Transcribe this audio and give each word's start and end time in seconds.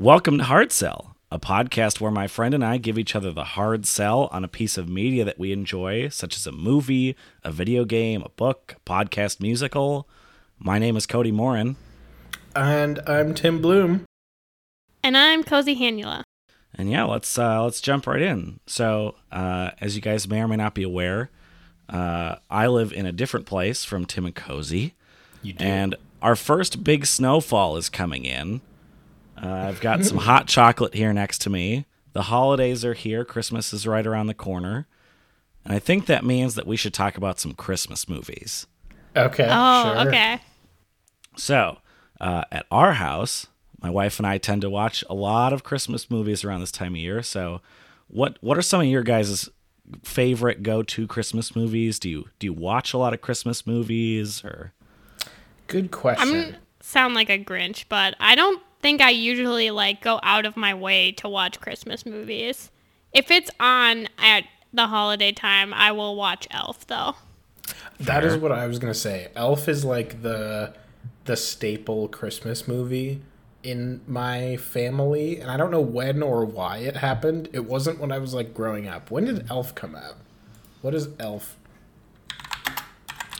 Welcome 0.00 0.38
to 0.38 0.44
Hard 0.44 0.72
Sell, 0.72 1.14
a 1.30 1.38
podcast 1.38 2.00
where 2.00 2.10
my 2.10 2.26
friend 2.26 2.54
and 2.54 2.64
I 2.64 2.78
give 2.78 2.98
each 2.98 3.14
other 3.14 3.32
the 3.32 3.44
hard 3.44 3.84
sell 3.84 4.30
on 4.32 4.44
a 4.44 4.48
piece 4.48 4.78
of 4.78 4.88
media 4.88 5.26
that 5.26 5.38
we 5.38 5.52
enjoy, 5.52 6.08
such 6.08 6.36
as 6.36 6.46
a 6.46 6.52
movie, 6.52 7.14
a 7.44 7.52
video 7.52 7.84
game, 7.84 8.22
a 8.22 8.30
book, 8.30 8.76
a 8.78 8.90
podcast, 8.90 9.42
musical. 9.42 10.08
My 10.58 10.78
name 10.78 10.96
is 10.96 11.06
Cody 11.06 11.30
Morin. 11.30 11.76
And 12.56 13.00
I'm 13.06 13.34
Tim 13.34 13.60
Bloom. 13.60 14.06
And 15.04 15.18
I'm 15.18 15.44
Cozy 15.44 15.76
Hanula. 15.76 16.22
And 16.74 16.90
yeah, 16.90 17.04
let's 17.04 17.38
uh, 17.38 17.62
let's 17.62 17.82
jump 17.82 18.06
right 18.06 18.22
in. 18.22 18.58
So, 18.66 19.16
uh, 19.30 19.72
as 19.82 19.96
you 19.96 20.00
guys 20.00 20.26
may 20.26 20.40
or 20.40 20.48
may 20.48 20.56
not 20.56 20.74
be 20.74 20.82
aware, 20.82 21.28
uh, 21.90 22.36
I 22.48 22.68
live 22.68 22.94
in 22.94 23.04
a 23.04 23.12
different 23.12 23.44
place 23.44 23.84
from 23.84 24.06
Tim 24.06 24.24
and 24.24 24.34
Cozy. 24.34 24.94
You 25.42 25.52
do. 25.52 25.62
And 25.62 25.94
our 26.22 26.36
first 26.36 26.82
big 26.82 27.04
snowfall 27.04 27.76
is 27.76 27.90
coming 27.90 28.24
in. 28.24 28.62
Uh, 29.42 29.48
I've 29.48 29.80
got 29.80 30.04
some 30.04 30.18
hot 30.18 30.46
chocolate 30.46 30.94
here 30.94 31.12
next 31.12 31.38
to 31.42 31.50
me. 31.50 31.86
The 32.12 32.22
holidays 32.22 32.84
are 32.84 32.94
here. 32.94 33.24
Christmas 33.24 33.72
is 33.72 33.86
right 33.86 34.06
around 34.06 34.26
the 34.26 34.34
corner. 34.34 34.86
And 35.64 35.74
I 35.74 35.78
think 35.78 36.06
that 36.06 36.24
means 36.24 36.54
that 36.54 36.66
we 36.66 36.76
should 36.76 36.94
talk 36.94 37.16
about 37.16 37.38
some 37.38 37.52
Christmas 37.52 38.08
movies. 38.08 38.66
okay. 39.16 39.48
Oh, 39.50 39.94
sure. 39.94 40.08
okay. 40.08 40.40
So, 41.36 41.78
uh, 42.20 42.44
at 42.50 42.66
our 42.70 42.94
house, 42.94 43.46
my 43.80 43.90
wife 43.90 44.18
and 44.18 44.26
I 44.26 44.38
tend 44.38 44.62
to 44.62 44.70
watch 44.70 45.04
a 45.08 45.14
lot 45.14 45.52
of 45.52 45.64
Christmas 45.64 46.10
movies 46.10 46.44
around 46.44 46.60
this 46.60 46.72
time 46.72 46.94
of 46.94 47.00
year. 47.00 47.22
So, 47.22 47.60
what 48.08 48.36
what 48.40 48.58
are 48.58 48.62
some 48.62 48.80
of 48.80 48.86
your 48.86 49.02
guys' 49.02 49.48
favorite 50.02 50.62
go-to 50.62 51.06
Christmas 51.06 51.54
movies? 51.54 51.98
Do 51.98 52.08
you 52.10 52.28
do 52.38 52.46
you 52.46 52.52
watch 52.52 52.92
a 52.92 52.98
lot 52.98 53.14
of 53.14 53.20
Christmas 53.20 53.66
movies 53.66 54.44
or 54.44 54.72
Good 55.66 55.92
question. 55.92 56.28
I'm 56.28 56.56
sound 56.80 57.14
like 57.14 57.30
a 57.30 57.38
Grinch, 57.38 57.84
but 57.88 58.16
I 58.18 58.34
don't 58.34 58.60
think 58.82 59.00
I 59.00 59.10
usually 59.10 59.70
like 59.70 60.02
go 60.02 60.20
out 60.22 60.46
of 60.46 60.56
my 60.56 60.74
way 60.74 61.12
to 61.12 61.28
watch 61.28 61.60
Christmas 61.60 62.06
movies. 62.06 62.70
If 63.12 63.30
it's 63.30 63.50
on 63.58 64.08
at 64.18 64.44
the 64.72 64.86
holiday 64.86 65.32
time, 65.32 65.74
I 65.74 65.92
will 65.92 66.16
watch 66.16 66.46
Elf 66.50 66.86
though. 66.86 67.16
That 67.98 68.24
is 68.24 68.36
what 68.36 68.52
I 68.52 68.66
was 68.66 68.78
gonna 68.78 68.94
say. 68.94 69.28
Elf 69.34 69.68
is 69.68 69.84
like 69.84 70.22
the 70.22 70.74
the 71.24 71.36
staple 71.36 72.08
Christmas 72.08 72.66
movie 72.66 73.22
in 73.62 74.00
my 74.06 74.56
family, 74.56 75.38
and 75.38 75.50
I 75.50 75.56
don't 75.56 75.70
know 75.70 75.80
when 75.80 76.22
or 76.22 76.44
why 76.44 76.78
it 76.78 76.96
happened. 76.96 77.48
It 77.52 77.66
wasn't 77.66 78.00
when 78.00 78.10
I 78.10 78.18
was 78.18 78.32
like 78.32 78.54
growing 78.54 78.88
up. 78.88 79.10
When 79.10 79.26
did 79.26 79.50
Elf 79.50 79.74
come 79.74 79.94
out? 79.94 80.16
What 80.80 80.94
is 80.94 81.08
Elf? 81.18 81.56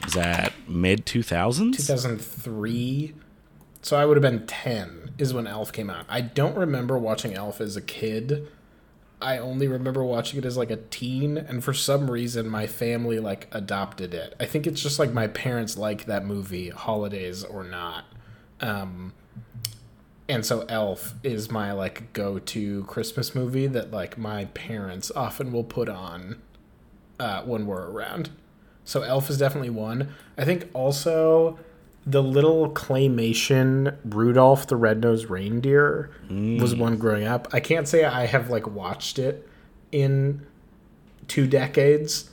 is 0.06 0.14
that 0.14 0.52
mid 0.68 1.06
2000s? 1.06 1.76
2003. 1.76 3.14
So 3.82 3.96
I 3.96 4.04
would 4.04 4.16
have 4.16 4.22
been 4.22 4.46
10 4.46 5.09
is 5.20 5.34
when 5.34 5.46
Elf 5.46 5.72
came 5.72 5.90
out. 5.90 6.06
I 6.08 6.20
don't 6.20 6.56
remember 6.56 6.98
watching 6.98 7.34
Elf 7.34 7.60
as 7.60 7.76
a 7.76 7.80
kid. 7.80 8.48
I 9.22 9.38
only 9.38 9.68
remember 9.68 10.02
watching 10.02 10.38
it 10.38 10.44
as 10.44 10.56
like 10.56 10.70
a 10.70 10.76
teen 10.76 11.36
and 11.36 11.62
for 11.62 11.74
some 11.74 12.10
reason 12.10 12.48
my 12.48 12.66
family 12.66 13.20
like 13.20 13.48
adopted 13.52 14.14
it. 14.14 14.34
I 14.40 14.46
think 14.46 14.66
it's 14.66 14.82
just 14.82 14.98
like 14.98 15.12
my 15.12 15.26
parents 15.26 15.76
like 15.76 16.06
that 16.06 16.24
movie 16.24 16.70
holidays 16.70 17.44
or 17.44 17.62
not. 17.62 18.04
Um 18.60 19.12
and 20.30 20.46
so 20.46 20.64
Elf 20.68 21.14
is 21.24 21.50
my 21.50 21.72
like 21.72 22.12
go-to 22.12 22.84
Christmas 22.84 23.34
movie 23.34 23.66
that 23.66 23.90
like 23.90 24.16
my 24.16 24.44
parents 24.46 25.10
often 25.14 25.52
will 25.52 25.64
put 25.64 25.88
on 25.88 26.40
uh, 27.18 27.42
when 27.42 27.66
we're 27.66 27.90
around. 27.90 28.30
So 28.84 29.02
Elf 29.02 29.28
is 29.28 29.38
definitely 29.38 29.70
one. 29.70 30.14
I 30.38 30.44
think 30.44 30.68
also 30.72 31.58
the 32.06 32.22
little 32.22 32.70
claymation 32.70 33.96
Rudolph 34.04 34.66
the 34.66 34.76
Red-Nosed 34.76 35.28
Reindeer 35.28 36.10
was 36.28 36.74
one 36.74 36.96
mm. 36.96 37.00
growing 37.00 37.26
up. 37.26 37.48
I 37.52 37.60
can't 37.60 37.86
say 37.86 38.04
I 38.04 38.26
have 38.26 38.50
like 38.50 38.66
watched 38.66 39.18
it 39.18 39.48
in 39.92 40.46
two 41.28 41.46
decades 41.46 42.30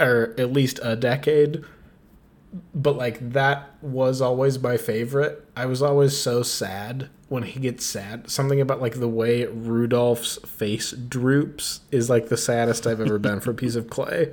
or 0.00 0.34
at 0.38 0.52
least 0.52 0.80
a 0.82 0.96
decade. 0.96 1.64
But 2.74 2.96
like 2.96 3.32
that 3.32 3.76
was 3.82 4.20
always 4.20 4.58
my 4.58 4.76
favorite. 4.76 5.46
I 5.56 5.66
was 5.66 5.82
always 5.82 6.16
so 6.16 6.42
sad 6.42 7.08
when 7.28 7.44
he 7.44 7.60
gets 7.60 7.84
sad. 7.86 8.28
Something 8.28 8.60
about 8.60 8.80
like 8.80 8.98
the 8.98 9.08
way 9.08 9.46
Rudolph's 9.46 10.38
face 10.38 10.90
droops 10.92 11.80
is 11.92 12.10
like 12.10 12.28
the 12.28 12.36
saddest 12.36 12.86
I've 12.86 13.00
ever 13.00 13.18
been 13.18 13.38
for 13.38 13.52
a 13.52 13.54
piece 13.54 13.76
of 13.76 13.88
clay. 13.88 14.32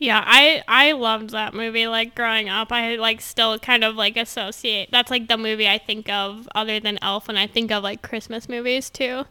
Yeah, 0.00 0.24
I 0.26 0.62
I 0.66 0.92
loved 0.92 1.30
that 1.30 1.52
movie 1.52 1.86
like 1.86 2.14
growing 2.14 2.48
up. 2.48 2.72
I 2.72 2.96
like 2.96 3.20
still 3.20 3.58
kind 3.58 3.84
of 3.84 3.96
like 3.96 4.16
associate. 4.16 4.88
That's 4.90 5.10
like 5.10 5.28
the 5.28 5.36
movie 5.36 5.68
I 5.68 5.76
think 5.76 6.08
of 6.08 6.48
other 6.54 6.80
than 6.80 6.98
Elf 7.02 7.28
when 7.28 7.36
I 7.36 7.46
think 7.46 7.70
of 7.70 7.82
like 7.82 8.00
Christmas 8.00 8.48
movies 8.48 8.88
too. 8.88 9.24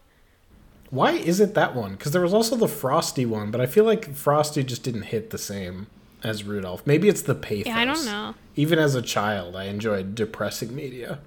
Why 0.91 1.11
is 1.13 1.39
it 1.39 1.55
that 1.55 1.75
one? 1.75 1.93
Because 1.93 2.11
there 2.11 2.21
was 2.21 2.33
also 2.35 2.55
the 2.55 2.67
Frosty 2.67 3.25
one, 3.25 3.49
but 3.49 3.59
I 3.59 3.65
feel 3.65 3.83
like 3.83 4.13
Frosty 4.13 4.63
just 4.63 4.83
didn't 4.83 5.03
hit 5.03 5.31
the 5.31 5.37
same 5.39 5.87
as 6.23 6.43
Rudolph. 6.43 6.85
Maybe 6.85 7.09
it's 7.09 7.23
the 7.23 7.35
pathos. 7.35 7.65
Yeah, 7.67 7.77
I 7.79 7.85
don't 7.85 8.05
know. 8.05 8.35
Even 8.55 8.77
as 8.77 8.93
a 8.93 9.01
child, 9.01 9.55
I 9.55 9.63
enjoyed 9.65 10.13
depressing 10.13 10.75
media. 10.75 11.17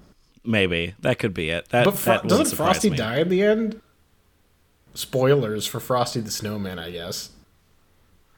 Maybe 0.45 0.95
that 1.01 1.19
could 1.19 1.33
be 1.33 1.49
it. 1.49 1.67
That, 1.69 1.83
But 1.85 1.97
Fro- 1.97 2.13
that 2.13 2.27
doesn't 2.29 2.55
Frosty 2.55 2.89
me. 2.91 2.97
die 2.97 3.19
in 3.19 3.27
the 3.29 3.41
end? 3.43 3.81
Spoilers 4.93 5.65
for 5.65 5.79
Frosty 5.81 6.21
the 6.21 6.31
Snowman, 6.31 6.79
I 6.79 6.91
guess. 6.91 7.29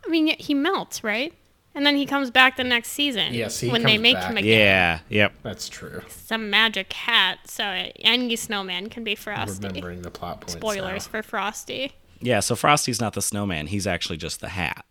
I 0.05 0.09
mean, 0.09 0.35
he 0.39 0.53
melts, 0.53 1.03
right? 1.03 1.33
And 1.73 1.85
then 1.85 1.97
he 1.97 2.05
comes 2.05 2.31
back 2.31 2.55
the 2.55 2.63
next 2.63 2.89
season. 2.91 3.33
Yes, 3.33 3.59
he 3.59 3.69
when 3.69 3.83
they 3.83 3.93
comes 3.93 4.01
make 4.01 4.15
back. 4.15 4.29
him 4.31 4.37
again. 4.37 4.59
Yeah. 4.59 4.99
Yep. 5.09 5.33
That's 5.43 5.67
true. 5.67 6.03
Some 6.07 6.49
magic 6.49 6.93
hat, 6.93 7.39
so 7.49 7.63
any 7.99 8.35
snowman 8.37 8.89
can 8.89 9.03
be 9.03 9.13
Frosty. 9.15 9.67
Remembering 9.67 10.01
the 10.01 10.09
plot 10.11 10.39
points. 10.41 10.53
Spoilers 10.53 11.05
now. 11.07 11.11
for 11.11 11.21
Frosty. 11.23 11.91
Yeah. 12.21 12.39
So 12.39 12.55
Frosty's 12.55 13.01
not 13.01 13.13
the 13.13 13.21
snowman. 13.21 13.67
He's 13.67 13.85
actually 13.87 14.17
just 14.17 14.39
the 14.39 14.49
hat. 14.49 14.85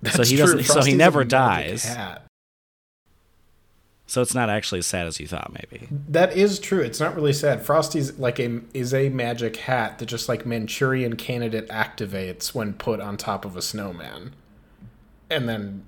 That's 0.00 0.30
he 0.30 0.36
true. 0.36 0.46
doesn't- 0.46 0.64
so 0.64 0.82
he 0.82 0.94
never 0.94 1.24
dies. 1.24 1.84
hat. 1.84 2.24
So 4.12 4.20
it's 4.20 4.34
not 4.34 4.50
actually 4.50 4.80
as 4.80 4.86
sad 4.86 5.06
as 5.06 5.18
you 5.18 5.26
thought. 5.26 5.54
Maybe. 5.54 5.88
That 6.06 6.36
is 6.36 6.58
true. 6.58 6.82
It's 6.82 7.00
not 7.00 7.16
really 7.16 7.32
sad. 7.32 7.62
Frosty's 7.62 8.18
like 8.18 8.38
a 8.38 8.60
is 8.74 8.92
a 8.92 9.08
magic 9.08 9.56
hat 9.56 9.98
that 10.00 10.04
just 10.04 10.28
like 10.28 10.44
Manchurian 10.44 11.16
candidate 11.16 11.66
activates 11.70 12.54
when 12.54 12.74
put 12.74 13.00
on 13.00 13.16
top 13.16 13.46
of 13.46 13.56
a 13.56 13.62
snowman. 13.62 14.34
And 15.30 15.48
then 15.48 15.86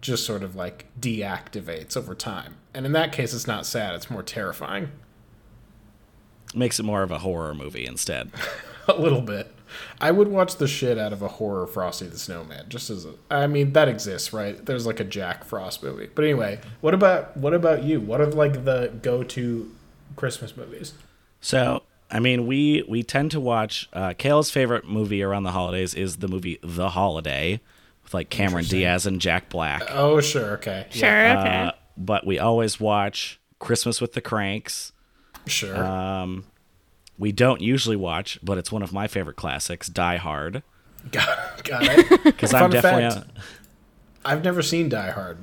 just 0.00 0.26
sort 0.26 0.42
of 0.42 0.56
like 0.56 0.86
deactivates 0.98 1.96
over 1.96 2.12
time. 2.12 2.56
And 2.74 2.86
in 2.86 2.90
that 2.90 3.12
case 3.12 3.32
it's 3.32 3.46
not 3.46 3.66
sad, 3.66 3.94
it's 3.94 4.10
more 4.10 4.24
terrifying. 4.24 4.90
Makes 6.52 6.80
it 6.80 6.82
more 6.82 7.04
of 7.04 7.12
a 7.12 7.18
horror 7.18 7.54
movie 7.54 7.86
instead. 7.86 8.32
A 8.88 8.94
little 8.94 9.22
bit. 9.22 9.54
I 10.00 10.10
would 10.10 10.28
watch 10.28 10.56
the 10.56 10.66
shit 10.68 10.98
out 10.98 11.12
of 11.12 11.22
a 11.22 11.28
horror 11.28 11.66
Frosty 11.66 12.06
the 12.06 12.18
Snowman 12.18 12.66
just 12.68 12.90
as 12.90 13.04
a 13.04 13.14
I 13.30 13.46
mean 13.46 13.72
that 13.72 13.88
exists, 13.88 14.32
right? 14.32 14.64
There's 14.64 14.86
like 14.86 15.00
a 15.00 15.04
Jack 15.04 15.44
Frost 15.44 15.82
movie. 15.82 16.08
But 16.14 16.24
anyway, 16.24 16.60
what 16.80 16.94
about 16.94 17.36
what 17.36 17.54
about 17.54 17.82
you? 17.84 18.00
What 18.00 18.20
are 18.20 18.26
like 18.26 18.64
the 18.64 18.92
go-to 19.02 19.70
Christmas 20.16 20.56
movies? 20.56 20.94
So, 21.40 21.82
I 22.10 22.20
mean, 22.20 22.46
we 22.46 22.84
we 22.88 23.02
tend 23.02 23.30
to 23.32 23.40
watch. 23.40 23.88
Uh, 23.92 24.14
Kale's 24.16 24.50
favorite 24.50 24.86
movie 24.86 25.22
around 25.22 25.44
the 25.44 25.52
holidays 25.52 25.94
is 25.94 26.16
the 26.16 26.28
movie 26.28 26.58
The 26.62 26.90
Holiday, 26.90 27.60
with 28.02 28.14
like 28.14 28.30
Cameron 28.30 28.64
Diaz 28.64 29.06
and 29.06 29.20
Jack 29.20 29.48
Black. 29.48 29.82
Oh, 29.88 30.20
sure, 30.20 30.52
okay. 30.54 30.86
Sure, 30.90 31.08
Yeah, 31.08 31.40
okay. 31.40 31.56
Uh, 31.68 31.72
but 31.96 32.26
we 32.26 32.38
always 32.38 32.80
watch 32.80 33.40
Christmas 33.58 34.00
with 34.00 34.12
the 34.14 34.20
Kranks. 34.20 34.92
sure. 35.46 35.76
Um, 35.76 36.44
we 37.20 37.32
don't 37.32 37.60
usually 37.60 37.96
watch, 37.96 38.38
but 38.42 38.58
it's 38.58 38.72
one 38.72 38.82
of 38.82 38.92
my 38.92 39.06
favorite 39.06 39.36
classics, 39.36 39.88
Die 39.88 40.16
Hard, 40.16 40.62
Got, 41.10 41.64
got 41.64 41.82
it. 41.84 42.08
because 42.24 42.52
I'm 42.52 42.62
Fun 42.62 42.70
definitely 42.70 43.10
fact. 43.10 43.38
I've 44.24 44.44
never 44.44 44.62
seen 44.62 44.88
Die 44.88 45.10
Hard. 45.10 45.38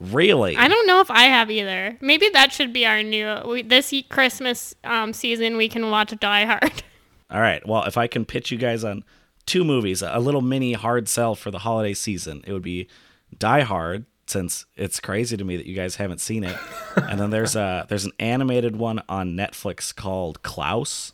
really. 0.00 0.56
I 0.56 0.68
don't 0.68 0.86
know 0.86 1.00
if 1.00 1.10
I 1.10 1.24
have 1.24 1.50
either. 1.50 1.96
Maybe 2.00 2.28
that 2.30 2.52
should 2.52 2.72
be 2.72 2.86
our 2.86 3.02
new 3.02 3.40
we, 3.46 3.62
this 3.62 3.92
Christmas 4.08 4.74
um, 4.84 5.12
season. 5.12 5.56
We 5.56 5.68
can 5.68 5.90
watch 5.90 6.14
Die 6.18 6.44
Hard. 6.44 6.82
All 7.30 7.40
right. 7.40 7.66
Well, 7.66 7.84
if 7.84 7.96
I 7.96 8.06
can 8.06 8.24
pitch 8.24 8.50
you 8.50 8.58
guys 8.58 8.84
on 8.84 9.04
two 9.46 9.64
movies, 9.64 10.02
a 10.02 10.18
little 10.18 10.42
mini 10.42 10.74
hard 10.74 11.08
sell 11.08 11.34
for 11.34 11.50
the 11.50 11.60
holiday 11.60 11.94
season, 11.94 12.42
it 12.46 12.52
would 12.52 12.62
be 12.62 12.88
Die 13.36 13.62
Hard, 13.62 14.06
since 14.26 14.66
it's 14.76 15.00
crazy 15.00 15.36
to 15.36 15.44
me 15.44 15.56
that 15.56 15.66
you 15.66 15.74
guys 15.74 15.96
haven't 15.96 16.20
seen 16.20 16.44
it. 16.44 16.56
and 16.96 17.20
then 17.20 17.30
there's 17.30 17.56
a 17.56 17.86
there's 17.88 18.04
an 18.04 18.12
animated 18.20 18.76
one 18.76 19.02
on 19.08 19.32
Netflix 19.32 19.94
called 19.94 20.42
Klaus 20.42 21.12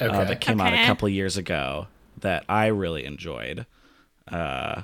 Okay. 0.00 0.14
uh, 0.14 0.24
that 0.24 0.40
came 0.40 0.60
out 0.60 0.72
a 0.72 0.86
couple 0.86 1.06
of 1.06 1.12
years 1.14 1.36
ago 1.36 1.86
that 2.20 2.44
I 2.48 2.66
really 2.66 3.04
enjoyed. 3.04 3.66
Uh, 4.28 4.82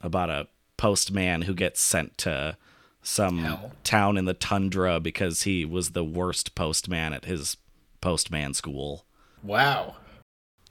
about 0.00 0.30
a 0.30 0.46
postman 0.76 1.42
who 1.42 1.54
gets 1.54 1.80
sent 1.80 2.16
to 2.18 2.56
some 3.02 3.38
Hell. 3.38 3.72
town 3.82 4.16
in 4.16 4.26
the 4.26 4.34
tundra 4.34 5.00
because 5.00 5.42
he 5.42 5.64
was 5.64 5.90
the 5.90 6.04
worst 6.04 6.54
postman 6.54 7.12
at 7.12 7.24
his 7.24 7.56
postman 8.00 8.54
school. 8.54 9.04
wow. 9.42 9.96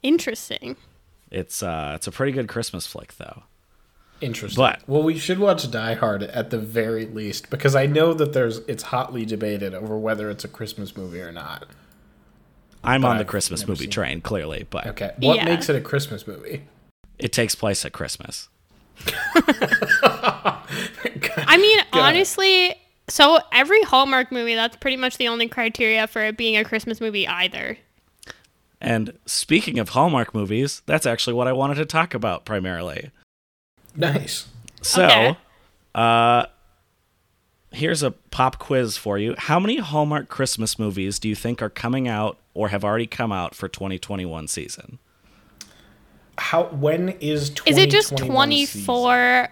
Interesting. 0.02 0.76
It's 1.30 1.62
uh 1.62 1.92
it's 1.96 2.06
a 2.06 2.12
pretty 2.12 2.32
good 2.32 2.48
Christmas 2.48 2.86
flick 2.86 3.16
though. 3.16 3.42
Interesting. 4.20 4.62
But- 4.62 4.88
well, 4.88 5.02
we 5.02 5.18
should 5.18 5.38
watch 5.38 5.68
Die 5.70 5.94
Hard 5.94 6.22
at 6.22 6.50
the 6.50 6.58
very 6.58 7.04
least 7.06 7.50
because 7.50 7.74
I 7.74 7.86
know 7.86 8.14
that 8.14 8.32
there's 8.32 8.58
it's 8.60 8.84
hotly 8.84 9.24
debated 9.26 9.74
over 9.74 9.98
whether 9.98 10.30
it's 10.30 10.44
a 10.44 10.48
Christmas 10.48 10.96
movie 10.96 11.20
or 11.20 11.32
not. 11.32 11.66
I'm 12.88 13.04
on 13.04 13.18
the 13.18 13.24
Christmas 13.24 13.66
movie 13.66 13.84
seen 13.84 13.90
train, 13.90 14.20
clearly, 14.20 14.66
but 14.70 14.86
Okay. 14.88 15.12
What 15.18 15.36
Yeah. 15.36 15.44
makes 15.44 15.68
it 15.68 15.76
a 15.76 15.80
Christmas 15.80 16.26
movie? 16.26 16.62
it 17.18 17.32
takes 17.32 17.54
place 17.54 17.84
at 17.84 17.92
Christmas. 17.92 18.48
I 20.00 21.56
mean, 21.60 21.78
honestly, 21.92 22.74
so 23.08 23.38
every 23.52 23.82
Hallmark 23.82 24.30
movie, 24.32 24.54
that's 24.54 24.76
pretty 24.76 24.96
much 24.96 25.16
the 25.18 25.28
only 25.28 25.48
criteria 25.48 26.06
for 26.06 26.22
it 26.22 26.36
being 26.36 26.56
a 26.56 26.64
Christmas 26.64 27.00
movie 27.00 27.26
either. 27.26 27.78
And 28.80 29.18
speaking 29.26 29.78
of 29.78 29.90
Hallmark 29.90 30.34
movies, 30.34 30.82
that's 30.86 31.06
actually 31.06 31.34
what 31.34 31.48
I 31.48 31.52
wanted 31.52 31.74
to 31.76 31.84
talk 31.86 32.14
about 32.14 32.44
primarily. 32.44 33.10
Nice. 33.96 34.46
So, 34.82 35.04
Okay. 35.04 35.36
uh, 35.94 36.46
here's 37.72 38.02
a 38.02 38.10
pop 38.10 38.58
quiz 38.58 38.96
for 38.96 39.18
you. 39.18 39.34
How 39.38 39.60
many 39.60 39.78
Hallmark 39.78 40.28
Christmas 40.28 40.78
movies 40.78 41.18
do 41.18 41.28
you 41.28 41.34
think 41.34 41.62
are 41.62 41.70
coming 41.70 42.08
out 42.08 42.38
or 42.54 42.68
have 42.68 42.84
already 42.84 43.06
come 43.06 43.32
out 43.32 43.54
for 43.54 43.68
2021 43.68 44.48
season? 44.48 44.98
How? 46.38 46.64
When 46.64 47.10
is? 47.20 47.50
2021 47.50 47.68
Is 47.68 47.78
it 47.78 47.90
just 47.90 48.10
2021 48.10 48.50
season? 48.66 48.84
24, 48.84 49.48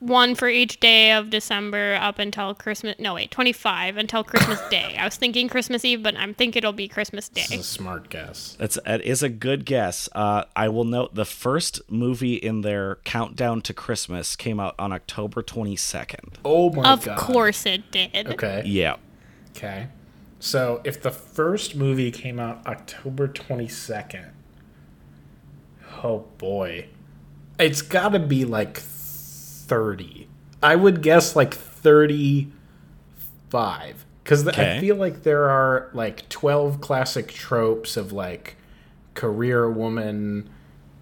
one 0.00 0.34
for 0.34 0.48
each 0.48 0.80
day 0.80 1.12
of 1.12 1.30
December 1.30 1.96
up 2.00 2.18
until 2.18 2.54
Christmas? 2.54 2.96
No, 2.98 3.14
wait, 3.14 3.30
25 3.30 3.96
until 3.98 4.24
Christmas 4.24 4.60
Day. 4.70 4.96
I 4.98 5.04
was 5.04 5.16
thinking 5.16 5.48
Christmas 5.48 5.84
Eve, 5.84 6.02
but 6.02 6.16
I'm 6.16 6.34
thinking 6.34 6.58
it'll 6.60 6.72
be 6.72 6.88
Christmas 6.88 7.28
This 7.28 7.44
is 7.44 7.50
Day. 7.50 7.56
a 7.58 7.62
smart 7.62 8.08
guess. 8.08 8.56
That's 8.58 8.78
that 8.84 9.02
is 9.02 9.22
a 9.22 9.28
good 9.28 9.64
guess. 9.64 10.08
Uh, 10.14 10.44
I 10.56 10.68
will 10.68 10.84
note 10.84 11.14
the 11.14 11.24
first 11.24 11.80
movie 11.90 12.34
in 12.34 12.62
their 12.62 12.96
countdown 13.04 13.60
to 13.62 13.74
Christmas 13.74 14.36
came 14.36 14.58
out 14.58 14.74
on 14.78 14.92
October 14.92 15.42
22nd. 15.42 16.34
Oh 16.44 16.70
my 16.72 16.92
Of 16.92 17.04
god. 17.04 17.18
Of 17.18 17.24
course 17.24 17.66
it 17.66 17.90
did. 17.90 18.26
Okay. 18.26 18.62
Yeah. 18.64 18.96
Okay. 19.54 19.88
So 20.38 20.80
if 20.84 21.02
the 21.02 21.10
first 21.10 21.76
movie 21.76 22.10
came 22.10 22.40
out 22.40 22.66
October 22.66 23.28
22nd, 23.28 24.30
oh 26.02 26.20
boy. 26.38 26.86
It's 27.58 27.82
got 27.82 28.10
to 28.10 28.18
be 28.18 28.46
like 28.46 28.78
30. 29.70 30.28
I 30.62 30.76
would 30.76 31.00
guess 31.00 31.34
like 31.36 31.54
35. 31.54 34.04
Because 34.24 34.46
I 34.48 34.80
feel 34.80 34.96
like 34.96 35.22
there 35.22 35.48
are 35.48 35.88
like 35.94 36.28
12 36.28 36.80
classic 36.80 37.28
tropes 37.28 37.96
of 37.96 38.10
like 38.12 38.56
career 39.14 39.70
woman, 39.70 40.50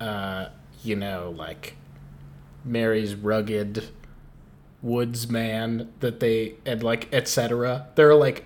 uh, 0.00 0.48
you 0.84 0.96
know, 0.96 1.34
like 1.36 1.76
marries 2.64 3.14
rugged 3.14 3.88
woodsman 4.82 5.92
that 5.98 6.20
they 6.20 6.54
and 6.64 6.84
like 6.84 7.12
etc 7.12 7.88
there 7.96 8.08
are 8.08 8.14
like 8.14 8.44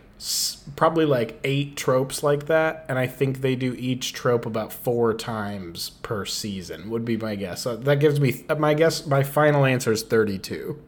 probably 0.76 1.04
like 1.04 1.40
eight 1.42 1.76
tropes 1.76 2.22
like 2.22 2.46
that 2.46 2.84
and 2.88 2.98
i 2.98 3.06
think 3.06 3.40
they 3.40 3.56
do 3.56 3.74
each 3.74 4.12
trope 4.12 4.46
about 4.46 4.72
four 4.72 5.12
times 5.12 5.90
per 6.02 6.24
season 6.24 6.88
would 6.90 7.04
be 7.04 7.16
my 7.16 7.34
guess 7.34 7.62
so 7.62 7.76
that 7.76 7.98
gives 7.98 8.20
me 8.20 8.44
my 8.56 8.72
guess 8.72 9.04
my 9.06 9.22
final 9.22 9.64
answer 9.64 9.90
is 9.90 10.02
32 10.02 10.80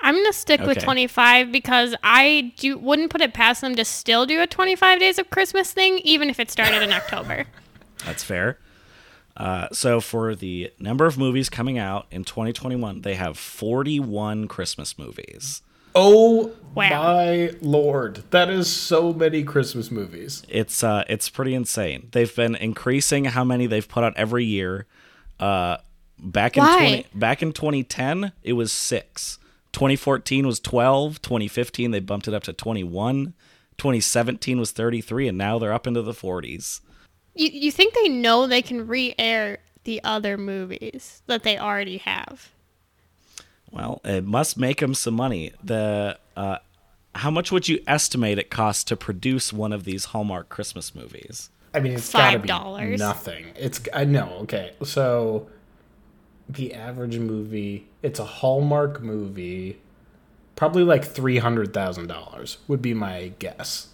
I'm 0.00 0.14
gonna 0.14 0.32
stick 0.32 0.60
with 0.60 0.78
25 0.78 1.50
because 1.50 1.94
I 2.04 2.52
do 2.56 2.78
wouldn't 2.78 3.10
put 3.10 3.20
it 3.20 3.34
past 3.34 3.60
them 3.60 3.74
to 3.74 3.84
still 3.84 4.26
do 4.26 4.40
a 4.40 4.46
25 4.46 5.00
days 5.00 5.18
of 5.18 5.28
Christmas 5.30 5.72
thing, 5.72 5.98
even 5.98 6.30
if 6.30 6.38
it 6.38 6.52
started 6.52 6.82
in 6.82 6.92
October. 6.92 7.46
That's 8.06 8.22
fair. 8.22 8.58
Uh, 9.36 9.68
so 9.72 10.00
for 10.00 10.34
the 10.34 10.72
number 10.78 11.06
of 11.06 11.18
movies 11.18 11.48
coming 11.48 11.78
out 11.78 12.06
in 12.10 12.24
2021, 12.24 13.02
they 13.02 13.14
have 13.14 13.36
41 13.36 14.46
Christmas 14.48 14.96
movies. 14.98 15.62
Oh 15.98 16.52
Wow. 16.74 17.02
my 17.02 17.54
lord 17.60 18.22
that 18.30 18.48
is 18.50 18.70
so 18.70 19.12
many 19.12 19.42
christmas 19.42 19.90
movies 19.90 20.44
It's 20.48 20.84
uh, 20.84 21.02
it's 21.08 21.28
pretty 21.28 21.54
insane. 21.54 22.08
They've 22.12 22.34
been 22.36 22.54
increasing 22.54 23.24
how 23.24 23.42
many 23.42 23.66
they've 23.66 23.88
put 23.88 24.04
out 24.04 24.12
every 24.16 24.44
year. 24.44 24.86
Uh, 25.40 25.78
back 26.20 26.56
in 26.56 26.62
Why? 26.62 26.78
20, 26.78 27.06
back 27.14 27.42
in 27.42 27.52
2010, 27.52 28.32
it 28.44 28.52
was 28.52 28.70
six. 28.70 29.38
2014 29.72 30.46
was 30.46 30.60
12. 30.60 31.20
2015 31.20 31.90
they 31.90 32.00
bumped 32.00 32.28
it 32.28 32.34
up 32.34 32.44
to 32.44 32.52
21. 32.52 33.34
2017 33.78 34.58
was 34.60 34.70
33, 34.72 35.28
and 35.28 35.38
now 35.38 35.58
they're 35.58 35.72
up 35.72 35.86
into 35.86 36.02
the 36.02 36.12
40s. 36.12 36.80
You 37.34 37.48
you 37.52 37.72
think 37.72 37.94
they 37.94 38.08
know 38.08 38.46
they 38.46 38.62
can 38.62 38.86
re-air 38.86 39.58
the 39.84 40.00
other 40.04 40.36
movies 40.36 41.22
that 41.26 41.42
they 41.42 41.58
already 41.58 41.98
have? 41.98 42.50
Well, 43.70 44.00
it 44.04 44.24
must 44.24 44.58
make 44.58 44.80
them 44.80 44.94
some 44.94 45.14
money. 45.14 45.52
The 45.62 46.18
uh, 46.36 46.58
how 47.14 47.30
much 47.30 47.50
would 47.52 47.68
you 47.68 47.80
estimate 47.86 48.38
it 48.38 48.50
costs 48.50 48.84
to 48.84 48.96
produce 48.96 49.52
one 49.52 49.72
of 49.72 49.84
these 49.84 50.06
Hallmark 50.06 50.48
Christmas 50.48 50.94
movies? 50.94 51.50
i 51.74 51.80
mean 51.80 51.92
it's 51.92 52.12
gotta 52.12 52.38
be 52.38 52.48
$5. 52.48 52.98
nothing 52.98 53.46
it's 53.56 53.80
i 53.92 54.04
know 54.04 54.38
okay 54.40 54.72
so 54.82 55.48
the 56.48 56.72
average 56.74 57.18
movie 57.18 57.86
it's 58.02 58.18
a 58.18 58.24
hallmark 58.24 59.02
movie 59.02 59.78
probably 60.56 60.82
like 60.82 61.04
$300000 61.04 62.56
would 62.66 62.82
be 62.82 62.94
my 62.94 63.32
guess 63.38 63.88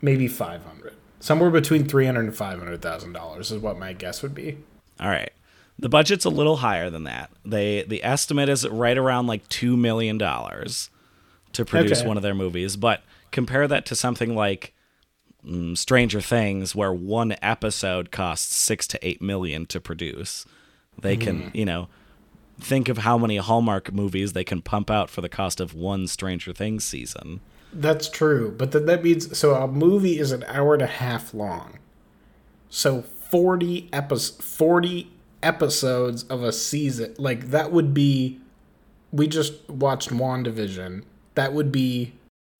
maybe 0.00 0.26
500 0.26 0.94
somewhere 1.20 1.50
between 1.50 1.86
300 1.86 2.20
and 2.20 2.36
500000 2.36 3.12
dollars 3.12 3.50
is 3.50 3.60
what 3.60 3.78
my 3.78 3.92
guess 3.92 4.22
would 4.22 4.34
be 4.34 4.58
All 5.00 5.08
right. 5.08 5.32
The 5.78 5.88
budget's 5.88 6.24
a 6.24 6.30
little 6.30 6.56
higher 6.56 6.90
than 6.90 7.04
that. 7.04 7.30
They 7.44 7.82
the 7.84 8.02
estimate 8.04 8.48
is 8.48 8.66
right 8.68 8.98
around 8.98 9.26
like 9.28 9.48
2 9.48 9.76
million 9.76 10.18
dollars 10.18 10.90
to 11.52 11.64
produce 11.64 12.00
Okay. 12.00 12.08
one 12.08 12.16
of 12.16 12.22
their 12.22 12.34
movies, 12.34 12.76
but 12.76 13.02
compare 13.30 13.66
that 13.68 13.86
to 13.86 13.94
something 13.94 14.34
like 14.34 14.74
mm, 15.46 15.76
Stranger 15.78 16.20
Things 16.20 16.74
where 16.74 16.92
one 16.92 17.36
episode 17.40 18.10
costs 18.10 18.54
6 18.56 18.86
to 18.88 19.06
8 19.06 19.22
million 19.22 19.66
to 19.66 19.80
produce. 19.80 20.44
They 21.00 21.16
can, 21.16 21.50
you 21.54 21.64
know, 21.64 21.88
think 22.60 22.88
of 22.88 22.98
how 22.98 23.16
many 23.16 23.36
Hallmark 23.36 23.92
movies 23.92 24.32
they 24.32 24.42
can 24.44 24.60
pump 24.62 24.90
out 24.90 25.08
for 25.08 25.20
the 25.20 25.28
cost 25.28 25.60
of 25.60 25.74
one 25.74 26.08
Stranger 26.08 26.52
Things 26.52 26.82
season. 26.84 27.40
that's 27.72 28.08
true 28.08 28.50
but 28.58 28.72
then 28.72 28.86
that 28.86 29.04
means 29.04 29.36
so 29.38 29.54
a 29.54 29.68
movie 29.68 30.18
is 30.18 30.32
an 30.32 30.42
hour 30.48 30.72
and 30.72 30.82
a 30.82 30.86
half 30.86 31.32
long 31.34 31.78
so 32.70 33.02
40 33.02 33.90
episodes 33.92 34.42
40 34.44 35.10
episodes 35.42 36.24
of 36.24 36.42
a 36.42 36.52
season 36.52 37.14
like 37.18 37.50
that 37.50 37.70
would 37.72 37.94
be 37.94 38.40
we 39.12 39.26
just 39.26 39.68
watched 39.70 40.10
WandaVision 40.10 41.04
that 41.34 41.52
would 41.52 41.70
be 41.70 42.12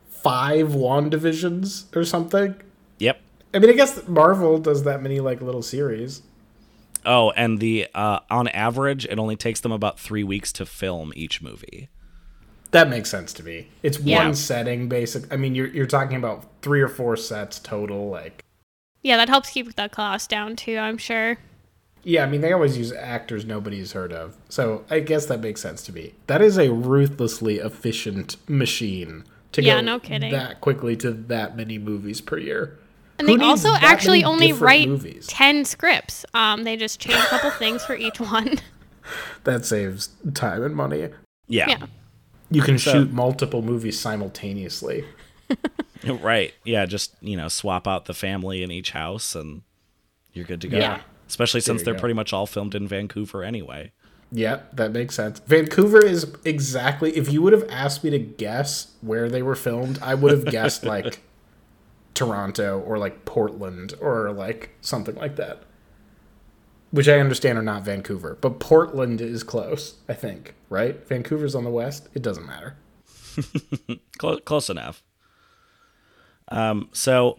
five 0.08 0.68
WandaVisions 0.68 1.94
or 1.96 2.04
something 2.04 2.54
Yep. 2.98 3.20
I 3.54 3.58
mean 3.58 3.70
I 3.70 3.72
guess 3.74 4.06
Marvel 4.06 4.58
does 4.58 4.84
that 4.84 5.02
many 5.02 5.20
like 5.20 5.40
little 5.40 5.62
series 5.62 6.22
Oh, 7.06 7.30
and 7.36 7.60
the 7.60 7.86
uh, 7.94 8.18
on 8.28 8.48
average, 8.48 9.06
it 9.06 9.20
only 9.20 9.36
takes 9.36 9.60
them 9.60 9.70
about 9.70 10.00
three 10.00 10.24
weeks 10.24 10.52
to 10.54 10.66
film 10.66 11.12
each 11.14 11.40
movie. 11.40 11.88
that 12.72 12.88
makes 12.90 13.08
sense 13.10 13.32
to 13.34 13.42
me 13.42 13.68
it's 13.82 13.98
Yeah. 13.98 14.24
one 14.24 14.34
setting 14.34 14.88
basic 14.88 15.32
I 15.32 15.36
mean 15.36 15.54
you're 15.54 15.68
you're 15.68 15.86
talking 15.86 16.16
about 16.16 16.46
three 16.62 16.80
or 16.80 16.88
four 16.88 17.16
sets 17.16 17.58
total 17.58 18.08
like 18.08 18.44
Yeah, 19.02 19.16
that 19.16 19.28
helps 19.28 19.50
keep 19.50 19.74
the 19.74 19.88
cost 19.88 20.28
down 20.30 20.54
too. 20.56 20.76
I'm 20.76 20.98
sure. 20.98 21.38
Yeah, 22.08 22.24
I 22.24 22.26
mean 22.28 22.40
they 22.40 22.52
always 22.52 22.78
use 22.78 22.90
actors 22.92 23.44
nobody's 23.44 23.92
heard 23.92 24.12
of. 24.14 24.34
So 24.48 24.84
I 24.88 25.00
guess 25.00 25.26
that 25.26 25.40
makes 25.40 25.60
sense 25.60 25.82
to 25.82 25.92
me. 25.92 26.14
That 26.26 26.40
is 26.40 26.56
a 26.58 26.70
ruthlessly 26.72 27.56
efficient 27.58 28.36
machine 28.48 29.24
to 29.52 29.62
Yeah, 29.62 29.74
go 29.76 29.80
no 29.82 30.00
kidding. 30.00 30.32
that 30.32 30.60
quickly 30.62 30.96
to 30.96 31.10
that 31.12 31.54
many 31.56 31.76
movies 31.78 32.22
per 32.22 32.38
year. 32.38 32.78
And 33.18 33.28
Who 33.28 33.36
they 33.36 33.44
also 33.44 33.74
actually 33.74 34.24
only 34.24 34.52
write 34.54 34.88
movies? 34.88 35.26
ten 35.26 35.64
scripts. 35.66 36.24
Um, 36.32 36.64
they 36.64 36.76
just 36.76 36.98
change 36.98 37.18
a 37.18 37.26
couple 37.26 37.50
things 37.50 37.84
for 37.84 37.94
each 37.94 38.18
one. 38.20 38.54
That 39.44 39.64
saves 39.64 40.08
time 40.34 40.62
and 40.62 40.76
money. 40.76 41.08
Yeah. 41.46 41.66
Yeah. 41.68 41.86
You 42.50 42.60
can 42.62 42.78
So- 42.78 42.92
shoot 42.92 43.12
multiple 43.12 43.60
movies 43.62 43.98
simultaneously. 44.00 45.04
Right. 46.06 46.54
Yeah, 46.64 46.86
just, 46.86 47.14
you 47.20 47.36
know, 47.36 47.48
swap 47.48 47.88
out 47.88 48.04
the 48.04 48.14
family 48.14 48.62
in 48.62 48.70
each 48.70 48.92
house 48.92 49.34
and 49.34 49.62
you're 50.32 50.44
good 50.44 50.60
to 50.60 50.68
go. 50.68 50.78
Yeah. 50.78 51.00
Especially 51.28 51.60
since 51.60 51.82
they're 51.82 51.94
go. 51.94 52.00
pretty 52.00 52.14
much 52.14 52.32
all 52.32 52.46
filmed 52.46 52.74
in 52.74 52.88
Vancouver 52.88 53.44
anyway. 53.44 53.92
Yeah, 54.30 54.60
that 54.72 54.92
makes 54.92 55.14
sense. 55.14 55.40
Vancouver 55.40 56.04
is 56.04 56.34
exactly 56.44 57.16
if 57.16 57.32
you 57.32 57.42
would 57.42 57.52
have 57.52 57.68
asked 57.70 58.04
me 58.04 58.10
to 58.10 58.18
guess 58.18 58.92
where 59.00 59.28
they 59.28 59.42
were 59.42 59.54
filmed, 59.54 59.98
I 60.02 60.14
would 60.14 60.32
have 60.32 60.46
guessed 60.46 60.84
like 60.84 61.20
Toronto 62.14 62.80
or 62.80 62.98
like 62.98 63.24
Portland 63.24 63.94
or 64.00 64.32
like 64.32 64.70
something 64.80 65.14
like 65.14 65.36
that. 65.36 65.62
Which 66.90 67.08
I 67.08 67.20
understand 67.20 67.58
are 67.58 67.62
not 67.62 67.84
Vancouver, 67.84 68.38
but 68.40 68.60
Portland 68.60 69.20
is 69.20 69.42
close, 69.42 69.96
I 70.08 70.14
think, 70.14 70.54
right? 70.70 71.06
Vancouver's 71.06 71.54
on 71.54 71.64
the 71.64 71.70
west. 71.70 72.08
It 72.14 72.22
doesn't 72.22 72.46
matter. 72.46 72.76
Close, 74.18 74.40
close 74.44 74.68
enough. 74.68 75.04
Um, 76.48 76.88
so, 76.92 77.38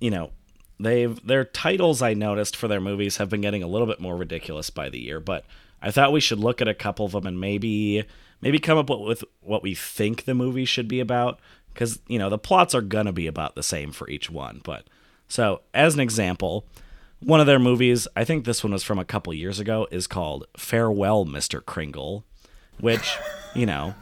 you 0.00 0.10
know, 0.10 0.30
they've 0.80 1.24
their 1.26 1.44
titles 1.44 2.02
I 2.02 2.14
noticed 2.14 2.56
for 2.56 2.68
their 2.68 2.80
movies 2.80 3.18
have 3.18 3.28
been 3.28 3.40
getting 3.40 3.62
a 3.62 3.68
little 3.68 3.86
bit 3.86 4.00
more 4.00 4.16
ridiculous 4.16 4.70
by 4.70 4.88
the 4.88 5.00
year, 5.00 5.20
but 5.20 5.44
I 5.82 5.90
thought 5.90 6.12
we 6.12 6.20
should 6.20 6.38
look 6.38 6.60
at 6.60 6.68
a 6.68 6.74
couple 6.74 7.06
of 7.06 7.12
them 7.12 7.26
and 7.26 7.40
maybe 7.40 8.04
maybe 8.40 8.58
come 8.58 8.78
up 8.78 8.90
with 8.90 9.24
what 9.40 9.62
we 9.62 9.74
think 9.74 10.24
the 10.24 10.34
movie 10.34 10.64
should 10.64 10.88
be 10.88 11.00
about 11.00 11.38
because 11.72 12.00
you 12.08 12.18
know 12.18 12.30
the 12.30 12.38
plots 12.38 12.74
are 12.74 12.82
gonna 12.82 13.12
be 13.12 13.26
about 13.26 13.54
the 13.54 13.62
same 13.62 13.92
for 13.92 14.08
each 14.08 14.30
one. 14.30 14.60
But 14.64 14.84
so 15.28 15.62
as 15.74 15.94
an 15.94 16.00
example, 16.00 16.66
one 17.20 17.40
of 17.40 17.46
their 17.46 17.58
movies, 17.58 18.08
I 18.16 18.24
think 18.24 18.44
this 18.44 18.64
one 18.64 18.72
was 18.72 18.82
from 18.82 18.98
a 18.98 19.04
couple 19.04 19.32
years 19.34 19.60
ago, 19.60 19.86
is 19.90 20.06
called 20.06 20.46
Farewell, 20.56 21.26
Mr. 21.26 21.64
Kringle, 21.64 22.24
which 22.78 23.16
you 23.54 23.66
know 23.66 23.94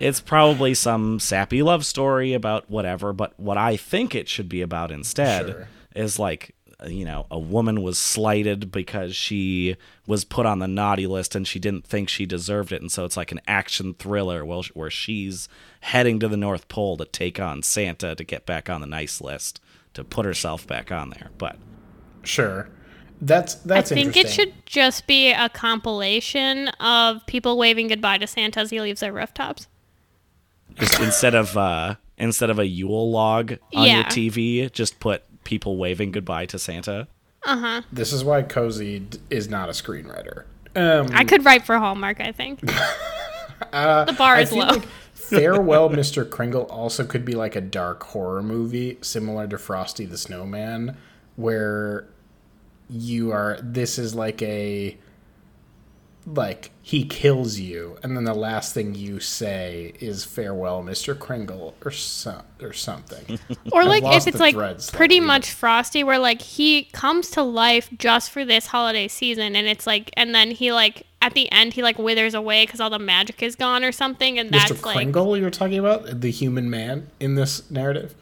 it's 0.00 0.20
probably 0.20 0.74
some 0.74 1.18
sappy 1.20 1.62
love 1.62 1.84
story 1.84 2.32
about 2.34 2.70
whatever, 2.70 3.12
but 3.12 3.38
what 3.38 3.56
I 3.56 3.76
think 3.76 4.14
it 4.14 4.28
should 4.28 4.48
be 4.48 4.62
about 4.62 4.90
instead 4.90 5.46
Sure. 5.46 5.68
is 5.94 6.18
like 6.18 6.54
you 6.88 7.04
know 7.04 7.26
a 7.30 7.38
woman 7.38 7.82
was 7.82 7.96
slighted 7.96 8.70
because 8.70 9.14
she 9.16 9.76
was 10.06 10.24
put 10.24 10.44
on 10.44 10.58
the 10.58 10.68
naughty 10.68 11.06
list 11.06 11.34
and 11.34 11.46
she 11.46 11.58
didn't 11.58 11.86
think 11.86 12.08
she 12.08 12.26
deserved 12.26 12.72
it 12.72 12.82
and 12.82 12.92
so 12.92 13.04
it's 13.04 13.16
like 13.16 13.32
an 13.32 13.40
action 13.46 13.94
thriller 13.94 14.44
where 14.44 14.60
where 14.74 14.90
she's 14.90 15.48
heading 15.80 16.18
to 16.18 16.28
the 16.28 16.36
north 16.36 16.68
pole 16.68 16.96
to 16.98 17.06
take 17.06 17.40
on 17.40 17.62
santa 17.62 18.14
to 18.14 18.24
get 18.24 18.44
back 18.44 18.68
on 18.68 18.82
the 18.82 18.86
nice 18.86 19.20
list 19.20 19.60
to 19.94 20.04
put 20.04 20.26
herself 20.26 20.66
back 20.66 20.90
on 20.92 21.08
there 21.10 21.30
but 21.38 21.56
Sure. 22.24 22.68
That's 23.20 23.54
that's 23.54 23.92
I 23.92 23.94
think 23.94 24.16
it 24.16 24.28
should 24.28 24.52
just 24.66 25.06
be 25.06 25.30
a 25.30 25.48
compilation 25.48 26.68
of 26.80 27.24
people 27.26 27.56
waving 27.56 27.88
goodbye 27.88 28.18
to 28.18 28.26
Santa 28.26 28.60
as 28.60 28.70
he 28.70 28.80
leaves 28.80 29.00
their 29.00 29.12
rooftops. 29.12 29.68
Just 30.78 31.00
instead 31.00 31.34
of 31.34 31.56
uh 31.56 31.94
instead 32.18 32.50
of 32.50 32.58
a 32.58 32.66
yule 32.66 33.10
log 33.10 33.52
on 33.74 33.86
your 33.88 34.04
tv 34.04 34.70
just 34.72 34.98
put 35.00 35.22
people 35.44 35.76
waving 35.76 36.10
goodbye 36.12 36.46
to 36.46 36.58
santa 36.58 37.06
Uh 37.44 37.56
huh. 37.58 37.82
This 37.92 38.12
is 38.12 38.24
why 38.24 38.42
Cozy 38.42 39.00
d- 39.00 39.18
is 39.28 39.48
not 39.50 39.68
a 39.68 39.72
screenwriter. 39.72 40.44
Um, 40.74 41.08
I 41.12 41.24
could 41.24 41.44
write 41.44 41.66
for 41.66 41.76
Hallmark, 41.78 42.18
I 42.20 42.32
think. 42.32 42.60
the 43.72 44.14
bar 44.16 44.36
I 44.36 44.40
is 44.40 44.52
low. 44.52 44.66
like 44.66 44.86
Farewell, 45.12 45.90
Mr. 45.90 46.28
Kringle 46.28 46.62
also 46.64 47.04
could 47.04 47.24
be 47.24 47.34
like 47.34 47.54
a 47.54 47.60
dark 47.60 48.02
horror 48.02 48.42
movie 48.42 48.96
similar 49.02 49.46
to 49.48 49.58
Frosty 49.58 50.06
the 50.06 50.16
Snowman, 50.18 50.96
where 51.36 52.06
you 52.88 53.30
are. 53.32 53.58
This 53.62 53.98
is 53.98 54.14
like 54.14 54.40
a. 54.42 54.96
Like, 56.26 56.70
he 56.80 57.04
kills 57.04 57.58
you, 57.58 57.98
and 58.02 58.16
then 58.16 58.24
the 58.24 58.34
last 58.34 58.72
thing 58.72 58.94
you 58.94 59.20
say 59.20 59.92
is 60.00 60.24
farewell, 60.24 60.82
Mr. 60.82 61.18
Kringle, 61.18 61.74
or, 61.84 61.90
so, 61.90 62.42
or 62.62 62.72
something. 62.72 63.38
Or 63.72 63.84
like 63.84 64.04
if 64.04 64.26
it's 64.26 64.38
like 64.38 64.54
pretty 64.54 64.80
slightly, 64.80 65.20
but- 65.20 65.26
much 65.26 65.50
Frosty, 65.50 66.02
where 66.04 66.18
like 66.18 66.40
he 66.40 66.84
comes 66.84 67.30
to 67.32 67.42
life 67.42 67.90
just 67.98 68.30
for 68.30 68.44
this 68.44 68.66
holiday 68.68 69.08
season, 69.08 69.54
and 69.56 69.66
it's 69.66 69.86
like, 69.86 70.10
and 70.16 70.34
then 70.34 70.50
he 70.50 70.72
like 70.72 71.06
at 71.20 71.34
the 71.34 71.50
end 71.50 71.72
he 71.72 71.82
like 71.82 71.98
withers 71.98 72.34
away 72.34 72.64
because 72.64 72.80
all 72.80 72.90
the 72.90 72.98
magic 72.98 73.42
is 73.42 73.56
gone 73.56 73.82
or 73.84 73.92
something, 73.92 74.38
and 74.38 74.50
that's 74.50 74.70
Mr. 74.70 74.84
like, 74.84 74.96
Kringle, 74.96 75.36
you're 75.36 75.50
talking 75.50 75.78
about? 75.78 76.20
The 76.20 76.30
human 76.30 76.70
man 76.70 77.08
in 77.18 77.34
this 77.34 77.70
narrative? 77.70 78.14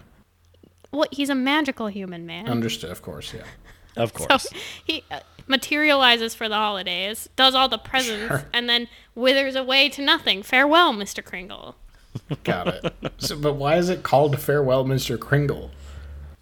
Well, 0.92 1.06
He's 1.11 1.30
a 1.30 1.35
magical 1.35 1.87
human 1.88 2.26
man. 2.26 2.49
Understood, 2.49 2.90
of 2.90 3.02
course, 3.02 3.32
yeah. 3.35 3.42
of 3.97 4.12
so 4.16 4.26
course 4.26 4.47
he 4.85 5.02
uh, 5.11 5.21
materializes 5.47 6.35
for 6.35 6.49
the 6.49 6.55
holidays, 6.57 7.29
does 7.37 7.55
all 7.55 7.69
the 7.69 7.79
presents, 7.79 8.29
Sure. 8.29 8.45
and 8.53 8.69
then 8.69 8.89
withers 9.15 9.55
away 9.57 9.89
to 9.91 10.03
nothing. 10.03 10.43
Farewell, 10.43 10.93
Mr. 10.93 11.25
Kringle. 11.25 11.77
Got 12.45 12.69
it. 12.69 12.95
So, 13.19 13.39
but 13.39 13.55
why 13.55 13.77
is 13.77 13.89
it 13.89 14.03
called 14.03 14.39
Farewell, 14.39 14.85
Mr. 14.85 15.19
Kringle? 15.19 15.71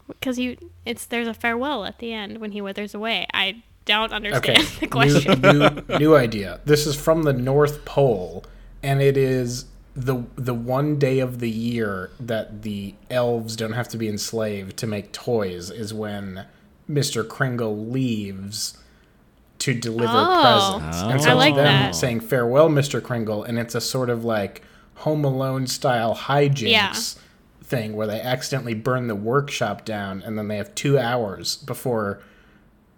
Because 0.09 0.38
you, 0.38 0.57
it's 0.85 1.07
there's 1.07 1.28
a 1.28 1.35
farewell 1.35 1.85
at 1.85 1.99
the 1.99 2.12
end 2.12 2.38
when 2.38 2.52
he 2.52 2.61
withers 2.61 2.95
away. 2.95 3.26
I 3.33 3.62
don't 3.85 4.12
understand 4.12 4.59
Okay, 4.59 4.76
the 4.80 4.87
question. 4.88 5.40
New, 5.40 5.52
new, 5.71 5.99
new 5.99 6.16
idea. 6.16 6.61
This 6.64 6.87
is 6.87 6.97
from 6.97 7.23
the 7.23 7.33
North 7.33 7.85
Pole, 7.85 8.45
and 8.83 9.00
it 9.00 9.16
is 9.16 9.66
the 9.95 10.25
the 10.37 10.54
one 10.54 10.99
day 10.99 11.21
of 11.21 11.38
the 11.38 11.50
year 11.50 12.11
that 12.19 12.62
the 12.62 12.95
elves 13.11 13.54
don't 13.57 13.73
have 13.73 13.88
to 13.88 13.97
be 13.97 14.09
enslaved 14.09 14.76
to 14.78 14.87
make 14.88 15.12
toys 15.12 15.71
is 15.71 15.95
when 15.95 16.47
Mr. 16.90 17.26
Kringle 17.26 17.76
leaves 17.87 18.76
to 19.60 19.74
deliver 19.74 20.12
Oh. 20.14 20.78
presents. 20.80 20.98
Oh. 21.02 21.08
And 21.10 21.22
so 21.22 21.30
I 21.30 21.32
like 21.34 21.50
it's 21.50 21.56
them 21.58 21.64
that. 21.66 21.94
saying 21.94 22.20
farewell, 22.20 22.68
Mr. 22.68 23.02
Kringle, 23.02 23.44
and 23.44 23.58
it's 23.58 23.74
a 23.74 23.80
sort 23.80 24.10
of 24.10 24.24
like 24.24 24.62
Home 24.96 25.24
Alone 25.24 25.66
style 25.66 26.14
hijinks 26.14 26.68
Yeah. 26.70 26.92
thing 27.62 27.94
where 27.94 28.06
they 28.06 28.20
accidentally 28.20 28.74
burn 28.74 29.06
the 29.06 29.14
workshop 29.14 29.84
down, 29.84 30.22
and 30.24 30.36
then 30.36 30.48
they 30.48 30.56
have 30.56 30.74
two 30.74 30.98
hours 30.98 31.56
before 31.56 32.20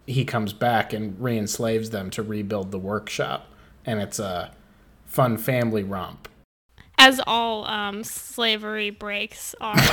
he 0.07 0.25
comes 0.25 0.53
back 0.53 0.93
and 0.93 1.15
re-enslaves 1.21 1.91
them 1.91 2.11
to 2.11 2.23
rebuild 2.23 2.71
the 2.73 2.79
workshop, 2.79 3.47
and 3.87 4.01
it's 4.01 4.19
a 4.19 4.51
fun 5.07 5.37
family 5.37 5.85
romp. 5.85 6.29
As 6.99 7.21
all 7.27 7.65
um, 7.67 8.03
slavery 8.05 8.91
breaks 8.91 9.55
are. 9.61 9.77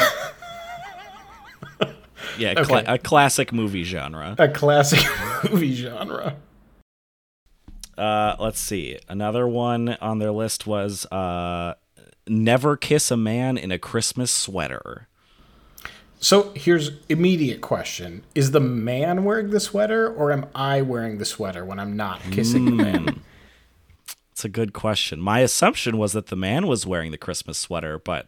yeah 2.38 2.54
cla- 2.54 2.80
Okay. 2.82 2.94
a 2.94 2.98
classic 2.98 3.52
movie 3.54 3.84
genre 3.84 4.36
A 4.38 4.48
classic 4.48 5.00
movie 5.52 5.74
genre. 5.74 6.36
Uh, 8.00 8.36
let's 8.40 8.60
see. 8.60 8.98
Another 9.10 9.48
one 9.48 9.90
on 10.02 10.20
their 10.20 10.32
list 10.32 10.66
was 10.66 11.06
uh, 11.12 11.76
"Never 12.28 12.78
Kiss 12.78 13.12
a 13.12 13.18
Man 13.18 13.58
in 13.58 13.72
a 13.72 13.78
Christmas 13.80 14.32
Sweater." 14.32 15.08
So 16.22 16.52
here's 16.56 16.92
immediate 17.10 17.62
question: 17.62 18.24
Is 18.36 18.52
the 18.52 18.60
man 18.60 19.24
wearing 19.24 19.50
the 19.52 19.60
sweater, 19.60 20.12
or 20.12 20.32
am 20.32 20.46
I 20.56 20.82
wearing 20.82 21.18
the 21.18 21.26
sweater 21.26 21.64
when 21.66 21.80
I'm 21.80 21.96
not 21.96 22.22
kissing 22.32 22.66
the 22.66 22.72
man? 22.72 23.22
It's 24.32 24.46
a 24.46 24.50
good 24.50 24.72
question. 24.72 25.20
My 25.20 25.40
assumption 25.40 25.98
was 25.98 26.14
that 26.14 26.28
the 26.28 26.36
man 26.38 26.66
was 26.68 26.86
wearing 26.86 27.12
the 27.12 27.18
Christmas 27.18 27.58
sweater, 27.58 28.00
but 28.00 28.28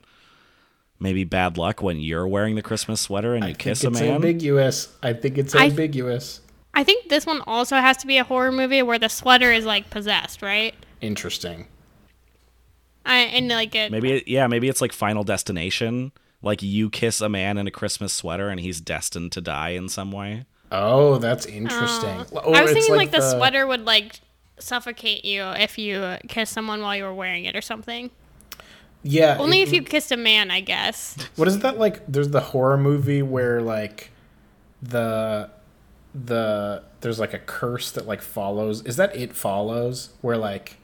maybe 1.00 1.24
bad 1.24 1.58
luck 1.58 1.82
when 1.82 2.00
you're 2.02 2.28
wearing 2.28 2.56
the 2.56 2.62
Christmas 2.62 3.00
sweater 3.00 3.34
and 3.34 3.44
you 3.46 3.52
I 3.52 3.54
think 3.54 3.60
kiss 3.60 3.84
a 3.86 3.88
it's 3.88 4.02
man. 4.02 4.16
ambiguous. 4.16 4.90
I 5.02 5.14
think 5.14 5.38
it's 5.38 5.56
I- 5.56 5.68
ambiguous. 5.68 6.42
I 6.74 6.84
think 6.84 7.10
this 7.10 7.26
one 7.26 7.42
also 7.48 7.76
has 7.76 7.98
to 7.98 8.08
be 8.08 8.18
a 8.18 8.24
horror 8.24 8.52
movie 8.52 8.82
where 8.82 9.00
the 9.00 9.10
sweater 9.10 9.52
is 9.52 9.66
like 9.66 9.90
possessed, 9.90 10.42
right? 10.42 10.74
Interesting. 11.02 11.68
I, 13.06 13.18
and 13.18 13.50
like 13.50 13.76
it. 13.76 13.92
maybe 13.92 14.14
it, 14.14 14.28
yeah, 14.28 14.48
maybe 14.48 14.70
it's 14.70 14.82
like 14.82 14.94
Final 14.94 15.24
Destination. 15.24 16.12
Like 16.42 16.62
you 16.64 16.90
kiss 16.90 17.22
a 17.22 17.30
man 17.30 17.58
in 17.58 17.68
a 17.68 17.72
Christmas 17.72 18.14
sweater 18.14 18.50
and 18.50 18.60
he's 18.60 18.80
destined 18.82 19.32
to 19.34 19.42
die 19.42 19.70
in 19.70 19.90
some 19.90 20.12
way. 20.12 20.46
Oh, 20.72 21.18
that's 21.18 21.46
interesting. 21.46 22.26
Oh. 22.32 22.54
I 22.54 22.62
was 22.62 22.72
it's 22.72 22.80
thinking 22.80 22.96
like, 22.96 23.12
the, 23.12 23.22
sweater 23.22 23.68
would 23.68 23.86
like 23.86 24.22
suffocate 24.58 25.26
you 25.26 25.44
if 25.44 25.78
you 25.78 26.18
kiss 26.30 26.50
someone 26.50 26.82
while 26.82 26.96
you 26.96 27.04
were 27.04 27.14
wearing 27.14 27.46
it 27.46 27.56
or 27.56 27.62
something. 27.62 28.10
Yeah. 29.04 29.38
Only 29.40 29.60
it- 29.62 29.68
if 29.68 29.74
you 29.74 29.82
kissed 29.84 30.12
a 30.12 30.18
man, 30.18 30.50
I 30.50 30.62
guess. 30.62 31.18
What 31.36 31.48
is 31.48 31.60
that 31.60 31.78
like? 31.78 32.06
There's 32.08 32.30
the 32.30 32.40
horror 32.40 32.78
movie 32.78 33.22
where 33.22 33.62
like 33.62 34.12
the 34.82 35.50
the 36.14 36.84
there's 37.02 37.20
like 37.20 37.34
a 37.34 37.40
curse 37.40 37.92
that 37.92 38.08
like 38.08 38.22
follows. 38.22 38.84
Is 38.86 38.98
that 38.98 39.16
it 39.16 39.34
follows 39.34 40.10
where 40.22 40.38
like 40.38 40.78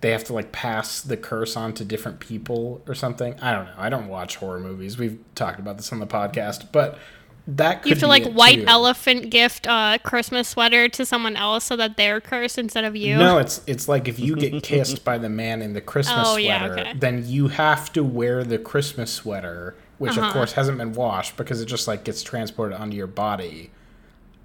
they 0.00 0.10
have 0.10 0.24
to 0.24 0.32
like 0.32 0.52
pass 0.52 1.00
the 1.00 1.16
curse 1.16 1.56
on 1.56 1.72
to 1.74 1.84
different 1.84 2.20
people 2.20 2.82
or 2.86 2.94
something? 2.94 3.38
I 3.40 3.52
don't 3.52 3.66
know. 3.66 3.74
I 3.76 3.88
don't 3.88 4.08
watch 4.08 4.36
horror 4.36 4.60
movies. 4.60 4.98
We've 4.98 5.18
talked 5.34 5.58
about 5.58 5.76
this 5.76 5.92
on 5.92 6.00
the 6.00 6.06
podcast, 6.06 6.72
but 6.72 6.98
that 7.46 7.82
could 7.82 7.90
You 7.90 7.94
have 7.96 8.00
to 8.00 8.06
be 8.06 8.08
like 8.08 8.34
white 8.34 8.60
too. 8.60 8.66
elephant 8.66 9.28
gift 9.30 9.66
a 9.66 9.98
Christmas 10.02 10.48
sweater 10.48 10.88
to 10.88 11.04
someone 11.04 11.36
else 11.36 11.64
so 11.64 11.76
that 11.76 11.98
they're 11.98 12.20
cursed 12.20 12.56
instead 12.58 12.84
of 12.84 12.96
you. 12.96 13.16
No, 13.18 13.36
it's 13.38 13.60
it's 13.66 13.86
like 13.86 14.08
if 14.08 14.18
you 14.18 14.34
get 14.34 14.62
kissed 14.62 15.04
by 15.04 15.18
the 15.18 15.28
man 15.28 15.60
in 15.60 15.74
the 15.74 15.82
Christmas 15.82 16.26
Oh, 16.26 16.36
yeah, 16.36 16.66
sweater, 16.66 16.80
okay. 16.80 16.98
then 16.98 17.22
you 17.26 17.48
have 17.48 17.92
to 17.92 18.02
wear 18.02 18.44
the 18.44 18.56
Christmas 18.58 19.12
sweater, 19.12 19.74
which 19.98 20.16
Uh-huh. 20.18 20.26
of 20.26 20.32
course 20.32 20.52
hasn't 20.52 20.78
been 20.78 20.92
washed 20.92 21.36
because 21.36 21.60
it 21.60 21.66
just 21.66 21.86
like 21.88 22.04
gets 22.04 22.22
transported 22.22 22.78
onto 22.78 22.96
your 22.96 23.06
body 23.06 23.70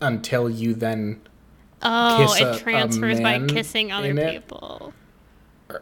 until 0.01 0.50
you 0.50 0.74
then 0.74 1.22
oh, 1.82 2.25
kiss 2.27 2.41
it 2.41 2.44
a- 2.44 2.51
a 2.53 2.60
transfers 2.60 3.20
by 3.20 3.46
kissing 3.48 3.91
other 3.91 4.10
in 4.10 4.18
it? 4.18 4.32
people. 4.41 4.94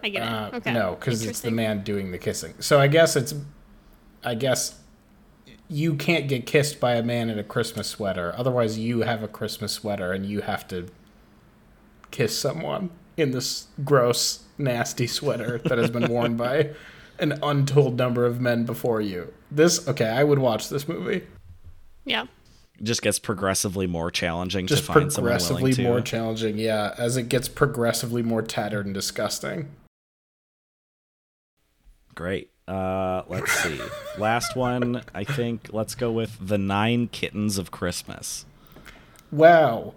I 0.04 0.10
get 0.10 0.22
it. 0.24 0.26
uh, 0.26 0.50
okay. 0.56 0.74
no, 0.74 0.96
because 1.00 1.26
it's 1.26 1.40
the 1.40 1.52
man 1.52 1.84
doing 1.84 2.12
the 2.12 2.18
kissing. 2.18 2.54
So 2.60 2.80
I 2.80 2.88
guess 2.88 3.16
it's 3.16 3.34
I 4.24 4.36
guess 4.36 4.80
you 5.70 5.96
can't 5.96 6.28
get 6.28 6.46
kissed 6.46 6.80
by 6.80 6.96
a 6.96 7.04
man 7.04 7.30
in 7.30 7.38
a 7.40 7.44
Christmas 7.44 7.88
sweater. 7.88 8.34
Otherwise, 8.38 8.78
you 8.80 9.02
have 9.02 9.22
a 9.24 9.28
Christmas 9.28 9.72
sweater 9.74 10.12
and 10.14 10.26
you 10.26 10.42
have 10.42 10.68
to 10.70 10.88
kiss 12.12 12.38
someone 12.38 12.90
in 13.18 13.32
this 13.32 13.68
gross, 13.84 14.44
nasty 14.58 15.08
sweater 15.08 15.60
that 15.66 15.78
has 15.78 15.90
been 15.90 16.08
worn 16.12 16.36
by 16.38 16.70
an 17.20 17.40
untold 17.44 17.98
number 17.98 18.26
of 18.26 18.40
men 18.40 18.66
before 18.66 19.02
you. 19.02 19.34
This 19.52 19.88
okay, 19.88 20.08
I 20.08 20.24
would 20.24 20.40
watch 20.40 20.70
this 20.70 20.88
movie. 20.88 21.26
Yeah. 22.06 22.24
It 22.80 22.84
just 22.84 23.02
gets 23.02 23.18
progressively 23.20 23.88
more 23.88 24.12
challenging 24.12 24.68
Just 24.68 24.86
to 24.86 24.94
find 24.94 25.12
someone 25.12 25.32
progressively 25.32 25.62
willing 25.64 25.76
to. 25.76 25.84
more 25.84 26.02
challenging, 26.02 26.58
yeah, 26.60 26.94
as 26.98 27.18
it 27.18 27.24
gets 27.28 27.48
progressively 27.48 28.22
more 28.22 28.44
tattered 28.44 28.86
and 28.86 28.94
disgusting. 28.94 29.70
Great. 32.14 32.52
Uh, 32.68 33.24
let's 33.28 33.52
see. 33.52 33.80
Last 34.18 34.56
one, 34.56 35.02
I 35.14 35.24
think. 35.24 35.70
Let's 35.72 35.96
go 35.96 36.12
with 36.12 36.38
the 36.40 36.58
Nine 36.58 37.08
Kittens 37.08 37.58
of 37.58 37.72
Christmas. 37.72 38.46
Wow. 39.32 39.94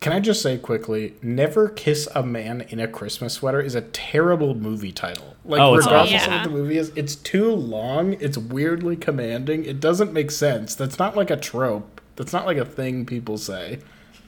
Can 0.00 0.12
I 0.12 0.20
just 0.20 0.42
say 0.42 0.58
quickly, 0.58 1.14
Never 1.22 1.68
Kiss 1.68 2.06
a 2.14 2.22
Man 2.22 2.60
in 2.68 2.78
a 2.78 2.86
Christmas 2.86 3.34
Sweater 3.34 3.60
is 3.60 3.74
a 3.74 3.80
terrible 3.80 4.54
movie 4.54 4.92
title. 4.92 5.36
Like, 5.44 5.60
Oh, 5.60 5.74
it's 5.76 5.86
regardless 5.86 6.22
awful. 6.22 6.32
of 6.34 6.38
what 6.40 6.44
the 6.44 6.50
movie 6.50 6.78
is, 6.78 6.92
it's 6.94 7.16
too 7.16 7.50
long, 7.50 8.12
it's 8.14 8.36
weirdly 8.38 8.96
commanding, 8.96 9.64
it 9.64 9.80
doesn't 9.80 10.12
make 10.12 10.30
sense. 10.30 10.74
That's 10.74 10.98
not 10.98 11.16
like 11.16 11.30
a 11.30 11.36
trope, 11.36 12.00
that's 12.16 12.32
not 12.32 12.46
like 12.46 12.58
a 12.58 12.64
thing 12.64 13.06
people 13.06 13.38
say. 13.38 13.78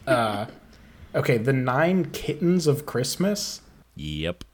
Uh, 0.07 0.47
okay, 1.15 1.37
The 1.37 1.53
Nine 1.53 2.07
Kittens 2.13 2.67
of 2.67 2.87
Christmas? 2.87 3.61
Yep. 3.95 4.45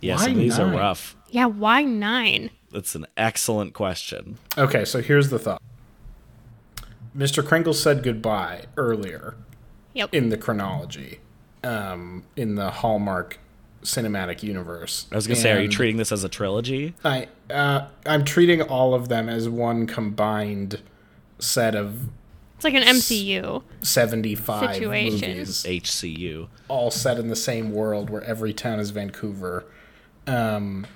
Yes, 0.00 0.20
Why 0.26 0.32
these 0.34 0.58
nine? 0.58 0.74
are 0.74 0.76
rough. 0.78 1.16
Yeah, 1.30 1.46
why 1.46 1.82
nine? 1.82 2.50
That's 2.70 2.94
an 2.94 3.06
excellent 3.16 3.74
question. 3.74 4.38
Okay, 4.56 4.84
so 4.84 5.02
here's 5.02 5.30
the 5.30 5.38
thought 5.40 5.60
Mr. 7.16 7.44
Kringle 7.44 7.72
said 7.74 8.02
goodbye 8.02 8.66
earlier. 8.76 9.34
Yep. 9.96 10.14
in 10.14 10.28
the 10.28 10.36
chronology 10.36 11.20
um, 11.64 12.24
in 12.36 12.54
the 12.54 12.70
Hallmark 12.70 13.38
cinematic 13.82 14.42
universe. 14.42 15.06
I 15.10 15.16
was 15.16 15.26
gonna 15.26 15.40
say, 15.40 15.52
are 15.52 15.60
you 15.60 15.68
treating 15.68 15.96
this 15.96 16.12
as 16.12 16.22
a 16.22 16.28
trilogy? 16.28 16.94
I 17.04 17.28
uh, 17.50 17.86
I'm 18.04 18.24
treating 18.24 18.60
all 18.62 18.94
of 18.94 19.08
them 19.08 19.28
as 19.28 19.48
one 19.48 19.86
combined 19.86 20.80
set 21.38 21.74
of 21.74 22.08
it's 22.56 22.64
like 22.64 22.74
an 22.74 22.82
MCU. 22.82 23.62
75 23.82 24.74
Situation. 24.74 25.28
movies, 25.30 25.62
HCU. 25.64 26.48
all 26.68 26.90
set 26.90 27.18
in 27.18 27.28
the 27.28 27.36
same 27.36 27.70
world 27.70 28.08
where 28.08 28.24
every 28.24 28.54
town 28.54 28.80
is 28.80 28.90
Vancouver. 28.90 29.66
Um, 30.26 30.86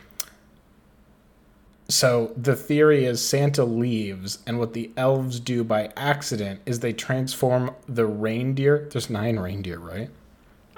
so 1.92 2.32
the 2.36 2.56
theory 2.56 3.04
is 3.04 3.20
Santa 3.24 3.64
leaves, 3.64 4.38
and 4.46 4.58
what 4.58 4.72
the 4.72 4.90
elves 4.96 5.38
do 5.40 5.62
by 5.64 5.92
accident 5.96 6.60
is 6.66 6.80
they 6.80 6.92
transform 6.92 7.74
the 7.88 8.06
reindeer. 8.06 8.88
There's 8.90 9.10
nine 9.10 9.38
reindeer, 9.38 9.78
right? 9.78 10.08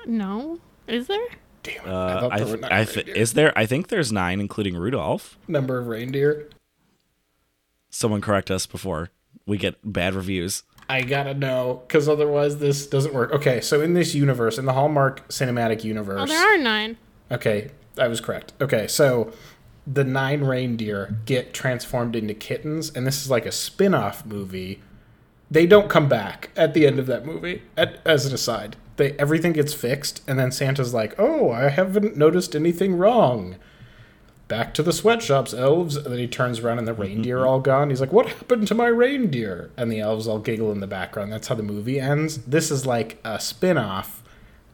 No, 0.07 0.59
is 0.88 1.07
there? 1.07 1.26
Damn 1.62 1.85
it! 1.85 1.88
Uh, 1.88 2.07
I 2.16 2.21
thought 2.21 2.33
I 2.33 2.37
there 2.38 2.47
were 2.47 2.52
th- 2.57 2.61
nine 2.62 2.73
I 2.73 2.85
th- 2.85 2.97
reindeer. 2.97 3.14
is 3.14 3.33
there? 3.35 3.52
I 3.59 3.66
think 3.66 3.88
there's 3.88 4.11
nine, 4.11 4.40
including 4.40 4.75
Rudolph. 4.76 5.38
number 5.47 5.78
of 5.78 5.87
reindeer. 5.87 6.49
Someone 7.90 8.21
correct 8.21 8.50
us 8.50 8.66
before 8.66 9.11
we 9.47 9.59
get 9.59 9.76
bad 9.85 10.14
reviews. 10.14 10.62
I 10.88 11.02
gotta 11.02 11.35
know 11.35 11.83
because 11.87 12.09
otherwise 12.09 12.59
this 12.59 12.87
doesn't 12.87 13.14
work. 13.14 13.33
Okay, 13.33 13.61
so 13.61 13.81
in 13.81 13.95
this 13.95 14.14
universe, 14.14 14.59
in 14.59 14.64
the 14.66 14.73
Hallmark 14.73 15.28
cinematic 15.28 15.85
universe, 15.85 16.21
Oh, 16.23 16.26
there 16.26 16.54
are 16.54 16.59
nine. 16.59 16.97
okay, 17.31 17.71
I 17.99 18.09
was 18.09 18.21
correct. 18.21 18.52
Okay, 18.61 18.87
so 18.88 19.33
the 19.86 20.04
nine 20.04 20.42
reindeer 20.42 21.16
get 21.24 21.52
transformed 21.52 22.14
into 22.14 22.34
kittens, 22.34 22.90
and 22.90 23.06
this 23.06 23.22
is 23.22 23.30
like 23.30 23.46
a 23.46 23.52
spin-off 23.52 24.24
movie. 24.24 24.80
They 25.50 25.66
don't 25.66 25.90
come 25.90 26.08
back 26.08 26.50
at 26.56 26.72
the 26.72 26.86
end 26.86 26.98
of 26.98 27.06
that 27.06 27.26
movie. 27.26 27.62
At, 27.76 27.98
as 28.06 28.24
an 28.26 28.34
aside, 28.34 28.76
they 28.96 29.12
everything 29.12 29.52
gets 29.52 29.74
fixed, 29.74 30.22
and 30.26 30.38
then 30.38 30.52
Santa's 30.52 30.94
like, 30.94 31.14
"Oh, 31.18 31.50
I 31.50 31.68
haven't 31.68 32.16
noticed 32.16 32.54
anything 32.54 32.96
wrong." 32.96 33.56
Back 34.48 34.74
to 34.74 34.82
the 34.82 34.92
sweatshops, 34.92 35.54
elves. 35.54 35.96
And 35.96 36.06
then 36.06 36.18
he 36.18 36.26
turns 36.26 36.60
around 36.60 36.78
and 36.78 36.86
the 36.86 36.92
mm-hmm, 36.92 37.02
reindeer 37.02 37.40
are 37.40 37.46
all 37.46 37.60
gone. 37.60 37.90
He's 37.90 38.00
like, 38.00 38.12
"What 38.12 38.26
happened 38.28 38.68
to 38.68 38.74
my 38.74 38.86
reindeer?" 38.86 39.70
And 39.76 39.90
the 39.90 40.00
elves 40.00 40.28
all 40.28 40.38
giggle 40.38 40.70
in 40.72 40.80
the 40.80 40.86
background. 40.86 41.32
That's 41.32 41.48
how 41.48 41.54
the 41.54 41.62
movie 41.62 41.98
ends. 41.98 42.38
This 42.38 42.70
is 42.70 42.86
like 42.86 43.18
a 43.24 43.40
spin-off 43.40 44.22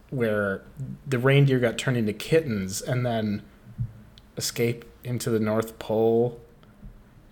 where 0.09 0.63
the 1.07 1.19
reindeer 1.19 1.59
got 1.59 1.77
turned 1.77 1.97
into 1.97 2.13
kittens 2.13 2.81
and 2.81 3.05
then 3.05 3.43
escape 4.37 4.85
into 5.09 5.29
the 5.31 5.39
North 5.39 5.79
Pole 5.79 6.39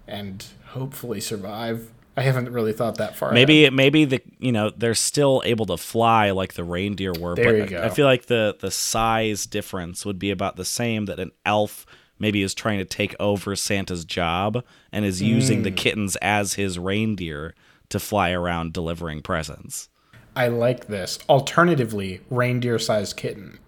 and 0.08 0.44
hopefully 0.70 1.22
survive. 1.22 1.92
I 2.18 2.22
haven't 2.22 2.50
really 2.50 2.74
thought 2.74 2.98
that 2.98 3.16
far. 3.16 3.30
ahead. 3.30 3.36
Maybe 3.36 3.70
maybe 3.70 4.04
the 4.06 4.22
you 4.40 4.52
know 4.52 4.72
they're 4.72 4.96
still 4.96 5.44
able 5.46 5.68
to 5.68 5.78
fly 5.78 6.32
like 6.32 6.54
the 6.54 6.64
reindeer 6.64 7.14
were, 7.14 7.36
There 7.36 7.46
but 7.46 7.56
you 7.56 7.64
I- 7.64 7.68
go. 7.68 7.84
I 7.84 7.90
feel 7.90 8.08
like 8.08 8.26
the 8.26 8.56
the 8.60 8.72
size 8.72 9.46
difference 9.46 10.04
would 10.06 10.18
be 10.18 10.32
about 10.32 10.56
the 10.56 10.66
same 10.66 11.06
that 11.06 11.20
an 11.20 11.32
elf 11.46 11.86
maybe 12.20 12.42
is 12.42 12.56
trying 12.56 12.80
to 12.80 12.86
take 12.86 13.16
over 13.20 13.56
Santa's 13.56 14.04
job 14.04 14.64
and 14.92 15.06
is 15.06 15.22
using 15.22 15.60
Mm. 15.60 15.64
the 15.66 15.72
kittens 15.72 16.16
as 16.16 16.56
his 16.56 16.80
reindeer 16.80 17.54
to 17.90 18.00
fly 18.00 18.32
around 18.32 18.74
delivering 18.74 19.22
presents. 19.22 19.88
I 20.36 20.48
like 20.48 20.88
this. 20.88 21.20
Alternatively, 21.30 22.22
reindeer-sized 22.32 23.16
kitten. 23.16 23.60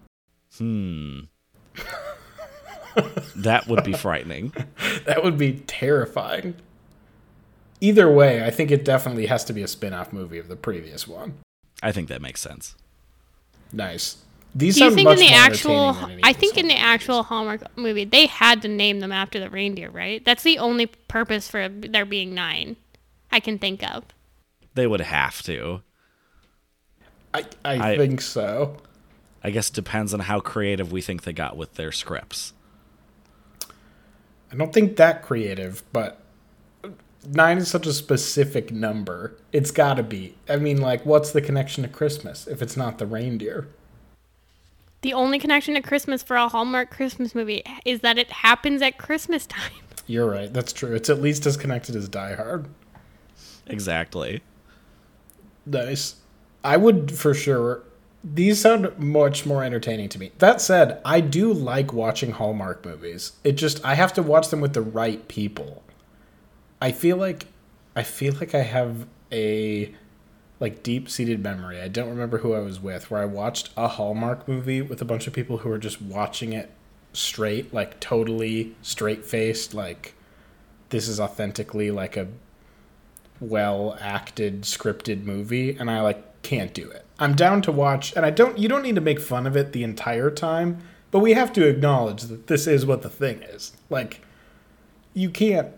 Hmm. 0.58 1.20
that 3.36 3.66
would 3.68 3.84
be 3.84 3.92
frightening. 3.92 4.52
That 5.06 5.22
would 5.24 5.38
be 5.38 5.54
terrifying. 5.66 6.54
Either 7.80 8.10
way, 8.12 8.44
I 8.44 8.50
think 8.50 8.70
it 8.70 8.84
definitely 8.84 9.26
has 9.26 9.44
to 9.46 9.52
be 9.52 9.62
a 9.62 9.68
spin-off 9.68 10.12
movie 10.12 10.38
of 10.38 10.48
the 10.48 10.56
previous 10.56 11.08
one. 11.08 11.34
I 11.82 11.92
think 11.92 12.08
that 12.08 12.20
makes 12.20 12.40
sense. 12.40 12.74
Nice. 13.72 14.18
These 14.54 14.74
Do 14.76 14.80
you 14.84 14.90
sound 14.90 14.94
think 14.96 15.06
in 15.08 15.12
much 15.12 15.18
the 15.20 15.30
more 15.30 15.38
actual? 15.40 15.88
entertaining 15.90 16.20
I 16.24 16.32
think 16.32 16.58
in 16.58 16.68
the 16.68 16.74
one. 16.74 16.82
actual 16.82 17.22
Hallmark 17.22 17.76
movie, 17.78 18.04
they 18.04 18.26
had 18.26 18.62
to 18.62 18.68
name 18.68 19.00
them 19.00 19.12
after 19.12 19.40
the 19.40 19.48
reindeer, 19.48 19.88
right? 19.90 20.24
That's 20.24 20.42
the 20.42 20.58
only 20.58 20.86
purpose 20.86 21.48
for 21.48 21.68
there 21.68 22.04
being 22.04 22.34
nine. 22.34 22.76
I 23.32 23.40
can 23.40 23.58
think 23.58 23.82
of. 23.88 24.04
They 24.74 24.86
would 24.86 25.00
have 25.00 25.40
to. 25.44 25.82
I, 27.32 27.44
I, 27.64 27.92
I- 27.92 27.96
think 27.96 28.20
so. 28.20 28.76
I 29.42 29.50
guess 29.50 29.70
depends 29.70 30.12
on 30.12 30.20
how 30.20 30.40
creative 30.40 30.92
we 30.92 31.00
think 31.00 31.22
they 31.22 31.32
got 31.32 31.56
with 31.56 31.74
their 31.74 31.92
scripts. 31.92 32.52
I 34.52 34.56
don't 34.56 34.72
think 34.72 34.96
that 34.96 35.22
creative, 35.22 35.82
but 35.92 36.20
nine 37.26 37.58
is 37.58 37.68
such 37.68 37.86
a 37.86 37.92
specific 37.92 38.72
number. 38.72 39.36
It's 39.52 39.70
got 39.70 39.94
to 39.94 40.02
be. 40.02 40.34
I 40.48 40.56
mean, 40.56 40.80
like, 40.80 41.06
what's 41.06 41.30
the 41.30 41.40
connection 41.40 41.82
to 41.84 41.88
Christmas 41.88 42.46
if 42.46 42.62
it's 42.62 42.76
not 42.76 42.98
the 42.98 43.06
reindeer? 43.06 43.68
The 45.02 45.12
only 45.14 45.38
connection 45.38 45.74
to 45.74 45.80
Christmas 45.80 46.22
for 46.22 46.36
a 46.36 46.48
Hallmark 46.48 46.90
Christmas 46.90 47.34
movie 47.34 47.62
is 47.84 48.00
that 48.00 48.18
it 48.18 48.30
happens 48.30 48.82
at 48.82 48.98
Christmas 48.98 49.46
time. 49.46 49.72
You're 50.06 50.28
right. 50.28 50.52
That's 50.52 50.72
true. 50.72 50.94
It's 50.94 51.08
at 51.08 51.22
least 51.22 51.46
as 51.46 51.56
connected 51.56 51.96
as 51.96 52.08
Die 52.08 52.34
Hard. 52.34 52.68
Exactly. 53.66 54.42
Nice. 55.64 56.16
I 56.64 56.76
would 56.76 57.16
for 57.16 57.32
sure. 57.32 57.82
These 58.22 58.60
sound 58.60 58.98
much 58.98 59.46
more 59.46 59.64
entertaining 59.64 60.10
to 60.10 60.18
me. 60.18 60.32
That 60.38 60.60
said, 60.60 61.00
I 61.04 61.20
do 61.20 61.52
like 61.52 61.92
watching 61.92 62.32
Hallmark 62.32 62.84
movies. 62.84 63.32
It 63.44 63.52
just 63.52 63.84
I 63.84 63.94
have 63.94 64.12
to 64.14 64.22
watch 64.22 64.48
them 64.48 64.60
with 64.60 64.74
the 64.74 64.82
right 64.82 65.26
people. 65.26 65.82
I 66.82 66.92
feel 66.92 67.16
like 67.16 67.46
I 67.96 68.02
feel 68.02 68.34
like 68.34 68.54
I 68.54 68.62
have 68.62 69.06
a 69.32 69.94
like 70.60 70.82
deep-seated 70.82 71.42
memory. 71.42 71.80
I 71.80 71.88
don't 71.88 72.10
remember 72.10 72.38
who 72.38 72.52
I 72.52 72.60
was 72.60 72.78
with 72.78 73.10
where 73.10 73.22
I 73.22 73.24
watched 73.24 73.70
a 73.76 73.88
Hallmark 73.88 74.46
movie 74.46 74.82
with 74.82 75.00
a 75.00 75.06
bunch 75.06 75.26
of 75.26 75.32
people 75.32 75.58
who 75.58 75.70
were 75.70 75.78
just 75.78 76.02
watching 76.02 76.52
it 76.52 76.70
straight, 77.14 77.72
like 77.72 77.98
totally 78.00 78.76
straight-faced 78.82 79.72
like 79.72 80.14
this 80.90 81.08
is 81.08 81.18
authentically 81.18 81.90
like 81.90 82.16
a 82.18 82.28
well 83.40 83.96
acted 84.00 84.62
scripted 84.62 85.24
movie 85.24 85.76
and 85.76 85.90
I 85.90 86.02
like 86.02 86.42
can't 86.42 86.74
do 86.74 86.90
it. 86.90 87.06
I'm 87.20 87.36
down 87.36 87.60
to 87.62 87.72
watch 87.72 88.16
and 88.16 88.24
I 88.24 88.30
don't 88.30 88.58
you 88.58 88.68
don't 88.68 88.82
need 88.82 88.94
to 88.96 89.00
make 89.00 89.20
fun 89.20 89.46
of 89.46 89.56
it 89.56 89.72
the 89.72 89.84
entire 89.84 90.30
time, 90.30 90.78
but 91.10 91.20
we 91.20 91.34
have 91.34 91.52
to 91.52 91.68
acknowledge 91.68 92.22
that 92.24 92.46
this 92.46 92.66
is 92.66 92.86
what 92.86 93.02
the 93.02 93.10
thing 93.10 93.42
is. 93.42 93.72
Like 93.90 94.22
you 95.12 95.28
can't 95.28 95.68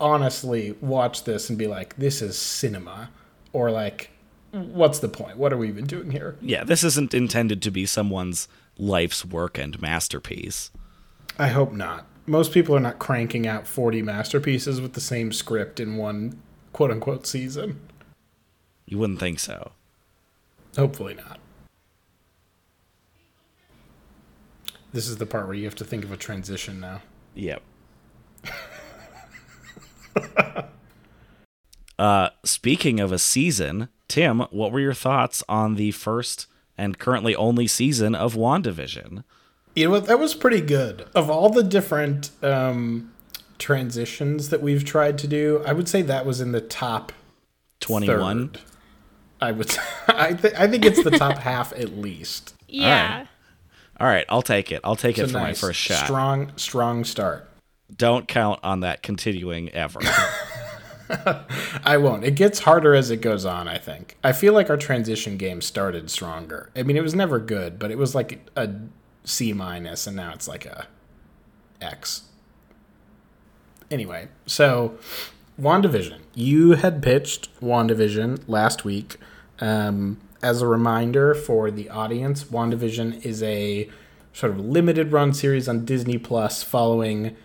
honestly 0.00 0.76
watch 0.80 1.24
this 1.24 1.48
and 1.48 1.58
be 1.58 1.68
like 1.68 1.96
this 1.96 2.20
is 2.20 2.36
cinema 2.36 3.10
or 3.52 3.70
like 3.70 4.10
what's 4.50 4.98
the 4.98 5.08
point? 5.08 5.36
What 5.36 5.52
are 5.52 5.56
we 5.56 5.68
even 5.68 5.86
doing 5.86 6.10
here? 6.10 6.36
Yeah, 6.40 6.64
this 6.64 6.82
isn't 6.82 7.14
intended 7.14 7.62
to 7.62 7.70
be 7.70 7.86
someone's 7.86 8.48
life's 8.76 9.24
work 9.24 9.56
and 9.56 9.80
masterpiece. 9.80 10.70
I 11.38 11.48
hope 11.48 11.72
not. 11.72 12.06
Most 12.26 12.52
people 12.52 12.74
are 12.74 12.80
not 12.80 12.98
cranking 12.98 13.46
out 13.46 13.66
40 13.66 14.02
masterpieces 14.02 14.80
with 14.80 14.94
the 14.94 15.00
same 15.00 15.32
script 15.32 15.78
in 15.78 15.96
one 15.96 16.42
quote 16.72 16.90
unquote 16.90 17.26
season. 17.26 17.80
You 18.84 18.98
wouldn't 18.98 19.20
think 19.20 19.38
so. 19.38 19.72
Hopefully 20.78 21.14
not. 21.14 21.40
This 24.92 25.08
is 25.08 25.16
the 25.16 25.26
part 25.26 25.46
where 25.46 25.56
you 25.56 25.64
have 25.64 25.74
to 25.74 25.84
think 25.84 26.04
of 26.04 26.12
a 26.12 26.16
transition 26.16 26.78
now. 26.78 27.02
Yep. 27.34 27.62
uh, 31.98 32.28
speaking 32.44 33.00
of 33.00 33.10
a 33.10 33.18
season, 33.18 33.88
Tim, 34.06 34.40
what 34.50 34.70
were 34.70 34.78
your 34.78 34.94
thoughts 34.94 35.42
on 35.48 35.74
the 35.74 35.90
first 35.90 36.46
and 36.78 36.96
currently 36.96 37.34
only 37.34 37.66
season 37.66 38.14
of 38.14 38.34
WandaVision? 38.34 39.24
You 39.74 39.90
know? 39.90 39.98
That 39.98 40.20
was 40.20 40.36
pretty 40.36 40.60
good. 40.60 41.06
Of 41.12 41.28
all 41.28 41.50
the 41.50 41.64
different 41.64 42.30
um, 42.42 43.12
transitions 43.58 44.50
that 44.50 44.62
we've 44.62 44.84
tried 44.84 45.18
to 45.18 45.26
do, 45.26 45.60
I 45.66 45.72
would 45.72 45.88
say 45.88 46.02
that 46.02 46.24
was 46.24 46.40
in 46.40 46.52
the 46.52 46.60
top 46.60 47.12
21? 47.80 48.50
third. 48.50 48.60
I 49.40 49.52
would. 49.52 49.76
I, 50.08 50.32
th- 50.34 50.54
I 50.54 50.66
think 50.66 50.84
it's 50.84 51.02
the 51.02 51.10
top 51.10 51.38
half 51.38 51.72
at 51.72 51.96
least. 51.96 52.54
Yeah. 52.68 53.26
All 54.00 54.06
right, 54.06 54.26
I'll 54.28 54.42
take 54.42 54.70
it. 54.70 54.80
I'll 54.84 54.96
take 54.96 55.18
it 55.18 55.22
It's 55.22 55.30
a 55.32 55.34
for 55.34 55.40
my 55.40 55.52
first 55.54 55.80
shot. 55.80 56.04
Strong, 56.04 56.52
strong 56.56 57.04
start. 57.04 57.48
Don't 57.94 58.28
count 58.28 58.60
on 58.62 58.80
that 58.80 59.02
continuing 59.02 59.70
ever. 59.70 60.00
I 61.84 61.96
won't. 61.96 62.22
It 62.22 62.34
gets 62.34 62.60
harder 62.60 62.94
as 62.94 63.10
it 63.10 63.22
goes 63.22 63.44
on, 63.44 63.66
I 63.66 63.78
think. 63.78 64.16
I 64.22 64.32
feel 64.32 64.52
like 64.52 64.68
our 64.68 64.76
transition 64.76 65.36
game 65.36 65.60
started 65.62 66.10
stronger. 66.10 66.70
I 66.76 66.82
mean, 66.82 66.96
it 66.96 67.02
was 67.02 67.14
never 67.14 67.38
good, 67.38 67.78
but 67.78 67.90
it 67.90 67.98
was 67.98 68.14
like 68.14 68.46
a 68.56 68.70
C 69.24 69.52
minus, 69.52 70.06
and 70.06 70.14
now 70.14 70.32
it's 70.34 70.46
like 70.46 70.66
a 70.66 70.86
X. 71.80 72.22
Anyway, 73.90 74.28
so 74.46 74.98
WandaVision. 75.60 76.20
You 76.34 76.72
had 76.72 77.02
pitched 77.02 77.48
WandaVision 77.60 78.42
last 78.46 78.84
week. 78.84 79.16
Um, 79.60 80.20
as 80.42 80.62
a 80.62 80.66
reminder 80.66 81.34
for 81.34 81.70
the 81.70 81.88
audience, 81.90 82.44
WandaVision 82.44 83.24
is 83.24 83.42
a 83.42 83.88
sort 84.32 84.52
of 84.52 84.60
limited 84.60 85.12
run 85.12 85.32
series 85.32 85.68
on 85.68 85.84
Disney 85.84 86.18
Plus 86.18 86.62
following 86.62 87.36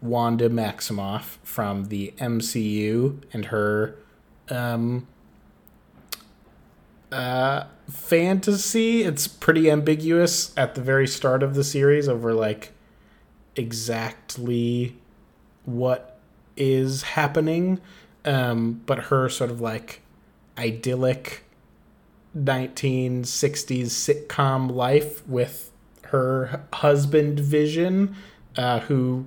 Wanda 0.00 0.48
Maximoff 0.48 1.38
from 1.42 1.86
the 1.86 2.12
MCU 2.18 3.22
and 3.32 3.46
her 3.46 3.96
um, 4.50 5.06
uh, 7.12 7.64
fantasy. 7.88 9.02
It's 9.02 9.28
pretty 9.28 9.70
ambiguous 9.70 10.56
at 10.56 10.74
the 10.74 10.80
very 10.80 11.06
start 11.06 11.42
of 11.42 11.54
the 11.54 11.64
series 11.64 12.08
over 12.08 12.34
like 12.34 12.72
exactly 13.54 14.96
what 15.64 16.18
is 16.56 17.02
happening. 17.02 17.80
Um, 18.24 18.82
but 18.86 19.04
her 19.04 19.28
sort 19.28 19.50
of 19.50 19.60
like 19.60 20.02
idyllic 20.58 21.44
1960s 22.36 23.86
sitcom 23.86 24.70
life 24.70 25.26
with 25.26 25.72
her 26.04 26.64
husband 26.72 27.40
Vision, 27.40 28.14
uh, 28.56 28.80
who 28.80 29.26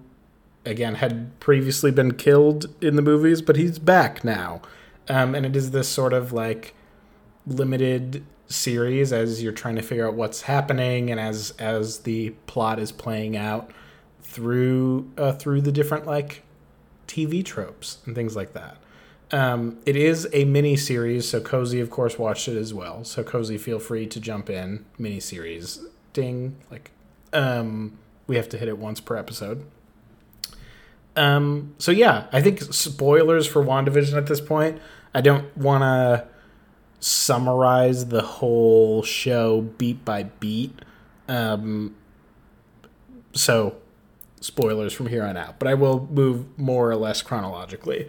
again 0.66 0.96
had 0.96 1.38
previously 1.40 1.92
been 1.92 2.14
killed 2.14 2.68
in 2.82 2.96
the 2.96 3.02
movies, 3.02 3.42
but 3.42 3.56
he's 3.56 3.80
back 3.80 4.24
now. 4.24 4.62
Um, 5.08 5.34
and 5.34 5.46
it 5.46 5.56
is 5.56 5.72
this 5.72 5.88
sort 5.88 6.14
of 6.14 6.32
like 6.32 6.76
limited 7.48 8.24
series 8.48 9.14
as 9.14 9.42
you're 9.44 9.52
trying 9.52 9.76
to 9.76 9.82
figure 9.82 10.08
out 10.08 10.14
what's 10.14 10.44
happening 10.44 11.12
and 11.12 11.20
as 11.20 11.52
as 11.60 12.00
the 12.00 12.32
plot 12.48 12.80
is 12.80 12.92
playing 12.92 13.38
out 13.38 13.72
through 14.22 15.10
uh, 15.18 15.32
through 15.32 15.62
the 15.62 15.72
different 15.72 16.06
like 16.06 16.44
TV 17.08 17.44
tropes 17.44 18.00
and 18.06 18.16
things 18.16 18.36
like 18.36 18.54
that. 18.54 18.78
Um, 19.32 19.78
it 19.86 19.96
is 19.96 20.28
a 20.34 20.46
mini 20.46 20.76
series, 20.76 21.30
so 21.30 21.40
Cozy, 21.40 21.80
of 21.80 21.90
course, 21.90 22.18
watched 22.18 22.48
it 22.48 22.58
as 22.58 22.74
well. 22.74 23.04
So 23.04 23.24
Cozy, 23.24 23.58
feel 23.58 23.80
free 23.80 24.08
to 24.08 24.20
jump 24.20 24.50
in. 24.50 24.86
Mini 24.98 25.20
series, 25.20 25.80
ding! 26.14 26.58
Like, 26.72 26.92
um, 27.32 28.00
we 28.26 28.38
have 28.38 28.50
to 28.50 28.58
hit 28.58 28.68
it 28.68 28.78
once 28.78 29.00
per 29.00 29.16
episode. 29.16 29.66
Um, 31.16 31.76
so 31.78 31.92
yeah, 31.92 32.28
I 32.32 32.42
think 32.42 32.62
spoilers 32.62 33.46
for 33.46 33.64
WandaVision 33.64 34.16
at 34.16 34.28
this 34.28 34.42
point. 34.42 34.80
I 35.14 35.22
don't 35.22 35.56
want 35.58 35.82
to 35.82 36.28
summarize 37.00 38.08
the 38.08 38.22
whole 38.22 39.04
show 39.04 39.62
beat 39.62 40.04
by 40.06 40.24
beat. 40.24 40.80
Um, 41.28 41.96
so 43.34 43.76
spoilers 44.42 44.94
from 44.94 45.08
here 45.08 45.24
on 45.24 45.38
out, 45.38 45.60
but 45.60 45.68
I 45.68 45.74
will 45.74 46.08
move 46.12 46.58
more 46.58 46.90
or 46.90 46.96
less 46.96 47.22
chronologically. 47.22 48.08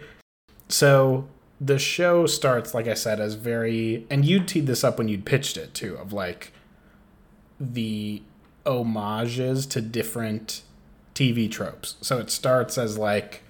So 0.71 1.27
the 1.59 1.77
show 1.77 2.25
starts, 2.25 2.73
like 2.73 2.87
I 2.87 2.93
said, 2.93 3.19
as 3.19 3.35
very, 3.35 4.05
and 4.09 4.25
you 4.25 4.43
teed 4.43 4.67
this 4.67 4.83
up 4.83 4.97
when 4.97 5.07
you'd 5.07 5.25
pitched 5.25 5.57
it 5.57 5.73
too, 5.73 5.95
of 5.95 6.13
like 6.13 6.53
the 7.59 8.21
homages 8.65 9.65
to 9.67 9.81
different 9.81 10.63
TV 11.13 11.51
tropes. 11.51 11.97
So 12.01 12.17
it 12.19 12.31
starts 12.31 12.77
as 12.77 12.97
like 12.97 13.43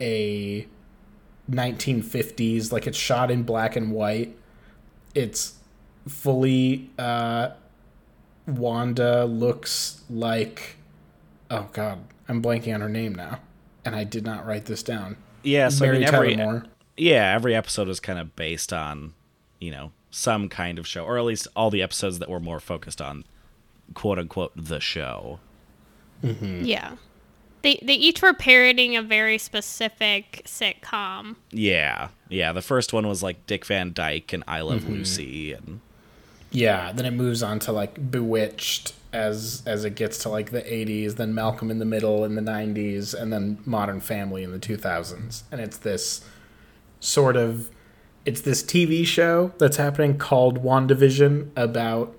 a 0.00 0.66
1950s, 1.50 2.72
like 2.72 2.86
it's 2.86 2.98
shot 2.98 3.30
in 3.30 3.44
black 3.44 3.76
and 3.76 3.92
white. 3.92 4.36
It's 5.14 5.54
fully 6.06 6.90
uh, 6.98 7.50
Wanda 8.46 9.24
looks 9.24 10.02
like 10.10 10.76
oh 11.50 11.68
god, 11.72 12.00
I'm 12.28 12.42
blanking 12.42 12.74
on 12.74 12.80
her 12.80 12.88
name 12.88 13.14
now, 13.14 13.40
and 13.84 13.94
I 13.96 14.04
did 14.04 14.24
not 14.24 14.46
write 14.46 14.66
this 14.66 14.82
down. 14.82 15.16
Yeah, 15.48 15.68
so 15.70 15.86
Mary 15.86 15.96
I 15.96 16.00
mean, 16.00 16.14
every 16.14 16.36
Moore. 16.36 16.64
yeah, 16.96 17.34
every 17.34 17.54
episode 17.54 17.88
is 17.88 18.00
kind 18.00 18.18
of 18.18 18.36
based 18.36 18.72
on 18.72 19.14
you 19.58 19.70
know 19.70 19.92
some 20.10 20.48
kind 20.48 20.78
of 20.78 20.86
show, 20.86 21.04
or 21.04 21.18
at 21.18 21.24
least 21.24 21.48
all 21.56 21.70
the 21.70 21.82
episodes 21.82 22.18
that 22.18 22.28
were 22.28 22.40
more 22.40 22.60
focused 22.60 23.00
on 23.00 23.24
quote 23.94 24.18
unquote 24.18 24.52
the 24.54 24.80
show. 24.80 25.40
Mm-hmm. 26.22 26.64
Yeah. 26.64 26.96
They, 27.62 27.80
they 27.82 27.94
each 27.94 28.22
were 28.22 28.34
parodying 28.34 28.96
a 28.96 29.02
very 29.02 29.36
specific 29.36 30.42
sitcom. 30.44 31.36
Yeah, 31.50 32.08
yeah. 32.28 32.52
The 32.52 32.62
first 32.62 32.92
one 32.92 33.08
was 33.08 33.22
like 33.22 33.46
Dick 33.46 33.66
Van 33.66 33.92
Dyke 33.92 34.32
and 34.32 34.44
I 34.46 34.60
Love 34.60 34.82
mm-hmm. 34.82 34.92
Lucy, 34.92 35.52
and 35.52 35.80
yeah. 36.52 36.92
Then 36.92 37.04
it 37.04 37.10
moves 37.12 37.42
on 37.42 37.58
to 37.60 37.72
like 37.72 38.10
Bewitched 38.10 38.92
as 39.12 39.62
as 39.66 39.84
it 39.84 39.94
gets 39.94 40.18
to 40.18 40.28
like 40.28 40.50
the 40.50 40.62
80s, 40.62 41.16
then 41.16 41.34
Malcolm 41.34 41.70
in 41.70 41.78
the 41.78 41.84
Middle 41.84 42.24
in 42.24 42.34
the 42.34 42.42
90s, 42.42 43.14
and 43.14 43.32
then 43.32 43.58
Modern 43.64 44.00
Family 44.00 44.42
in 44.42 44.52
the 44.52 44.58
2000s. 44.58 45.42
And 45.50 45.60
it's 45.60 45.78
this 45.78 46.24
sort 47.00 47.36
of 47.36 47.70
it's 48.24 48.42
this 48.42 48.62
TV 48.62 49.06
show 49.06 49.52
that's 49.58 49.78
happening 49.78 50.18
called 50.18 50.62
WandaVision 50.62 51.48
about 51.56 52.14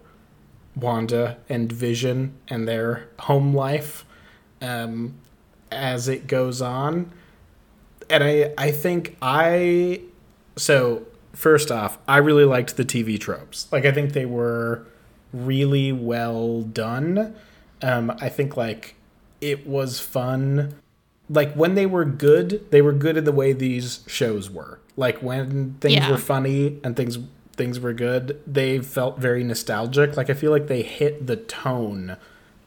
Wanda 0.75 1.37
and 1.47 1.71
Vision 1.71 2.33
and 2.47 2.67
their 2.67 3.07
home 3.19 3.53
life 3.53 4.05
um, 4.61 5.15
as 5.71 6.07
it 6.07 6.25
goes 6.25 6.61
on. 6.61 7.11
And 8.09 8.23
I, 8.23 8.53
I 8.57 8.71
think 8.71 9.17
I, 9.21 10.01
so 10.55 11.05
first 11.33 11.71
off, 11.71 11.99
I 12.07 12.17
really 12.17 12.45
liked 12.45 12.75
the 12.75 12.85
TV 12.85 13.19
tropes. 13.19 13.67
Like, 13.71 13.85
I 13.85 13.91
think 13.91 14.13
they 14.13 14.25
were 14.25 14.87
really 15.33 15.91
well 15.91 16.61
done. 16.61 17.35
Um, 17.81 18.11
I 18.19 18.29
think, 18.29 18.57
like, 18.57 18.95
it 19.41 19.67
was 19.67 19.99
fun. 19.99 20.75
Like, 21.29 21.53
when 21.53 21.75
they 21.75 21.85
were 21.85 22.05
good, 22.05 22.69
they 22.71 22.81
were 22.81 22.93
good 22.93 23.17
in 23.17 23.23
the 23.23 23.31
way 23.31 23.53
these 23.53 24.01
shows 24.07 24.49
were. 24.49 24.79
Like, 24.97 25.19
when 25.19 25.75
things 25.79 25.95
yeah. 25.95 26.11
were 26.11 26.17
funny 26.17 26.79
and 26.83 26.95
things 26.95 27.19
things 27.59 27.77
were 27.77 27.93
good, 27.93 28.41
they 28.47 28.79
felt 28.79 29.19
very 29.19 29.43
nostalgic. 29.43 30.15
Like 30.15 30.29
I 30.29 30.33
feel 30.33 30.49
like 30.49 30.67
they 30.67 30.81
hit 30.81 31.27
the 31.27 31.35
tone 31.35 32.15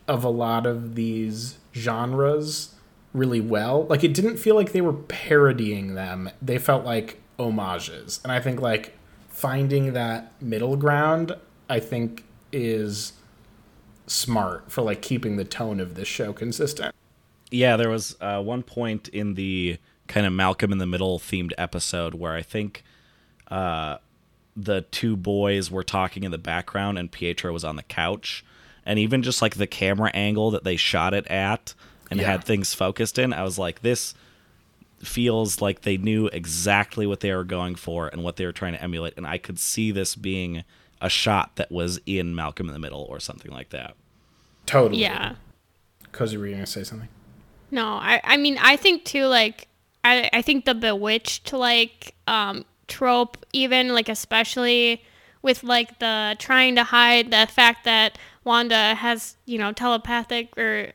of 0.07 0.23
a 0.23 0.29
lot 0.29 0.67
of 0.67 0.95
these 0.95 1.59
genres 1.75 2.75
really 3.15 3.41
well. 3.41 3.87
Like 3.87 4.05
it 4.05 4.13
didn't 4.13 4.37
feel 4.37 4.55
like 4.55 4.73
they 4.73 4.83
were 4.83 4.93
parodying 4.93 5.95
them. 5.95 6.29
They 6.43 6.59
felt 6.59 6.85
like 6.85 7.23
homages. 7.39 8.21
And 8.23 8.31
I 8.31 8.39
think 8.39 8.61
like 8.61 8.97
finding 9.31 9.95
that 9.95 10.31
middle 10.43 10.77
ground 10.77 11.35
I 11.71 11.81
think 11.81 12.25
is 12.53 13.13
smart 14.07 14.71
for 14.71 14.83
like 14.83 15.03
keeping 15.03 15.37
the 15.37 15.45
tone 15.45 15.81
of 15.81 15.95
this 15.95 16.09
show 16.09 16.33
consistent. 16.33 16.95
Yeah, 17.51 17.77
there 17.77 17.91
was 17.91 18.17
uh, 18.21 18.43
one 18.43 18.63
point 18.63 19.09
in 19.09 19.35
the 19.35 19.79
kind 20.09 20.27
of 20.27 20.33
Malcolm 20.33 20.73
in 20.73 20.79
the 20.79 20.87
Middle 20.87 21.19
themed 21.19 21.53
episode 21.59 22.15
where 22.15 22.35
I 22.35 22.43
think 22.43 22.83
uh, 23.49 23.99
the 24.57 24.83
two 24.83 25.17
boys 25.17 25.71
were 25.71 25.85
talking 25.85 26.25
in 26.25 26.31
the 26.31 26.39
background 26.39 26.99
and 26.99 27.11
Pietro 27.11 27.53
was 27.53 27.65
on 27.65 27.77
the 27.77 27.83
couch. 27.83 28.45
And 28.85 28.99
even 28.99 29.23
just 29.23 29.41
like 29.41 29.57
the 29.57 29.67
camera 29.67 30.11
angle 30.13 30.51
that 30.51 30.65
they 30.65 30.77
shot 30.77 31.15
it 31.15 31.27
at 31.29 31.75
and 32.11 32.21
yeah. 32.21 32.27
had 32.27 32.45
things 32.45 32.75
focused 32.75 33.19
in, 33.19 33.33
I 33.33 33.43
was 33.43 33.59
like, 33.59 33.81
this 33.81 34.15
feels 34.99 35.61
like 35.61 35.83
they 35.83 35.97
knew 35.97 36.27
exactly 36.29 37.07
what 37.07 37.21
they 37.21 37.33
were 37.33 37.45
going 37.45 37.75
for 37.75 38.09
and 38.09 38.23
what 38.23 38.37
they 38.37 38.47
were 38.47 38.53
trying 38.53 38.73
to 38.73 38.83
emulate. 38.83 39.15
And 39.17 39.27
I 39.27 39.39
could 39.39 39.59
see 39.59 39.91
this 39.93 40.15
being 40.15 40.65
a 41.03 41.11
shot 41.11 41.57
that 41.57 41.71
was 41.71 42.01
in 42.07 42.35
Malcolm 42.35 42.69
in 42.69 42.73
the 42.73 42.79
Middle 42.79 43.07
or 43.11 43.21
something 43.21 43.51
like 43.51 43.69
that. 43.71 43.95
Totally. 44.65 45.03
Yeah. 45.03 45.35
Cozy, 46.13 46.39
were 46.39 46.47
you 46.47 46.53
going 46.53 46.65
to 46.65 46.71
say 46.71 46.85
something? 46.85 47.09
No, 47.71 47.87
I, 47.87 48.21
I 48.25 48.37
mean, 48.39 48.57
I 48.61 48.77
think 48.77 49.05
too, 49.05 49.27
like, 49.27 49.69
I, 50.05 50.31
I 50.33 50.43
think 50.43 50.65
the 50.65 50.75
Bewitched, 50.75 51.53
like, 51.53 52.15
um, 52.27 52.65
trope 52.93 53.39
even 53.55 53.95
like 53.95 54.11
especially 54.11 55.03
with 55.41 55.65
like 55.65 55.99
the 55.99 56.37
trying 56.39 56.77
to 56.77 56.85
hide 56.85 57.31
the 57.31 57.47
fact 57.51 57.85
that 57.85 58.19
Wanda 58.45 58.95
has, 58.95 59.37
you 59.47 59.59
know, 59.59 59.73
telepathic 59.73 60.57
or 60.59 60.93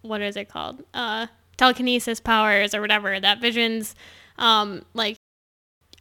what 0.00 0.22
is 0.22 0.36
it 0.36 0.48
called? 0.48 0.82
Uh 0.94 1.26
telekinesis 1.58 2.20
powers 2.20 2.74
or 2.74 2.80
whatever. 2.80 3.20
That 3.20 3.40
Vision's 3.40 3.94
um 4.38 4.84
like 4.94 5.18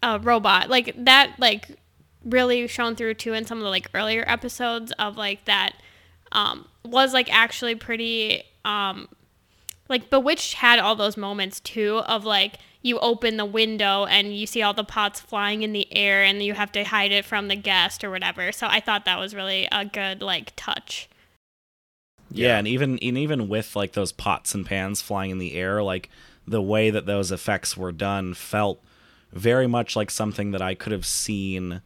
a 0.01 0.19
robot. 0.19 0.69
Like 0.69 0.95
that 0.97 1.35
like 1.37 1.77
really 2.23 2.67
shown 2.67 2.95
through 2.95 3.13
too 3.13 3.33
in 3.33 3.45
some 3.45 3.57
of 3.57 3.63
the 3.63 3.69
like 3.69 3.87
earlier 3.93 4.23
episodes 4.27 4.91
of 4.93 5.17
like 5.17 5.43
that 5.45 5.73
um 6.31 6.65
was 6.85 7.13
like 7.13 7.33
actually 7.33 7.75
pretty 7.75 8.43
um 8.65 9.07
like 9.89 10.09
Bewitched 10.09 10.55
had 10.55 10.79
all 10.79 10.95
those 10.95 11.17
moments 11.17 11.59
too 11.59 11.97
of 12.07 12.25
like 12.25 12.57
you 12.81 12.99
open 12.99 13.37
the 13.37 13.45
window 13.45 14.05
and 14.05 14.35
you 14.35 14.45
see 14.45 14.61
all 14.61 14.73
the 14.73 14.83
pots 14.83 15.19
flying 15.19 15.63
in 15.63 15.71
the 15.71 15.87
air 15.95 16.23
and 16.23 16.43
you 16.43 16.53
have 16.53 16.71
to 16.73 16.83
hide 16.83 17.11
it 17.11 17.25
from 17.25 17.47
the 17.47 17.55
guest 17.55 18.03
or 18.03 18.11
whatever. 18.11 18.51
So 18.51 18.67
I 18.67 18.79
thought 18.79 19.05
that 19.05 19.19
was 19.19 19.33
really 19.33 19.67
a 19.71 19.85
good 19.85 20.21
like 20.21 20.53
touch. 20.55 21.09
Yeah, 22.29 22.47
yeah 22.47 22.57
and 22.57 22.67
even 22.67 22.99
and 22.99 23.17
even 23.17 23.47
with 23.47 23.75
like 23.75 23.93
those 23.93 24.11
pots 24.11 24.53
and 24.53 24.65
pans 24.65 25.01
flying 25.01 25.31
in 25.31 25.37
the 25.37 25.53
air, 25.53 25.81
like 25.81 26.09
the 26.45 26.61
way 26.61 26.89
that 26.89 27.05
those 27.05 27.31
effects 27.31 27.77
were 27.77 27.91
done 27.91 28.33
felt 28.33 28.81
very 29.31 29.67
much 29.67 29.95
like 29.95 30.11
something 30.11 30.51
that 30.51 30.61
I 30.61 30.75
could 30.75 30.91
have 30.91 31.05
seen 31.05 31.81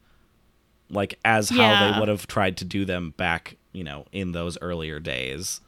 like 0.89 1.19
as 1.25 1.49
how 1.49 1.57
Yeah. 1.57 1.91
they 1.93 1.99
would 1.99 2.09
have 2.09 2.27
tried 2.27 2.57
to 2.57 2.65
do 2.65 2.85
them 2.85 3.13
back, 3.17 3.57
you 3.73 3.83
know, 3.83 4.05
in 4.11 4.31
those 4.31 4.57
earlier 4.61 4.99
days. 4.99 5.61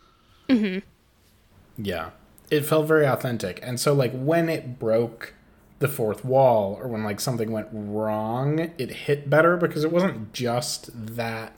Yeah. 1.77 2.09
It 2.49 2.65
felt 2.65 2.87
very 2.87 3.05
authentic. 3.05 3.59
And 3.61 3.79
so 3.79 3.93
like 3.93 4.11
when 4.13 4.49
it 4.49 4.79
broke 4.79 5.33
the 5.79 5.87
fourth 5.87 6.25
wall 6.25 6.77
or 6.81 6.87
when 6.87 7.03
like 7.03 7.19
something 7.19 7.51
went 7.51 7.67
wrong, 7.71 8.71
it 8.77 8.89
hit 8.89 9.29
better 9.29 9.55
because 9.55 9.83
it 9.83 9.91
wasn't 9.91 10.33
just 10.33 10.89
that 11.15 11.53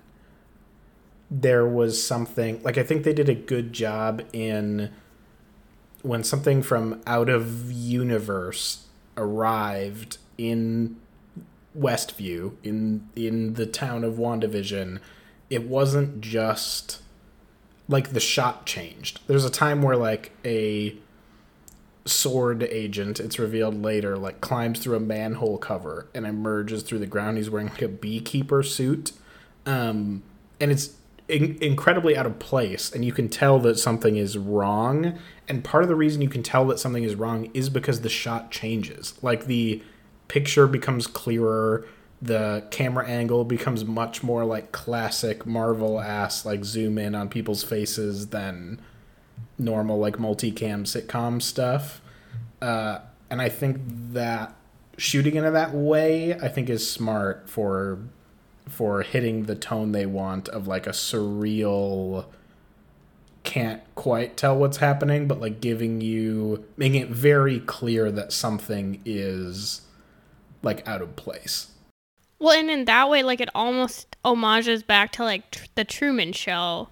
there 1.30 1.66
was 1.66 2.06
something 2.06 2.62
like 2.62 2.78
I 2.78 2.84
think 2.84 3.04
they 3.04 3.14
did 3.14 3.30
a 3.30 3.34
good 3.36 3.72
job 3.72 4.22
in 4.34 4.92
when 6.02 6.24
something 6.26 6.62
from 6.62 7.02
out 7.08 7.30
of 7.30 7.72
universe 7.72 8.86
arrived 9.16 10.18
in 10.38 10.98
Westview 11.78 12.56
in 12.64 13.08
in 13.16 13.54
the 13.54 13.66
town 13.66 14.04
of 14.04 14.16
WandaVision, 14.16 15.00
it 15.50 15.68
wasn't 15.68 16.22
just 16.22 17.02
like 17.88 18.12
the 18.12 18.20
shot 18.20 18.66
changed. 18.66 19.20
There's 19.28 19.46
a 19.46 19.50
time 19.50 19.82
where 19.82 19.98
like 19.98 20.32
a 20.46 20.96
S.W.O.R.D. 22.06 22.66
agent, 22.66 23.20
it's 23.20 23.38
revealed 23.38 23.82
later, 23.82 24.18
like 24.18 24.42
climbs 24.42 24.80
through 24.80 24.96
a 24.96 25.00
manhole 25.00 25.58
cover 25.58 26.08
and 26.16 26.26
emerges 26.26 26.84
through 26.84 27.00
the 27.00 27.06
ground. 27.06 27.38
He's 27.38 27.50
wearing 27.50 27.70
like 27.70 27.82
a 27.82 27.88
beekeeper 27.88 28.64
suit, 28.64 29.12
um, 29.66 30.24
and 30.60 30.72
it's 30.72 30.96
in- 31.28 31.58
incredibly 31.62 32.18
out 32.18 32.26
of 32.26 32.40
place. 32.40 32.92
And 32.92 33.06
you 33.06 33.14
can 33.14 33.30
tell 33.30 33.60
that 33.60 33.78
something 33.78 34.18
is 34.18 34.38
wrong. 34.38 35.20
And 35.48 35.64
part 35.64 35.84
of 35.84 35.90
the 35.90 35.96
reason 35.96 36.22
you 36.22 36.30
can 36.30 36.44
tell 36.44 36.66
that 36.68 36.80
something 36.80 37.04
is 37.04 37.16
wrong 37.16 37.50
is 37.54 37.70
because 37.70 38.02
the 38.02 38.10
shot 38.10 38.52
changes. 38.52 39.14
Like 39.22 39.46
the 39.46 39.84
picture 40.32 40.66
becomes 40.66 41.08
clearer 41.08 41.86
the 42.22 42.64
camera 42.72 43.06
angle 43.06 43.44
becomes 43.44 43.84
much 43.84 44.24
more 44.24 44.46
like 44.46 44.72
classic 44.72 45.46
marvel 45.46 46.00
ass 46.00 46.46
like 46.46 46.64
zoom 46.64 46.98
in 46.98 47.14
on 47.14 47.28
people's 47.28 47.66
faces 47.66 48.28
than 48.28 48.80
normal 49.60 50.00
like 50.00 50.16
multicam 50.16 50.84
sitcom 50.86 51.42
stuff. 51.42 52.00
Uh, 52.62 53.00
and 53.30 53.42
i 53.42 53.50
think 53.50 53.78
that 54.14 54.56
shooting 54.98 55.36
in 55.36 55.52
that 55.52 55.74
way 55.74 56.34
i 56.36 56.48
think 56.48 56.70
is 56.70 56.90
smart 56.90 57.50
for 57.50 58.00
for 58.70 59.02
hitting 59.02 59.44
the 59.44 59.56
tone 59.56 59.92
they 59.92 60.06
want 60.06 60.48
of 60.48 60.66
like 60.66 60.88
a 60.88 60.92
surreal 60.92 62.24
can't 63.44 63.82
quite 63.96 64.38
tell 64.38 64.56
what's 64.56 64.78
happening 64.78 65.28
but 65.28 65.42
like 65.42 65.60
giving 65.60 66.00
you 66.00 66.64
making 66.78 67.02
it 67.02 67.10
very 67.10 67.60
clear 67.60 68.10
that 68.10 68.32
something 68.32 69.02
is 69.04 69.82
like 70.62 70.88
out 70.88 71.02
of 71.02 71.16
place 71.16 71.68
Well, 72.40 72.58
and 72.58 72.70
in 72.72 72.86
that 72.86 73.10
way, 73.10 73.24
like 73.24 73.40
it 73.42 73.50
almost 73.54 74.16
homages 74.26 74.84
back 74.84 75.12
to 75.14 75.24
like 75.24 75.52
tr- 75.52 75.66
the 75.76 75.84
Truman 75.84 76.34
Show. 76.34 76.90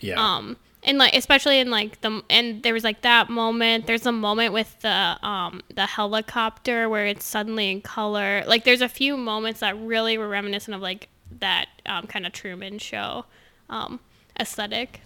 yeah 0.00 0.14
Um, 0.20 0.56
and 0.84 0.98
like 0.98 1.14
especially 1.14 1.58
in 1.60 1.70
like 1.70 2.00
the 2.00 2.22
and 2.28 2.62
there 2.62 2.74
was 2.74 2.84
like 2.84 3.02
that 3.02 3.28
moment. 3.30 3.86
There's 3.86 4.06
a 4.06 4.12
moment 4.12 4.52
with 4.52 4.80
the 4.80 5.16
um 5.26 5.62
the 5.74 5.86
helicopter 5.86 6.88
where 6.88 7.06
it's 7.06 7.24
suddenly 7.24 7.70
in 7.70 7.80
color. 7.82 8.42
Like 8.46 8.64
there's 8.64 8.80
a 8.80 8.88
few 8.88 9.16
moments 9.16 9.60
that 9.60 9.78
really 9.78 10.18
were 10.18 10.28
reminiscent 10.28 10.74
of 10.74 10.80
like 10.80 11.08
that 11.40 11.66
um 11.86 12.06
kind 12.06 12.26
of 12.26 12.32
Truman 12.32 12.78
Show 12.78 13.24
um 13.70 14.00
aesthetic. 14.38 15.00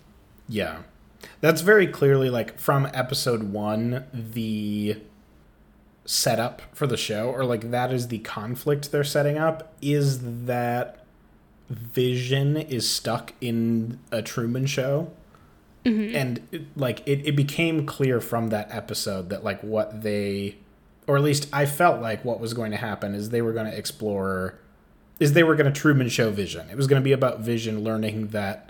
Yeah. 0.48 0.78
That's 1.40 1.60
very 1.60 1.86
clearly 1.86 2.30
like 2.30 2.58
from 2.58 2.86
episode 2.94 3.42
one, 3.52 4.04
the 4.12 4.96
setup 6.06 6.62
for 6.72 6.86
the 6.86 6.96
show, 6.96 7.30
or 7.30 7.44
like 7.44 7.70
that 7.70 7.92
is 7.92 8.08
the 8.08 8.18
conflict 8.20 8.92
they're 8.92 9.04
setting 9.04 9.36
up, 9.36 9.74
is 9.82 10.46
that 10.46 11.04
Vision 11.68 12.56
is 12.56 12.88
stuck 12.88 13.32
in 13.40 13.98
a 14.12 14.22
Truman 14.22 14.66
show. 14.66 15.10
Mm-hmm. 15.84 16.16
And 16.16 16.48
it, 16.50 16.62
like 16.76 17.02
it, 17.06 17.26
it 17.26 17.36
became 17.36 17.86
clear 17.86 18.20
from 18.20 18.48
that 18.48 18.68
episode 18.70 19.28
that 19.30 19.44
like 19.44 19.60
what 19.62 20.02
they 20.02 20.56
or 21.06 21.16
at 21.16 21.22
least 21.22 21.48
I 21.52 21.66
felt 21.66 22.00
like 22.00 22.24
what 22.24 22.40
was 22.40 22.54
going 22.54 22.72
to 22.72 22.76
happen 22.76 23.14
is 23.14 23.30
they 23.30 23.42
were 23.42 23.52
going 23.52 23.70
to 23.70 23.76
explore 23.76 24.58
is 25.18 25.32
they 25.32 25.42
were 25.42 25.54
going 25.54 25.72
to 25.72 25.80
Truman 25.80 26.08
show 26.08 26.30
Vision. 26.30 26.68
It 26.68 26.76
was 26.76 26.86
going 26.86 27.00
to 27.00 27.04
be 27.04 27.12
about 27.12 27.40
Vision 27.40 27.82
learning 27.82 28.28
that 28.28 28.65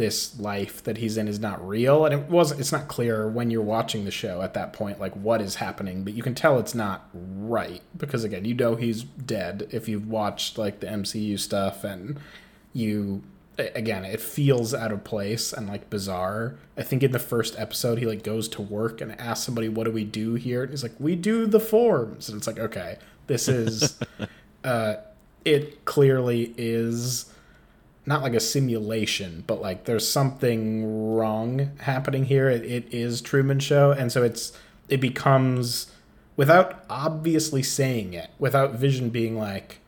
this 0.00 0.40
life 0.40 0.82
that 0.84 0.96
he's 0.96 1.18
in 1.18 1.28
is 1.28 1.38
not 1.38 1.66
real. 1.68 2.06
And 2.06 2.14
it 2.14 2.30
wasn't 2.30 2.58
it's 2.58 2.72
not 2.72 2.88
clear 2.88 3.28
when 3.28 3.50
you're 3.50 3.60
watching 3.60 4.06
the 4.06 4.10
show 4.10 4.40
at 4.40 4.54
that 4.54 4.72
point 4.72 4.98
like 4.98 5.12
what 5.14 5.42
is 5.42 5.56
happening 5.56 6.04
but 6.04 6.14
you 6.14 6.22
can 6.22 6.34
tell 6.34 6.58
it's 6.58 6.74
not 6.74 7.10
right. 7.12 7.82
Because 7.94 8.24
again 8.24 8.46
you 8.46 8.54
know 8.54 8.76
he's 8.76 9.02
dead 9.02 9.68
if 9.70 9.90
you've 9.90 10.08
watched 10.08 10.56
like 10.56 10.80
the 10.80 10.86
MCU 10.86 11.38
stuff 11.38 11.84
and 11.84 12.18
you 12.72 13.22
again 13.58 14.06
it 14.06 14.22
feels 14.22 14.72
out 14.72 14.90
of 14.90 15.04
place 15.04 15.52
and 15.52 15.68
like 15.68 15.90
bizarre. 15.90 16.54
I 16.78 16.82
think 16.82 17.02
in 17.02 17.12
the 17.12 17.18
first 17.18 17.58
episode 17.58 17.98
he 17.98 18.06
like 18.06 18.22
goes 18.22 18.48
to 18.48 18.62
work 18.62 19.02
and 19.02 19.20
asks 19.20 19.44
somebody 19.44 19.68
what 19.68 19.84
do 19.84 19.90
we 19.90 20.04
do 20.04 20.32
here? 20.32 20.62
And 20.62 20.70
he's 20.70 20.82
like 20.82 20.98
we 20.98 21.14
do 21.14 21.44
the 21.44 21.60
forms. 21.60 22.30
And 22.30 22.38
it's 22.38 22.46
like 22.46 22.58
okay 22.58 22.96
this 23.26 23.48
is 23.48 23.98
uh 24.64 24.94
it 25.44 25.84
clearly 25.84 26.54
is 26.56 27.30
not 28.10 28.22
like 28.22 28.34
a 28.34 28.40
simulation, 28.40 29.44
but 29.46 29.62
like 29.62 29.84
there's 29.84 30.06
something 30.06 31.14
wrong 31.14 31.70
happening 31.78 32.24
here. 32.24 32.50
It, 32.50 32.64
it 32.64 32.92
is 32.92 33.22
Truman 33.22 33.60
Show, 33.60 33.92
and 33.92 34.10
so 34.10 34.22
it's 34.24 34.52
it 34.88 35.00
becomes 35.00 35.92
without 36.36 36.84
obviously 36.90 37.62
saying 37.62 38.12
it, 38.12 38.30
without 38.38 38.74
Vision 38.74 39.10
being 39.10 39.38
like, 39.38 39.78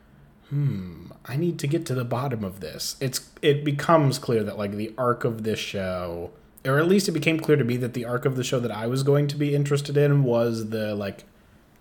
"Hmm, 0.49 1.11
I 1.25 1.35
need 1.35 1.59
to 1.59 1.67
get 1.67 1.85
to 1.87 1.93
the 1.93 2.05
bottom 2.05 2.45
of 2.45 2.61
this." 2.61 2.95
It's 3.01 3.29
it 3.41 3.65
becomes 3.65 4.17
clear 4.17 4.41
that 4.43 4.57
like 4.57 4.71
the 4.71 4.93
arc 4.97 5.25
of 5.25 5.43
this 5.43 5.59
show, 5.59 6.31
or 6.65 6.79
at 6.79 6.87
least 6.87 7.09
it 7.09 7.11
became 7.11 7.41
clear 7.41 7.57
to 7.57 7.65
me 7.65 7.75
that 7.77 7.93
the 7.93 8.05
arc 8.05 8.25
of 8.25 8.37
the 8.37 8.43
show 8.43 8.61
that 8.61 8.71
I 8.71 8.87
was 8.87 9.03
going 9.03 9.27
to 9.27 9.35
be 9.35 9.53
interested 9.53 9.97
in 9.97 10.23
was 10.23 10.69
the 10.69 10.95
like 10.95 11.25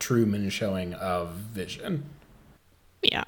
Truman 0.00 0.50
showing 0.50 0.92
of 0.94 1.34
Vision. 1.34 2.02
Yeah. 3.00 3.24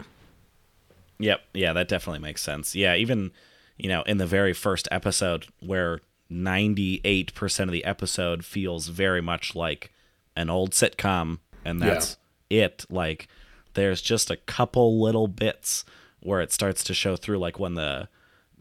Yep. 1.19 1.41
Yeah, 1.55 1.73
that 1.73 1.89
definitely 1.89 2.21
makes 2.21 2.43
sense. 2.43 2.75
Yeah, 2.75 2.95
even, 2.97 3.31
you 3.77 3.89
know, 3.89 4.03
in 4.03 4.19
the 4.19 4.27
very 4.27 4.53
first 4.53 4.89
episode 4.91 5.47
where 5.61 6.01
98% 6.31 7.61
of 7.61 7.71
the 7.73 7.85
episode 7.85 8.45
feels 8.45 8.89
very 8.89 9.21
much 9.21 9.55
like 9.55 9.93
an 10.37 10.51
old 10.51 10.73
sitcom 10.73 11.39
and 11.65 11.81
Yeah. 11.81 11.87
that's 11.91 12.17
it. 12.51 12.85
Like 12.91 13.29
there's 13.75 14.03
just 14.03 14.31
a 14.31 14.37
couple 14.37 15.01
little 15.01 15.29
bits 15.29 15.85
where 16.21 16.41
it 16.41 16.53
starts 16.53 16.83
to 16.85 16.95
show 16.95 17.17
through 17.17 17.39
like 17.39 17.59
when 17.59 17.75
the 17.75 18.09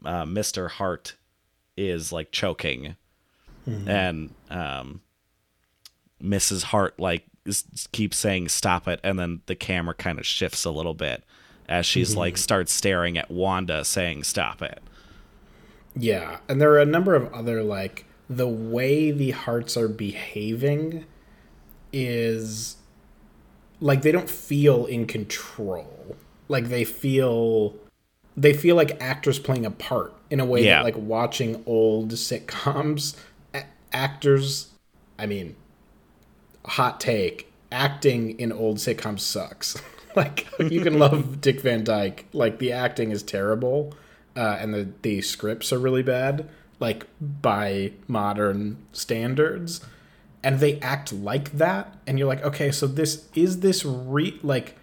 uh, 0.04 0.24
Mr. 0.24 0.70
Hart 0.70 1.16
is 1.76 2.12
like 2.12 2.30
choking 2.30 2.94
and 3.66 4.34
um 4.50 5.00
Mrs. 6.22 6.64
Hart 6.64 6.98
like 7.00 7.24
keeps 7.92 8.16
saying 8.18 8.48
stop 8.48 8.86
it 8.86 9.00
and 9.02 9.18
then 9.18 9.40
the 9.46 9.54
camera 9.54 9.94
kind 9.94 10.18
of 10.18 10.26
shifts 10.26 10.64
a 10.64 10.70
little 10.70 10.94
bit 10.94 11.24
as 11.68 11.86
she's 11.86 12.10
mm-hmm. 12.10 12.20
like 12.20 12.36
starts 12.36 12.72
staring 12.72 13.16
at 13.18 13.30
Wanda 13.30 13.84
saying 13.84 14.24
stop 14.24 14.62
it. 14.62 14.82
Yeah, 15.96 16.38
and 16.48 16.60
there 16.60 16.72
are 16.72 16.80
a 16.80 16.86
number 16.86 17.14
of 17.14 17.32
other 17.32 17.62
like 17.62 18.04
the 18.28 18.48
way 18.48 19.10
the 19.10 19.30
Harts 19.32 19.76
are 19.76 19.88
behaving 19.88 21.04
is 21.92 22.76
like 23.80 24.02
they 24.02 24.12
don't 24.12 24.30
feel 24.30 24.86
in 24.86 25.06
control. 25.06 26.16
Like 26.48 26.68
they 26.68 26.84
feel 26.84 27.74
they 28.36 28.52
feel 28.52 28.76
like 28.76 29.00
actors 29.00 29.38
playing 29.38 29.64
a 29.64 29.70
part 29.70 30.12
in 30.30 30.40
a 30.40 30.44
way 30.44 30.64
Yeah. 30.64 30.78
that 30.78 30.84
like 30.84 30.96
watching 30.96 31.62
old 31.66 32.10
sitcoms 32.12 33.16
a- 33.54 33.64
actors 33.92 34.68
I 35.18 35.26
mean 35.26 35.56
hot 36.64 37.00
take 37.00 37.52
acting 37.70 38.38
in 38.38 38.50
old 38.52 38.78
sitcoms 38.78 39.20
sucks 39.20 39.80
like 40.16 40.46
you 40.58 40.80
can 40.80 40.98
love 40.98 41.40
dick 41.40 41.60
van 41.60 41.84
dyke. 41.84 42.26
Like 42.32 42.58
the 42.58 42.72
acting 42.72 43.10
is 43.10 43.22
terrible 43.22 43.94
uh, 44.36 44.58
and 44.60 44.72
the, 44.72 44.88
the 45.02 45.20
scripts 45.22 45.72
are 45.72 45.78
really 45.78 46.02
bad 46.02 46.48
like 46.80 47.06
by 47.20 47.92
modern 48.06 48.78
standards. 48.92 49.80
And 50.42 50.60
they 50.60 50.78
act 50.80 51.12
like 51.12 51.52
that 51.52 51.96
and 52.06 52.18
you're 52.18 52.28
like 52.28 52.44
okay 52.44 52.70
so 52.70 52.86
this 52.86 53.28
is 53.34 53.60
this 53.60 53.84
re 53.84 54.38
like 54.42 54.76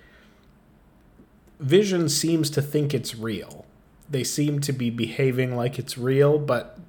vision 1.60 2.10
seems 2.10 2.50
to 2.52 2.62
think 2.62 2.94
it's 2.94 3.16
real. 3.16 3.66
They 4.10 4.24
seem 4.24 4.60
to 4.62 4.74
be 4.74 4.90
behaving 4.90 5.56
like 5.56 5.80
it's 5.80 5.98
real 5.98 6.40
but 6.40 6.80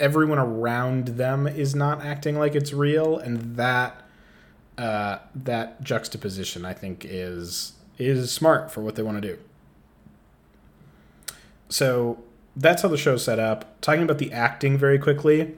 everyone 0.00 0.38
around 0.38 1.08
them 1.08 1.46
is 1.46 1.74
not 1.74 2.04
acting 2.04 2.36
like 2.36 2.54
it's 2.54 2.72
real 2.72 3.18
and 3.18 3.56
that 3.56 4.02
uh, 4.76 5.18
that 5.34 5.82
juxtaposition 5.82 6.64
I 6.64 6.72
think 6.72 7.06
is 7.08 7.74
is 7.98 8.30
smart 8.32 8.70
for 8.70 8.80
what 8.80 8.94
they 8.94 9.02
want 9.02 9.20
to 9.20 9.28
do. 9.28 9.38
So 11.68 12.22
that's 12.56 12.82
how 12.82 12.88
the 12.88 12.96
show's 12.96 13.24
set 13.24 13.38
up. 13.38 13.80
Talking 13.80 14.02
about 14.04 14.18
the 14.18 14.32
acting 14.32 14.78
very 14.78 14.98
quickly, 14.98 15.54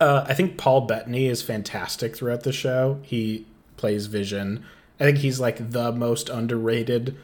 Uh, 0.00 0.24
I 0.28 0.34
think 0.34 0.56
Paul 0.56 0.82
Bettany 0.82 1.26
is 1.26 1.42
fantastic 1.42 2.14
throughout 2.14 2.44
the 2.44 2.52
show. 2.52 3.00
He 3.02 3.46
plays 3.76 4.06
Vision. 4.06 4.64
I 5.00 5.04
think 5.04 5.18
he's 5.18 5.40
like 5.40 5.72
the 5.72 5.90
most 5.90 6.28
underrated 6.28 7.16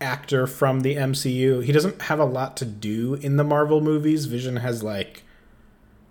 actor 0.00 0.46
from 0.46 0.80
the 0.80 0.96
MCU. 0.96 1.62
He 1.62 1.72
doesn't 1.72 2.00
have 2.02 2.18
a 2.18 2.24
lot 2.24 2.56
to 2.56 2.64
do 2.64 3.14
in 3.16 3.36
the 3.36 3.44
Marvel 3.44 3.82
movies. 3.82 4.24
Vision 4.24 4.56
has 4.56 4.82
like 4.82 5.24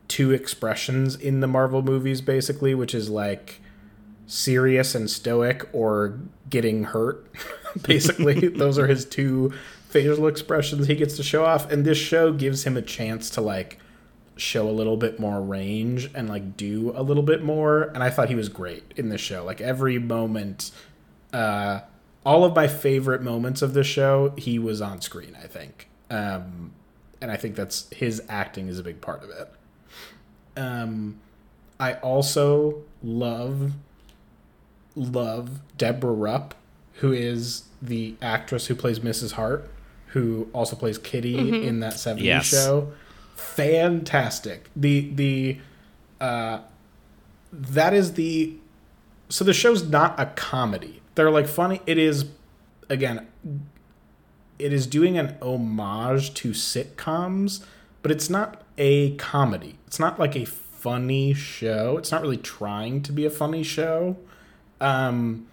two 0.07 0.29
expressions 0.31 1.15
in 1.15 1.39
the 1.39 1.47
Marvel 1.47 1.81
movies 1.81 2.21
basically, 2.21 2.75
which 2.75 2.93
is 2.93 3.09
like 3.09 3.59
serious 4.29 4.93
and 4.95 5.09
stoic 5.09 5.67
or 5.73 6.19
getting 6.49 6.85
hurt. 6.85 7.25
basically, 7.81 8.47
those 8.47 8.77
are 8.77 8.87
his 8.87 9.05
two 9.05 9.51
facial 9.89 10.27
expressions 10.27 10.87
he 10.87 10.95
gets 10.95 11.17
to 11.17 11.23
show 11.23 11.43
off. 11.43 11.69
And 11.71 11.83
this 11.83 11.97
show 11.97 12.31
gives 12.31 12.63
him 12.63 12.77
a 12.77 12.81
chance 12.81 13.29
to 13.31 13.41
like 13.41 13.79
show 14.37 14.69
a 14.69 14.71
little 14.71 14.95
bit 14.95 15.19
more 15.19 15.41
range 15.41 16.09
and 16.15 16.29
like 16.29 16.55
do 16.55 16.93
a 16.95 17.03
little 17.03 17.23
bit 17.23 17.43
more. 17.43 17.83
And 17.93 18.01
i 18.01 18.09
thought 18.09 18.29
he 18.29 18.35
was 18.35 18.47
great 18.47 18.93
in 18.95 19.09
this 19.09 19.19
show. 19.19 19.43
Like 19.43 19.59
every 19.59 19.99
moment 19.99 20.71
uh 21.33 21.81
all 22.25 22.43
of 22.43 22.55
my 22.55 22.67
favorite 22.67 23.21
moments 23.21 23.61
of 23.61 23.73
the 23.73 23.83
show 23.83 24.33
he 24.37 24.57
was 24.59 24.81
on 24.81 25.01
screen 25.01 25.35
i 25.43 25.47
think. 25.47 25.89
Um 26.09 26.71
and 27.19 27.31
i 27.31 27.35
think 27.35 27.55
that's 27.55 27.89
his 27.91 28.21
acting 28.29 28.69
is 28.69 28.79
a 28.79 28.83
big 28.83 29.01
part 29.01 29.23
of 29.23 29.29
it. 29.29 29.51
Um 30.55 31.19
i 31.79 31.95
also 31.95 32.83
love 33.03 33.73
love 34.99 35.59
deborah 35.77 36.11
rupp 36.11 36.53
who 36.95 37.11
is 37.13 37.63
the 37.81 38.15
actress 38.21 38.67
who 38.67 38.75
plays 38.75 38.99
mrs 38.99 39.31
hart 39.33 39.69
who 40.07 40.49
also 40.53 40.75
plays 40.75 40.97
kitty 40.97 41.35
Mm-hmm. 41.35 41.67
in 41.67 41.79
that 41.81 41.93
70s 41.93 42.21
Yes. 42.23 42.45
show. 42.47 42.91
Fantastic. 43.35 44.69
The 44.75 45.11
the 45.13 45.57
uh 46.19 46.59
that 47.51 47.93
is 47.93 48.13
the 48.13 48.55
so 49.29 49.43
the 49.45 49.53
show's 49.53 49.83
not 49.87 50.19
a 50.19 50.25
comedy. 50.27 51.01
They're 51.15 51.29
like 51.31 51.47
funny. 51.47 51.81
It 51.85 51.97
is 51.97 52.25
again 52.89 53.27
it 54.57 54.73
is 54.73 54.87
doing 54.87 55.17
an 55.17 55.37
homage 55.41 56.33
to 56.35 56.49
sitcoms 56.51 57.63
but 58.01 58.11
it's 58.11 58.29
not 58.29 58.63
a 58.77 59.15
comedy. 59.17 59.77
It's 59.87 59.99
not 59.99 60.19
like 60.19 60.35
a 60.35 60.45
funny 60.45 61.33
show. 61.33 61.97
It's 61.97 62.11
not 62.11 62.21
really 62.21 62.37
trying 62.37 63.01
to 63.03 63.11
be 63.11 63.25
a 63.25 63.29
funny 63.29 63.61
show 63.63 64.17
um 64.81 65.47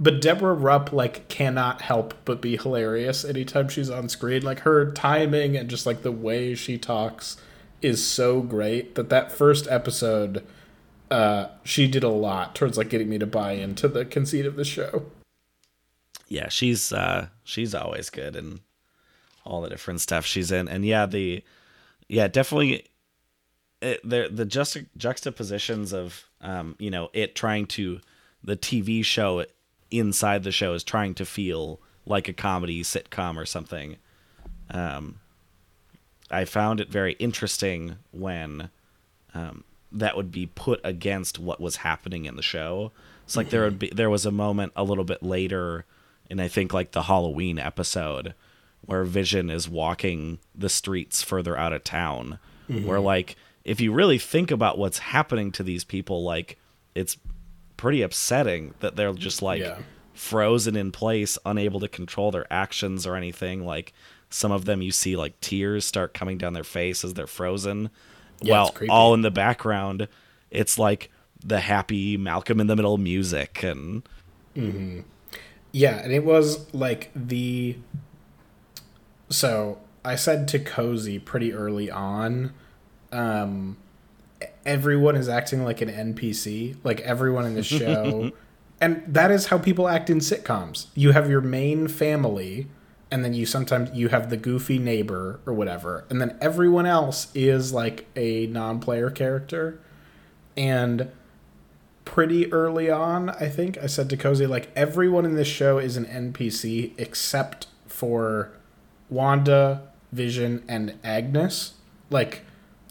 but 0.00 0.20
Deborah 0.20 0.54
Rupp 0.54 0.92
like 0.92 1.28
cannot 1.28 1.82
help 1.82 2.14
but 2.24 2.40
be 2.40 2.56
hilarious 2.56 3.24
anytime 3.24 3.68
she's 3.68 3.90
on 3.90 4.08
screen. 4.08 4.42
Like 4.42 4.60
her 4.60 4.92
timing 4.92 5.56
and 5.56 5.68
just 5.68 5.86
like 5.86 6.02
the 6.02 6.12
way 6.12 6.54
she 6.54 6.78
talks 6.78 7.36
is 7.82 8.04
so 8.04 8.40
great 8.40 8.94
that 8.94 9.08
that 9.08 9.32
first 9.32 9.66
episode 9.68 10.44
uh 11.10 11.48
she 11.64 11.88
did 11.88 12.04
a 12.04 12.08
lot 12.08 12.54
towards 12.54 12.76
like 12.78 12.90
getting 12.90 13.08
me 13.08 13.18
to 13.18 13.26
buy 13.26 13.52
into 13.52 13.88
the 13.88 14.04
conceit 14.04 14.46
of 14.46 14.56
the 14.56 14.64
show. 14.64 15.06
yeah, 16.28 16.48
she's 16.48 16.92
uh 16.92 17.28
she's 17.42 17.74
always 17.74 18.10
good 18.10 18.36
and 18.36 18.60
all 19.44 19.62
the 19.62 19.70
different 19.70 20.00
stuff 20.00 20.26
she's 20.26 20.52
in. 20.52 20.68
And 20.68 20.84
yeah, 20.84 21.06
the 21.06 21.42
yeah, 22.08 22.28
definitely 22.28 22.84
it, 23.80 24.00
the 24.08 24.28
the 24.30 24.44
just 24.44 24.76
juxtapositions 24.96 25.92
of 25.92 26.28
um, 26.40 26.76
you 26.78 26.90
know, 26.90 27.10
it 27.12 27.34
trying 27.34 27.66
to 27.66 28.00
the 28.48 28.56
TV 28.56 29.04
show 29.04 29.44
inside 29.90 30.42
the 30.42 30.52
show 30.52 30.72
is 30.72 30.82
trying 30.82 31.14
to 31.14 31.24
feel 31.24 31.80
like 32.06 32.28
a 32.28 32.32
comedy 32.32 32.82
sitcom 32.82 33.36
or 33.36 33.46
something. 33.46 33.96
Um 34.70 35.20
I 36.30 36.44
found 36.44 36.80
it 36.80 36.90
very 36.90 37.12
interesting 37.14 37.96
when 38.10 38.70
um, 39.34 39.64
that 39.92 40.16
would 40.16 40.30
be 40.30 40.46
put 40.46 40.80
against 40.84 41.38
what 41.38 41.60
was 41.60 41.76
happening 41.76 42.26
in 42.26 42.36
the 42.36 42.42
show. 42.42 42.92
It's 43.24 43.36
like 43.36 43.50
there 43.50 43.62
would 43.62 43.78
be 43.78 43.90
there 43.90 44.10
was 44.10 44.26
a 44.26 44.30
moment 44.30 44.72
a 44.76 44.84
little 44.84 45.04
bit 45.04 45.22
later 45.22 45.84
in 46.28 46.40
I 46.40 46.48
think 46.48 46.72
like 46.72 46.92
the 46.92 47.02
Halloween 47.02 47.58
episode 47.58 48.34
where 48.82 49.04
Vision 49.04 49.50
is 49.50 49.68
walking 49.68 50.38
the 50.54 50.68
streets 50.68 51.22
further 51.22 51.56
out 51.56 51.72
of 51.72 51.84
town. 51.84 52.38
Where 52.86 53.00
like 53.00 53.36
if 53.64 53.80
you 53.80 53.92
really 53.92 54.18
think 54.18 54.50
about 54.50 54.78
what's 54.78 54.98
happening 54.98 55.52
to 55.52 55.62
these 55.62 55.84
people, 55.84 56.22
like 56.22 56.58
it's 56.94 57.16
pretty 57.78 58.02
upsetting 58.02 58.74
that 58.80 58.96
they're 58.96 59.14
just 59.14 59.40
like 59.40 59.62
Yeah. 59.62 59.78
frozen 60.12 60.76
in 60.76 60.92
place, 60.92 61.38
unable 61.46 61.80
to 61.80 61.88
control 61.88 62.30
their 62.30 62.46
actions 62.52 63.06
or 63.06 63.16
anything. 63.16 63.64
Like 63.64 63.94
some 64.28 64.52
of 64.52 64.66
them, 64.66 64.82
you 64.82 64.92
see 64.92 65.16
like 65.16 65.40
tears 65.40 65.86
start 65.86 66.12
coming 66.12 66.36
down 66.36 66.52
their 66.52 66.64
face 66.64 67.02
as 67.04 67.14
they're 67.14 67.26
frozen. 67.26 67.88
Yeah, 68.42 68.52
While 68.52 68.74
all 68.90 69.14
in 69.14 69.22
the 69.22 69.30
background, 69.30 70.06
it's 70.50 70.78
like 70.78 71.10
the 71.42 71.60
happy 71.60 72.16
Malcolm 72.18 72.60
in 72.60 72.66
the 72.66 72.76
Middle 72.76 72.98
music 72.98 73.62
and 73.62 74.02
Yeah, 75.72 75.96
and 76.02 76.12
it 76.12 76.24
was 76.24 76.72
like 76.74 77.10
the 77.14 77.76
so 79.30 79.78
I 80.04 80.16
said 80.16 80.48
to 80.48 80.58
Cozy 80.58 81.18
pretty 81.18 81.52
early 81.52 81.90
on, 81.90 82.52
um 83.12 83.76
everyone 84.68 85.16
is 85.16 85.28
acting 85.28 85.64
like 85.64 85.80
an 85.80 85.88
NPC. 85.88 86.76
Like 86.84 87.00
everyone 87.00 87.44
in 87.44 87.54
the 87.54 87.62
show 87.64 88.30
and 88.80 89.02
that 89.06 89.30
is 89.30 89.46
how 89.46 89.58
people 89.58 89.88
act 89.88 90.08
in 90.10 90.18
sitcoms. 90.18 90.86
You 90.94 91.12
have 91.12 91.28
your 91.28 91.40
main 91.40 91.88
family 91.88 92.68
and 93.10 93.24
then 93.24 93.34
you 93.34 93.46
sometimes 93.46 93.90
you 93.92 94.08
have 94.08 94.30
the 94.30 94.36
goofy 94.36 94.78
neighbor 94.78 95.40
or 95.46 95.54
whatever, 95.54 96.04
and 96.10 96.20
then 96.20 96.36
everyone 96.42 96.84
else 96.84 97.28
is 97.34 97.72
like 97.72 98.06
a 98.16 98.46
non-player 98.48 99.08
character. 99.10 99.80
And 100.58 101.10
pretty 102.04 102.52
early 102.52 102.90
on, 102.90 103.30
I 103.30 103.48
think 103.48 103.78
I 103.78 103.86
said 103.86 104.10
to 104.10 104.16
Cozy, 104.18 104.46
like 104.46 104.70
everyone 104.76 105.24
in 105.24 105.36
this 105.36 105.48
show 105.48 105.78
is 105.78 105.96
an 105.96 106.04
NPC 106.04 106.92
except 106.98 107.68
for 107.86 108.52
Wanda, 109.08 109.88
Vision, 110.12 110.62
and 110.68 110.98
Agnes. 111.02 111.74
Like 112.10 112.44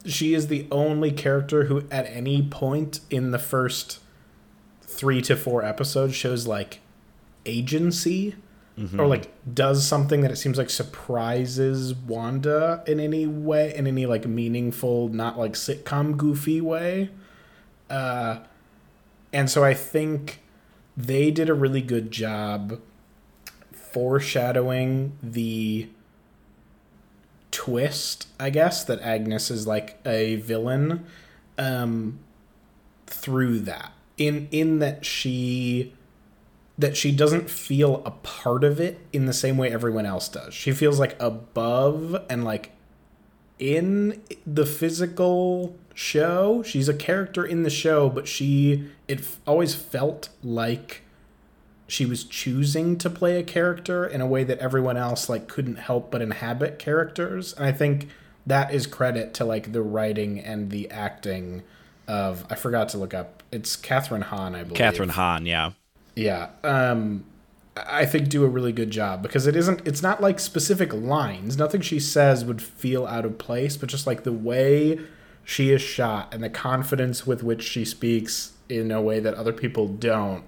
she 0.06 0.34
is 0.34 0.48
the 0.48 0.68
only 0.72 1.12
character 1.12 1.66
who 1.66 1.84
at 1.92 2.06
any 2.06 2.42
point 2.42 3.00
in 3.10 3.32
the 3.32 3.40
first 3.40 4.00
three 4.82 5.22
to 5.22 5.36
four 5.36 5.64
episodes 5.64 6.16
shows 6.16 6.48
like 6.48 6.80
agency 7.46 8.36
or 9.00 9.08
like 9.08 9.32
does 9.56 9.86
something 9.88 10.22
that 10.22 10.30
it 10.30 10.36
seems 10.36 10.58
like 10.58 10.70
surprises 10.70 11.96
Wanda 11.96 12.84
in 12.86 13.00
any 13.00 13.26
way 13.26 13.74
in 13.76 13.88
any 13.88 14.06
like 14.06 14.28
meaningful 14.28 15.10
not 15.10 15.38
like 15.38 15.54
sitcom 15.54 16.16
goofy 16.16 16.62
way. 16.62 17.10
Uh 17.90 18.40
and 19.34 19.50
so 19.50 19.64
I 19.64 19.74
think 19.74 20.42
they 20.96 21.32
did 21.32 21.50
a 21.50 21.54
really 21.56 21.82
good 21.82 22.12
job 22.12 22.80
foreshadowing 23.74 25.18
the 25.24 25.90
twist, 27.58 28.28
I 28.40 28.52
guess, 28.52 28.84
that 28.84 29.02
Agnes 29.02 29.50
is 29.50 29.66
like 29.66 30.00
a 30.06 30.36
villain 30.36 31.08
um 31.58 32.20
through 33.08 33.62
that. 33.62 33.94
In 34.16 34.48
in 34.52 34.78
that 34.78 35.06
she 35.06 35.92
that 36.78 36.96
she 36.96 37.12
doesn't 37.12 37.50
feel 37.50 38.04
a 38.06 38.12
part 38.12 38.64
of 38.64 38.80
it 38.80 39.00
in 39.12 39.26
the 39.26 39.34
same 39.34 39.58
way 39.58 39.72
everyone 39.72 40.06
else 40.06 40.30
does. 40.30 40.54
She 40.54 40.72
feels 40.72 41.00
like 41.00 41.20
above 41.20 42.24
and 42.30 42.44
like 42.44 42.74
in 43.58 44.22
the 44.46 44.68
physical 44.68 45.76
show. 45.96 46.62
She's 46.62 46.88
a 46.88 46.94
character 46.94 47.44
in 47.44 47.64
the 47.64 47.72
show, 47.72 48.08
but 48.08 48.28
she 48.28 48.88
it 49.08 49.22
always 49.48 49.74
felt 49.74 50.30
like 50.44 51.02
she 51.88 52.06
was 52.06 52.26
choosing 52.26 52.98
to 52.98 53.10
play 53.10 53.40
a 53.40 53.44
character 53.44 54.06
in 54.06 54.20
a 54.20 54.28
way 54.28 54.44
that 54.44 54.60
everyone 54.60 54.98
else 54.98 55.30
like 55.30 55.48
couldn't 55.48 55.78
help 55.78 56.12
but 56.12 56.22
inhabit 56.22 56.80
characters. 56.80 57.54
And 57.54 57.66
I 57.66 57.72
think 57.72 58.10
that 58.46 58.74
is 58.74 58.86
credit 58.86 59.34
to 59.36 59.46
like 59.46 59.72
the 59.72 59.82
writing 59.82 60.40
and 60.40 60.70
the 60.70 60.92
acting 60.92 61.64
of 62.08 62.46
I 62.50 62.56
forgot 62.56 62.90
to 62.90 62.98
look 62.98 63.14
up. 63.14 63.42
It's 63.52 63.78
Kathryn 63.78 64.24
Hahn, 64.24 64.54
I 64.54 64.64
believe. 64.64 64.78
Kathryn 64.78 65.12
Hahn, 65.12 65.46
yeah. 65.46 65.72
Yeah. 66.16 66.50
Um 66.64 67.24
I 67.78 68.06
think 68.06 68.30
do 68.30 68.44
a 68.44 68.50
really 68.50 68.72
good 68.72 68.92
job 68.92 69.22
because 69.22 69.48
it 69.48 69.56
isn't 69.56 69.88
it's 69.88 70.02
not 70.02 70.22
like 70.22 70.40
specific 70.40 70.94
lines. 70.94 71.58
Nothing 71.58 71.80
she 71.80 72.00
says 72.02 72.44
would 72.44 72.62
feel 72.62 73.08
out 73.08 73.24
of 73.24 73.38
place, 73.38 73.78
but 73.78 73.88
just 73.88 74.06
like 74.06 74.24
the 74.24 74.34
way 74.34 75.00
she 75.46 75.72
is 75.72 75.82
shot 75.82 76.34
and 76.34 76.44
the 76.44 76.50
confidence 76.50 77.26
with 77.26 77.44
which 77.44 77.64
she 77.64 77.86
speaks 77.86 78.54
in 78.68 78.92
a 78.92 79.02
way 79.02 79.22
that 79.22 79.34
other 79.36 79.54
people 79.54 79.88
don't 79.88 80.44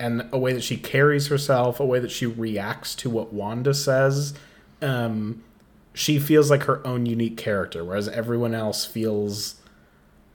and 0.00 0.28
a 0.32 0.38
way 0.38 0.52
that 0.52 0.64
she 0.64 0.76
carries 0.76 1.28
herself, 1.28 1.78
a 1.78 1.86
way 1.86 2.00
that 2.00 2.10
she 2.10 2.26
reacts 2.26 2.96
to 2.96 3.08
what 3.08 3.32
Wanda 3.32 3.74
says. 3.74 4.34
Um 4.82 5.44
she 5.92 6.18
feels 6.18 6.50
like 6.50 6.62
her 6.64 6.84
own 6.86 7.04
unique 7.04 7.36
character 7.36 7.84
whereas 7.84 8.08
everyone 8.08 8.54
else 8.54 8.84
feels 8.84 9.56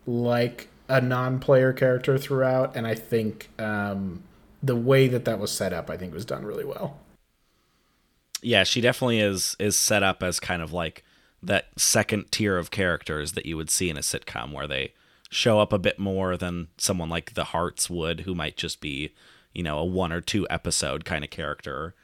like 0.05 0.67
a 0.87 0.99
non-player 1.01 1.73
character 1.73 2.17
throughout 2.17 2.75
and 2.75 2.85
i 2.85 2.93
think 2.93 3.49
um, 3.57 4.21
the 4.61 4.75
way 4.75 5.07
that 5.07 5.25
that 5.25 5.39
was 5.39 5.51
set 5.51 5.71
up 5.73 5.89
i 5.89 5.97
think 5.97 6.13
was 6.13 6.25
done 6.25 6.43
really 6.45 6.65
well 6.65 6.99
Yeah, 8.41 8.63
she 8.63 8.81
definitely 8.81 9.19
is 9.21 9.55
is 9.59 9.75
set 9.75 10.03
up 10.03 10.21
as 10.21 10.39
kind 10.39 10.61
of 10.61 10.71
like 10.71 11.03
that 11.41 11.67
second 11.77 12.31
tier 12.31 12.57
of 12.57 12.69
characters 12.69 13.31
that 13.31 13.45
you 13.45 13.57
would 13.57 13.69
see 13.69 13.89
in 13.89 13.97
a 13.97 14.01
sitcom 14.01 14.51
where 14.51 14.67
they 14.67 14.93
show 15.29 15.59
up 15.59 15.73
a 15.73 15.79
bit 15.79 15.97
more 15.97 16.37
than 16.37 16.67
someone 16.77 17.09
like 17.09 17.33
the 17.33 17.45
Harts 17.45 17.89
would, 17.89 18.21
who 18.21 18.35
might 18.35 18.55
just 18.57 18.81
be, 18.81 19.13
you 19.55 19.63
know, 19.63 19.79
a 19.79 19.85
one 19.85 20.11
or 20.11 20.21
two 20.21 20.45
episode 20.49 21.05
kind 21.05 21.23
of 21.23 21.29
character. 21.29 21.95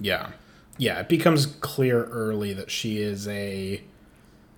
Yeah. 0.00 0.30
Yeah, 0.78 1.00
it 1.00 1.08
becomes 1.08 1.46
clear 1.46 2.04
early 2.04 2.52
that 2.52 2.70
she 2.70 2.98
is 2.98 3.26
a 3.28 3.82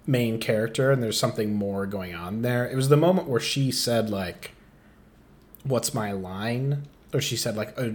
main 0.07 0.39
character 0.41 0.91
and 0.91 1.03
there's 1.03 1.19
something 1.19 1.55
more 1.55 1.87
going 1.87 2.15
on 2.15 2.43
there. 2.43 2.69
It 2.69 2.75
was 2.75 2.89
the 2.89 2.97
moment 2.97 3.29
where 3.29 3.41
she 3.41 3.71
said 3.71 4.11
like 4.11 4.53
what's 5.65 5.93
my 5.93 6.13
line? 6.13 6.85
Or 7.15 7.23
she 7.23 7.37
said 7.37 7.57
like 7.57 7.73
uh, 7.79 7.93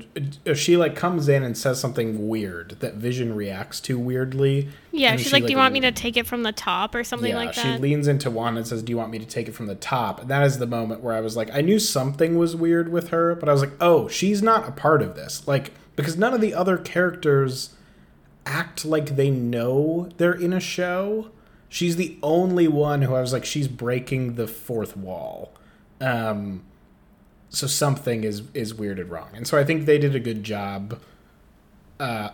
uh, 0.49 0.55
she 0.55 0.76
like 0.76 0.95
comes 0.95 1.30
in 1.30 1.43
and 1.43 1.55
says 1.55 1.80
something 1.80 2.28
weird 2.28 2.78
that 2.80 2.95
Vision 2.95 3.36
reacts 3.36 3.80
to 3.82 3.99
weirdly. 3.99 4.70
Yeah, 4.91 5.16
she's 5.18 5.28
she, 5.28 5.34
like, 5.34 5.45
"Do 5.45 5.51
you 5.51 5.57
want 5.57 5.72
me 5.72 5.82
to 5.82 5.91
take 5.91 6.18
it 6.18 6.26
from 6.26 6.41
the 6.41 6.51
top 6.51 6.95
or 6.95 7.03
something 7.03 7.36
like 7.36 7.53
that 7.53 7.64
yeah, 7.64 7.76
she 7.76 7.82
leans 7.82 8.07
into 8.07 8.32
Wanda 8.32 8.59
and 8.59 8.68
says, 8.68 8.82
"Do 8.82 8.91
you 8.91 8.97
want 8.97 9.11
me 9.11 9.20
to 9.20 9.26
take 9.26 9.47
it 9.47 9.51
from 9.51 9.68
the 9.68 9.76
top?" 9.76 10.22
And 10.22 10.30
that 10.32 10.43
is 10.43 10.57
the 10.57 10.66
moment 10.66 11.01
where 11.01 11.14
I 11.14 11.22
was 11.22 11.38
like, 11.38 11.51
I 11.53 11.61
knew 11.61 11.78
something 11.78 12.39
was 12.39 12.55
weird 12.55 12.89
with 12.89 13.09
her, 13.09 13.36
but 13.36 13.47
I 13.49 13.51
was 13.51 13.61
like, 13.61 13.74
"Oh, 13.80 14.07
she's 14.07 14.41
not 14.41 14.68
a 14.68 14.72
part 14.72 15.03
of 15.03 15.16
this." 15.16 15.47
Like 15.47 15.74
because 15.95 16.18
none 16.18 16.34
of 16.34 16.41
the 16.41 16.53
other 16.53 16.78
characters 16.78 17.76
act 18.45 18.86
like 18.86 19.16
they 19.16 19.30
know 19.30 20.09
they're 20.18 20.34
in 20.34 20.53
a 20.53 20.59
show. 20.59 21.32
She's 21.70 21.95
the 21.95 22.18
only 22.22 22.68
one 22.68 23.03
who 23.03 23.16
I 23.16 23.22
was 23.22 23.34
like, 23.34 23.45
she's 23.45 23.68
breaking 23.68 24.36
the 24.36 24.47
fourth 24.47 24.95
wall. 24.95 25.53
Um, 26.01 26.64
so 27.54 27.68
something 27.68 28.24
is 28.24 28.41
is 28.54 28.74
weirded 28.74 29.10
wrong, 29.10 29.30
and 29.34 29.47
so 29.47 29.58
I 29.58 29.64
think 29.64 29.86
they 29.86 29.99
did 29.99 30.16
a 30.16 30.20
good 30.20 30.43
job. 30.43 30.99
Uh, 31.99 32.32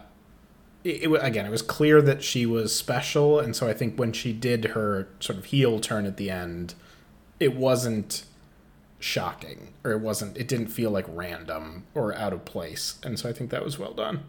it, 0.84 1.03
it 1.03 1.11
again, 1.22 1.45
it 1.45 1.51
was 1.51 1.61
clear 1.61 2.01
that 2.01 2.24
she 2.24 2.45
was 2.45 2.74
special, 2.74 3.38
and 3.39 3.55
so 3.55 3.67
I 3.67 3.74
think 3.74 3.99
when 3.99 4.13
she 4.13 4.32
did 4.32 4.65
her 4.65 5.09
sort 5.20 5.38
of 5.38 5.45
heel 5.45 5.80
turn 5.80 6.05
at 6.05 6.15
the 6.15 6.32
end, 6.32 6.74
it 7.39 7.53
wasn't 7.53 8.24
shocking, 8.97 9.74
or 9.84 9.91
it 9.91 9.99
wasn't. 9.99 10.38
It 10.38 10.47
didn't 10.47 10.67
feel 10.67 10.89
like 10.89 11.05
random 11.09 11.86
or 11.93 12.15
out 12.15 12.32
of 12.32 12.45
place, 12.45 12.97
and 13.03 13.20
so 13.20 13.30
I 13.30 13.34
think 13.34 13.49
that 13.51 13.63
was 13.63 13.78
well 13.78 13.93
done. 13.93 14.24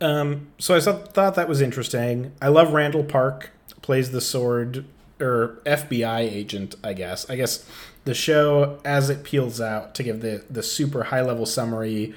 Um, 0.00 0.48
so 0.58 0.76
I 0.76 0.80
thought, 0.80 1.14
thought 1.14 1.34
that 1.36 1.48
was 1.48 1.62
interesting. 1.62 2.32
I 2.42 2.48
love 2.48 2.74
Randall 2.74 3.04
Park 3.04 3.50
plays 3.80 4.10
the 4.10 4.18
S.W.O.R.D 4.18 4.84
or 5.20 5.60
FBI 5.64 6.20
agent, 6.20 6.74
I 6.82 6.92
guess. 6.92 7.28
I 7.30 7.36
guess 7.36 7.64
the 8.04 8.14
show 8.14 8.78
as 8.84 9.10
it 9.10 9.24
peels 9.24 9.60
out 9.60 9.94
to 9.96 10.02
give 10.02 10.20
the 10.20 10.44
the 10.50 10.62
super 10.62 11.04
high 11.04 11.22
level 11.22 11.46
summary, 11.46 12.14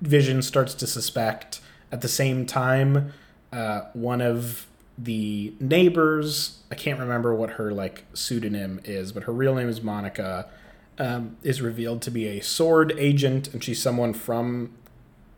Vision 0.00 0.42
starts 0.42 0.74
to 0.74 0.86
suspect. 0.86 1.60
At 1.92 2.00
the 2.00 2.08
same 2.08 2.44
time, 2.46 3.12
uh, 3.52 3.82
one 3.92 4.20
of 4.20 4.66
the 4.98 5.54
neighbors, 5.60 6.58
I 6.70 6.74
can't 6.74 6.98
remember 6.98 7.34
what 7.34 7.50
her 7.50 7.72
like 7.72 8.04
pseudonym 8.14 8.80
is, 8.84 9.12
but 9.12 9.24
her 9.24 9.32
real 9.32 9.54
name 9.54 9.68
is 9.68 9.80
Monica, 9.82 10.48
um, 10.98 11.36
is 11.42 11.60
revealed 11.60 12.02
to 12.02 12.10
be 12.10 12.26
a 12.28 12.38
S.W.O.R.D 12.38 12.94
agent, 12.98 13.52
and 13.52 13.62
she's 13.62 13.80
someone 13.80 14.12
from. 14.12 14.72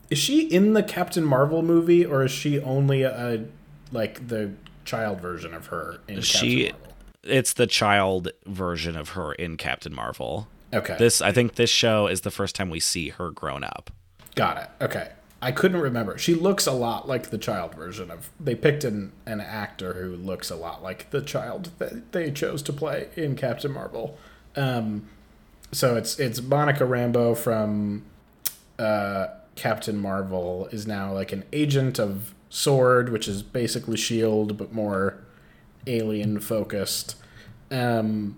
Is 0.08 0.18
she 0.18 0.42
in 0.42 0.72
the 0.74 0.82
Captain 0.82 1.24
Marvel 1.24 1.62
movie, 1.62 2.04
or 2.04 2.22
is 2.24 2.30
she 2.30 2.60
only 2.60 3.02
a 3.02 3.44
like 3.92 4.28
the 4.28 4.52
child 4.84 5.20
version 5.20 5.52
of 5.54 5.66
her 5.66 6.00
in 6.08 6.20
She- 6.20 6.64
Captain 6.66 6.80
Marvel? 6.80 6.95
It's 7.28 7.52
the 7.52 7.66
child 7.66 8.30
version 8.46 8.96
of 8.96 9.10
her 9.10 9.32
in 9.32 9.56
Captain 9.56 9.94
Marvel. 9.94 10.48
Okay. 10.72 10.96
This 10.98 11.20
I 11.20 11.32
think 11.32 11.54
this 11.54 11.70
show 11.70 12.06
is 12.06 12.22
the 12.22 12.30
first 12.30 12.54
time 12.54 12.70
we 12.70 12.80
see 12.80 13.10
her 13.10 13.30
grown 13.30 13.64
up. 13.64 13.90
Got 14.34 14.58
it. 14.58 14.84
Okay. 14.84 15.10
I 15.40 15.52
couldn't 15.52 15.80
remember. 15.80 16.16
She 16.18 16.34
looks 16.34 16.66
a 16.66 16.72
lot 16.72 17.06
like 17.06 17.30
the 17.30 17.38
child 17.38 17.74
version 17.74 18.10
of. 18.10 18.30
They 18.40 18.54
picked 18.54 18.84
an, 18.84 19.12
an 19.26 19.40
actor 19.40 19.94
who 19.94 20.16
looks 20.16 20.50
a 20.50 20.56
lot 20.56 20.82
like 20.82 21.10
the 21.10 21.20
child 21.20 21.70
that 21.78 22.12
they 22.12 22.30
chose 22.30 22.62
to 22.62 22.72
play 22.72 23.08
in 23.16 23.36
Captain 23.36 23.72
Marvel. 23.72 24.18
Um, 24.56 25.08
so 25.72 25.96
it's 25.96 26.18
it's 26.18 26.40
Monica 26.40 26.84
Rambeau 26.84 27.36
from 27.36 28.04
uh, 28.78 29.28
Captain 29.56 29.98
Marvel 29.98 30.68
is 30.70 30.86
now 30.86 31.12
like 31.12 31.32
an 31.32 31.44
agent 31.52 31.98
of 31.98 32.34
S.W.O.R.D, 32.50 33.10
which 33.10 33.28
is 33.28 33.42
basically 33.42 33.96
Shield 33.96 34.56
but 34.56 34.72
more 34.72 35.18
alien 35.86 36.40
focused. 36.40 37.16
Um, 37.70 38.36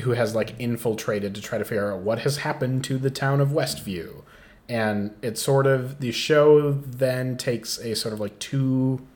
who 0.00 0.12
has 0.12 0.34
like 0.34 0.58
infiltrated 0.58 1.34
to 1.34 1.40
try 1.42 1.58
to 1.58 1.64
figure 1.64 1.92
out 1.92 2.00
what 2.00 2.20
has 2.20 2.38
happened 2.38 2.84
to 2.84 2.96
the 2.98 3.10
town 3.10 3.40
of 3.40 3.50
Westview. 3.50 4.22
And 4.68 5.14
it's 5.22 5.42
sort 5.42 5.66
of 5.66 6.00
the 6.00 6.12
show 6.12 6.72
then 6.72 7.36
takes 7.36 7.78
a 7.78 7.94
sort 7.94 8.14
of 8.14 8.20
like 8.20 8.38
two 8.38 9.06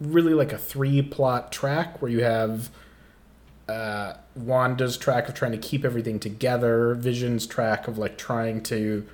really 0.00 0.34
like 0.34 0.52
a 0.52 0.58
three 0.58 1.02
plot 1.02 1.50
track 1.50 2.00
where 2.02 2.10
you 2.10 2.22
have 2.22 2.70
uh, 3.68 4.14
Wanda's 4.36 4.96
track 4.96 5.28
of 5.28 5.34
trying 5.34 5.52
to 5.52 5.58
keep 5.58 5.84
everything 5.84 6.20
together, 6.20 6.94
Vision's 6.94 7.46
track 7.46 7.88
of 7.88 7.98
like 7.98 8.18
trying 8.18 8.62
to 8.64 9.06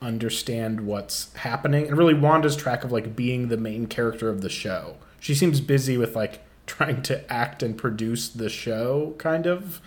understand 0.00 0.82
what's 0.82 1.32
happening, 1.34 1.86
and 1.86 1.96
really 1.96 2.14
Wanda's 2.14 2.56
track 2.56 2.84
of 2.84 2.92
like 2.92 3.16
being 3.16 3.48
the 3.48 3.56
main 3.56 3.86
character 3.86 4.28
of 4.28 4.42
the 4.42 4.48
show. 4.48 4.96
She 5.18 5.34
seems 5.34 5.60
busy 5.60 5.96
with 5.96 6.14
like 6.14 6.40
trying 6.66 7.02
to 7.02 7.32
act 7.32 7.62
and 7.62 7.76
produce 7.76 8.28
the 8.28 8.48
show, 8.48 9.14
kind 9.18 9.46
of. 9.46 9.80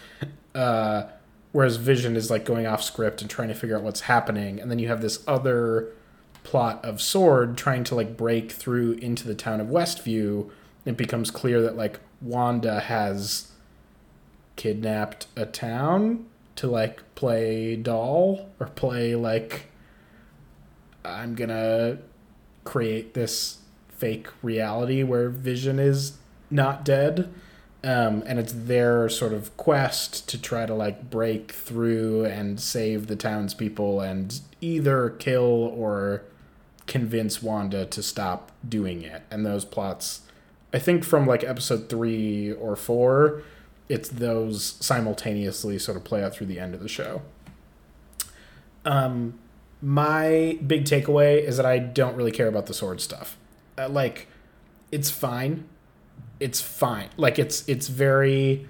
Uh, 0.53 1.03
whereas 1.51 1.77
Vision 1.77 2.15
is 2.15 2.29
like 2.29 2.45
going 2.45 2.65
off 2.65 2.83
script 2.83 3.21
and 3.21 3.29
trying 3.29 3.49
to 3.49 3.53
figure 3.53 3.75
out 3.77 3.83
what's 3.83 4.01
happening, 4.01 4.59
and 4.59 4.69
then 4.71 4.79
you 4.79 4.87
have 4.87 5.01
this 5.01 5.23
other 5.27 5.91
plot 6.43 6.83
of 6.85 6.95
S.W.O.R.D 6.95 7.55
trying 7.55 7.83
to 7.83 7.95
like 7.95 8.15
break 8.15 8.51
through 8.51 8.93
into 8.93 9.27
the 9.27 9.35
town 9.35 9.59
of 9.59 9.67
Westview. 9.67 10.49
It 10.85 10.95
becomes 10.95 11.31
clear 11.31 11.61
that 11.61 11.75
like 11.75 11.99
Wanda 12.21 12.79
has 12.79 13.51
kidnapped 14.55 15.27
a 15.35 15.45
town 15.45 16.25
to 16.55 16.67
like 16.67 17.15
play 17.15 17.75
doll 17.75 18.49
or 18.59 18.67
play 18.67 19.15
like 19.15 19.67
I'm 21.03 21.35
gonna 21.35 21.97
create 22.63 23.13
this 23.13 23.59
fake 23.89 24.27
reality 24.41 25.03
where 25.03 25.29
Vision 25.29 25.79
is 25.79 26.17
not 26.49 26.85
dead. 26.85 27.33
Um, 27.83 28.23
and 28.25 28.39
it's 28.39 28.51
their 28.51 29.09
sort 29.09 29.31
of 29.31 29.55
quest 29.57 30.27
to 30.29 30.41
try 30.41 30.65
to 30.65 30.73
like 30.73 31.11
break 31.11 31.51
through 31.51 32.25
and 32.25 32.59
save 32.59 33.05
the 33.05 33.15
townspeople 33.15 34.01
and 34.01 34.41
either 34.59 35.11
kill 35.11 35.43
or 35.43 36.23
convince 36.87 37.43
Wanda 37.43 37.85
to 37.85 38.01
stop 38.01 38.51
doing 38.67 39.03
it. 39.03 39.21
And 39.29 39.45
those 39.45 39.65
plots, 39.65 40.21
I 40.73 40.79
think 40.79 41.03
from 41.03 41.27
like 41.27 41.43
episode 41.43 41.87
three 41.87 42.51
or 42.51 42.75
four, 42.75 43.43
it's 43.87 44.09
those 44.09 44.77
simultaneously 44.79 45.77
sort 45.77 45.95
of 45.95 46.03
play 46.03 46.23
out 46.23 46.33
through 46.33 46.47
the 46.47 46.59
end 46.59 46.73
of 46.73 46.81
the 46.81 46.89
show. 46.89 47.21
Um, 48.83 49.37
my 49.81 50.57
big 50.65 50.85
takeaway 50.85 51.43
is 51.43 51.57
that 51.57 51.65
I 51.65 51.79
don't 51.79 52.15
really 52.15 52.31
care 52.31 52.47
about 52.47 52.65
the 52.65 52.73
S.W.O.R.D 52.73 53.01
stuff. 53.01 53.37
Uh, 53.77 53.89
like, 53.89 54.27
it's 54.91 55.11
fine. 55.11 55.65
It's 56.39 56.61
fine. 56.61 57.09
Like 57.17 57.39
it's 57.39 57.67
it's 57.67 57.87
very 57.87 58.67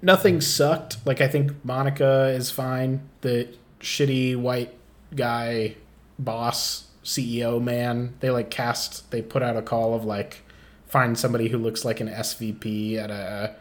nothing 0.00 0.40
sucked. 0.40 0.98
Like 1.06 1.20
I 1.20 1.28
think 1.28 1.64
Monica 1.64 2.28
is 2.28 2.50
fine. 2.50 3.08
The 3.20 3.48
shitty 3.80 4.36
white 4.36 4.74
guy 5.14 5.76
boss 6.18 6.88
CEO 7.04 7.62
man, 7.62 8.14
they 8.20 8.30
like 8.30 8.50
cast 8.50 9.10
they 9.10 9.22
put 9.22 9.42
out 9.42 9.56
a 9.56 9.62
call 9.62 9.94
of 9.94 10.04
like 10.04 10.42
find 10.86 11.18
somebody 11.18 11.48
who 11.48 11.58
looks 11.58 11.84
like 11.84 12.00
an 12.00 12.08
SVP 12.08 12.96
at 12.96 13.10
a 13.10 13.54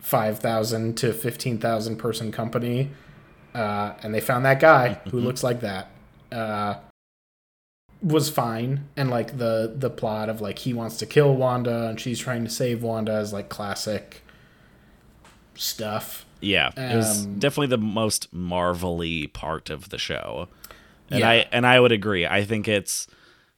5,000 0.00 0.96
to 0.96 1.12
15,000 1.12 1.96
person 1.96 2.32
company. 2.32 2.90
Uh, 3.54 3.92
and 4.02 4.14
they 4.14 4.20
found 4.20 4.44
that 4.44 4.60
guy 4.60 4.98
who 5.10 5.20
looks 5.20 5.42
like 5.42 5.60
that. 5.60 5.90
Uh, 6.32 6.76
was 8.04 8.28
fine 8.28 8.86
and 8.96 9.08
like 9.10 9.38
the 9.38 9.72
the 9.74 9.88
plot 9.88 10.28
of 10.28 10.40
like 10.40 10.58
he 10.60 10.74
wants 10.74 10.98
to 10.98 11.06
kill 11.06 11.34
Wanda 11.34 11.88
and 11.88 11.98
she's 11.98 12.18
trying 12.20 12.44
to 12.44 12.50
save 12.50 12.82
Wanda 12.82 13.18
is 13.18 13.32
like 13.32 13.48
classic 13.48 14.22
stuff. 15.54 16.26
Yeah, 16.40 16.70
it 16.76 16.96
was 16.96 17.24
Um, 17.24 17.38
definitely 17.38 17.68
the 17.68 17.78
most 17.78 18.32
marvelly 18.32 19.26
part 19.28 19.70
of 19.70 19.88
the 19.88 19.98
show, 19.98 20.48
and 21.10 21.20
Yeah. 21.20 21.30
I 21.30 21.46
and 21.52 21.66
I 21.66 21.80
would 21.80 21.92
agree. 21.92 22.26
I 22.26 22.44
think 22.44 22.68
it's 22.68 23.06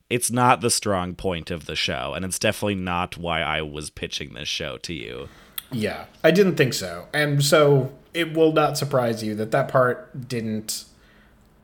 it's 0.09 0.31
not 0.31 0.61
the 0.61 0.69
strong 0.69 1.13
point 1.15 1.51
of 1.51 1.65
the 1.65 1.75
show, 1.75 2.13
and 2.15 2.23
it's 2.23 2.39
definitely 2.39 2.75
not 2.75 3.17
why 3.17 3.41
I 3.41 3.61
was 3.61 3.89
pitching 3.89 4.33
this 4.33 4.47
show 4.47 4.77
to 4.77 4.93
you. 4.93 5.27
Yeah, 5.69 6.05
I 6.23 6.31
didn't 6.31 6.55
think 6.55 6.73
so. 6.73 7.07
And 7.13 7.43
so 7.43 7.91
it 8.13 8.33
will 8.33 8.53
not 8.53 8.77
surprise 8.77 9.21
you 9.21 9.35
that 9.35 9.51
that 9.51 9.67
part 9.67 10.29
didn't 10.29 10.85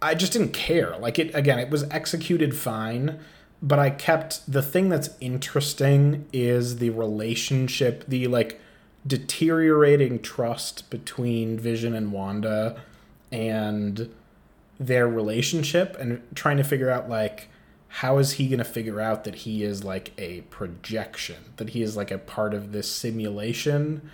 I 0.03 0.15
just 0.15 0.33
didn't 0.33 0.51
care. 0.53 0.97
Like 0.97 1.17
it 1.17 1.33
again, 1.33 1.57
it 1.57 1.69
was 1.69 1.83
executed 1.89 2.55
fine, 2.55 3.19
but 3.61 3.79
I 3.79 3.89
kept 3.89 4.51
the 4.51 4.61
thing 4.61 4.89
that's 4.89 5.09
interesting 5.21 6.27
is 6.33 6.77
the 6.77 6.89
relationship, 6.89 8.03
the 8.07 8.27
like 8.27 8.59
deteriorating 9.07 10.21
trust 10.21 10.89
between 10.89 11.57
Vision 11.57 11.95
and 11.95 12.11
Wanda 12.11 12.81
and 13.31 14.13
their 14.79 15.07
relationship 15.07 15.95
and 15.99 16.21
trying 16.35 16.57
to 16.57 16.63
figure 16.63 16.89
out 16.89 17.09
like 17.09 17.47
how 17.87 18.17
is 18.17 18.33
he 18.33 18.47
going 18.47 18.57
to 18.57 18.65
figure 18.65 18.99
out 18.99 19.23
that 19.23 19.35
he 19.35 19.63
is 19.63 19.83
like 19.83 20.11
a 20.17 20.41
projection 20.41 21.35
that 21.57 21.69
he 21.69 21.81
is 21.81 21.95
like 21.95 22.11
a 22.11 22.17
part 22.17 22.53
of 22.53 22.71
this 22.71 22.91
simulation 22.91 24.09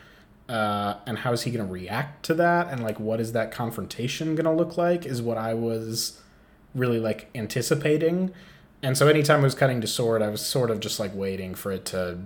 uh, 0.49 0.97
and 1.05 1.19
how 1.19 1.31
is 1.31 1.43
he 1.43 1.51
going 1.51 1.65
to 1.65 1.71
react 1.71 2.25
to 2.25 2.33
that? 2.33 2.67
And 2.69 2.83
like 2.83 2.99
what 2.99 3.19
is 3.19 3.31
that 3.33 3.51
confrontation 3.51 4.35
going 4.35 4.45
to 4.45 4.51
look 4.51 4.77
like 4.77 5.05
is 5.05 5.21
what 5.21 5.37
i 5.37 5.53
was 5.53 6.21
really 6.75 6.99
like 6.99 7.29
anticipating. 7.33 8.31
And 8.81 8.97
so 8.97 9.07
anytime 9.07 9.39
i 9.41 9.43
was 9.43 9.55
cutting 9.55 9.81
to 9.81 9.87
S.W.O.R.D 9.87 10.25
i 10.25 10.29
was 10.29 10.45
sort 10.45 10.71
of 10.71 10.79
just 10.79 10.99
like 10.99 11.13
waiting 11.15 11.55
for 11.55 11.71
it 11.71 11.85
to 11.85 12.19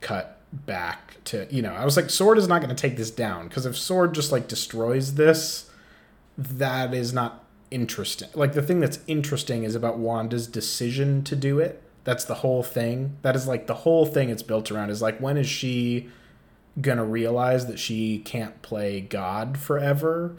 cut 0.00 0.38
back 0.52 1.16
to 1.24 1.46
you 1.50 1.62
know 1.62 1.72
i 1.72 1.84
was 1.84 1.96
like 1.96 2.06
S.W.O.R.D 2.06 2.38
is 2.40 2.48
not 2.48 2.60
going 2.60 2.74
to 2.74 2.80
take 2.80 2.96
this 2.96 3.10
down 3.10 3.48
because 3.48 3.64
if 3.64 3.74
S.W.O.R.D 3.74 4.14
just 4.14 4.32
like 4.32 4.48
destroys 4.48 5.14
this 5.14 5.70
that 6.36 6.94
is 6.94 7.12
not 7.12 7.44
interesting. 7.70 8.28
Like 8.34 8.52
the 8.52 8.62
thing 8.62 8.80
that's 8.80 9.00
interesting 9.06 9.64
is 9.64 9.74
about 9.74 9.98
wanda's 9.98 10.46
decision 10.46 11.24
to 11.24 11.34
do 11.34 11.58
it. 11.58 11.82
That's 12.04 12.24
the 12.24 12.36
whole 12.36 12.62
thing. 12.62 13.16
That 13.22 13.34
is 13.34 13.46
like 13.46 13.66
the 13.66 13.74
whole 13.74 14.06
thing 14.06 14.28
it's 14.28 14.42
built 14.42 14.70
around 14.70 14.90
is 14.90 15.02
like 15.02 15.18
when 15.18 15.36
is 15.36 15.48
she 15.48 16.08
gonna 16.80 17.04
realize 17.04 17.66
that 17.66 17.78
she 17.78 18.18
can't 18.18 18.62
play 18.62 19.00
god 19.00 19.58
forever 19.58 20.36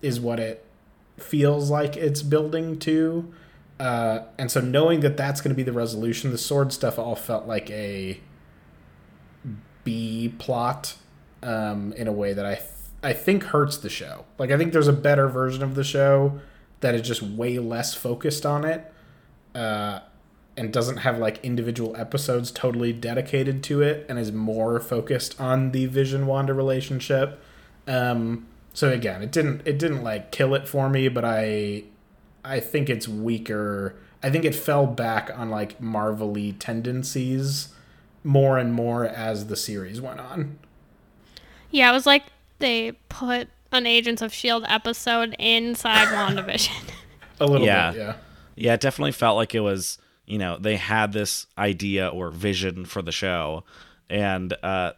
is 0.00 0.18
what 0.20 0.40
it 0.40 0.64
feels 1.18 1.70
like 1.70 1.96
it's 1.96 2.22
building 2.22 2.78
to 2.78 3.32
uh, 3.78 4.20
and 4.38 4.50
so 4.52 4.60
knowing 4.60 5.00
that 5.00 5.16
that's 5.16 5.40
going 5.40 5.50
to 5.50 5.56
be 5.56 5.64
the 5.64 5.72
resolution 5.72 6.30
the 6.30 6.36
S.W.O.R.D 6.36 6.72
stuff 6.72 6.98
all 6.98 7.16
felt 7.16 7.46
like 7.46 7.68
a 7.70 8.20
B 9.84 10.32
plot 10.38 10.96
um, 11.42 11.92
in 11.92 12.08
a 12.08 12.12
way 12.12 12.32
that 12.32 12.46
I 12.46 12.54
th- 12.54 12.68
I 13.02 13.12
think 13.12 13.44
hurts 13.44 13.76
the 13.76 13.90
show. 13.90 14.24
Like 14.38 14.50
I 14.50 14.56
think 14.56 14.72
there's 14.72 14.88
a 14.88 14.92
better 14.92 15.28
version 15.28 15.62
of 15.62 15.74
the 15.74 15.84
show 15.84 16.40
that 16.80 16.94
is 16.94 17.02
just 17.02 17.22
way 17.22 17.58
less 17.58 17.94
focused 17.94 18.46
on 18.46 18.64
it, 18.64 18.92
uh, 19.54 20.00
and 20.56 20.72
doesn't 20.72 20.98
have 20.98 21.18
like 21.18 21.44
individual 21.44 21.96
episodes 21.96 22.50
totally 22.50 22.92
dedicated 22.92 23.62
to 23.64 23.82
it, 23.82 24.06
and 24.08 24.18
is 24.18 24.32
more 24.32 24.78
focused 24.80 25.40
on 25.40 25.72
the 25.72 25.86
Vision 25.86 26.26
Wanda 26.26 26.54
relationship. 26.54 27.40
Um, 27.86 28.46
so 28.72 28.90
again, 28.90 29.22
it 29.22 29.30
didn't 29.32 29.62
it 29.66 29.78
didn't 29.78 30.02
like 30.02 30.30
kill 30.30 30.54
it 30.54 30.66
for 30.68 30.88
me, 30.88 31.08
but 31.08 31.24
I 31.24 31.84
I 32.44 32.60
think 32.60 32.88
it's 32.90 33.08
weaker. 33.08 33.96
I 34.22 34.30
think 34.30 34.44
it 34.44 34.54
fell 34.54 34.86
back 34.86 35.30
on 35.36 35.50
like 35.50 35.80
Marvel-y 35.80 36.54
tendencies 36.58 37.68
more 38.22 38.56
and 38.58 38.72
more 38.72 39.04
as 39.04 39.48
the 39.48 39.56
series 39.56 40.00
went 40.00 40.18
on. 40.20 40.58
Yeah, 41.70 41.90
it 41.90 41.92
was 41.92 42.06
like 42.06 42.22
they 42.58 42.92
put 43.08 43.48
an 43.72 43.86
Agents 43.86 44.22
of 44.22 44.32
Shield 44.32 44.64
episode 44.68 45.34
inside 45.38 46.08
WandaVision. 46.36 46.90
A 47.40 47.46
little 47.46 47.66
Yeah. 47.66 47.90
bit, 47.90 47.98
yeah. 48.00 48.14
Yeah, 48.56 48.74
it 48.74 48.80
definitely 48.80 49.12
felt 49.12 49.36
like 49.36 49.54
it 49.54 49.60
was, 49.60 49.98
you 50.26 50.38
know, 50.38 50.58
they 50.58 50.76
had 50.76 51.12
this 51.12 51.46
idea 51.58 52.08
or 52.08 52.30
vision 52.30 52.84
for 52.84 53.02
the 53.02 53.12
show. 53.12 53.64
And, 54.08 54.52
uh, 54.62 54.92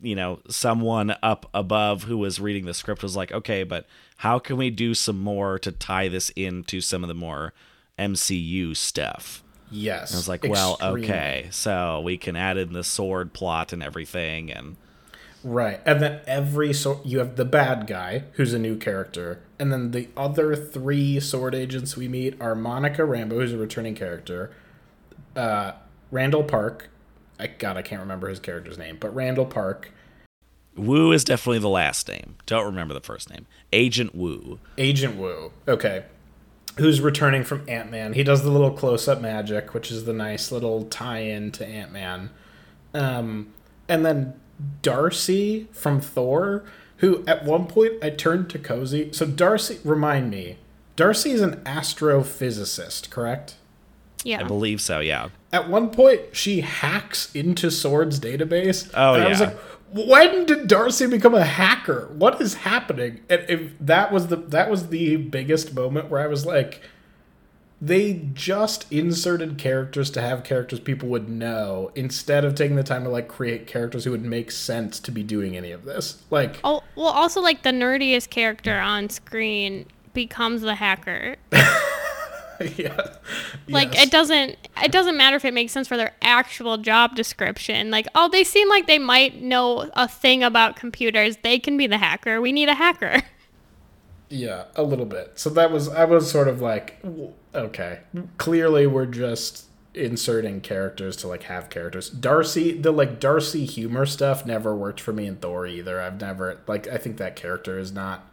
you 0.00 0.14
know, 0.14 0.40
someone 0.48 1.14
up 1.22 1.48
above 1.54 2.04
who 2.04 2.18
was 2.18 2.40
reading 2.40 2.66
the 2.66 2.74
script 2.74 3.02
was 3.02 3.16
like, 3.16 3.32
okay, 3.32 3.64
but 3.64 3.86
how 4.18 4.38
can 4.38 4.56
we 4.56 4.70
do 4.70 4.94
some 4.94 5.20
more 5.20 5.58
to 5.60 5.72
tie 5.72 6.08
this 6.08 6.30
into 6.30 6.80
some 6.80 7.02
of 7.02 7.08
the 7.08 7.14
more 7.14 7.52
MCU 7.98 8.76
stuff? 8.76 9.42
Yes. 9.70 10.14
I 10.14 10.16
was 10.16 10.28
like, 10.28 10.44
well, 10.44 10.78
okay, 10.80 11.48
so 11.50 12.00
we 12.00 12.16
can 12.16 12.36
add 12.36 12.56
in 12.56 12.72
the 12.72 12.80
S.W.O.R.D 12.80 13.30
plot 13.32 13.72
and 13.72 13.82
everything. 13.82 14.50
And 14.50 14.76
Right. 15.44 15.80
And 15.86 16.02
then 16.02 16.20
every 16.26 16.72
so 16.72 17.00
you 17.04 17.18
have 17.20 17.36
the 17.36 17.44
bad 17.44 17.86
guy 17.86 18.24
who's 18.32 18.52
a 18.52 18.58
new 18.58 18.76
character, 18.76 19.40
and 19.58 19.72
then 19.72 19.92
the 19.92 20.08
other 20.16 20.56
three 20.56 21.18
S.W.O.R.D 21.18 21.56
agents 21.56 21.96
we 21.96 22.08
meet 22.08 22.40
are 22.40 22.54
Monica 22.54 23.02
Rambeau, 23.02 23.32
who's 23.32 23.52
a 23.52 23.58
returning 23.58 23.94
character, 23.94 24.50
uh, 25.36 25.72
Randall 26.10 26.42
Park. 26.44 26.90
I 27.38 27.46
God, 27.46 27.76
I 27.76 27.82
can't 27.82 28.00
remember 28.00 28.28
his 28.28 28.40
character's 28.40 28.78
name, 28.78 28.96
but 28.98 29.14
Randall 29.14 29.46
Park, 29.46 29.92
Wu 30.78 31.12
is 31.12 31.24
definitely 31.24 31.58
the 31.58 31.68
last 31.68 32.08
name. 32.08 32.36
Don't 32.46 32.64
remember 32.64 32.94
the 32.94 33.00
first 33.00 33.28
name. 33.30 33.46
Agent 33.72 34.14
Wu. 34.14 34.58
Agent 34.78 35.16
Wu. 35.16 35.52
Okay. 35.66 36.04
Who's 36.76 37.00
returning 37.00 37.42
from 37.42 37.64
Ant 37.68 37.90
Man. 37.90 38.12
He 38.12 38.22
does 38.22 38.42
the 38.42 38.50
little 38.50 38.70
close 38.70 39.08
up 39.08 39.20
magic, 39.20 39.74
which 39.74 39.90
is 39.90 40.04
the 40.04 40.12
nice 40.12 40.52
little 40.52 40.84
tie 40.84 41.18
in 41.18 41.50
to 41.52 41.66
Ant 41.66 41.92
Man. 41.92 42.30
Um, 42.94 43.52
and 43.88 44.06
then 44.06 44.38
Darcy 44.82 45.68
from 45.72 46.00
Thor, 46.00 46.64
who 46.98 47.24
at 47.26 47.44
one 47.44 47.66
point 47.66 47.94
I 48.02 48.10
turned 48.10 48.50
to 48.50 48.58
Cozy. 48.58 49.12
So, 49.12 49.26
Darcy, 49.26 49.78
remind 49.84 50.30
me, 50.30 50.58
Darcy 50.96 51.30
is 51.30 51.40
an 51.40 51.56
astrophysicist, 51.64 53.10
correct? 53.10 53.56
yeah. 54.24 54.40
I 54.40 54.42
believe 54.44 54.80
so, 54.80 55.00
yeah. 55.00 55.28
At 55.52 55.68
one 55.68 55.90
point, 55.90 56.20
she 56.32 56.60
hacks 56.60 57.34
into 57.34 57.68
S.W.O.R.D's 57.68 58.20
database. 58.20 58.90
Oh, 58.94 59.14
and 59.14 59.24
I 59.24 59.28
was 59.28 59.40
yeah. 59.40 59.46
like, 59.46 59.58
when 59.92 60.44
did 60.44 60.68
Darcy 60.68 61.06
become 61.06 61.34
a 61.34 61.44
hacker? 61.44 62.08
What 62.12 62.40
is 62.40 62.54
happening? 62.54 63.20
And 63.30 63.44
if 63.48 63.72
that 63.80 64.12
was 64.12 64.26
the 64.26 64.36
that 64.36 64.70
was 64.70 64.88
the 64.88 65.16
biggest 65.16 65.74
moment 65.74 66.10
where 66.10 66.20
I 66.20 66.26
was 66.26 66.44
like, 66.44 66.82
they 67.80 68.22
just 68.34 68.90
inserted 68.92 69.56
characters 69.58 70.10
to 70.10 70.20
have 70.20 70.42
characters 70.42 70.80
people 70.80 71.08
would 71.08 71.28
know 71.28 71.92
instead 71.94 72.44
of 72.44 72.54
taking 72.56 72.76
the 72.76 72.82
time 72.82 73.04
to 73.04 73.08
like 73.10 73.28
create 73.28 73.66
characters 73.66 74.04
who 74.04 74.10
would 74.10 74.24
make 74.24 74.50
sense 74.50 74.98
to 75.00 75.10
be 75.12 75.22
doing 75.22 75.56
any 75.56 75.70
of 75.70 75.84
this. 75.84 76.22
Like, 76.30 76.58
Oh, 76.64 76.82
well, 76.96 77.06
also 77.08 77.40
like 77.40 77.62
the 77.62 77.70
nerdiest 77.70 78.30
character 78.30 78.78
on 78.78 79.08
screen 79.10 79.86
becomes 80.12 80.62
the 80.62 80.74
hacker. 80.74 81.36
yeah, 82.76 83.14
Like 83.68 83.94
Yes. 83.94 84.06
it 84.06 84.10
doesn't 84.10 84.56
it 84.82 84.90
doesn't 84.90 85.16
matter 85.16 85.36
if 85.36 85.44
it 85.44 85.54
makes 85.54 85.70
sense 85.72 85.86
for 85.86 85.96
their 85.96 86.12
actual 86.22 86.78
job 86.78 87.14
description. 87.14 87.90
Like, 87.92 88.08
oh, 88.16 88.28
they 88.28 88.42
seem 88.42 88.68
like 88.68 88.88
they 88.88 88.98
might 88.98 89.40
know 89.40 89.88
a 89.94 90.08
thing 90.08 90.42
about 90.42 90.74
computers. 90.74 91.36
They 91.44 91.58
can 91.60 91.76
be 91.76 91.86
the 91.86 91.98
hacker. 91.98 92.40
We 92.40 92.50
need 92.50 92.68
a 92.68 92.74
hacker. 92.74 93.22
Yeah, 94.30 94.64
a 94.76 94.82
little 94.82 95.06
bit. 95.06 95.38
So 95.38 95.50
that 95.50 95.70
was 95.70 95.88
I 95.88 96.04
was 96.04 96.30
sort 96.30 96.48
of 96.48 96.60
like, 96.60 97.02
okay, 97.54 98.00
clearly 98.36 98.86
we're 98.86 99.06
just 99.06 99.64
inserting 99.94 100.60
characters 100.60 101.16
to 101.16 101.28
like 101.28 101.44
have 101.44 101.70
characters. 101.70 102.10
Darcy, 102.10 102.72
the 102.78 102.92
like 102.92 103.20
Darcy 103.20 103.64
humor 103.64 104.04
stuff 104.04 104.44
never 104.44 104.74
worked 104.76 105.00
for 105.00 105.12
me 105.12 105.26
in 105.26 105.36
Thor 105.36 105.66
either. 105.66 106.00
I've 106.00 106.20
never 106.20 106.60
like 106.66 106.86
I 106.88 106.98
think 106.98 107.16
that 107.16 107.36
character 107.36 107.78
is 107.78 107.90
not 107.92 108.28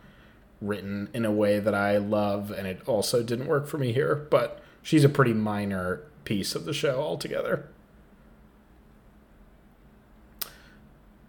written 0.62 1.10
in 1.14 1.26
a 1.26 1.32
way 1.32 1.60
that 1.60 1.76
I 1.76 1.98
love, 1.98 2.52
and 2.52 2.68
it 2.68 2.82
also 2.88 3.24
didn't 3.24 3.48
work 3.48 3.68
for 3.68 3.78
me 3.78 3.93
here. 3.93 4.16
But 4.16 4.62
she's 4.84 5.06
a 5.06 5.10
pretty 5.10 5.34
minor 5.34 6.02
piece 6.26 6.56
of 6.56 6.66
the 6.66 6.74
show 6.74 7.02
altogether. 7.02 7.70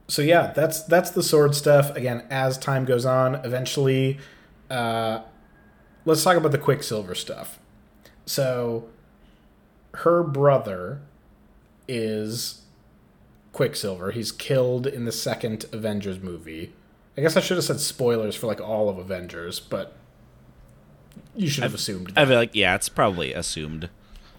so 0.08 0.22
yeah, 0.22 0.52
that's 0.52 0.82
that's 0.82 1.10
the 1.10 1.20
S.W.O.R.D 1.20 1.54
stuff. 1.54 1.94
Again, 1.96 2.24
as 2.30 2.58
time 2.58 2.84
goes 2.84 3.04
on, 3.04 3.36
eventually, 3.36 4.18
uh, 4.70 5.20
let's 6.04 6.22
talk 6.22 6.36
about 6.36 6.52
the 6.52 6.58
Quicksilver 6.58 7.14
stuff. 7.14 7.58
So, 8.24 8.88
her 9.94 10.22
brother 10.22 11.00
is 11.88 12.62
Quicksilver. 13.52 14.10
He's 14.10 14.32
killed 14.32 14.86
in 14.86 15.04
the 15.04 15.12
second 15.12 15.66
Avengers 15.72 16.20
movie. 16.20 16.72
I 17.16 17.22
guess 17.22 17.36
I 17.36 17.40
should 17.40 17.56
have 17.56 17.64
said 17.64 17.80
spoilers 17.80 18.36
for 18.36 18.46
like 18.46 18.60
all 18.60 18.88
of 18.88 18.98
Avengers, 18.98 19.60
but 19.60 19.94
you 21.34 21.48
should 21.48 21.62
have 21.62 21.74
assumed. 21.74 22.12
I 22.16 22.26
feel 22.26 22.36
like, 22.36 22.54
yeah, 22.54 22.74
it's 22.74 22.88
probably 22.88 23.32
assumed. 23.32 23.88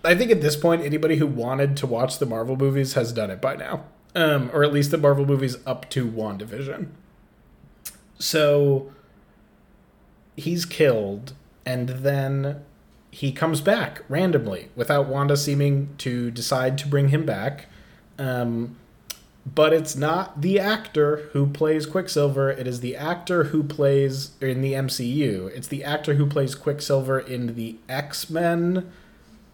I 0.04 0.16
think 0.16 0.32
at 0.32 0.42
this 0.42 0.56
point, 0.56 0.84
anybody 0.84 1.18
who 1.18 1.28
wanted 1.28 1.76
to 1.78 1.88
watch 1.88 2.20
the 2.20 2.26
Marvel 2.26 2.56
movies 2.56 2.94
has 2.94 3.12
done 3.12 3.32
it 3.32 3.42
by 3.42 3.56
now, 3.56 3.86
um, 4.16 4.50
or 4.54 4.64
at 4.64 4.72
least 4.72 4.92
the 4.92 4.98
Marvel 4.98 5.26
movies 5.26 5.58
up 5.66 5.90
to 5.90 6.06
WandaVision. 6.06 6.90
So 8.20 8.92
he's 10.38 10.66
killed, 10.66 11.34
and 11.66 11.90
then 11.90 12.64
he 13.12 13.32
comes 13.32 13.60
back 13.60 14.04
randomly 14.08 14.70
without 14.76 15.08
Wanda 15.08 15.36
seeming 15.36 15.90
to 15.98 16.32
decide 16.32 16.78
to 16.78 16.88
bring 16.88 17.10
him 17.10 17.26
back. 17.26 17.66
Um, 18.18 18.78
but 19.46 19.74
it's 19.74 19.96
not 19.96 20.42
the 20.42 20.60
actor 20.60 21.30
who 21.32 21.48
plays 21.48 21.86
Quicksilver. 21.86 22.52
It 22.52 22.68
is 22.68 22.82
the 22.82 22.96
actor 22.96 23.46
who 23.46 23.64
plays 23.64 24.32
in 24.42 24.62
the 24.62 24.74
MCU. 24.74 25.50
It's 25.56 25.68
the 25.68 25.84
actor 25.84 26.16
who 26.16 26.26
plays 26.26 26.54
Quicksilver 26.54 27.20
in 27.20 27.56
the 27.56 27.78
X 27.88 28.30
Men 28.30 28.92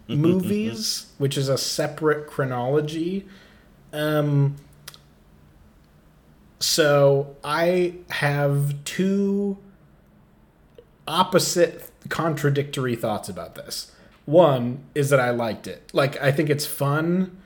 movies, 0.08 1.08
which 1.18 1.38
is 1.38 1.48
a 1.48 1.58
separate 1.58 2.28
chronology. 2.28 3.28
Um, 3.92 4.56
so 6.60 7.36
I 7.44 7.96
have 8.10 8.84
two 8.86 9.58
opposite 11.08 11.91
contradictory 12.10 12.95
thoughts 12.95 13.30
about 13.30 13.56
this. 13.56 13.91
One 14.26 14.84
is 14.95 15.10
that 15.10 15.20
I 15.20 15.32
liked 15.32 15.68
it. 15.68 15.89
Like 15.93 16.22
I 16.22 16.32
think 16.32 16.49
it's 16.49 16.66
fun, 16.66 17.38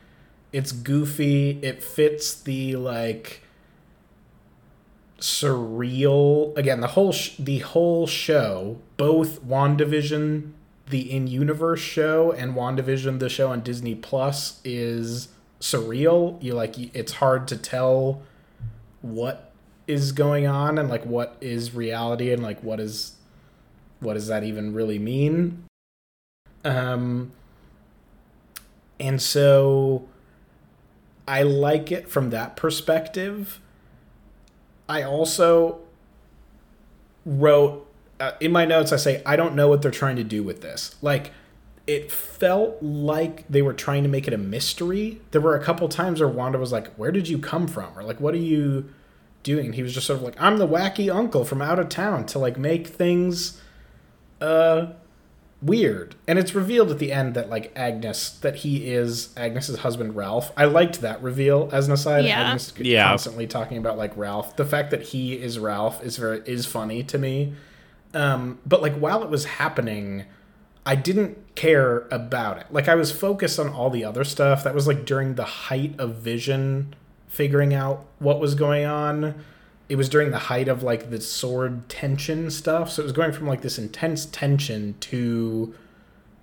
it's 0.52 0.72
goofy, 0.72 1.60
it 1.62 1.84
fits 1.84 2.34
the 2.34 2.76
like 2.76 3.42
surreal 5.20 6.56
again 6.56 6.80
the 6.80 6.88
whole 6.88 7.12
sh- 7.12 7.36
the 7.40 7.58
whole 7.60 8.06
show 8.06 8.78
both 8.98 9.44
WandaVision 9.44 10.52
the 10.90 11.12
in-universe 11.12 11.80
show 11.80 12.32
and 12.32 12.54
WandaVision 12.54 13.18
the 13.18 13.28
show 13.28 13.50
on 13.50 13.62
Disney 13.62 13.96
Plus 13.96 14.62
is 14.64 15.30
surreal 15.60 16.42
you 16.44 16.54
like 16.54 16.78
it's 16.96 17.14
hard 17.14 17.48
to 17.48 17.58
tell 17.58 18.22
what 19.02 19.52
is 19.88 20.12
going 20.12 20.46
on 20.46 20.78
and 20.78 20.88
like 20.88 21.06
what 21.06 21.36
is 21.42 21.74
reality 21.74 22.32
and 22.32 22.44
like 22.44 22.62
what 22.62 22.80
is 22.80 23.17
what 24.00 24.14
does 24.14 24.28
that 24.28 24.44
even 24.44 24.74
really 24.74 25.00
mean? 25.00 25.66
Um 26.64 27.32
and 29.00 29.22
so 29.22 30.08
i 31.28 31.44
like 31.44 31.92
it 31.92 32.08
from 32.10 32.30
that 32.32 32.56
perspective. 32.56 33.60
I 34.90 35.04
also 35.04 35.80
wrote 37.26 37.86
uh, 38.20 38.32
in 38.40 38.52
my 38.52 38.66
notes 38.66 38.94
i 38.94 38.96
say 38.96 39.22
i 39.26 39.36
don't 39.36 39.54
know 39.54 39.68
what 39.68 39.82
they're 39.82 39.92
trying 39.92 40.16
to 40.16 40.24
do 40.24 40.44
with 40.44 40.62
this. 40.62 40.96
Like 41.02 41.32
it 41.86 42.12
felt 42.12 42.82
like 42.82 43.48
they 43.48 43.62
were 43.62 43.74
trying 43.74 44.04
to 44.04 44.10
make 44.10 44.28
it 44.28 44.34
a 44.34 44.38
mystery. 44.38 45.22
There 45.32 45.40
were 45.42 45.56
a 45.56 45.64
couple 45.64 45.88
times 45.88 46.20
where 46.20 46.30
wanda 46.30 46.58
was 46.58 46.72
like 46.72 46.94
where 46.96 47.12
did 47.12 47.28
you 47.28 47.38
come 47.38 47.68
from? 47.68 47.98
Or 47.98 48.04
like 48.04 48.20
what 48.20 48.34
are 48.34 48.38
you 48.38 48.90
doing? 49.44 49.74
He 49.74 49.84
was 49.84 49.94
just 49.94 50.08
sort 50.08 50.18
of 50.18 50.24
like 50.24 50.42
i'm 50.42 50.58
the 50.58 50.68
wacky 50.68 51.14
uncle 51.14 51.46
from 51.46 51.62
out 51.62 51.80
of 51.80 51.90
town 51.90 52.26
to 52.28 52.40
like 52.40 52.58
make 52.58 52.88
things 52.88 53.62
uh 54.42 54.88
weird. 55.62 56.16
And 56.28 56.38
it's 56.38 56.54
revealed 56.54 56.92
at 56.92 57.00
the 57.00 57.12
end 57.12 57.34
that 57.34 57.50
like 57.50 57.72
agnes 57.76 58.30
that 58.42 58.58
he 58.58 58.92
is 58.92 59.34
agnes's 59.36 59.80
husband 59.80 60.16
ralph. 60.16 60.52
I 60.56 60.66
liked 60.66 61.02
that 61.02 61.22
reveal 61.24 61.70
as 61.72 61.88
an 61.88 61.94
aside. 61.94 62.26
Yeah. 62.26 62.42
agnes 62.42 62.74
Yeah. 62.78 63.08
constantly 63.10 63.48
talking 63.48 63.78
about 63.78 63.98
like 63.98 64.16
ralph. 64.16 64.56
The 64.56 64.66
fact 64.66 64.92
that 64.92 65.02
he 65.02 65.34
is 65.34 65.58
ralph 65.58 66.04
is 66.04 66.18
very 66.18 66.42
is 66.46 66.66
funny 66.66 67.04
to 67.04 67.18
me. 67.18 67.54
Um 68.14 68.60
but 68.66 68.82
like 68.82 68.96
while 68.96 69.24
it 69.24 69.30
was 69.30 69.46
happening 69.46 70.26
i 70.86 70.96
didn't 70.96 71.56
care 71.56 72.08
about 72.12 72.60
it. 72.60 72.68
Like 72.70 72.88
i 72.88 72.96
was 72.96 73.12
focused 73.12 73.60
on 73.60 73.70
all 73.70 73.90
the 73.90 74.04
other 74.06 74.24
stuff. 74.24 74.64
That 74.64 74.76
was 74.76 74.86
like 74.88 75.06
during 75.06 75.36
the 75.36 75.44
height 75.46 75.96
of 76.00 76.16
vision 76.18 76.96
figuring 77.28 77.74
out 77.74 78.06
what 78.20 78.40
was 78.40 78.56
going 78.56 78.86
on 78.86 79.44
it 79.90 79.96
was 79.96 80.10
during 80.10 80.32
the 80.32 80.38
height 80.38 80.68
of 80.68 80.84
like 80.84 81.10
the 81.10 81.18
S.W.O.R.D 81.18 81.84
tension 81.88 82.52
stuff. 82.52 82.92
So 82.92 83.02
it 83.02 83.06
was 83.06 83.14
going 83.14 83.32
from 83.32 83.48
like 83.48 83.62
this 83.62 83.78
intense 83.78 84.26
tension 84.26 84.96
to 85.02 85.74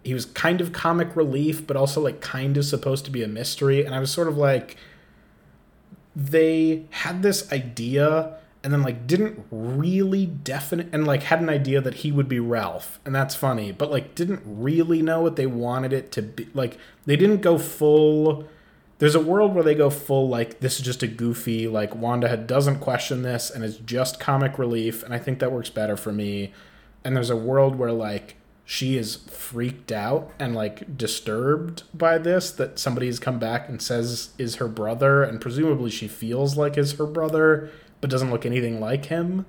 he 0.02 0.12
was 0.12 0.26
kind 0.26 0.60
of 0.60 0.72
comic 0.72 1.16
relief 1.16 1.66
but 1.66 1.76
also 1.76 2.00
like 2.00 2.20
kind 2.20 2.56
of 2.56 2.64
supposed 2.64 3.04
to 3.04 3.10
be 3.10 3.22
a 3.22 3.28
mystery. 3.28 3.84
And 3.84 3.94
i 3.94 4.00
was 4.00 4.10
sort 4.10 4.28
of 4.28 4.36
like 4.36 4.76
they 6.16 6.84
had 6.90 7.22
this 7.22 7.50
idea 7.52 8.38
and 8.62 8.72
then 8.72 8.82
like 8.82 9.06
didn't 9.06 9.44
really 9.50 10.24
definite 10.24 10.88
and 10.92 11.06
like 11.06 11.24
had 11.24 11.40
an 11.40 11.50
idea 11.50 11.80
that 11.80 11.96
he 11.96 12.10
would 12.10 12.28
be 12.28 12.40
Ralph 12.40 12.98
and 13.04 13.14
that's 13.14 13.34
funny 13.34 13.72
but 13.72 13.90
like 13.90 14.14
didn't 14.14 14.42
really 14.46 15.02
know 15.02 15.20
what 15.20 15.36
they 15.36 15.46
wanted 15.46 15.92
it 15.92 16.10
to 16.12 16.22
be 16.22 16.48
like 16.54 16.78
they 17.04 17.16
didn't 17.16 17.42
go 17.42 17.58
full 17.58 18.48
there's 18.98 19.14
a 19.14 19.20
world 19.20 19.54
where 19.54 19.64
they 19.64 19.74
go 19.74 19.90
full 19.90 20.28
like 20.28 20.60
this 20.60 20.76
is 20.76 20.84
just 20.84 21.02
a 21.02 21.06
goofy 21.06 21.66
like 21.66 21.94
Wanda 21.94 22.34
doesn't 22.36 22.78
question 22.80 23.22
this 23.22 23.50
and 23.50 23.64
it's 23.64 23.76
just 23.78 24.20
comic 24.20 24.58
relief 24.58 25.02
and 25.02 25.12
I 25.12 25.18
think 25.18 25.40
that 25.40 25.52
works 25.52 25.70
better 25.70 25.96
for 25.96 26.12
me. 26.12 26.52
And 27.02 27.16
there's 27.16 27.30
a 27.30 27.36
world 27.36 27.76
where 27.76 27.92
like 27.92 28.36
she 28.64 28.96
is 28.96 29.16
freaked 29.16 29.92
out 29.92 30.30
and 30.38 30.54
like 30.54 30.96
disturbed 30.96 31.82
by 31.92 32.18
this 32.18 32.50
that 32.52 32.78
somebody 32.78 33.06
has 33.06 33.18
come 33.18 33.38
back 33.38 33.68
and 33.68 33.82
says 33.82 34.30
is 34.38 34.56
her 34.56 34.68
brother 34.68 35.22
and 35.22 35.40
presumably 35.40 35.90
she 35.90 36.08
feels 36.08 36.56
like 36.56 36.78
is 36.78 36.92
her 36.92 37.06
brother 37.06 37.70
but 38.00 38.08
doesn't 38.08 38.30
look 38.30 38.46
anything 38.46 38.80
like 38.80 39.06
him 39.06 39.44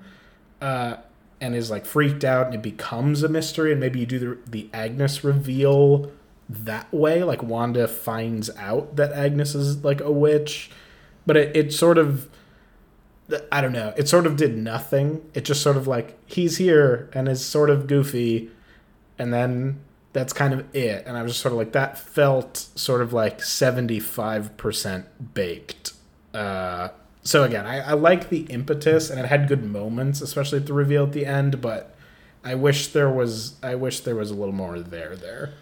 uh, 0.60 0.96
and 1.40 1.54
is 1.54 1.70
like 1.70 1.86
freaked 1.86 2.24
out 2.24 2.46
and 2.46 2.54
it 2.54 2.62
becomes 2.62 3.22
a 3.22 3.28
mystery 3.28 3.70
and 3.72 3.80
maybe 3.80 4.00
you 4.00 4.06
do 4.06 4.18
the, 4.18 4.38
the 4.50 4.68
agnes 4.74 5.24
reveal 5.24 6.10
that 6.48 6.92
way 6.92 7.24
like 7.24 7.42
wanda 7.42 7.88
finds 7.88 8.50
out 8.56 8.96
that 8.96 9.12
agnes 9.12 9.54
is 9.54 9.82
like 9.84 10.00
a 10.00 10.12
witch 10.12 10.70
but 11.26 11.36
it, 11.36 11.56
it 11.56 11.72
sort 11.72 11.98
of 11.98 12.28
i 13.50 13.60
don't 13.60 13.72
know 13.72 13.92
it 13.96 14.08
sort 14.08 14.26
of 14.26 14.36
did 14.36 14.56
nothing. 14.56 15.28
It 15.34 15.44
just 15.44 15.62
sort 15.62 15.76
of 15.76 15.86
like 15.86 16.16
he's 16.26 16.58
here 16.58 17.10
and 17.12 17.28
is 17.28 17.44
sort 17.44 17.70
of 17.70 17.86
goofy 17.86 18.50
and 19.18 19.32
then 19.32 19.80
that's 20.12 20.32
kind 20.32 20.54
of 20.54 20.74
it. 20.74 21.04
And 21.06 21.16
i 21.16 21.22
was 21.22 21.32
just 21.32 21.42
sort 21.42 21.52
of 21.52 21.58
like 21.58 21.72
that 21.72 21.98
felt 21.98 22.56
sort 22.56 23.02
of 23.02 23.12
like 23.12 23.38
75% 23.38 25.04
baked. 25.34 25.92
Uh, 26.32 26.88
so 27.22 27.42
again 27.42 27.66
I, 27.66 27.80
I 27.80 27.92
like 27.94 28.28
the 28.28 28.42
impetus 28.42 29.10
and 29.10 29.18
it 29.18 29.26
had 29.26 29.48
good 29.48 29.64
moments 29.64 30.20
especially 30.20 30.58
at 30.58 30.66
the 30.66 30.72
reveal 30.72 31.04
at 31.04 31.12
the 31.12 31.26
end 31.26 31.60
but 31.60 31.96
i 32.44 32.54
wish 32.54 32.88
there 32.88 33.10
was 33.10 33.54
i 33.62 33.74
wish 33.74 34.00
there 34.00 34.14
was 34.14 34.30
a 34.30 34.34
little 34.34 34.54
more 34.54 34.78
there 34.78 35.16
there 35.16 35.54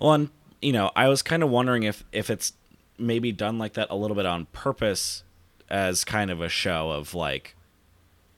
Well, 0.00 0.12
and, 0.12 0.30
you 0.60 0.72
know, 0.72 0.90
I 0.96 1.08
was 1.08 1.22
kind 1.22 1.42
of 1.42 1.50
wondering 1.50 1.82
if 1.84 2.04
if 2.12 2.30
it's 2.30 2.52
maybe 2.98 3.32
done 3.32 3.58
like 3.58 3.74
that 3.74 3.90
a 3.90 3.96
little 3.96 4.16
bit 4.16 4.26
on 4.26 4.46
purpose 4.46 5.24
as 5.68 6.04
kind 6.04 6.30
of 6.30 6.40
a 6.40 6.48
show 6.48 6.90
of 6.90 7.14
like 7.14 7.56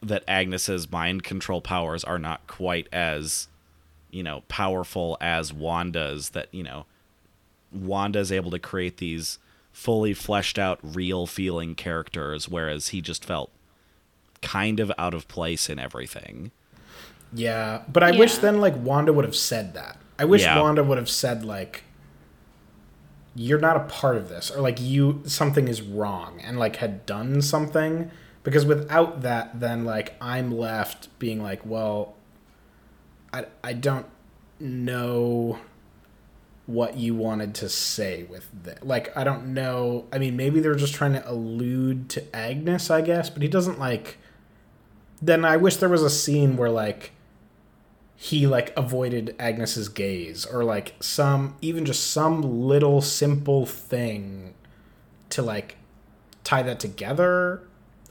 that 0.03 0.25
Agnes's 0.29 0.91
mind 0.91 1.23
control 1.23 1.61
powers 1.61 2.05
are 2.05 2.19
not 2.19 2.47
quite 2.47 2.89
as 2.93 3.49
you 4.11 4.23
know 4.23 4.43
powerful 4.49 5.17
as 5.21 5.53
Wanda's 5.53 6.31
that 6.31 6.49
you 6.53 6.63
know 6.63 6.87
Wanda's 7.73 8.31
able 8.31 8.51
to 8.53 8.59
create 8.59 8.99
these 8.99 9.39
fully 9.73 10.15
fleshed 10.15 10.59
out 10.59 10.79
real 10.83 11.27
feeling 11.27 11.75
characters 11.75 12.49
whereas 12.49 12.89
he 12.89 13.01
just 13.01 13.25
felt 13.25 13.51
kind 14.41 14.81
of 14.81 14.93
out 14.97 15.15
of 15.15 15.29
place 15.29 15.69
in 15.69 15.79
everything. 15.79 16.51
Yeah, 17.33 17.83
but 17.93 18.03
I 18.03 18.13
wish 18.13 18.39
then 18.39 18.61
like 18.61 18.75
Wanda 18.77 19.13
would 19.13 19.25
have 19.25 19.37
said 19.37 19.75
that. 19.75 19.99
I 20.19 20.25
wish 20.25 20.43
Yeah. 20.43 20.61
Wanda 20.61 20.83
would 20.83 20.99
have 20.99 21.11
said 21.11 21.45
like 21.45 21.85
you're 23.35 23.61
not 23.61 23.77
a 23.77 23.81
part 23.81 24.17
of 24.17 24.29
this 24.29 24.51
or 24.51 24.61
like 24.63 24.81
you 24.81 25.23
something 25.27 25.69
is 25.69 25.83
wrong 25.83 26.41
and 26.43 26.59
like 26.59 26.77
had 26.77 27.05
done 27.05 27.43
something 27.43 28.11
because 28.43 28.65
without 28.65 29.21
that 29.23 29.61
then 29.61 29.85
like 29.85 30.15
I'm 30.21 30.51
left 30.57 31.17
being 31.19 31.43
like, 31.43 31.65
well 31.67 32.15
I 33.33 33.47
I 33.63 33.73
don't 33.75 34.07
know 34.59 35.59
what 36.65 36.97
you 36.97 37.15
wanted 37.15 37.55
to 37.55 37.69
say 37.69 38.25
with 38.25 38.49
that. 38.65 38.87
Like 38.87 39.15
I 39.17 39.23
don't 39.23 39.55
know. 39.55 40.07
I 40.13 40.19
mean, 40.19 40.37
maybe 40.37 40.61
they're 40.61 40.75
just 40.75 40.95
trying 40.95 41.13
to 41.13 41.31
allude 41.31 42.09
to 42.11 42.37
Agnes, 42.37 42.91
I 42.91 43.03
guess, 43.03 43.31
but 43.31 43.43
he 43.43 43.49
doesn't 43.49 43.79
like 43.79 44.19
then 45.21 45.45
I 45.45 45.57
wish 45.57 45.77
there 45.77 45.89
was 45.89 46.03
a 46.03 46.11
scene 46.11 46.57
where 46.57 46.71
like 46.71 47.13
he 48.17 48.47
like 48.47 48.73
avoided 48.77 49.37
Agnes's 49.39 49.89
gaze 49.89 50.47
or 50.47 50.65
like 50.65 50.95
some 51.01 51.57
even 51.61 51.85
just 51.85 52.11
some 52.11 52.67
little 52.67 53.03
simple 53.03 53.67
thing 53.67 54.55
to 55.31 55.43
like 55.43 55.77
tie 56.43 56.63
that 56.63 56.81
together. 56.81 57.63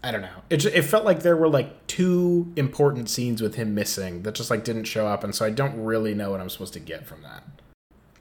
I 0.04 0.12
don't 0.12 0.22
know. 0.22 0.44
It 0.52 0.58
ju- 0.58 0.72
it 0.72 0.84
felt 0.84 1.04
like 1.04 1.24
there 1.24 1.36
were 1.36 1.50
like 1.50 1.88
two 1.88 2.54
important 2.56 3.10
scenes 3.10 3.42
with 3.42 3.56
him 3.56 3.74
missing 3.74 4.22
that 4.22 4.36
just 4.36 4.52
like 4.52 4.64
didn't 4.64 4.84
show 4.84 5.08
up 5.08 5.24
and 5.24 5.34
so 5.34 5.46
I 5.46 5.50
don't 5.50 5.84
really 5.84 6.14
know 6.14 6.30
what 6.30 6.40
I'm 6.40 6.50
supposed 6.50 6.74
to 6.74 6.80
get 6.80 7.08
from 7.08 7.24
that. 7.24 7.44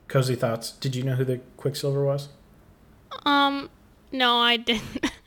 Cozy 0.09 0.35
thoughts. 0.35 0.72
Did 0.72 0.97
you 0.97 1.03
know 1.03 1.16
who 1.16 1.24
the 1.24 1.41
Quicksilver 1.59 2.05
was? 2.05 2.28
Um, 3.26 3.68
no, 4.11 4.39
I 4.39 4.57
didn't. 4.57 5.11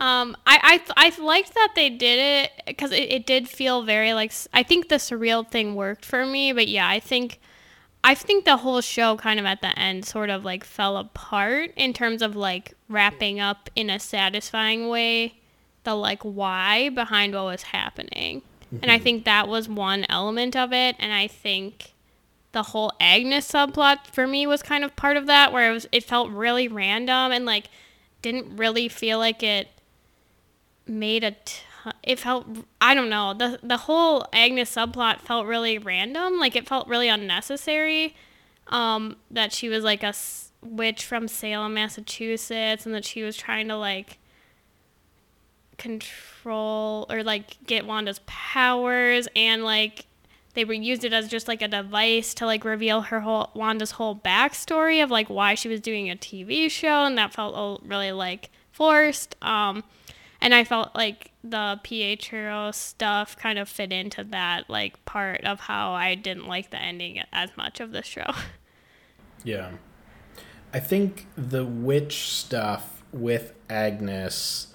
um, 0.00 0.34
I 0.46 0.80
I 0.96 1.10
I 1.12 1.22
liked 1.22 1.52
that 1.54 1.72
they 1.76 1.90
did 1.90 2.18
it 2.18 2.52
because 2.66 2.90
it, 2.90 3.12
it 3.12 3.26
did 3.26 3.48
feel 3.50 3.82
very 3.82 4.14
like 4.14 4.32
I 4.52 4.62
think 4.62 4.88
the 4.88 4.96
surreal 4.96 5.46
thing 5.46 5.74
worked 5.74 6.06
for 6.06 6.24
me, 6.24 6.52
but 6.54 6.68
yeah, 6.68 6.88
I 6.88 7.00
think 7.00 7.38
I 8.02 8.14
think 8.14 8.46
the 8.46 8.56
whole 8.56 8.80
show 8.80 9.18
kind 9.18 9.38
of 9.38 9.44
at 9.44 9.60
the 9.60 9.78
end 9.78 10.06
sort 10.06 10.30
of 10.30 10.42
like 10.42 10.64
fell 10.64 10.96
apart 10.96 11.72
in 11.76 11.92
terms 11.92 12.22
of 12.22 12.34
like 12.34 12.72
wrapping 12.88 13.40
up 13.40 13.68
in 13.76 13.90
a 13.90 14.00
satisfying 14.00 14.88
way 14.88 15.34
the 15.84 15.94
like 15.94 16.22
why 16.22 16.88
behind 16.88 17.34
what 17.34 17.44
was 17.44 17.62
happening. 17.64 18.40
And 18.82 18.90
I 18.90 18.98
think 18.98 19.24
that 19.24 19.48
was 19.48 19.68
one 19.68 20.06
element 20.08 20.56
of 20.56 20.72
it 20.72 20.96
and 20.98 21.12
I 21.12 21.26
think 21.26 21.92
the 22.52 22.62
whole 22.62 22.92
Agnes 23.00 23.50
subplot 23.50 24.06
for 24.06 24.26
me 24.26 24.46
was 24.46 24.62
kind 24.62 24.82
of 24.82 24.96
part 24.96 25.16
of 25.18 25.26
that 25.26 25.52
where 25.52 25.70
it 25.70 25.74
was 25.74 25.86
it 25.92 26.04
felt 26.04 26.30
really 26.30 26.68
random 26.68 27.32
and 27.32 27.44
like 27.44 27.66
didn't 28.22 28.56
really 28.56 28.88
feel 28.88 29.18
like 29.18 29.42
it 29.42 29.68
made 30.90 31.24
a 31.24 31.32
t- 31.32 31.62
it 32.02 32.18
felt 32.18 32.46
I 32.80 32.94
don't 32.94 33.08
know 33.08 33.32
the 33.32 33.58
the 33.62 33.78
whole 33.78 34.26
Agnes 34.32 34.74
subplot 34.74 35.20
felt 35.20 35.46
really 35.46 35.78
random 35.78 36.38
like 36.38 36.56
it 36.56 36.68
felt 36.68 36.88
really 36.88 37.08
unnecessary 37.08 38.14
um 38.68 39.16
that 39.30 39.52
she 39.52 39.68
was 39.68 39.82
like 39.82 40.02
a 40.02 40.08
s- 40.08 40.52
witch 40.62 41.04
from 41.04 41.26
Salem 41.26 41.74
Massachusetts 41.74 42.84
and 42.84 42.94
that 42.94 43.04
she 43.04 43.22
was 43.22 43.36
trying 43.36 43.68
to 43.68 43.76
like 43.76 44.18
control 45.78 47.06
or 47.08 47.22
like 47.22 47.56
get 47.66 47.86
Wanda's 47.86 48.20
powers 48.26 49.26
and 49.34 49.64
like 49.64 50.04
they 50.52 50.64
were 50.64 50.74
used 50.74 51.04
it 51.04 51.12
as 51.12 51.28
just 51.28 51.48
like 51.48 51.62
a 51.62 51.68
device 51.68 52.34
to 52.34 52.44
like 52.44 52.64
reveal 52.64 53.00
her 53.02 53.20
whole 53.20 53.50
Wanda's 53.54 53.92
whole 53.92 54.14
backstory 54.14 55.02
of 55.02 55.10
like 55.10 55.28
why 55.30 55.54
she 55.54 55.68
was 55.68 55.80
doing 55.80 56.10
a 56.10 56.16
TV 56.16 56.70
show 56.70 57.04
and 57.04 57.16
that 57.16 57.32
felt 57.32 57.82
really 57.84 58.12
like 58.12 58.50
forced 58.72 59.36
um 59.42 59.82
and 60.40 60.54
I 60.54 60.64
felt 60.64 60.94
like 60.94 61.32
the 61.44 61.80
Pietro 61.82 62.70
stuff 62.70 63.36
kind 63.36 63.58
of 63.58 63.68
fit 63.68 63.92
into 63.92 64.24
that 64.24 64.68
like 64.68 65.04
part 65.04 65.44
of 65.44 65.60
how 65.60 65.92
I 65.92 66.14
didn't 66.14 66.46
like 66.46 66.70
the 66.70 66.80
ending 66.80 67.22
as 67.32 67.50
much 67.56 67.80
of 67.80 67.92
the 67.92 68.02
show. 68.02 68.32
Yeah. 69.42 69.70
I 70.74 70.80
think 70.80 71.26
the 71.34 71.64
witch 71.64 72.30
stuff 72.30 73.02
with 73.10 73.54
Agnes 73.70 74.66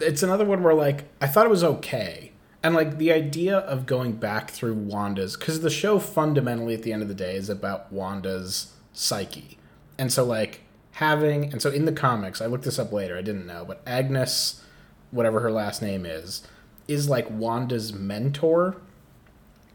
it's 0.00 0.22
another 0.22 0.44
one 0.44 0.62
where 0.62 0.74
like 0.74 1.04
I 1.20 1.26
thought 1.26 1.46
it 1.46 1.50
was 1.50 1.64
okay. 1.64 2.32
And 2.62 2.74
like 2.74 2.98
the 2.98 3.12
idea 3.12 3.58
of 3.58 3.86
going 3.86 4.12
back 4.12 4.50
through 4.50 4.74
Wanda's 4.74 5.36
cuz 5.36 5.60
the 5.60 5.70
show 5.70 5.98
fundamentally 5.98 6.74
at 6.74 6.82
the 6.82 6.92
end 6.92 7.02
of 7.02 7.08
the 7.08 7.14
day 7.14 7.36
is 7.36 7.48
about 7.48 7.92
Wanda's 7.92 8.72
psyche. 8.92 9.58
And 9.96 10.12
so 10.12 10.24
like 10.24 10.60
having 10.98 11.52
and 11.52 11.62
so 11.62 11.70
in 11.70 11.84
the 11.84 11.92
comics, 11.92 12.40
I 12.40 12.46
looked 12.46 12.64
this 12.64 12.78
up 12.78 12.92
later, 12.92 13.16
I 13.16 13.22
didn't 13.22 13.46
know, 13.46 13.64
but 13.64 13.82
Agnes 13.86 14.62
whatever 15.10 15.40
her 15.40 15.50
last 15.50 15.80
name 15.80 16.04
is 16.04 16.46
is 16.86 17.08
like 17.08 17.30
Wanda's 17.30 17.92
mentor 17.92 18.76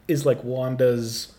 is 0.06 0.26
like 0.26 0.42
Wanda's 0.44 1.30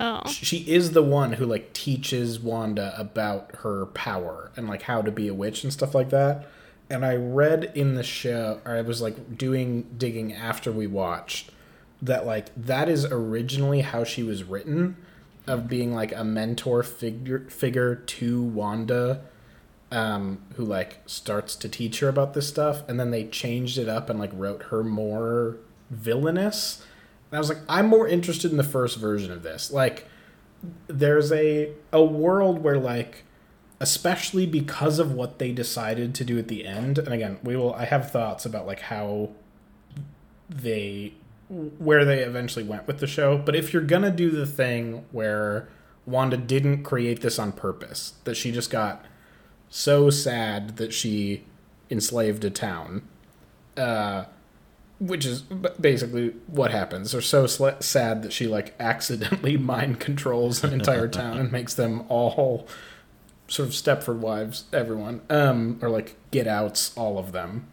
Oh. 0.00 0.22
she 0.26 0.58
is 0.68 0.92
the 0.92 1.02
one 1.02 1.34
who 1.34 1.46
like 1.46 1.72
teaches 1.72 2.40
Wanda 2.40 2.92
about 2.98 3.54
her 3.58 3.86
power 3.86 4.50
and 4.56 4.66
like 4.68 4.82
how 4.82 5.00
to 5.00 5.12
be 5.12 5.28
a 5.28 5.34
witch 5.34 5.62
and 5.62 5.72
stuff 5.72 5.94
like 5.94 6.10
that. 6.10 6.48
And 6.90 7.04
I 7.04 7.14
read 7.14 7.70
in 7.76 7.94
the 7.94 8.02
show, 8.02 8.60
or 8.64 8.74
I 8.74 8.80
was 8.82 9.00
like 9.00 9.38
doing 9.38 9.86
digging 9.96 10.32
after 10.32 10.72
we 10.72 10.88
watched 10.88 11.52
that 12.00 12.26
like 12.26 12.48
that 12.56 12.88
is 12.88 13.04
originally 13.04 13.82
how 13.82 14.02
she 14.02 14.24
was 14.24 14.42
written, 14.42 14.96
of 15.46 15.68
being 15.68 15.94
like 15.94 16.12
a 16.12 16.24
mentor 16.24 16.82
figure 16.82 17.48
figure 17.48 17.94
to 17.94 18.42
Wanda, 18.42 19.22
um, 19.92 20.38
who 20.56 20.64
like 20.64 21.00
starts 21.06 21.54
to 21.56 21.68
teach 21.68 22.00
her 22.00 22.08
about 22.08 22.32
this 22.32 22.48
stuff, 22.48 22.82
and 22.88 22.98
then 22.98 23.10
they 23.10 23.26
changed 23.26 23.76
it 23.78 23.88
up 23.88 24.08
and 24.08 24.18
like 24.18 24.30
wrote 24.32 24.64
her 24.64 24.82
more 24.82 25.58
villainous. 25.90 26.84
And 27.30 27.36
I 27.36 27.38
was 27.38 27.50
like, 27.50 27.60
I'm 27.68 27.86
more 27.86 28.08
interested 28.08 28.50
in 28.50 28.56
the 28.56 28.64
first 28.64 28.98
version 28.98 29.30
of 29.30 29.42
this. 29.42 29.70
Like, 29.70 30.08
there's 30.88 31.30
a 31.30 31.72
a 31.92 32.02
world 32.02 32.62
where 32.62 32.78
like, 32.78 33.24
especially 33.80 34.46
because 34.46 34.98
of 34.98 35.12
what 35.12 35.38
they 35.38 35.52
decided 35.52 36.14
to 36.14 36.24
do 36.24 36.38
at 36.38 36.48
the 36.48 36.66
end. 36.66 36.98
And 36.98 37.12
again, 37.12 37.38
we 37.42 37.54
will. 37.54 37.74
I 37.74 37.84
have 37.84 38.10
thoughts 38.10 38.46
about 38.46 38.66
like 38.66 38.80
how 38.80 39.30
they 40.48 41.12
where 41.50 42.06
they 42.06 42.20
eventually 42.20 42.64
went 42.64 42.86
with 42.86 42.98
the 42.98 43.06
show. 43.06 43.36
But 43.36 43.54
if 43.54 43.74
you're 43.74 43.82
gonna 43.82 44.10
do 44.10 44.30
the 44.30 44.46
thing 44.46 45.04
where 45.12 45.68
Wanda 46.06 46.38
didn't 46.38 46.82
create 46.82 47.20
this 47.20 47.38
on 47.38 47.52
purpose, 47.52 48.14
that 48.24 48.38
she 48.38 48.52
just 48.52 48.70
got 48.70 49.04
so 49.74 50.10
sad 50.10 50.76
that 50.76 50.92
she 50.92 51.44
enslaved 51.90 52.44
a 52.44 52.50
town, 52.50 53.08
uh, 53.78 54.24
which 55.00 55.24
is 55.24 55.40
basically 55.40 56.34
what 56.46 56.70
happens. 56.70 57.12
They're 57.12 57.22
so 57.22 57.46
sl- 57.46 57.80
sad 57.80 58.22
that 58.22 58.34
she 58.34 58.46
like 58.46 58.74
accidentally 58.78 59.56
mind 59.56 59.98
controls 59.98 60.62
an 60.62 60.74
entire 60.74 61.08
town 61.08 61.38
and 61.38 61.50
makes 61.50 61.72
them 61.72 62.04
all 62.10 62.68
sort 63.48 63.70
of 63.70 63.74
Stepford 63.74 64.18
wives, 64.18 64.64
everyone, 64.74 65.22
um, 65.30 65.78
or 65.80 65.88
like 65.88 66.16
get 66.30 66.46
outs, 66.46 66.94
all 66.94 67.18
of 67.18 67.32
them. 67.32 67.66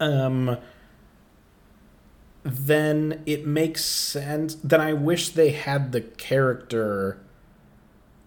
Um, 0.00 0.58
then 2.42 3.22
it 3.24 3.46
makes 3.46 3.84
sense. 3.84 4.56
Then 4.56 4.80
I 4.80 4.94
wish 4.94 5.28
they 5.28 5.50
had 5.50 5.92
the 5.92 6.00
character 6.00 7.20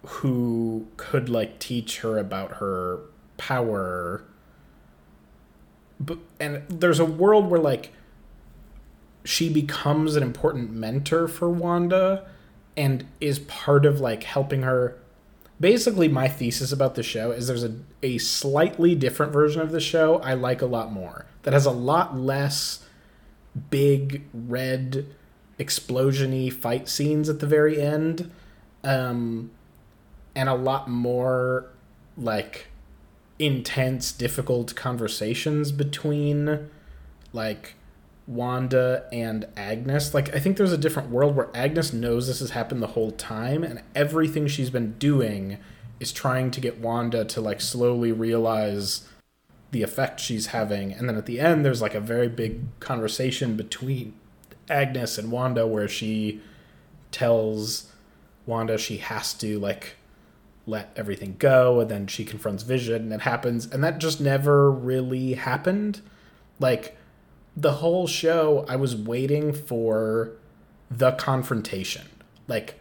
who 0.03 0.87
could 0.97 1.29
like 1.29 1.59
teach 1.59 1.99
her 1.99 2.17
about 2.17 2.53
her 2.53 2.99
power. 3.37 4.23
But 5.99 6.19
and 6.39 6.63
there's 6.67 6.99
a 6.99 7.05
world 7.05 7.49
where 7.49 7.59
like 7.59 7.91
she 9.23 9.51
becomes 9.51 10.15
an 10.15 10.23
important 10.23 10.71
mentor 10.71 11.27
for 11.27 11.49
Wanda 11.49 12.27
and 12.75 13.05
is 13.19 13.39
part 13.39 13.85
of 13.85 13.99
like 13.99 14.23
helping 14.23 14.63
her 14.63 14.97
basically 15.59 16.07
my 16.07 16.27
thesis 16.27 16.71
about 16.71 16.95
the 16.95 17.03
show 17.03 17.31
is 17.31 17.47
there's 17.47 17.63
a, 17.63 17.75
a 18.01 18.17
slightly 18.17 18.95
different 18.95 19.31
version 19.31 19.61
of 19.61 19.71
the 19.71 19.79
show 19.79 20.19
I 20.19 20.33
like 20.33 20.61
a 20.61 20.65
lot 20.65 20.91
more 20.91 21.27
that 21.43 21.53
has 21.53 21.67
a 21.67 21.71
lot 21.71 22.17
less 22.17 22.83
big 23.69 24.23
red 24.33 25.05
explosiony 25.59 26.51
fight 26.51 26.89
scenes 26.89 27.29
at 27.29 27.39
the 27.39 27.45
very 27.45 27.79
end 27.79 28.31
um, 28.83 29.51
and 30.41 30.49
a 30.49 30.55
lot 30.55 30.89
more 30.89 31.67
like 32.17 32.65
intense 33.37 34.11
difficult 34.11 34.73
conversations 34.73 35.71
between 35.71 36.67
like 37.31 37.75
Wanda 38.25 39.05
and 39.13 39.45
Agnes. 39.55 40.15
Like 40.15 40.35
I 40.35 40.39
think 40.39 40.57
there's 40.57 40.73
a 40.73 40.79
different 40.79 41.11
world 41.11 41.35
where 41.35 41.49
Agnes 41.53 41.93
knows 41.93 42.25
this 42.25 42.39
has 42.39 42.49
happened 42.49 42.81
the 42.81 42.87
whole 42.87 43.11
time 43.11 43.63
and 43.63 43.83
everything 43.93 44.47
she's 44.47 44.71
been 44.71 44.93
doing 44.93 45.59
is 45.99 46.11
trying 46.11 46.49
to 46.49 46.59
get 46.59 46.79
Wanda 46.79 47.23
to 47.23 47.39
like 47.39 47.61
slowly 47.61 48.11
realize 48.11 49.07
the 49.69 49.83
effect 49.83 50.19
she's 50.19 50.47
having 50.47 50.91
and 50.91 51.07
then 51.07 51.17
at 51.17 51.27
the 51.27 51.39
end 51.39 51.63
there's 51.63 51.83
like 51.83 51.93
a 51.93 51.99
very 51.99 52.27
big 52.27 52.61
conversation 52.79 53.55
between 53.55 54.15
Agnes 54.67 55.19
and 55.19 55.31
Wanda 55.31 55.67
where 55.67 55.87
she 55.87 56.41
tells 57.11 57.91
Wanda 58.47 58.79
she 58.79 58.97
has 58.97 59.35
to 59.35 59.59
like 59.59 59.97
let 60.71 60.91
everything 60.95 61.35
go 61.37 61.79
and 61.79 61.91
then 61.91 62.07
she 62.07 62.25
confronts 62.25 62.63
Vision 62.63 63.03
and 63.03 63.13
it 63.13 63.21
happens 63.21 63.65
and 63.65 63.83
that 63.83 63.99
just 63.99 64.19
never 64.19 64.71
really 64.71 65.33
happened. 65.33 66.01
Like 66.59 66.97
the 67.55 67.73
whole 67.73 68.07
show 68.07 68.65
I 68.67 68.77
was 68.77 68.95
waiting 68.95 69.53
for 69.53 70.31
the 70.89 71.11
confrontation. 71.11 72.07
Like 72.47 72.79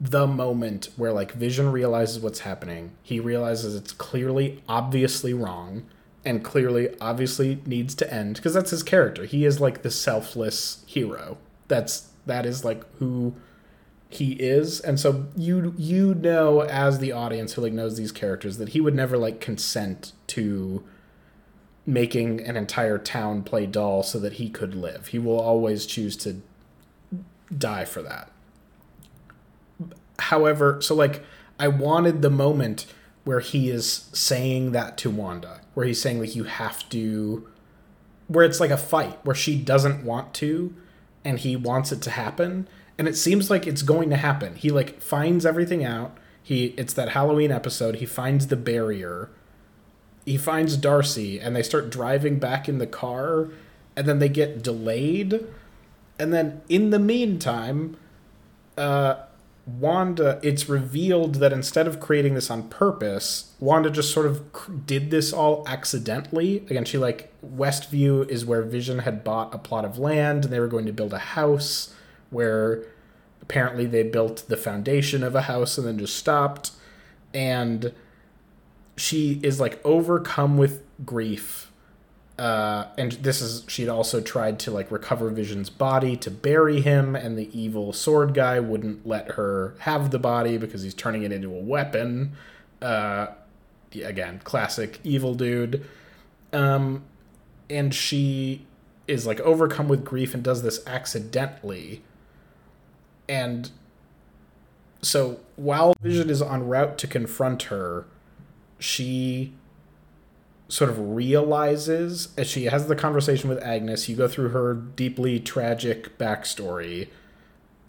the 0.00 0.26
moment 0.26 0.88
where 0.96 1.12
like 1.12 1.32
Vision 1.32 1.70
realizes 1.70 2.20
what's 2.20 2.40
happening. 2.40 2.92
He 3.02 3.20
realizes 3.20 3.76
it's 3.76 3.92
clearly 3.92 4.62
obviously 4.68 5.34
wrong 5.34 5.84
and 6.24 6.42
clearly 6.42 6.94
obviously 7.00 7.60
needs 7.66 7.94
to 7.96 8.12
end 8.12 8.36
because 8.36 8.54
that's 8.54 8.70
his 8.70 8.82
character. 8.82 9.24
He 9.24 9.44
is 9.44 9.60
like 9.60 9.82
the 9.82 9.90
selfless 9.90 10.82
hero. 10.86 11.38
That's 11.68 12.08
that 12.26 12.46
is 12.46 12.64
like 12.64 12.84
who 12.96 13.34
he 14.10 14.32
is. 14.32 14.80
And 14.80 14.98
so 14.98 15.28
you 15.36 15.72
you 15.78 16.14
know 16.14 16.62
as 16.62 16.98
the 16.98 17.12
audience 17.12 17.54
who 17.54 17.62
like 17.62 17.72
knows 17.72 17.96
these 17.96 18.12
characters 18.12 18.58
that 18.58 18.70
he 18.70 18.80
would 18.80 18.94
never 18.94 19.16
like 19.16 19.40
consent 19.40 20.12
to 20.28 20.84
making 21.86 22.40
an 22.40 22.56
entire 22.56 22.98
town 22.98 23.42
play 23.42 23.66
doll 23.66 24.02
so 24.02 24.18
that 24.18 24.34
he 24.34 24.50
could 24.50 24.74
live. 24.74 25.08
He 25.08 25.18
will 25.18 25.40
always 25.40 25.86
choose 25.86 26.16
to 26.18 26.42
die 27.56 27.84
for 27.84 28.02
that. 28.02 28.30
However 30.18 30.82
so 30.82 30.94
like 30.94 31.24
i 31.58 31.66
wanted 31.66 32.20
the 32.20 32.30
moment 32.30 32.86
where 33.24 33.40
he 33.40 33.70
is 33.70 34.08
saying 34.12 34.72
that 34.72 34.96
to 34.98 35.10
wanda 35.10 35.60
where 35.74 35.86
he's 35.86 36.00
saying 36.00 36.20
like 36.20 36.36
you 36.36 36.44
have 36.44 36.86
to 36.88 37.48
where 38.28 38.44
it's 38.44 38.60
like 38.60 38.70
a 38.70 38.76
fight 38.76 39.18
where 39.24 39.34
she 39.34 39.56
doesn't 39.56 40.04
want 40.04 40.34
to 40.34 40.74
and 41.24 41.40
he 41.40 41.56
wants 41.56 41.90
it 41.90 42.00
to 42.02 42.10
happen 42.10 42.68
and 43.00 43.08
it 43.08 43.16
seems 43.16 43.48
like 43.48 43.66
it's 43.66 43.80
going 43.80 44.10
to 44.10 44.16
happen. 44.16 44.56
He 44.56 44.70
like 44.70 45.00
finds 45.00 45.46
everything 45.46 45.82
out. 45.82 46.18
He 46.42 46.74
it's 46.76 46.92
that 46.92 47.08
Halloween 47.08 47.50
episode. 47.50 47.94
He 47.94 48.04
finds 48.04 48.48
the 48.48 48.56
barrier. 48.56 49.30
He 50.26 50.36
finds 50.36 50.76
Darcy 50.76 51.40
and 51.40 51.56
they 51.56 51.62
start 51.62 51.88
driving 51.88 52.38
back 52.38 52.68
in 52.68 52.76
the 52.76 52.86
car 52.86 53.48
and 53.96 54.06
then 54.06 54.18
they 54.18 54.28
get 54.28 54.62
delayed. 54.62 55.46
And 56.18 56.30
then 56.34 56.60
in 56.68 56.90
the 56.90 56.98
meantime, 56.98 57.96
uh 58.76 59.14
Wanda, 59.64 60.38
it's 60.42 60.68
revealed 60.68 61.36
that 61.36 61.54
instead 61.54 61.86
of 61.86 62.00
creating 62.00 62.34
this 62.34 62.50
on 62.50 62.68
purpose, 62.68 63.54
Wanda 63.60 63.88
just 63.88 64.12
sort 64.12 64.26
of 64.26 64.84
did 64.84 65.10
this 65.10 65.32
all 65.32 65.64
accidentally. 65.66 66.58
Again, 66.68 66.84
she 66.84 66.98
like 66.98 67.32
Westview 67.42 68.28
is 68.28 68.44
where 68.44 68.60
Vision 68.60 68.98
had 68.98 69.24
bought 69.24 69.54
a 69.54 69.58
plot 69.58 69.86
of 69.86 69.96
land 69.96 70.44
and 70.44 70.52
they 70.52 70.60
were 70.60 70.68
going 70.68 70.84
to 70.84 70.92
build 70.92 71.14
a 71.14 71.18
house 71.18 71.94
where 72.30 72.84
apparently 73.42 73.86
they 73.86 74.02
built 74.02 74.44
the 74.48 74.56
foundation 74.56 75.22
of 75.22 75.34
a 75.34 75.42
house 75.42 75.76
and 75.76 75.86
then 75.86 75.98
just 75.98 76.16
stopped. 76.16 76.72
And 77.34 77.92
she 78.96 79.40
is 79.42 79.60
like 79.60 79.84
overcome 79.84 80.56
with 80.56 80.82
grief. 81.04 81.70
Uh, 82.38 82.86
and 82.96 83.12
this 83.12 83.42
is 83.42 83.64
she'd 83.68 83.88
also 83.88 84.20
tried 84.20 84.58
to 84.58 84.70
like 84.70 84.90
recover 84.90 85.28
Vision's 85.28 85.68
body 85.68 86.16
to 86.16 86.30
bury 86.30 86.80
him, 86.80 87.14
and 87.14 87.36
the 87.36 87.50
evil 87.58 87.90
S.W.O.R.D 87.90 88.32
guy 88.32 88.58
wouldn't 88.58 89.06
let 89.06 89.32
her 89.32 89.74
have 89.80 90.10
the 90.10 90.18
body 90.18 90.56
because 90.56 90.82
he's 90.82 90.94
turning 90.94 91.22
it 91.22 91.32
into 91.32 91.54
a 91.54 91.60
weapon. 91.60 92.32
Uh, 92.80 93.26
again, 94.02 94.40
classic 94.42 95.00
evil 95.04 95.34
dude. 95.34 95.84
Um, 96.52 97.04
and 97.68 97.94
she 97.94 98.66
is 99.06 99.26
like 99.26 99.40
overcome 99.40 99.88
with 99.88 100.04
grief 100.04 100.32
and 100.32 100.42
does 100.42 100.62
this 100.62 100.80
accidentally 100.86 102.02
and 103.30 103.70
so 105.02 105.38
while 105.54 105.94
Vision 106.02 106.28
is 106.28 106.42
en 106.42 106.66
route 106.66 106.98
to 106.98 107.06
confront 107.06 107.64
her, 107.64 108.06
she 108.80 109.54
sort 110.66 110.90
of 110.90 111.14
realizes 111.14 112.34
as 112.36 112.48
she 112.48 112.64
has 112.64 112.88
the 112.88 112.96
conversation 112.96 113.48
with 113.48 113.62
Agnes, 113.62 114.08
you 114.08 114.16
go 114.16 114.26
through 114.26 114.48
her 114.48 114.74
deeply 114.74 115.38
tragic 115.38 116.18
backstory. 116.18 117.08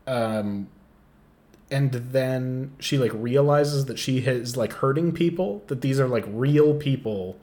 Um 0.05 0.69
and 1.71 1.91
then 1.91 2.73
she 2.79 2.99
like 2.99 3.11
realizes 3.13 3.85
that 3.85 3.97
she 3.97 4.19
is 4.19 4.55
like 4.55 4.73
hurting 4.73 5.11
people, 5.11 5.63
that 5.67 5.81
these 5.81 5.99
are 5.99 6.07
like 6.07 6.25
real 6.27 6.75
people 6.75 7.39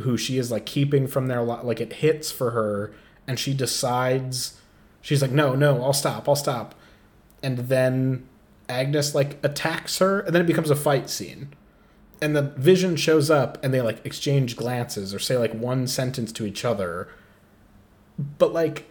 who 0.00 0.16
she 0.16 0.38
is 0.38 0.52
like 0.52 0.64
keeping 0.64 1.08
from 1.08 1.26
their 1.26 1.42
li- 1.42 1.62
like 1.64 1.80
it 1.80 1.94
hits 1.94 2.30
for 2.30 2.52
her 2.52 2.92
and 3.26 3.38
she 3.38 3.54
decides 3.54 4.60
she's 5.00 5.22
like 5.22 5.30
no 5.30 5.54
no 5.54 5.82
I'll 5.82 5.92
stop 5.92 6.28
I'll 6.28 6.36
stop 6.36 6.74
and 7.44 7.58
then 7.58 8.26
Agnes 8.70 9.14
like 9.14 9.38
attacks 9.44 9.98
her 9.98 10.20
and 10.20 10.34
then 10.34 10.42
it 10.42 10.46
becomes 10.46 10.70
a 10.70 10.74
fight 10.74 11.10
scene. 11.10 11.54
And 12.22 12.34
the 12.34 12.42
vision 12.42 12.96
shows 12.96 13.30
up 13.30 13.62
and 13.62 13.72
they 13.74 13.82
like 13.82 14.04
exchange 14.04 14.56
glances 14.56 15.12
or 15.12 15.18
say 15.18 15.36
like 15.36 15.52
one 15.52 15.86
sentence 15.86 16.32
to 16.32 16.46
each 16.46 16.64
other. 16.64 17.08
But 18.38 18.54
like 18.54 18.86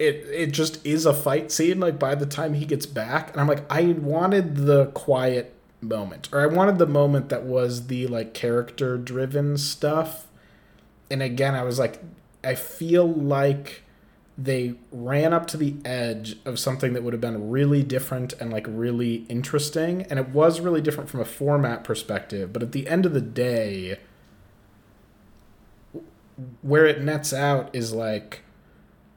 it 0.00 0.26
it 0.32 0.46
just 0.50 0.84
is 0.84 1.06
a 1.06 1.14
fight 1.14 1.52
scene 1.52 1.78
like 1.78 1.98
by 2.00 2.16
the 2.16 2.26
time 2.26 2.54
he 2.54 2.64
gets 2.64 2.86
back. 2.86 3.30
And 3.30 3.40
i'm 3.40 3.46
like 3.46 3.70
i 3.70 3.84
wanted 3.92 4.56
the 4.56 4.86
quiet 4.86 5.54
moment 5.80 6.28
or 6.32 6.40
i 6.40 6.46
wanted 6.46 6.78
the 6.78 6.86
moment 6.86 7.28
that 7.28 7.44
was 7.44 7.86
the 7.86 8.08
like 8.08 8.34
character 8.34 8.98
driven 8.98 9.56
stuff. 9.56 10.26
And 11.08 11.22
again 11.22 11.54
i 11.54 11.62
was 11.62 11.78
like 11.78 12.02
i 12.42 12.56
feel 12.56 13.06
like 13.06 13.84
they 14.36 14.74
ran 14.90 15.32
up 15.32 15.46
to 15.46 15.56
the 15.56 15.76
edge 15.84 16.36
of 16.44 16.58
something 16.58 16.94
that 16.94 17.02
would 17.02 17.12
have 17.12 17.20
been 17.20 17.50
really 17.50 17.82
different 17.82 18.32
and 18.34 18.50
like 18.50 18.66
really 18.68 19.26
interesting 19.28 20.02
and 20.02 20.18
it 20.18 20.28
was 20.30 20.60
really 20.60 20.80
different 20.80 21.10
from 21.10 21.20
a 21.20 21.24
format 21.24 21.84
perspective 21.84 22.52
but 22.52 22.62
at 22.62 22.72
the 22.72 22.88
end 22.88 23.04
of 23.04 23.12
the 23.12 23.20
day 23.20 23.98
where 26.62 26.86
it 26.86 27.02
nets 27.02 27.32
out 27.32 27.68
is 27.74 27.92
like 27.92 28.40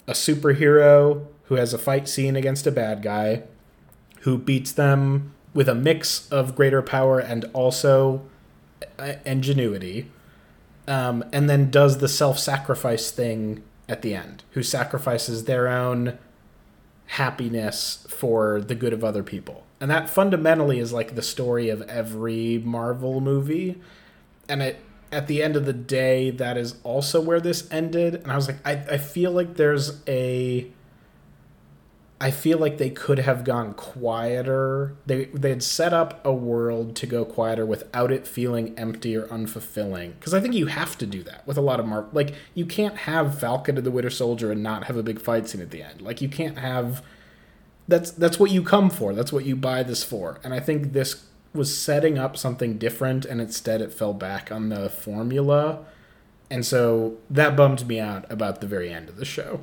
a 0.07 0.11
superhero 0.11 1.25
who 1.45 1.55
has 1.55 1.73
a 1.73 1.77
fight 1.77 2.07
scene 2.07 2.35
against 2.35 2.67
a 2.67 2.71
bad 2.71 3.01
guy 3.01 3.43
who 4.21 4.37
beats 4.37 4.71
them 4.73 5.33
with 5.53 5.69
a 5.69 5.75
mix 5.75 6.27
of 6.29 6.55
greater 6.55 6.81
power 6.81 7.19
and 7.19 7.45
also 7.53 8.21
uh, 8.99 9.13
ingenuity 9.25 10.11
um, 10.87 11.23
and 11.31 11.49
then 11.49 11.71
does 11.71 11.99
the 11.99 12.07
self-sacrifice 12.09 13.11
thing 13.11 13.63
at 13.87 14.01
the 14.01 14.13
end 14.15 14.43
who 14.51 14.63
sacrifices 14.63 15.45
their 15.45 15.67
own 15.67 16.17
happiness 17.07 18.05
for 18.09 18.61
the 18.61 18.75
good 18.75 18.93
of 18.93 19.03
other 19.03 19.23
people. 19.23 19.63
And 19.79 19.91
that 19.91 20.09
fundamentally 20.09 20.79
is 20.79 20.91
like 20.91 21.15
the 21.15 21.21
story 21.21 21.69
of 21.69 21.81
every 21.83 22.61
marvel 22.63 23.21
movie. 23.21 23.81
And 24.49 24.61
it 24.61 24.79
at 25.11 25.27
the 25.27 25.43
end 25.43 25.55
of 25.55 25.65
the 25.65 25.73
day 25.73 26.29
that 26.31 26.57
is 26.57 26.75
also 26.83 27.21
where 27.21 27.39
this 27.39 27.69
ended. 27.71 28.15
And 28.15 28.31
i 28.31 28.35
was 28.35 28.47
like 28.47 28.57
i, 28.65 28.73
I 28.73 28.97
feel 28.97 29.31
like 29.31 29.55
there's 29.55 30.01
a 30.07 30.67
I 32.25 32.31
feel 32.31 32.57
like 32.57 32.79
they 32.79 32.89
could 32.89 33.19
have 33.19 33.43
gone 33.43 33.75
quieter. 33.75 34.95
They 35.05 35.25
they 35.25 35.49
had 35.49 35.61
set 35.61 35.93
up 35.93 36.25
a 36.25 36.33
world 36.33 36.95
to 36.95 37.05
go 37.05 37.23
quieter 37.23 37.67
without 37.67 38.11
it 38.11 38.25
feeling 38.25 38.73
empty 38.79 39.15
or 39.15 39.27
unfulfilling. 39.27 40.15
Because 40.19 40.33
I 40.33 40.39
think 40.39 40.55
you 40.55 40.65
have 40.65 40.97
to 40.97 41.05
do 41.05 41.21
that 41.21 41.45
with 41.45 41.55
a 41.55 41.61
lot 41.61 41.79
of 41.79 41.85
Marvel. 41.85 42.09
Like 42.13 42.33
you 42.55 42.65
can't 42.65 42.97
have 42.97 43.39
Falcon 43.39 43.77
and 43.77 43.85
the 43.85 43.91
Winter 43.91 44.09
Soldier 44.09 44.51
and 44.51 44.63
not 44.63 44.85
have 44.85 44.97
a 44.97 45.03
big 45.03 45.21
fight 45.21 45.47
scene 45.47 45.61
at 45.61 45.69
the 45.69 45.83
end. 45.83 46.01
Like 46.01 46.19
you 46.19 46.27
can't 46.27 46.57
have. 46.57 47.03
That's 47.87 48.09
that's 48.09 48.39
what 48.39 48.49
you 48.49 48.63
come 48.63 48.89
for. 48.89 49.13
That's 49.13 49.31
what 49.31 49.45
you 49.45 49.55
buy 49.55 49.83
this 49.83 50.03
for. 50.03 50.39
And 50.43 50.51
I 50.51 50.59
think 50.59 50.93
this 50.93 51.25
was 51.53 51.77
setting 51.77 52.17
up 52.17 52.37
something 52.37 52.79
different, 52.79 53.25
and 53.25 53.39
instead 53.39 53.81
it 53.81 53.93
fell 53.93 54.15
back 54.15 54.51
on 54.51 54.69
the 54.69 54.89
formula. 54.89 55.85
And 56.49 56.65
so 56.65 57.17
that 57.29 57.55
bummed 57.55 57.87
me 57.87 57.99
out 57.99 58.25
about 58.31 58.61
the 58.61 58.67
very 58.67 58.91
end 58.91 59.09
of 59.09 59.17
the 59.17 59.25
show. 59.25 59.61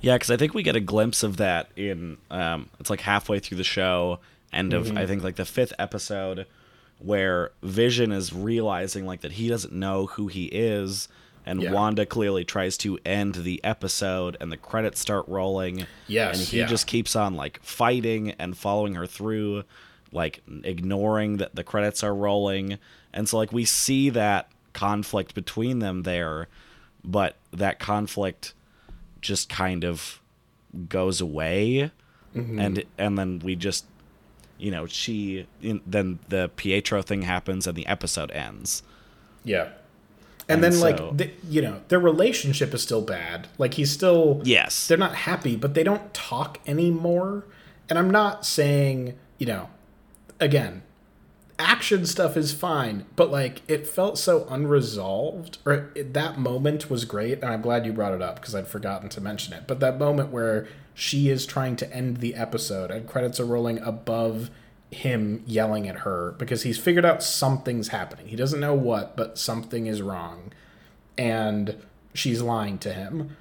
Yeah, 0.00 0.16
because 0.16 0.30
I 0.30 0.36
think 0.36 0.54
we 0.54 0.62
get 0.62 0.76
a 0.76 0.80
glimpse 0.80 1.22
of 1.22 1.38
that 1.38 1.70
in 1.76 2.18
um, 2.30 2.68
it's 2.78 2.90
like 2.90 3.00
halfway 3.00 3.38
through 3.38 3.56
the 3.58 3.64
show, 3.64 4.18
end 4.52 4.72
of 4.74 4.86
Mm-hmm. 4.86 4.98
I 4.98 5.06
think 5.06 5.22
like 5.22 5.36
the 5.36 5.44
fifth 5.44 5.72
episode, 5.78 6.46
where 6.98 7.50
Vision 7.62 8.12
is 8.12 8.32
realizing 8.32 9.06
like 9.06 9.22
that 9.22 9.32
he 9.32 9.48
doesn't 9.48 9.72
know 9.72 10.06
who 10.06 10.26
he 10.28 10.46
is, 10.46 11.08
and 11.46 11.62
Yeah. 11.62 11.72
Wanda 11.72 12.06
clearly 12.06 12.44
tries 12.44 12.76
to 12.78 12.98
end 13.04 13.36
the 13.36 13.62
episode, 13.64 14.36
and 14.40 14.52
the 14.52 14.56
credits 14.56 15.00
start 15.00 15.26
rolling. 15.28 15.86
Yes, 16.06 16.38
and 16.38 16.48
he 16.48 16.58
yeah. 16.58 16.66
just 16.66 16.86
keeps 16.86 17.16
on 17.16 17.34
like 17.34 17.62
fighting 17.62 18.32
and 18.32 18.56
following 18.56 18.94
her 18.94 19.06
through, 19.06 19.64
like 20.12 20.42
ignoring 20.64 21.38
that 21.38 21.54
the 21.54 21.64
credits 21.64 22.02
are 22.02 22.14
rolling, 22.14 22.78
and 23.12 23.28
so 23.28 23.38
like 23.38 23.52
we 23.52 23.64
see 23.64 24.10
that 24.10 24.50
conflict 24.74 25.34
between 25.34 25.78
them 25.78 26.02
there, 26.02 26.48
but 27.02 27.36
that 27.52 27.78
conflict 27.78 28.52
just 29.24 29.48
kind 29.48 29.82
of 29.84 30.20
goes 30.88 31.20
away 31.20 31.90
Mm-hmm. 32.34 32.58
and 32.58 32.84
and 32.98 33.16
then 33.16 33.38
we 33.44 33.54
just 33.54 33.84
you 34.58 34.70
know 34.72 34.86
she 34.86 35.46
in, 35.62 35.80
then 35.86 36.18
the 36.28 36.50
pietro 36.56 37.00
thing 37.00 37.22
happens 37.22 37.66
and 37.68 37.76
the 37.76 37.86
episode 37.86 38.30
ends 38.32 38.82
Yeah. 39.44 39.68
And, 40.48 40.56
And 40.56 40.64
then, 40.64 40.72
so- 40.72 40.80
like, 40.84 41.16
the, 41.16 41.30
you 41.48 41.62
know, 41.62 41.80
their 41.88 42.00
relationship 42.00 42.74
is 42.74 42.82
still 42.82 43.00
bad. 43.00 43.46
Like, 43.56 43.74
he's 43.74 43.90
still. 43.90 44.42
yes 44.44 44.88
They're 44.88 44.98
not 44.98 45.14
happy, 45.14 45.54
but 45.56 45.72
they 45.74 45.82
don't 45.84 46.12
talk 46.12 46.58
anymore. 46.66 47.44
And 47.88 47.98
I'm 48.00 48.10
not 48.10 48.44
saying, 48.44 49.16
you 49.38 49.46
know, 49.46 49.68
again, 50.40 50.82
action 51.58 52.06
stuff 52.06 52.36
is 52.36 52.52
fine, 52.52 53.06
but, 53.16 53.30
like, 53.30 53.62
it 53.68 53.86
felt 53.86 54.18
so 54.18 54.46
unresolved. 54.48 55.58
Or 55.64 55.90
it, 55.94 56.14
that 56.14 56.38
moment 56.38 56.90
was 56.90 57.04
great, 57.04 57.42
and 57.42 57.46
I'm 57.46 57.62
glad 57.62 57.86
you 57.86 57.92
brought 57.92 58.14
it 58.14 58.22
up 58.22 58.36
because 58.36 58.54
I'd 58.54 58.68
forgotten 58.68 59.08
to 59.10 59.20
mention 59.20 59.52
it. 59.54 59.64
But 59.66 59.80
that 59.80 59.98
moment 59.98 60.30
where 60.30 60.66
she 60.94 61.28
is 61.28 61.44
trying 61.44 61.76
to 61.76 61.92
end 61.92 62.18
the 62.18 62.34
episode 62.34 62.90
and 62.90 63.06
credits 63.08 63.40
are 63.40 63.44
rolling 63.44 63.78
above 63.80 64.50
him 64.92 65.42
yelling 65.44 65.88
at 65.88 66.00
her 66.00 66.34
because 66.38 66.62
he's 66.62 66.78
figured 66.78 67.04
out 67.04 67.22
something's 67.22 67.88
happening. 67.88 68.28
He 68.28 68.36
doesn't 68.36 68.60
know 68.60 68.74
what, 68.74 69.16
but 69.16 69.36
something 69.36 69.86
is 69.86 70.00
wrong. 70.00 70.52
And 71.18 71.82
she's 72.14 72.40
lying 72.40 72.78
to 72.78 72.92
him. 72.92 73.36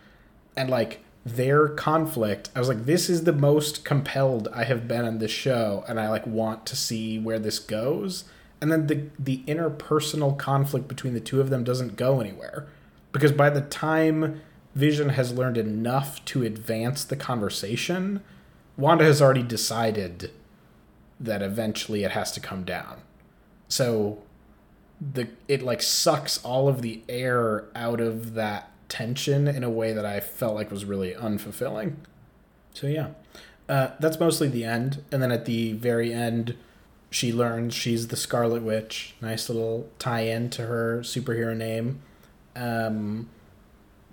And 0.58 0.70
like 0.70 1.03
their 1.26 1.70
conflict, 1.70 2.50
I 2.56 2.60
was 2.60 2.68
like, 2.68 2.86
this 2.86 3.10
is 3.10 3.24
the 3.24 3.34
most 3.34 3.86
compelled 3.86 4.50
I 4.54 4.66
have 4.66 4.88
been 4.88 5.06
in 5.06 5.20
this 5.20 5.32
show, 5.32 5.86
and 5.88 6.00
I 6.00 6.10
like 6.10 6.28
want 6.28 6.66
to 6.68 6.76
see 6.76 7.18
where 7.18 7.40
this 7.40 7.60
goes. 7.60 8.26
And 8.60 8.72
then 8.72 8.88
the 8.88 9.10
the 9.20 9.44
interpersonal 9.48 10.38
conflict 10.38 10.88
between 10.88 11.14
the 11.14 11.20
two 11.20 11.42
of 11.42 11.50
them 11.50 11.64
doesn't 11.64 11.96
go 11.96 12.20
anywhere. 12.20 12.68
Because 13.12 13.32
by 13.32 13.50
the 13.50 13.62
time 13.62 14.42
Vision 14.76 15.10
has 15.10 15.32
learned 15.32 15.58
enough 15.58 16.24
to 16.26 16.44
advance 16.44 17.04
the 17.04 17.16
conversation, 17.16 18.22
Wanda 18.76 19.04
has 19.04 19.22
already 19.22 19.44
decided 19.44 20.32
that 21.20 21.42
eventually 21.42 22.04
it 22.04 22.12
has 22.12 22.32
to 22.32 22.40
come 22.40 22.64
down. 22.64 23.02
So 23.68 24.24
the 25.00 25.28
it 25.48 25.62
like 25.62 25.82
sucks 25.82 26.44
all 26.44 26.68
of 26.68 26.82
the 26.82 27.02
air 27.08 27.66
out 27.76 28.02
of 28.02 28.34
that 28.34 28.72
tension 28.94 29.48
in 29.48 29.64
a 29.64 29.72
way 29.72 29.92
that 29.92 30.06
I 30.06 30.20
felt 30.20 30.54
like 30.54 30.70
was 30.70 30.86
really 30.86 31.16
unfulfilling. 31.16 31.96
So 32.76 32.86
yeah, 32.86 33.08
uh, 33.68 33.90
that's 34.00 34.20
mostly 34.20 34.50
the 34.50 34.64
end, 34.64 35.04
and 35.12 35.20
then 35.20 35.32
at 35.32 35.46
the 35.46 35.74
very 35.74 36.14
end, 36.14 36.56
she 37.10 37.34
learns 37.34 37.74
she's 37.74 38.10
the 38.10 38.16
Scarlet 38.16 38.62
Witch. 38.62 39.16
Nice 39.20 39.50
little 39.50 39.90
tie-in 39.98 40.52
to 40.52 40.68
her 40.68 41.00
superhero 41.00 41.58
name. 41.58 42.02
Um, 42.56 43.30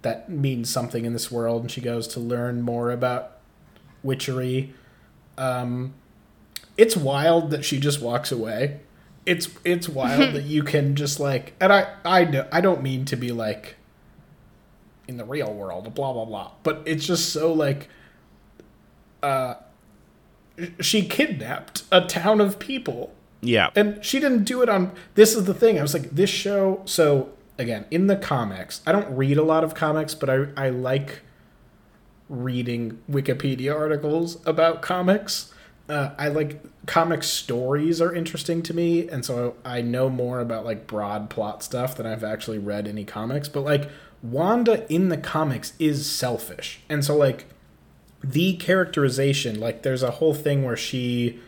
that 0.00 0.30
means 0.30 0.70
something 0.70 1.04
in 1.04 1.12
this 1.12 1.30
world, 1.30 1.60
and 1.60 1.70
she 1.70 1.82
goes 1.82 2.08
to 2.08 2.20
learn 2.20 2.62
more 2.62 2.90
about 2.90 3.32
witchery. 4.02 4.72
Um, 5.36 5.92
it's 6.78 6.96
wild 6.96 7.50
that 7.50 7.66
she 7.66 7.78
just 7.78 8.00
walks 8.00 8.32
away. 8.32 8.80
It's 9.26 9.50
it's 9.62 9.90
wild 9.90 10.34
that 10.34 10.44
you 10.44 10.62
can 10.62 10.96
just 10.96 11.20
like, 11.20 11.52
and 11.60 11.70
I 11.70 11.92
I 12.02 12.46
I 12.50 12.62
don't 12.62 12.82
mean 12.82 13.04
to 13.04 13.16
be 13.16 13.30
like 13.30 13.76
in 15.10 15.16
the 15.16 15.24
real 15.24 15.52
world, 15.52 15.92
blah 15.94 16.12
blah 16.12 16.24
blah, 16.24 16.52
but 16.62 16.82
it's 16.86 17.04
just 17.04 17.30
so 17.32 17.52
like, 17.52 17.88
uh, 19.22 19.54
she 20.80 21.04
kidnapped 21.06 21.82
a 21.90 22.00
town 22.02 22.40
of 22.40 22.58
people. 22.58 23.12
Yeah. 23.42 23.70
And 23.74 24.02
she 24.04 24.20
didn't 24.20 24.44
do 24.44 24.62
it 24.62 24.68
on 24.68 24.92
this 25.14 25.34
is 25.34 25.44
the 25.44 25.54
thing 25.54 25.78
i 25.78 25.82
was 25.82 25.94
like 25.94 26.10
this 26.10 26.28
show 26.28 26.82
so 26.84 27.30
again 27.58 27.86
in 27.90 28.06
the 28.06 28.16
comics 28.16 28.82
i 28.86 28.92
don't 28.92 29.10
read 29.16 29.38
a 29.38 29.42
lot 29.42 29.64
of 29.64 29.74
comics 29.74 30.14
but 30.14 30.28
i, 30.28 30.46
I 30.58 30.68
like 30.68 31.22
reading 32.28 32.98
wikipedia 33.10 33.74
articles 33.74 34.46
about 34.46 34.82
comics. 34.82 35.54
Uh, 35.88 36.10
i 36.18 36.28
like 36.28 36.62
comic 36.86 37.22
stories 37.22 38.00
are 38.00 38.14
interesting 38.14 38.62
to 38.62 38.74
me 38.74 39.08
and 39.08 39.24
so 39.24 39.56
i 39.64 39.80
know 39.80 40.10
more 40.10 40.40
about 40.40 40.66
like 40.66 40.86
broad 40.86 41.30
plot 41.30 41.62
stuff 41.62 41.96
than 41.96 42.06
i've 42.06 42.22
actually 42.22 42.58
read 42.58 42.86
any 42.86 43.04
comics 43.04 43.48
but 43.48 43.62
like 43.62 43.88
wanda 44.22 44.86
in 44.92 45.08
the 45.08 45.16
comics 45.16 45.72
is 45.78 46.10
selfish 46.10 46.80
and 46.88 47.04
so 47.04 47.16
like 47.16 47.46
the 48.22 48.54
characterization 48.56 49.58
like 49.58 49.82
there's 49.82 50.02
a 50.02 50.12
whole 50.12 50.34
thing 50.34 50.64
where 50.64 50.76
she 50.76 51.40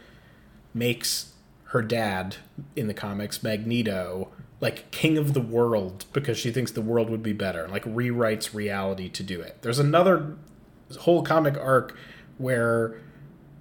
makes 0.74 1.32
her 1.72 1.82
dad 1.82 2.36
in 2.76 2.86
the 2.86 2.94
comics, 2.94 3.42
Magneto, 3.42 4.28
like 4.60 4.90
king 4.90 5.16
of 5.16 5.32
the 5.32 5.40
world 5.40 6.04
because 6.12 6.38
she 6.38 6.50
thinks 6.50 6.70
the 6.70 6.82
world 6.82 7.08
would 7.08 7.22
be 7.22 7.32
better, 7.32 7.66
like 7.66 7.82
rewrites 7.84 8.52
reality 8.54 9.08
to 9.08 9.22
do 9.22 9.40
it. 9.40 9.56
There's 9.62 9.78
another 9.78 10.36
whole 11.00 11.22
comic 11.22 11.56
arc 11.56 11.96
where 12.36 13.00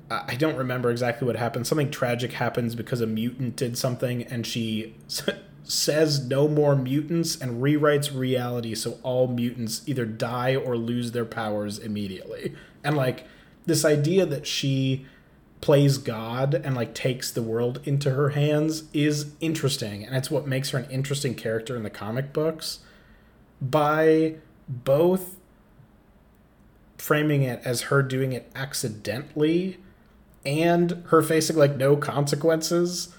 I 0.09 0.35
don't 0.35 0.57
remember 0.57 0.91
exactly 0.91 1.25
what 1.25 1.37
happened. 1.37 1.65
Something 1.65 1.89
tragic 1.89 2.33
happens 2.33 2.75
because 2.75 2.99
a 2.99 3.07
mutant 3.07 3.55
did 3.55 3.77
something, 3.77 4.23
and 4.23 4.45
she 4.45 4.95
says 5.63 6.25
no 6.25 6.47
more 6.47 6.75
mutants 6.75 7.39
and 7.39 7.61
rewrites 7.61 8.15
reality 8.15 8.75
so 8.75 8.99
all 9.03 9.27
mutants 9.27 9.81
either 9.85 10.05
die 10.05 10.55
or 10.55 10.77
lose 10.77 11.11
their 11.11 11.25
powers 11.25 11.77
immediately. 11.77 12.55
And 12.83 12.97
like 12.97 13.25
this 13.65 13.85
idea 13.85 14.25
that 14.25 14.47
she 14.47 15.05
plays 15.61 15.99
God 15.99 16.55
and 16.55 16.75
like 16.75 16.95
takes 16.95 17.31
the 17.31 17.43
world 17.43 17.79
into 17.85 18.11
her 18.11 18.29
hands 18.29 18.85
is 18.93 19.33
interesting 19.39 20.03
and 20.03 20.15
it's 20.15 20.31
what 20.31 20.47
makes 20.47 20.71
her 20.71 20.79
an 20.79 20.89
interesting 20.89 21.35
character 21.35 21.75
in 21.75 21.83
the 21.83 21.89
comic 21.89 22.33
books 22.33 22.79
by 23.61 24.35
both 24.67 25.35
framing 26.97 27.43
it 27.43 27.61
as 27.63 27.83
her 27.83 28.01
doing 28.01 28.31
it 28.33 28.51
accidentally 28.55 29.77
and 30.43 31.03
her 31.07 31.21
facing 31.21 31.55
like 31.55 31.75
no 31.75 31.95
consequences 31.95 33.13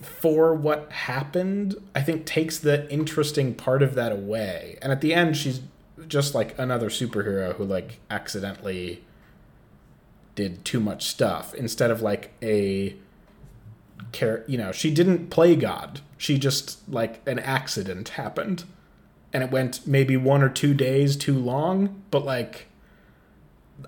for 0.00 0.54
what 0.54 0.90
happened, 0.90 1.76
I 1.94 2.02
think 2.02 2.24
takes 2.24 2.58
the 2.58 2.90
interesting 2.90 3.54
part 3.54 3.82
of 3.82 3.94
that 3.94 4.12
away. 4.12 4.78
And 4.80 4.92
at 4.92 5.00
the 5.00 5.12
end, 5.14 5.36
she's 5.36 5.60
just 6.08 6.34
like 6.34 6.58
another 6.58 6.88
superhero 6.88 7.54
who 7.56 7.64
like 7.64 8.00
accidentally 8.10 9.02
did 10.34 10.64
too 10.64 10.80
much 10.80 11.06
stuff 11.06 11.54
instead 11.54 11.90
of 11.90 12.00
like 12.00 12.32
a 12.40 12.96
care 14.12 14.42
you 14.46 14.56
know 14.56 14.72
she 14.72 14.90
didn't 14.90 15.28
play 15.28 15.54
god. 15.54 16.00
She 16.16 16.38
just 16.38 16.88
like 16.88 17.20
an 17.26 17.38
accident 17.38 18.10
happened. 18.10 18.64
And 19.32 19.44
it 19.44 19.50
went 19.50 19.86
maybe 19.86 20.16
one 20.16 20.42
or 20.42 20.48
two 20.48 20.74
days 20.74 21.16
too 21.16 21.38
long 21.38 22.02
but 22.10 22.24
like 22.24 22.66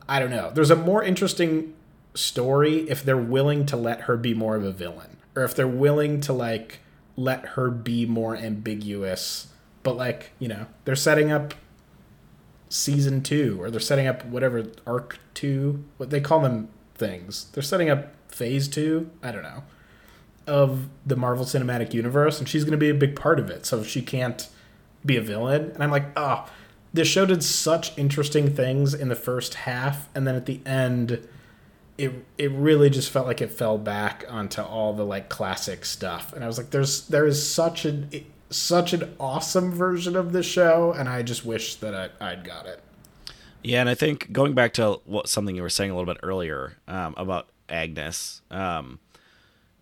i 0.08 0.20
don't 0.20 0.30
know. 0.30 0.50
There's 0.52 0.70
a 0.70 0.76
more 0.76 1.02
interesting 1.02 1.74
story 2.14 2.88
if 2.90 3.02
they're 3.02 3.16
willing 3.16 3.64
to 3.66 3.76
let 3.76 4.02
her 4.02 4.18
be 4.18 4.34
more 4.34 4.56
of 4.56 4.64
a 4.64 4.72
villain 4.72 5.11
or 5.34 5.44
if 5.44 5.54
they're 5.54 5.66
willing 5.66 6.20
to 6.20 6.32
like 6.32 6.80
let 7.16 7.44
her 7.50 7.70
be 7.70 8.06
more 8.06 8.36
ambiguous 8.36 9.48
but 9.82 9.96
like 9.96 10.32
you 10.38 10.48
know 10.48 10.66
they're 10.84 10.96
setting 10.96 11.30
up 11.30 11.54
season 12.68 13.22
two 13.22 13.60
or 13.60 13.70
they're 13.70 13.80
setting 13.80 14.06
up 14.06 14.24
whatever 14.24 14.64
arc 14.86 15.18
two 15.34 15.84
what 15.98 16.10
they 16.10 16.20
call 16.20 16.40
them 16.40 16.68
things. 16.94 17.46
They're 17.52 17.62
setting 17.62 17.90
up 17.90 18.14
phase 18.28 18.66
two 18.66 19.10
i 19.22 19.30
don't 19.30 19.42
know 19.42 19.62
of 20.46 20.88
the 21.04 21.14
marvel 21.14 21.44
cinematic 21.44 21.92
universe 21.92 22.38
and 22.38 22.48
she's 22.48 22.64
going 22.64 22.72
to 22.72 22.78
be 22.78 22.88
a 22.88 22.94
big 22.94 23.14
part 23.14 23.38
of 23.38 23.50
it. 23.50 23.66
So 23.66 23.82
she 23.82 24.00
can't 24.00 24.48
be 25.04 25.16
a 25.16 25.20
villain 25.20 25.70
and 25.72 25.82
i'm 25.82 25.90
like 25.90 26.06
oh 26.16 26.46
this 26.94 27.08
show 27.08 27.26
did 27.26 27.42
such 27.42 27.96
interesting 27.98 28.54
things 28.54 28.94
in 28.94 29.08
the 29.08 29.16
first 29.16 29.54
half 29.54 30.08
and 30.14 30.26
then 30.26 30.36
at 30.36 30.46
the 30.46 30.60
end 30.64 31.26
it 32.02 32.12
it 32.36 32.50
really 32.50 32.90
just 32.90 33.10
felt 33.10 33.26
like 33.26 33.40
it 33.40 33.50
fell 33.50 33.78
back 33.78 34.24
onto 34.28 34.60
all 34.60 34.92
the 34.92 35.04
like 35.04 35.28
classic 35.28 35.84
stuff. 35.84 36.32
And 36.32 36.42
i 36.42 36.46
was 36.46 36.58
like 36.58 36.70
there's 36.70 37.06
there 37.06 37.26
is 37.26 37.46
such 37.48 37.84
an 37.84 38.10
such 38.50 38.92
an 38.92 39.14
awesome 39.20 39.70
version 39.70 40.14
of 40.14 40.32
the 40.32 40.42
show 40.42 40.92
and 40.92 41.08
i 41.08 41.22
just 41.22 41.42
wish 41.42 41.76
that 41.76 41.94
I, 41.94 42.32
i'd 42.32 42.44
got 42.44 42.66
it. 42.66 42.82
Yeah, 43.62 43.80
and 43.80 43.88
I 43.88 43.94
think 43.94 44.32
going 44.32 44.54
back 44.54 44.72
to 44.74 45.00
what 45.04 45.28
something 45.28 45.54
you 45.54 45.62
were 45.62 45.70
saying 45.70 45.92
a 45.92 45.96
little 45.96 46.12
bit 46.12 46.20
earlier 46.24 46.78
um, 46.88 47.14
about 47.16 47.46
Agnes, 47.68 48.42
um, 48.50 48.98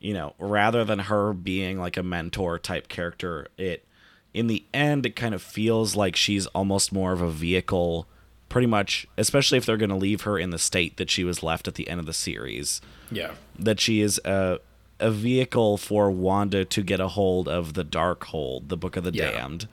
you 0.00 0.12
know, 0.12 0.34
rather 0.38 0.84
than 0.84 0.98
her 0.98 1.32
being 1.32 1.78
like 1.78 1.96
a 1.96 2.02
mentor 2.02 2.58
type 2.58 2.88
character, 2.88 3.48
it 3.56 3.86
in 4.34 4.48
the 4.48 4.64
end 4.74 5.06
it 5.06 5.16
kind 5.16 5.34
of 5.34 5.40
feels 5.40 5.96
like 5.96 6.14
she's 6.14 6.46
almost 6.48 6.92
more 6.92 7.12
of 7.12 7.22
a 7.22 7.30
vehicle, 7.30 8.06
pretty 8.50 8.66
much, 8.66 9.06
especially 9.16 9.56
if 9.56 9.64
they're 9.64 9.78
going 9.78 9.88
to 9.88 9.96
leave 9.96 10.22
her 10.22 10.38
in 10.38 10.50
the 10.50 10.58
state 10.58 10.98
that 10.98 11.08
she 11.08 11.24
was 11.24 11.42
left 11.42 11.66
at 11.66 11.76
the 11.76 11.88
end 11.88 12.00
of 12.00 12.04
the 12.06 12.12
series. 12.12 12.82
yeah 13.10 13.32
that 13.58 13.80
she 13.80 14.02
is 14.02 14.20
a 14.26 14.58
a 14.98 15.10
vehicle 15.10 15.78
for 15.78 16.10
Wanda 16.10 16.66
to 16.66 16.82
get 16.82 17.00
a 17.00 17.08
hold 17.08 17.48
of 17.48 17.72
the 17.72 17.84
Darkhold, 17.86 18.68
the 18.68 18.76
Book 18.76 18.96
of 18.98 19.04
the 19.04 19.12
Yeah. 19.12 19.30
Damned, 19.30 19.66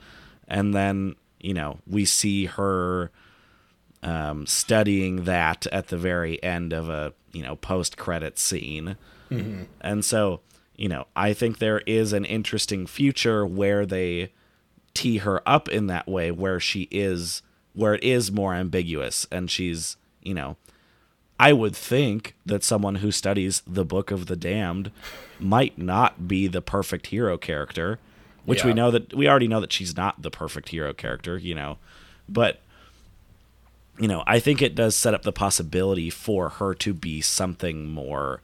and 0.48 0.72
then 0.72 1.16
you 1.38 1.52
know 1.52 1.78
we 1.86 2.06
see 2.06 2.46
her 2.46 3.10
um, 4.02 4.46
studying 4.46 5.24
that 5.24 5.66
at 5.66 5.88
the 5.88 5.98
very 5.98 6.42
end 6.42 6.72
of 6.72 6.88
a 6.88 7.12
you 7.32 7.42
know 7.42 7.56
post 7.56 7.96
credit 7.98 8.38
scene, 8.38 8.96
and 9.80 10.04
so 10.04 10.40
you 10.76 10.88
know 10.88 11.06
I 11.14 11.34
think 11.34 11.58
there 11.58 11.80
is 11.80 12.12
an 12.14 12.24
interesting 12.24 12.86
future 12.86 13.44
where 13.44 13.84
they 13.84 14.32
tee 14.94 15.18
her 15.18 15.46
up 15.46 15.68
in 15.68 15.88
that 15.88 16.08
way, 16.08 16.30
where 16.30 16.58
she 16.58 16.88
is 16.90 17.42
where 17.78 17.94
it 17.94 18.02
is 18.02 18.32
more 18.32 18.54
ambiguous, 18.54 19.26
and 19.30 19.48
she's 19.48 19.96
you 20.22 20.34
know 20.34 20.56
I 21.38 21.52
would 21.52 21.76
think 21.76 22.34
that 22.44 22.64
someone 22.64 22.96
who 22.96 23.12
studies 23.12 23.62
the 23.66 23.84
Book 23.84 24.10
of 24.10 24.26
the 24.26 24.34
Damned 24.34 24.90
might 25.38 25.78
not 25.78 26.26
be 26.26 26.48
the 26.48 26.60
perfect 26.60 27.08
hero 27.08 27.38
character, 27.38 28.00
which 28.44 28.64
we 28.64 28.74
know 28.74 28.90
that 28.90 29.14
we 29.14 29.28
already 29.28 29.46
know 29.46 29.60
that 29.60 29.72
she's 29.72 29.96
not 29.96 30.20
the 30.20 30.30
perfect 30.30 30.70
hero 30.70 30.92
character, 30.92 31.38
you 31.38 31.54
know. 31.54 31.78
But 32.28 32.60
you 34.00 34.08
know, 34.08 34.24
I 34.26 34.40
think 34.40 34.60
it 34.60 34.74
does 34.74 34.96
set 34.96 35.14
up 35.14 35.22
the 35.22 35.32
possibility 35.32 36.10
for 36.10 36.48
her 36.48 36.74
to 36.74 36.92
be 36.92 37.20
something 37.20 37.86
more 37.86 38.40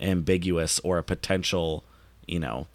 ambiguous 0.00 0.80
or 0.80 0.98
a 0.98 1.04
potential, 1.04 1.84
you 2.26 2.40
know, 2.40 2.66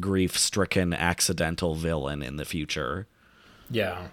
grief-stricken 0.00 0.92
accidental 0.92 1.76
villain 1.76 2.22
in 2.22 2.36
the 2.36 2.44
future. 2.44 3.06
yeah 3.70 4.08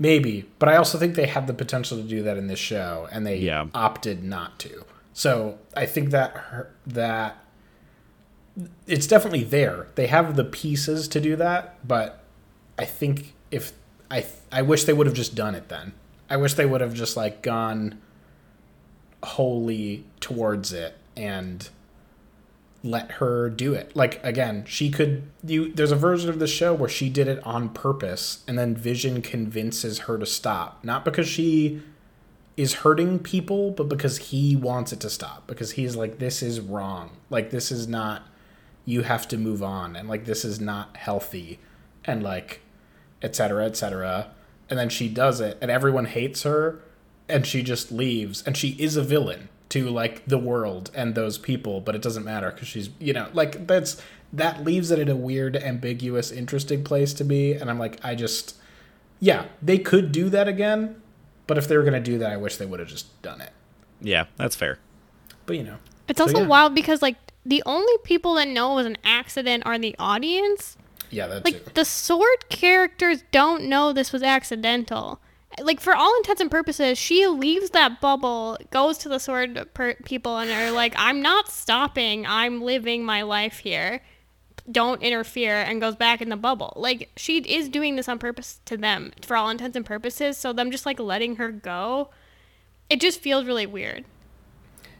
maybe 0.00 0.44
but 0.58 0.68
i 0.68 0.74
also 0.76 0.98
think 0.98 1.14
they 1.14 1.26
had 1.26 1.46
the 1.46 1.54
potential 1.54 1.96
to 1.98 2.02
do 2.02 2.22
that 2.24 2.36
in 2.36 2.48
this 2.48 2.58
show 2.58 3.06
and 3.12 3.24
they 3.26 3.36
Yeah. 3.36 3.66
opted 3.74 4.24
not 4.24 4.58
to. 4.60 4.84
So 5.12 5.58
i 5.76 5.86
think 5.86 6.10
that 6.10 6.32
her, 6.32 6.72
that 6.86 7.36
it's 8.86 9.06
definitely 9.06 9.44
there. 9.44 9.86
They 9.94 10.08
have 10.08 10.34
the 10.36 10.44
pieces 10.44 11.06
to 11.08 11.20
do 11.20 11.36
that 11.36 11.76
but 11.86 12.24
i 12.78 12.84
think 12.84 13.34
if 13.50 13.72
i 14.10 14.24
i 14.50 14.62
wish 14.62 14.84
they 14.84 14.92
would 14.92 15.06
have 15.06 15.14
just 15.16 15.34
done 15.34 15.54
it 15.54 15.68
then. 15.68 15.92
I 16.28 16.36
wish 16.36 16.54
they 16.54 16.66
would 16.66 16.80
have 16.80 16.94
just 16.94 17.16
like 17.16 17.42
gone 17.42 18.00
wholly 19.22 20.04
towards 20.20 20.72
it 20.72 20.96
and 21.16 21.68
let 22.82 23.12
her 23.12 23.50
do 23.50 23.74
it. 23.74 23.94
Like 23.94 24.22
again, 24.24 24.64
she 24.66 24.90
could 24.90 25.24
you 25.44 25.72
there's 25.72 25.92
a 25.92 25.96
version 25.96 26.30
of 26.30 26.38
the 26.38 26.46
show 26.46 26.72
where 26.72 26.88
she 26.88 27.08
did 27.08 27.28
it 27.28 27.44
on 27.44 27.68
purpose 27.70 28.42
and 28.48 28.58
then 28.58 28.74
Vision 28.74 29.22
convinces 29.22 30.00
her 30.00 30.18
to 30.18 30.26
stop. 30.26 30.82
Not 30.84 31.04
because 31.04 31.28
she 31.28 31.82
is 32.56 32.74
hurting 32.74 33.20
people, 33.20 33.70
but 33.70 33.88
because 33.88 34.18
he 34.18 34.56
wants 34.56 34.92
it 34.92 35.00
to 35.00 35.10
stop. 35.10 35.46
Because 35.46 35.72
he's 35.72 35.96
like 35.96 36.18
this 36.18 36.42
is 36.42 36.60
wrong. 36.60 37.10
Like 37.28 37.50
this 37.50 37.70
is 37.70 37.86
not 37.86 38.22
you 38.84 39.02
have 39.02 39.28
to 39.28 39.38
move 39.38 39.62
on 39.62 39.94
and 39.94 40.08
like 40.08 40.24
this 40.24 40.44
is 40.44 40.60
not 40.60 40.96
healthy 40.96 41.58
and 42.04 42.22
like 42.22 42.60
etc 43.22 43.64
etc 43.64 44.30
and 44.68 44.78
then 44.78 44.88
she 44.88 45.08
does 45.08 45.40
it 45.40 45.56
and 45.60 45.70
everyone 45.70 46.06
hates 46.06 46.42
her 46.42 46.80
and 47.28 47.46
she 47.46 47.62
just 47.62 47.92
leaves 47.92 48.42
and 48.42 48.56
she 48.56 48.70
is 48.78 48.96
a 48.96 49.02
villain 49.02 49.48
to 49.70 49.88
like 49.88 50.24
the 50.26 50.38
world 50.38 50.90
and 50.94 51.14
those 51.14 51.38
people 51.38 51.80
but 51.80 51.94
it 51.94 52.02
doesn't 52.02 52.24
matter 52.24 52.50
because 52.50 52.68
she's 52.68 52.90
you 52.98 53.12
know 53.12 53.28
like 53.32 53.66
that's 53.66 54.00
that 54.32 54.62
leaves 54.64 54.90
it 54.90 54.98
in 54.98 55.08
a 55.08 55.16
weird 55.16 55.56
ambiguous 55.56 56.30
interesting 56.30 56.84
place 56.84 57.12
to 57.14 57.24
be 57.24 57.52
and 57.54 57.70
i'm 57.70 57.78
like 57.78 57.98
i 58.04 58.14
just 58.14 58.56
yeah 59.20 59.46
they 59.62 59.78
could 59.78 60.12
do 60.12 60.28
that 60.28 60.46
again 60.48 61.00
but 61.46 61.56
if 61.58 61.66
they 61.66 61.76
were 61.76 61.82
going 61.82 61.92
to 61.94 62.00
do 62.00 62.18
that 62.18 62.30
i 62.30 62.36
wish 62.36 62.56
they 62.56 62.66
would 62.66 62.78
have 62.80 62.88
just 62.88 63.20
done 63.22 63.40
it 63.40 63.52
Yeah, 64.00 64.26
that's 64.36 64.54
fair. 64.56 64.78
but 65.46 65.56
you 65.56 65.64
know 65.64 65.76
It's 66.08 66.18
So, 66.18 66.24
also 66.24 66.40
yeah. 66.42 66.46
wild 66.46 66.74
because 66.74 67.00
like 67.02 67.16
the 67.46 67.62
only 67.66 67.92
people 68.04 68.34
that 68.34 68.48
know 68.48 68.72
it 68.72 68.76
was 68.76 68.86
an 68.86 68.98
accident 69.04 69.64
are 69.66 69.78
the 69.78 69.94
audience. 69.98 70.76
yeah 71.10 71.26
that 71.26 71.44
too 71.44 71.52
Like 71.52 71.74
the 71.74 71.80
S.W.O.R.D 71.82 72.46
characters 72.50 73.24
don't 73.32 73.64
know 73.64 73.92
this 73.92 74.12
was 74.12 74.22
accidental. 74.22 75.20
Like 75.58 75.80
for 75.80 75.94
all 75.94 76.14
intents 76.18 76.40
and 76.40 76.50
purposes, 76.50 76.96
she 76.96 77.26
leaves 77.26 77.70
that 77.70 78.00
bubble, 78.00 78.56
goes 78.70 78.98
to 78.98 79.08
the 79.08 79.16
S.W.O.R.D 79.16 79.64
per- 79.74 79.94
people, 80.04 80.38
and 80.38 80.50
are 80.50 80.70
like, 80.70 80.94
"I'm 80.96 81.20
not 81.20 81.48
stopping. 81.48 82.24
I'm 82.26 82.62
living 82.62 83.04
my 83.04 83.22
life 83.22 83.58
here. 83.58 84.00
Don't 84.70 85.02
interfere," 85.02 85.56
and 85.56 85.80
goes 85.80 85.96
back 85.96 86.22
in 86.22 86.28
the 86.28 86.36
bubble. 86.36 86.72
Like 86.76 87.10
she 87.16 87.38
is 87.38 87.68
doing 87.68 87.96
this 87.96 88.08
on 88.08 88.18
purpose 88.18 88.60
to 88.66 88.76
them, 88.76 89.12
for 89.22 89.36
all 89.36 89.50
intents 89.50 89.76
and 89.76 89.84
purposes. 89.84 90.36
So 90.36 90.52
them 90.52 90.70
just 90.70 90.86
like 90.86 91.00
letting 91.00 91.36
her 91.36 91.50
go, 91.50 92.10
it 92.88 93.00
just 93.00 93.20
feels 93.20 93.44
really 93.44 93.66
weird. 93.66 94.04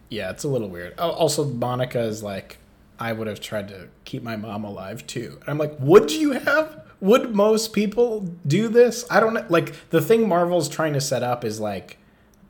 Yeah, 0.09 0.31
it's 0.31 0.43
a 0.43 0.49
little 0.49 0.69
weird. 0.69 0.99
Also, 0.99 1.45
Monica 1.45 2.01
is 2.01 2.23
like, 2.23 2.59
I 2.99 3.13
would 3.13 3.29
have 3.29 3.41
tried 3.41 3.69
to 3.69 3.89
keep 4.05 4.25
my 4.25 4.35
mom 4.35 4.65
alive 4.65 5.07
too. 5.07 5.39
And 5.41 5.49
I'm 5.49 5.59
like, 5.59 5.75
would 5.79 6.11
you 6.11 6.33
have? 6.33 6.89
Would 7.01 7.35
most 7.35 7.73
people 7.73 8.29
do 8.47 8.69
this? 8.69 9.07
I 9.11 9.21
don't 9.21 9.35
know. 9.35 9.47
Like, 9.49 9.89
the 9.91 10.01
thing 10.01 10.29
Marvel's 10.29 10.69
trying 10.69 10.93
to 10.93 11.01
set 11.01 11.23
up 11.23 11.45
is 11.45 11.59
like, 11.61 11.99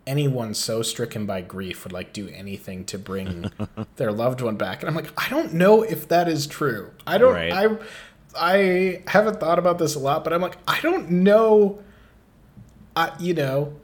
anyone 0.06 0.54
so 0.54 0.82
stricken 0.82 1.24
by 1.24 1.40
grief 1.40 1.84
would 1.84 1.92
like 1.92 2.12
do 2.12 2.28
anything 2.30 2.84
to 2.84 2.98
bring 2.98 3.50
their 3.96 4.10
loved 4.10 4.40
one 4.40 4.56
back. 4.56 4.82
And 4.82 4.88
I'm 4.88 4.96
like, 4.96 5.12
I 5.16 5.28
don't 5.28 5.52
know 5.54 5.82
if 5.82 6.08
that 6.08 6.26
is 6.26 6.46
true. 6.46 6.90
I 7.06 7.18
don't, 7.18 7.34
Right. 7.34 7.52
I, 7.52 7.76
I 8.36 9.02
haven't 9.06 9.38
thought 9.40 9.58
about 9.58 9.78
this 9.78 9.94
a 9.94 9.98
lot, 9.98 10.24
but 10.24 10.32
I'm 10.32 10.40
like, 10.40 10.58
I 10.66 10.80
don't 10.80 11.10
know. 11.10 11.80
I, 12.96 13.12
you 13.20 13.34
know, 13.34 13.74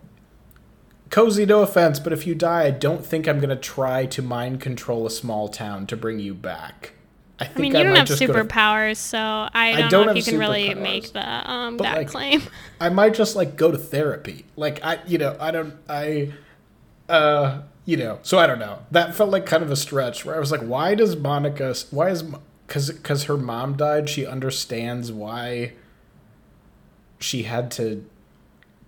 Cozy, 1.10 1.46
no 1.46 1.62
offense, 1.62 2.00
but 2.00 2.12
if 2.12 2.26
you 2.26 2.34
die, 2.34 2.64
I 2.64 2.70
don't 2.70 3.06
think 3.06 3.28
I'm 3.28 3.38
going 3.38 3.50
to 3.50 3.56
try 3.56 4.06
to 4.06 4.22
mind 4.22 4.60
control 4.60 5.06
a 5.06 5.10
small 5.10 5.48
town 5.48 5.86
to 5.86 5.96
bring 5.96 6.18
you 6.18 6.34
back. 6.34 6.94
I 7.38 7.50
I 7.54 7.58
mean, 7.58 7.74
you 7.74 7.82
don't 7.82 7.96
have 7.96 8.08
go 8.08 8.16
to- 8.16 8.28
superpowers, 8.28 8.96
so 8.96 9.18
I 9.18 9.76
don't, 9.76 9.90
don't 9.90 10.06
know 10.06 10.12
if 10.12 10.18
you 10.18 10.22
can 10.22 10.38
really 10.38 10.74
make 10.74 11.12
the 11.12 11.50
um, 11.50 11.76
that 11.78 11.96
like, 11.96 12.08
claim. 12.08 12.42
I 12.80 12.88
might 12.88 13.14
just 13.14 13.36
like 13.36 13.56
go 13.56 13.70
to 13.70 13.76
therapy. 13.78 14.46
Like 14.56 14.82
I, 14.84 15.00
you 15.06 15.18
know, 15.18 15.36
I 15.38 15.50
don't, 15.50 15.74
I, 15.88 16.32
uh, 17.08 17.62
you 17.84 17.98
know, 17.98 18.20
so 18.22 18.38
I 18.38 18.46
don't 18.46 18.58
know. 18.58 18.78
That 18.90 19.14
felt 19.14 19.30
like 19.30 19.44
kind 19.44 19.62
of 19.62 19.70
a 19.70 19.76
stretch 19.76 20.24
where 20.24 20.34
I 20.34 20.38
was 20.38 20.50
like, 20.50 20.62
why 20.62 20.94
does 20.94 21.14
Monica? 21.16 21.74
Why 21.90 22.08
is 22.08 22.24
because 22.66 22.90
because 22.90 23.24
her 23.24 23.36
mom 23.36 23.76
died? 23.76 24.08
She 24.08 24.24
understands 24.24 25.12
why 25.12 25.74
she 27.18 27.42
had 27.44 27.70
to 27.72 28.04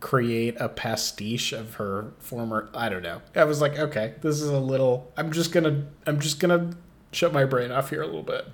create 0.00 0.56
a 0.58 0.68
pastiche 0.68 1.52
of 1.52 1.74
her 1.74 2.12
former. 2.18 2.70
I 2.72 2.88
don't 2.88 3.02
know. 3.02 3.20
I 3.34 3.44
was 3.44 3.60
like, 3.60 3.78
okay, 3.78 4.14
this 4.22 4.40
is 4.40 4.48
a 4.48 4.58
little. 4.58 5.12
I'm 5.16 5.32
just 5.32 5.52
gonna. 5.52 5.84
I'm 6.06 6.18
just 6.18 6.40
gonna 6.40 6.74
shut 7.12 7.32
my 7.32 7.44
brain 7.44 7.70
off 7.70 7.90
here 7.90 8.02
a 8.02 8.06
little 8.06 8.22
bit. 8.22 8.46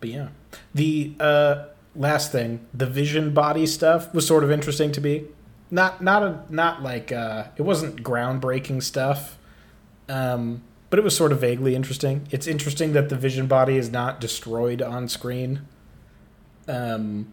But 0.00 0.08
yeah, 0.10 0.28
the 0.74 1.14
uh, 1.18 1.64
last 1.96 2.32
thing, 2.32 2.66
the 2.74 2.86
vision 2.86 3.32
body 3.32 3.66
stuff 3.66 4.12
was 4.12 4.26
sort 4.26 4.44
of 4.44 4.50
interesting 4.50 4.92
to 4.92 5.00
me. 5.00 5.24
Not 5.70 6.02
not 6.02 6.22
a 6.22 6.44
not 6.50 6.82
like 6.82 7.10
uh, 7.10 7.44
it 7.56 7.62
wasn't 7.62 8.02
groundbreaking 8.02 8.82
stuff, 8.82 9.38
um, 10.08 10.62
but 10.90 10.98
it 10.98 11.02
was 11.02 11.16
sort 11.16 11.32
of 11.32 11.40
vaguely 11.40 11.74
interesting. 11.74 12.28
It's 12.30 12.46
interesting 12.46 12.92
that 12.92 13.08
the 13.08 13.16
vision 13.16 13.46
body 13.46 13.76
is 13.76 13.90
not 13.90 14.20
destroyed 14.20 14.82
on 14.82 15.08
screen. 15.08 15.62
Um, 16.68 17.32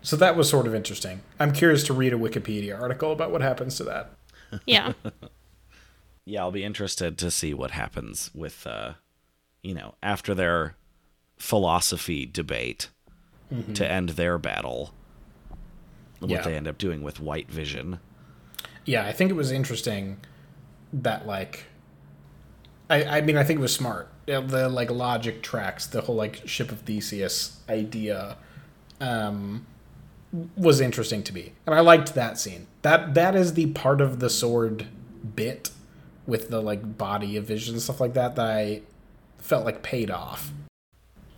so 0.00 0.16
that 0.16 0.36
was 0.36 0.48
sort 0.48 0.66
of 0.66 0.74
interesting. 0.74 1.20
I'm 1.38 1.52
curious 1.52 1.82
to 1.84 1.92
read 1.92 2.12
a 2.12 2.16
Wikipedia 2.16 2.80
article 2.80 3.12
about 3.12 3.30
what 3.30 3.42
happens 3.42 3.76
to 3.76 3.84
that. 3.84 4.10
yeah. 4.66 4.92
Yeah, 6.28 6.42
I'll 6.42 6.50
be 6.50 6.62
interested 6.64 7.16
to 7.18 7.30
see 7.30 7.54
what 7.54 7.70
happens 7.70 8.30
with, 8.34 8.66
uh, 8.66 8.94
you 9.62 9.72
know, 9.74 9.94
after 10.02 10.34
their 10.34 10.76
philosophy 11.38 12.26
debate 12.26 12.90
to 13.74 13.90
end 13.90 14.10
their 14.10 14.36
battle. 14.36 14.92
What 16.18 16.30
Yeah. 16.30 16.42
they 16.42 16.54
end 16.54 16.68
up 16.68 16.76
doing 16.76 17.00
with 17.02 17.18
White 17.18 17.50
Vision. 17.50 17.98
yeah, 18.84 19.06
I 19.06 19.12
think 19.12 19.30
it 19.30 19.34
was 19.34 19.50
interesting 19.52 20.18
that 20.92 21.26
like 21.26 21.64
I 22.90 23.04
I 23.04 23.20
mean 23.22 23.36
I 23.38 23.44
think 23.44 23.58
it 23.58 23.62
was 23.62 23.74
smart. 23.74 24.08
The 24.26 24.68
like 24.68 24.90
logic 24.90 25.42
tracks, 25.42 25.86
the 25.86 26.02
whole 26.02 26.16
like 26.16 26.46
ship 26.46 26.70
of 26.72 26.80
Theseus 26.80 27.58
idea 27.70 28.36
um 29.00 29.66
was 30.56 30.80
interesting 30.80 31.22
to 31.22 31.32
me. 31.34 31.52
And 31.66 31.74
I 31.74 31.80
liked 31.80 32.14
that 32.14 32.38
scene. 32.38 32.66
That 32.82 33.14
that 33.14 33.34
is 33.34 33.54
the 33.54 33.66
part 33.72 34.00
of 34.02 34.20
the 34.20 34.26
S.W.O.R.D 34.26 34.86
bit 35.34 35.70
with 36.28 36.50
the 36.50 36.60
like 36.60 36.98
body 36.98 37.36
of 37.38 37.44
vision 37.44 37.74
and 37.74 37.82
stuff 37.82 38.00
like 38.00 38.12
that 38.12 38.36
that 38.36 38.46
I 38.46 38.82
felt 39.38 39.64
like 39.64 39.82
paid 39.82 40.10
off. 40.10 40.52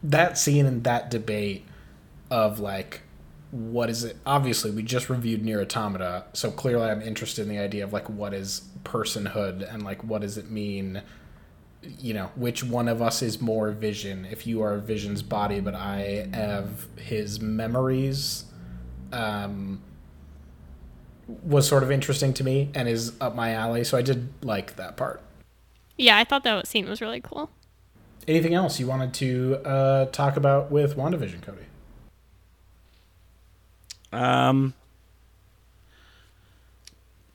That 0.03 0.37
scene 0.37 0.67
and 0.67 0.85
that 0.85 1.11
debate 1.11 1.65
of 2.31 2.59
like 2.59 3.03
what 3.51 3.91
is 3.91 4.05
it 4.05 4.17
obviously 4.25 4.71
we 4.71 4.83
just 4.83 5.11
reviewed 5.11 5.43
NieR 5.43 5.63
Automata 5.63 6.25
so 6.33 6.53
clearly 6.53 6.89
i'm 6.89 7.03
interested 7.03 7.43
in 7.43 7.49
the 7.49 7.59
idea 7.59 7.83
of 7.83 7.93
like 7.93 8.09
what 8.09 8.33
is 8.33 8.63
personhood 8.85 9.69
and 9.75 9.83
like 9.83 10.05
what 10.05 10.21
does 10.21 10.39
it 10.39 10.49
mean 10.53 11.03
you 11.83 12.15
know 12.15 12.31
which 12.37 12.63
one 12.63 12.87
of 12.87 13.03
us 13.03 13.23
is 13.23 13.41
more 13.41 13.73
vision 13.73 14.25
if 14.31 14.47
you 14.47 14.63
are 14.63 14.79
vision's 14.79 15.21
body 15.21 15.59
but 15.59 15.75
i 15.75 16.29
have 16.33 16.87
his 16.97 17.41
memories 17.41 18.45
um 19.13 19.83
was 21.43 21.67
sort 21.69 21.83
of 21.83 21.91
interesting 21.91 22.33
to 22.35 22.45
me 22.45 22.71
and 22.75 22.89
is 22.89 23.13
up 23.21 23.35
my 23.35 23.53
alley 23.53 23.85
so 23.85 23.97
i 23.99 24.03
did 24.03 24.29
like 24.43 24.77
that 24.77 24.97
part 24.97 25.21
Yeah, 25.97 26.17
I 26.19 26.25
thought 26.25 26.45
that 26.45 26.67
scene 26.67 26.89
was 26.89 27.01
really 27.01 27.21
cool. 27.21 27.51
anything 28.29 28.55
else 28.55 28.81
you 28.81 28.87
wanted 28.87 29.13
to 29.15 29.59
uh 29.65 30.05
talk 30.07 30.37
about 30.37 30.71
with 30.71 30.97
wandavision 30.97 31.43
cody 31.43 31.67
Um, 34.13 34.75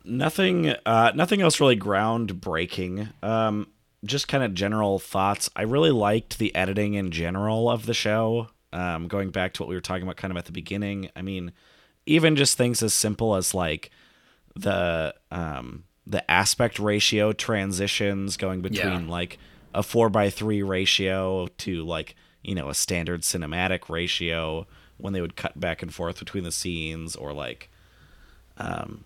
nothing. 0.04 0.74
Uh, 0.84 1.12
nothing 1.14 1.40
else 1.40 1.60
really 1.60 1.76
groundbreaking. 1.78 3.12
Um, 3.24 3.68
just 4.04 4.28
kind 4.28 4.44
of 4.44 4.54
general 4.54 4.98
thoughts. 4.98 5.48
I 5.56 5.62
really 5.62 5.90
liked 5.90 6.38
the 6.38 6.54
editing 6.54 6.94
in 6.94 7.10
general 7.10 7.70
of 7.70 7.86
the 7.86 7.94
show. 7.94 8.48
Um, 8.72 9.08
going 9.08 9.30
back 9.30 9.54
to 9.54 9.62
what 9.62 9.68
we 9.68 9.74
were 9.74 9.80
talking 9.80 10.02
about, 10.02 10.16
kind 10.16 10.30
of 10.30 10.36
at 10.36 10.44
the 10.44 10.52
beginning. 10.52 11.08
I 11.16 11.22
mean, 11.22 11.52
even 12.06 12.36
just 12.36 12.56
things 12.56 12.82
as 12.82 12.94
simple 12.94 13.34
as 13.34 13.54
like 13.54 13.90
the 14.54 15.14
um 15.30 15.84
the 16.06 16.28
aspect 16.30 16.78
ratio 16.78 17.32
transitions 17.32 18.36
going 18.36 18.60
between 18.62 19.06
Yeah. 19.06 19.10
like 19.10 19.38
a 19.74 19.82
four 19.82 20.08
by 20.08 20.30
three 20.30 20.62
ratio 20.62 21.48
to 21.58 21.84
like 21.84 22.14
you 22.42 22.54
know 22.54 22.68
a 22.70 22.74
standard 22.74 23.22
cinematic 23.22 23.88
ratio 23.88 24.66
when 24.98 25.12
they 25.12 25.20
would 25.20 25.36
cut 25.36 25.58
back 25.60 25.82
and 25.82 25.92
forth 25.92 26.18
between 26.18 26.44
the 26.44 26.52
scenes 26.52 27.16
or 27.16 27.32
like 27.32 27.68
um 28.56 29.04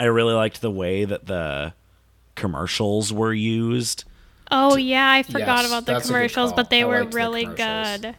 I 0.00 0.04
really 0.04 0.34
liked 0.34 0.60
the 0.60 0.70
way 0.70 1.04
that 1.04 1.26
the 1.26 1.74
commercials 2.36 3.12
were 3.12 3.32
used. 3.32 4.04
Oh 4.50 4.76
yeah, 4.76 5.10
I 5.10 5.22
forgot 5.24 5.64
Yes, 5.64 5.66
about 5.66 5.86
the 5.86 5.92
that's 5.92 6.04
a 6.04 6.08
good 6.08 6.14
commercials, 6.14 6.52
but 6.52 6.70
they 6.70 6.82
I 6.82 6.86
were 6.86 6.98
liked 7.00 7.10
the 7.10 7.16
really 7.16 7.44
good. 7.46 8.16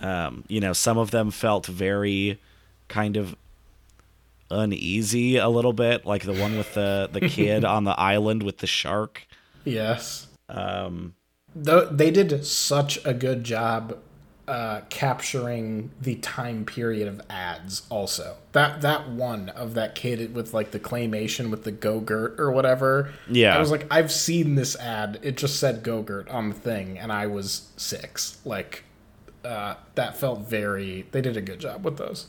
Um, 0.00 0.44
you 0.48 0.60
know, 0.60 0.72
some 0.72 0.96
of 0.98 1.10
them 1.10 1.30
felt 1.30 1.66
very 1.66 2.40
kind 2.88 3.16
of 3.16 3.36
uneasy 4.50 5.36
a 5.36 5.48
little 5.48 5.72
bit, 5.72 6.06
like 6.06 6.22
the 6.22 6.32
one 6.32 6.56
with 6.56 6.74
the 6.74 7.08
the 7.12 7.20
kid 7.28 7.64
on 7.64 7.84
the 7.84 7.98
island 7.98 8.42
with 8.42 8.58
the 8.58 8.66
shark. 8.66 9.26
yes 9.64 10.26
Um, 10.48 11.14
Though 11.54 11.86
they 11.86 12.10
did 12.10 12.44
such 12.44 13.04
a 13.04 13.14
good 13.14 13.44
job 13.44 13.98
uh, 14.48 14.80
capturing 14.88 15.90
the 16.00 16.14
time 16.16 16.64
period 16.64 17.06
of 17.06 17.20
ads. 17.28 17.82
Also, 17.90 18.36
that 18.52 18.80
that 18.80 19.08
one 19.10 19.50
of 19.50 19.74
that 19.74 19.94
kid 19.94 20.34
with 20.34 20.54
like 20.54 20.70
the 20.70 20.80
claymation 20.80 21.50
with 21.50 21.64
the 21.64 21.70
Go-Gurt 21.70 22.40
or 22.40 22.50
whatever. 22.50 23.12
Yeah. 23.30 23.54
I 23.54 23.60
was 23.60 23.70
like, 23.70 23.86
I've 23.90 24.10
seen 24.10 24.54
this 24.54 24.74
ad. 24.76 25.18
It 25.22 25.36
just 25.36 25.60
said 25.60 25.82
Go-Gurt 25.82 26.28
on 26.30 26.48
the 26.48 26.54
thing, 26.54 26.98
and 26.98 27.12
I 27.12 27.26
was 27.26 27.68
six. 27.76 28.38
Like, 28.44 28.84
uh, 29.44 29.74
that 29.96 30.16
felt 30.16 30.48
very. 30.48 31.06
They 31.12 31.20
did 31.20 31.36
a 31.36 31.42
good 31.42 31.58
job 31.58 31.84
with 31.84 31.98
those. 31.98 32.28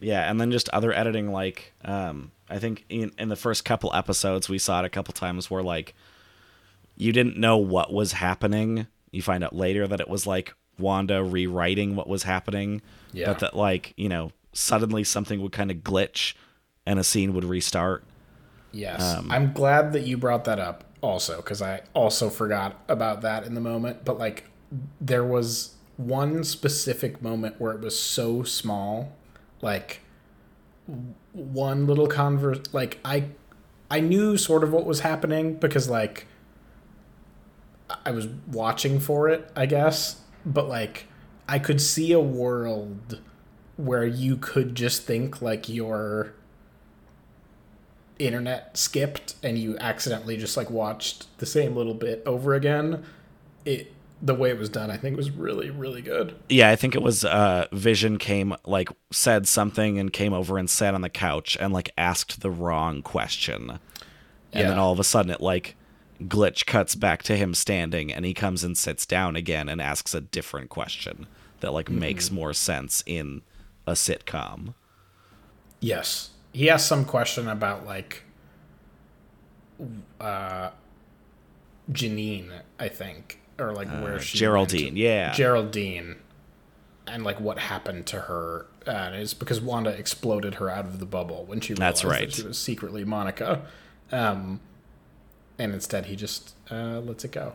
Yeah, 0.00 0.30
and 0.30 0.40
then 0.40 0.50
just 0.50 0.68
other 0.70 0.92
editing, 0.92 1.32
like 1.32 1.72
um, 1.84 2.32
I 2.48 2.58
think 2.58 2.84
in 2.88 3.12
in 3.18 3.28
the 3.28 3.36
first 3.36 3.64
couple 3.64 3.90
episodes 3.94 4.48
we 4.48 4.58
saw 4.58 4.80
it 4.80 4.84
a 4.84 4.88
couple 4.88 5.12
times 5.12 5.50
where 5.50 5.62
like 5.62 5.94
you 6.96 7.12
didn't 7.12 7.36
know 7.36 7.56
what 7.56 7.92
was 7.92 8.12
happening. 8.12 8.86
You 9.10 9.22
find 9.22 9.42
out 9.42 9.54
later 9.54 9.86
that 9.86 10.00
it 10.00 10.08
was 10.08 10.26
like 10.26 10.54
Wanda 10.78 11.22
rewriting 11.22 11.96
what 11.96 12.08
was 12.08 12.24
happening. 12.24 12.82
Yeah. 13.12 13.26
But 13.26 13.38
that 13.38 13.56
like, 13.56 13.94
you 13.96 14.08
know, 14.08 14.32
suddenly 14.52 15.04
something 15.04 15.40
would 15.40 15.52
kind 15.52 15.70
of 15.70 15.78
glitch 15.78 16.34
and 16.86 16.98
a 16.98 17.04
scene 17.04 17.34
would 17.34 17.44
restart. 17.44 18.04
Yes. 18.72 19.00
Um, 19.00 19.30
I'm 19.30 19.52
glad 19.52 19.92
that 19.92 20.02
you 20.02 20.16
brought 20.16 20.44
that 20.44 20.58
up 20.58 20.84
also 21.00 21.36
because 21.36 21.62
I 21.62 21.82
also 21.94 22.28
forgot 22.28 22.82
about 22.88 23.22
that 23.22 23.44
in 23.44 23.54
the 23.54 23.60
moment. 23.60 24.04
But 24.04 24.18
like, 24.18 24.44
there 25.00 25.24
was 25.24 25.74
one 25.96 26.44
specific 26.44 27.22
moment 27.22 27.56
where 27.58 27.72
it 27.72 27.80
was 27.80 27.98
so 27.98 28.42
small, 28.42 29.16
like 29.60 30.00
one 31.32 31.86
little 31.86 32.06
converse. 32.06 32.60
Like 32.72 32.98
I, 33.04 33.24
I 33.90 34.00
knew 34.00 34.36
sort 34.36 34.62
of 34.64 34.72
what 34.72 34.84
was 34.84 35.00
happening 35.00 35.54
because 35.54 35.88
like 35.88 36.26
I- 38.04 38.10
was 38.10 38.28
watching 38.50 39.00
for 39.00 39.28
it, 39.28 39.50
I 39.56 39.66
guess. 39.66 40.20
But 40.44 40.68
like, 40.68 41.06
I 41.48 41.58
could 41.58 41.80
see 41.80 42.12
a 42.12 42.20
world 42.20 43.20
where 43.76 44.06
you 44.06 44.36
could 44.36 44.74
just 44.74 45.02
think 45.04 45.40
like 45.40 45.68
you're 45.68 46.34
internet 48.18 48.76
skipped 48.76 49.36
and 49.42 49.56
you 49.56 49.78
accidentally 49.78 50.36
just 50.36 50.56
like 50.56 50.68
watched 50.70 51.26
the 51.38 51.46
same 51.46 51.76
little 51.76 51.94
bit 51.94 52.20
over 52.26 52.54
again 52.54 53.04
it 53.64 53.92
the 54.20 54.34
way 54.34 54.50
it 54.50 54.58
was 54.58 54.68
done 54.68 54.90
i 54.90 54.96
think 54.96 55.16
was 55.16 55.30
really 55.30 55.70
really 55.70 56.02
good. 56.02 56.34
Yeah, 56.48 56.70
I 56.70 56.76
think 56.76 56.94
it 56.94 57.02
was 57.02 57.24
uh 57.24 57.66
Vision 57.72 58.18
came 58.18 58.54
like 58.64 58.88
said 59.12 59.46
something 59.46 59.98
and 59.98 60.12
came 60.12 60.32
over 60.32 60.58
and 60.58 60.68
sat 60.68 60.94
on 60.94 61.02
the 61.02 61.08
couch 61.08 61.56
and 61.60 61.72
like 61.72 61.90
asked 61.96 62.40
the 62.40 62.50
wrong 62.50 63.02
question. 63.02 63.78
And 64.52 64.68
then 64.68 64.78
all 64.78 64.92
of 64.92 64.98
a 64.98 65.04
sudden 65.04 65.30
it 65.30 65.40
like 65.40 65.76
glitch 66.22 66.66
cuts 66.66 66.94
back 66.94 67.22
to 67.24 67.36
him 67.36 67.54
standing 67.54 68.12
and 68.12 68.24
he 68.24 68.34
comes 68.34 68.64
and 68.64 68.76
sits 68.76 69.06
down 69.06 69.36
again 69.36 69.68
and 69.68 69.80
asks 69.80 70.14
a 70.14 70.20
different 70.20 70.68
question 70.68 71.26
that 71.60 71.72
like 71.72 71.88
makes 71.90 72.30
more 72.30 72.52
sense 72.52 73.02
in 73.06 73.42
a 73.86 73.92
sitcom. 73.92 74.74
yes. 75.80 76.30
He 76.52 76.68
asked 76.68 76.88
some 76.88 77.04
question 77.04 77.46
about 77.46 77.86
like 77.86 78.24
uh 80.20 80.70
janine 81.92 82.50
i 82.80 82.88
think 82.88 83.38
or 83.58 83.72
like 83.72 83.88
where 83.88 84.20
she 84.20 84.38
Uh, 84.38 84.40
Geraldine, 84.40 84.84
went. 84.86 84.96
yeah. 84.96 85.32
geraldine 85.32 86.16
and 87.06 87.24
like 87.24 87.40
what 87.40 87.58
happened 87.58 88.06
to 88.06 88.20
her 88.20 88.66
uh, 88.86 88.90
and 88.90 89.16
it's 89.16 89.34
because 89.34 89.60
wanda 89.60 89.90
exploded 89.90 90.54
her 90.56 90.68
out 90.70 90.84
of 90.84 90.98
the 91.00 91.06
bubble 91.06 91.44
when 91.46 91.60
she 91.60 91.72
realized 91.74 91.80
That's 91.96 92.04
right. 92.04 92.28
that 92.28 92.34
she 92.34 92.42
was 92.46 92.58
secretly 92.58 93.04
monica 93.04 93.62
um 94.12 94.60
and 95.58 95.72
instead 95.74 96.06
he 96.06 96.14
just 96.16 96.54
uh, 96.70 97.00
lets 97.00 97.24
it 97.24 97.32
go. 97.32 97.54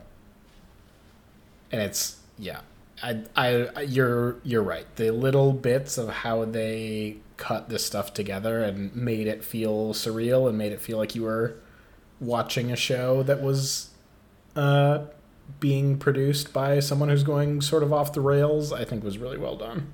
And 1.71 1.81
it's 1.81 2.17
yeah, 2.38 2.59
I, 3.01 3.21
I 3.35 3.81
you're 3.84 4.35
you're 4.43 4.61
right. 4.61 4.85
The 4.97 5.11
little 5.11 5.53
bits 5.53 5.97
of 5.97 6.09
how 6.09 6.43
they 6.45 7.17
cut 7.38 7.69
this 7.69 7.85
stuff 7.85 8.13
together 8.13 8.61
and 8.61 8.93
made 8.95 9.27
it 9.27 9.43
feel 9.43 9.93
surreal 9.93 10.49
and 10.49 10.57
made 10.57 10.71
it 10.73 10.81
feel 10.81 10.97
like 10.97 11.15
you 11.15 11.23
were 11.23 11.55
watching 12.19 12.71
a 12.71 12.75
show 12.75 13.23
that 13.23 13.41
was 13.41 13.89
uh, 14.57 15.05
being 15.60 15.98
produced 15.98 16.53
by 16.53 16.80
someone 16.80 17.10
who's 17.10 17.24
going 17.24 17.61
sort 17.61 17.84
of 17.84 17.94
off 17.94 18.14
the 18.14 18.22
rails. 18.22 18.74
I 18.74 18.84
think 18.84 19.03
was 19.03 19.18
really 19.18 19.38
well 19.38 19.56
done. 19.56 19.94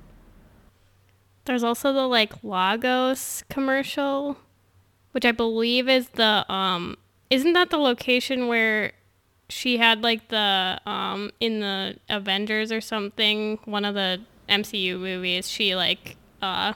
There's 1.44 1.62
also 1.62 1.92
the 1.92 2.06
like 2.06 2.44
Lagos 2.44 3.42
commercial, 3.48 4.36
which 5.12 5.24
I 5.24 5.32
believe 5.32 5.88
is 5.88 6.08
the 6.10 6.50
um 6.52 6.96
isn't 7.30 7.52
that 7.52 7.70
the 7.70 7.78
location 7.78 8.48
where 8.48 8.92
she 9.48 9.78
had 9.78 10.02
like 10.02 10.28
the 10.28 10.80
um 10.86 11.30
in 11.40 11.60
the 11.60 11.96
Avengers 12.08 12.72
or 12.72 12.80
something, 12.80 13.58
one 13.64 13.84
of 13.84 13.94
the 13.94 14.20
MCU 14.48 14.98
movies, 14.98 15.48
she 15.48 15.74
like 15.76 16.16
uh 16.42 16.74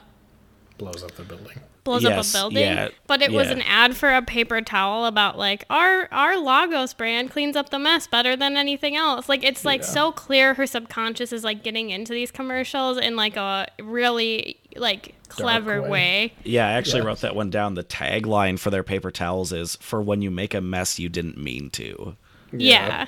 blows 0.77 1.03
up 1.03 1.11
the 1.15 1.23
building. 1.23 1.59
Blows 1.85 2.01
yes, 2.01 2.33
up 2.33 2.41
a 2.41 2.43
building. 2.43 2.63
Yeah, 2.63 2.89
but 3.05 3.21
it 3.21 3.31
yeah. 3.31 3.37
was 3.37 3.51
an 3.51 3.61
ad 3.61 3.95
for 3.95 4.11
a 4.11 4.23
paper 4.23 4.59
towel 4.59 5.05
about 5.05 5.37
like 5.37 5.65
our 5.69 6.09
our 6.11 6.35
Lagos 6.35 6.95
brand 6.95 7.29
cleans 7.29 7.55
up 7.55 7.69
the 7.69 7.77
mess 7.77 8.07
better 8.07 8.35
than 8.35 8.57
anything 8.57 8.95
else. 8.95 9.29
Like 9.29 9.43
it's 9.43 9.63
like 9.63 9.81
yeah. 9.81 9.87
so 9.87 10.11
clear 10.11 10.55
her 10.55 10.65
subconscious 10.65 11.31
is 11.31 11.43
like 11.43 11.63
getting 11.63 11.91
into 11.91 12.11
these 12.11 12.31
commercials 12.31 12.97
in 12.97 13.15
like 13.15 13.37
a 13.37 13.67
really 13.79 14.59
like 14.75 15.13
clever 15.27 15.79
way. 15.83 15.89
way. 15.89 16.33
Yeah, 16.43 16.67
I 16.67 16.71
actually 16.71 17.01
wrote 17.01 17.21
that 17.21 17.35
one 17.35 17.51
down. 17.51 17.75
The 17.75 17.83
tagline 17.83 18.57
for 18.57 18.71
their 18.71 18.83
paper 18.83 19.11
towels 19.11 19.53
is 19.53 19.75
for 19.75 20.01
when 20.01 20.23
you 20.23 20.31
make 20.31 20.55
a 20.55 20.61
mess 20.61 20.97
you 20.97 21.07
didn't 21.07 21.37
mean 21.37 21.69
to. 21.71 22.17
Yeah. 22.51 22.87
yeah. 22.87 23.05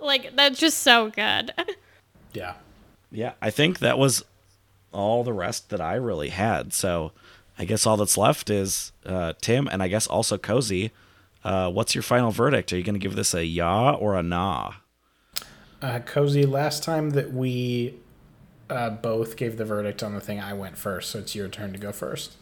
Like 0.00 0.34
that's 0.34 0.58
just 0.58 0.78
so 0.78 1.10
good. 1.10 1.52
yeah. 2.32 2.54
Yeah, 3.12 3.32
I 3.42 3.50
think 3.50 3.80
that 3.80 3.98
was 3.98 4.24
all 4.92 5.22
the 5.22 5.34
rest 5.34 5.70
that 5.70 5.80
I 5.82 5.94
really 5.94 6.30
had. 6.30 6.72
So 6.72 7.12
I 7.60 7.66
guess 7.66 7.86
all 7.86 7.98
that's 7.98 8.16
left 8.16 8.48
is 8.48 8.90
uh, 9.04 9.34
Tim 9.42 9.68
and 9.70 9.82
I 9.82 9.88
guess 9.88 10.06
also 10.06 10.38
Cozy. 10.38 10.92
Uh, 11.44 11.70
what's 11.70 11.94
your 11.94 12.00
final 12.00 12.30
verdict? 12.30 12.72
Are 12.72 12.78
you 12.78 12.82
going 12.82 12.94
to 12.94 12.98
give 12.98 13.16
this 13.16 13.34
a 13.34 13.44
ya 13.44 13.92
or 13.92 14.16
a 14.16 14.22
nah? 14.22 14.72
Uh, 15.82 15.98
Cozy, 15.98 16.46
last 16.46 16.82
time 16.82 17.10
that 17.10 17.34
we 17.34 17.96
uh, 18.70 18.88
both 18.88 19.36
gave 19.36 19.58
the 19.58 19.66
verdict 19.66 20.02
on 20.02 20.14
the 20.14 20.20
thing, 20.22 20.40
I 20.40 20.54
went 20.54 20.78
first, 20.78 21.10
so 21.10 21.18
it's 21.18 21.34
your 21.34 21.48
turn 21.48 21.74
to 21.74 21.78
go 21.78 21.92
first. 21.92 22.32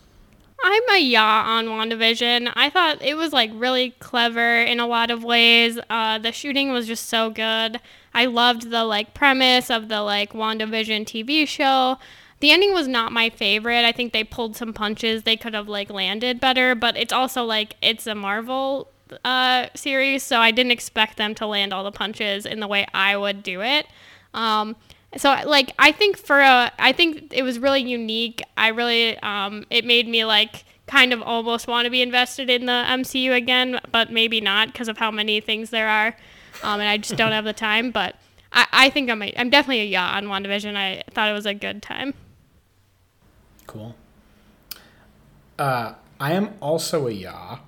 I'm 0.62 0.88
a 0.90 1.00
yeah 1.00 1.42
on 1.46 1.66
WandaVision. 1.66 2.52
I 2.54 2.70
thought 2.70 3.02
it 3.02 3.16
was 3.16 3.32
like 3.32 3.50
really 3.54 3.96
clever 3.98 4.60
in 4.62 4.78
a 4.78 4.86
lot 4.86 5.10
of 5.10 5.24
ways. 5.24 5.80
Uh, 5.90 6.18
the 6.18 6.30
shooting 6.30 6.70
was 6.70 6.86
just 6.86 7.08
so 7.08 7.30
good. 7.30 7.80
I 8.14 8.26
loved 8.26 8.70
the 8.70 8.84
like 8.84 9.14
premise 9.14 9.68
of 9.68 9.88
the 9.88 10.02
like 10.02 10.32
WandaVision 10.32 11.06
TV 11.06 11.46
show. 11.46 11.98
The 12.40 12.52
ending 12.52 12.72
was 12.72 12.86
not 12.86 13.10
my 13.10 13.30
favorite. 13.30 13.84
I 13.84 13.92
think 13.92 14.12
they 14.12 14.22
pulled 14.22 14.56
some 14.56 14.72
punches 14.72 15.24
they 15.24 15.36
could 15.36 15.54
have 15.54 15.68
like 15.68 15.90
landed 15.90 16.40
better, 16.40 16.74
but 16.74 16.96
it's 16.96 17.12
also 17.12 17.44
like 17.44 17.76
it's 17.82 18.06
a 18.06 18.14
Marvel 18.14 18.88
uh, 19.24 19.66
series, 19.74 20.22
so 20.22 20.38
I 20.38 20.50
didn't 20.50 20.72
expect 20.72 21.16
them 21.16 21.34
to 21.36 21.46
land 21.46 21.72
all 21.72 21.84
the 21.84 21.92
punches 21.92 22.46
in 22.46 22.60
the 22.60 22.68
way 22.68 22.86
I 22.94 23.16
would 23.16 23.42
do 23.42 23.60
it. 23.62 23.86
Um, 24.34 24.76
so 25.16 25.34
like 25.46 25.72
I 25.78 25.90
think 25.90 26.18
for 26.18 26.40
a 26.40 26.70
I 26.78 26.92
think 26.92 27.32
it 27.32 27.42
was 27.42 27.58
really 27.58 27.82
unique. 27.82 28.42
I 28.56 28.68
really 28.68 29.18
um, 29.18 29.66
it 29.70 29.84
made 29.84 30.06
me 30.06 30.24
like 30.24 30.64
kind 30.86 31.12
of 31.12 31.22
almost 31.22 31.66
want 31.66 31.86
to 31.86 31.90
be 31.90 32.02
invested 32.02 32.48
in 32.48 32.66
the 32.66 32.84
MCU 32.88 33.34
again, 33.34 33.80
but 33.90 34.12
maybe 34.12 34.40
not 34.40 34.68
because 34.68 34.88
of 34.88 34.98
how 34.98 35.10
many 35.10 35.40
things 35.40 35.70
there 35.70 35.88
are, 35.88 36.16
um, 36.62 36.80
and 36.80 36.88
I 36.88 36.98
just 36.98 37.16
don't 37.16 37.32
have 37.32 37.44
the 37.44 37.52
time. 37.52 37.90
But 37.90 38.16
I, 38.52 38.66
I 38.72 38.90
think 38.90 39.10
I'm 39.10 39.22
I'm 39.22 39.50
definitely 39.50 39.80
a 39.80 39.86
yaw 39.86 40.12
on 40.14 40.26
WandaVision. 40.26 40.76
I 40.76 41.02
thought 41.10 41.28
it 41.28 41.34
was 41.34 41.46
a 41.46 41.54
good 41.54 41.82
time. 41.82 42.14
Cool. 43.68 43.94
Uh, 45.58 45.94
I 46.18 46.32
am 46.32 46.54
also 46.60 47.06
a 47.06 47.12
yaw, 47.12 47.60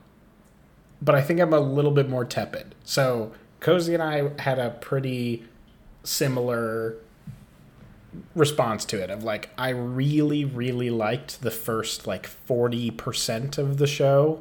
but 1.00 1.14
I 1.14 1.22
think 1.22 1.38
I'm 1.38 1.52
a 1.52 1.60
little 1.60 1.90
bit 1.92 2.08
more 2.08 2.24
tepid. 2.24 2.74
So 2.84 3.32
Cozy 3.60 3.94
and 3.94 4.02
I 4.02 4.32
had 4.40 4.58
a 4.58 4.70
pretty 4.70 5.44
similar 6.02 6.96
response 8.34 8.84
to 8.84 9.00
it 9.00 9.08
of 9.08 9.22
like 9.22 9.50
I 9.56 9.68
really 9.68 10.44
really 10.44 10.90
liked 10.90 11.42
the 11.42 11.50
first 11.50 12.08
like 12.08 12.28
40% 12.28 13.56
of 13.56 13.76
the 13.76 13.86
show 13.86 14.40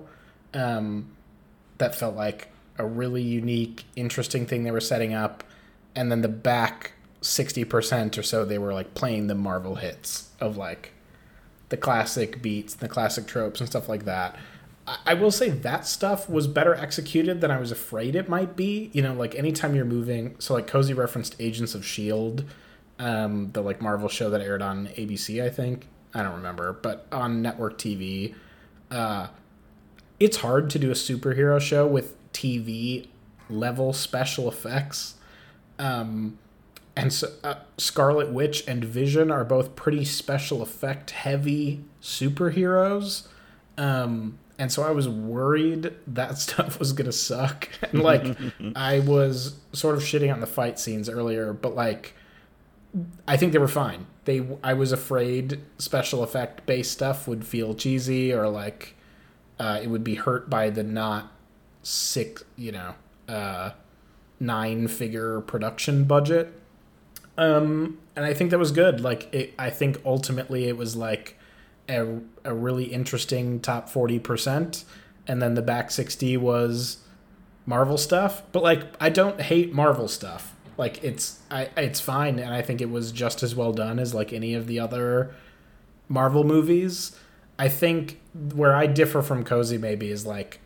um 0.55 1.11
that 1.77 1.93
felt 1.93 2.15
like 2.15 2.47
a 2.79 2.85
really 2.85 3.21
unique 3.21 3.83
interesting 3.95 4.47
thing 4.47 4.63
they 4.63 4.71
were 4.71 4.79
setting 4.79 5.13
up 5.13 5.43
and 5.95 6.11
then 6.11 6.21
the 6.21 6.27
back 6.27 6.93
60% 7.21 8.17
or 8.17 8.23
so 8.23 8.43
they 8.43 8.57
were 8.57 8.73
like 8.73 8.95
playing 8.95 9.27
the 9.27 9.35
Marvel 9.35 9.75
hits 9.75 10.31
of 10.39 10.57
like 10.57 10.93
the 11.69 11.77
classic 11.77 12.41
beats, 12.41 12.73
the 12.73 12.87
classic 12.87 13.27
tropes 13.27 13.59
and 13.59 13.69
stuff 13.69 13.87
like 13.87 14.05
that. 14.05 14.35
I 15.05 15.13
will 15.13 15.31
say 15.31 15.49
that 15.49 15.85
stuff 15.85 16.27
was 16.27 16.47
better 16.47 16.73
executed 16.73 17.41
than 17.41 17.51
I 17.51 17.59
was 17.59 17.71
afraid 17.71 18.15
it 18.15 18.27
might 18.27 18.55
be. 18.55 18.89
You 18.93 19.03
know, 19.03 19.13
like 19.13 19.35
anytime 19.35 19.75
you're 19.75 19.85
moving, 19.85 20.35
so 20.39 20.55
like 20.55 20.67
Cozy 20.67 20.93
referenced 20.93 21.35
Agents 21.39 21.75
of 21.75 21.81
S.H.I.E.L.D., 21.81 22.45
um, 22.97 23.51
the 23.51 23.61
like 23.61 23.81
Marvel 23.81 24.09
show 24.09 24.29
that 24.31 24.41
aired 24.41 24.61
on 24.61 24.87
ABC, 24.87 25.43
I 25.43 25.49
think. 25.49 25.87
I 26.13 26.23
don't 26.23 26.35
remember, 26.35 26.73
but 26.73 27.05
on 27.11 27.41
network 27.41 27.77
TV, 27.77 28.33
uh, 28.89 29.27
it's 30.19 30.37
hard 30.37 30.69
to 30.71 30.79
do 30.79 30.89
a 30.89 30.95
superhero 30.95 31.61
show 31.61 31.85
with 31.85 32.15
TV 32.33 33.07
level 33.49 33.93
special 33.93 34.47
effects. 34.47 35.15
Um, 35.77 36.39
and 36.99 37.13
so, 37.13 37.31
uh, 37.43 37.55
Scarlet 37.77 38.31
Witch 38.31 38.63
and 38.67 38.83
Vision 38.83 39.31
are 39.31 39.45
both 39.45 39.75
pretty 39.75 40.03
special 40.05 40.61
effect 40.61 41.11
heavy 41.11 41.85
superheroes. 42.01 43.27
Um, 43.77 44.37
and 44.57 44.71
so 44.71 44.83
I 44.83 44.91
was 44.91 45.07
worried 45.07 45.93
that 46.07 46.37
stuff 46.45 46.77
was 46.79 46.93
gonna 46.93 47.11
suck. 47.11 47.69
And 47.81 48.03
like, 48.03 48.37
I 48.75 48.99
was 48.99 49.59
sort 49.73 49.95
of 49.95 50.01
shitting 50.01 50.31
on 50.31 50.41
the 50.41 50.47
fight 50.47 50.79
scenes 50.79 51.09
earlier, 51.09 51.53
but 51.53 51.75
like, 51.75 52.13
I 53.27 53.37
think 53.37 53.53
they 53.53 53.59
were 53.59 53.67
fine. 53.67 54.05
They 54.25 54.45
I 54.63 54.73
was 54.73 54.91
afraid 54.91 55.59
special 55.77 56.23
effect 56.23 56.65
based 56.65 56.91
stuff 56.91 57.27
would 57.27 57.45
feel 57.45 57.73
cheesy 57.73 58.33
or 58.33 58.49
like 58.49 58.95
uh, 59.59 59.79
it 59.81 59.87
would 59.87 60.03
be 60.03 60.15
hurt 60.15 60.49
by 60.49 60.69
the 60.69 60.83
not 60.83 61.31
six, 61.83 62.43
you 62.55 62.71
know, 62.71 62.95
uh, 63.27 63.71
nine 64.39 64.87
figure 64.87 65.41
production 65.41 66.03
budget. 66.03 66.58
Um, 67.39 67.97
and 68.15 68.25
I 68.25 68.33
think 68.33 68.51
that 68.51 68.59
was 68.59 68.71
good. 68.71 69.01
Like 69.01 69.33
it, 69.33 69.53
I 69.57 69.69
think 69.69 70.01
ultimately 70.05 70.65
it 70.65 70.77
was 70.77 70.95
like 70.95 71.37
a 71.87 72.19
a 72.43 72.53
really 72.53 72.85
interesting 72.85 73.59
top 73.59 73.89
forty 73.89 74.19
percent, 74.19 74.83
and 75.27 75.41
then 75.41 75.55
the 75.55 75.61
back 75.61 75.89
sixty 75.89 76.37
was 76.37 76.97
Marvel 77.65 77.97
stuff. 77.97 78.43
But 78.51 78.61
like 78.61 78.83
I 78.99 79.09
don't 79.09 79.41
hate 79.41 79.73
Marvel 79.73 80.07
stuff 80.07 80.55
like 80.79 81.03
it's 81.03 81.39
I 81.51 81.69
it's 81.75 81.99
fine, 81.99 82.39
and 82.39 82.53
I 82.53 82.61
think 82.61 82.79
it 82.79 82.89
was 82.89 83.11
just 83.11 83.43
as 83.43 83.53
well 83.53 83.73
done 83.73 83.99
as 83.99 84.13
like 84.13 84.31
any 84.31 84.53
of 84.53 84.65
the 84.65 84.79
other 84.79 85.35
Marvel 86.07 86.45
movies. 86.45 87.17
I 87.59 87.67
think 87.67 88.17
where 88.55 88.73
I 88.73 88.87
differ 88.87 89.21
from 89.21 89.43
Cozy 89.43 89.77
maybe 89.77 90.09
is 90.09 90.25
like 90.25 90.61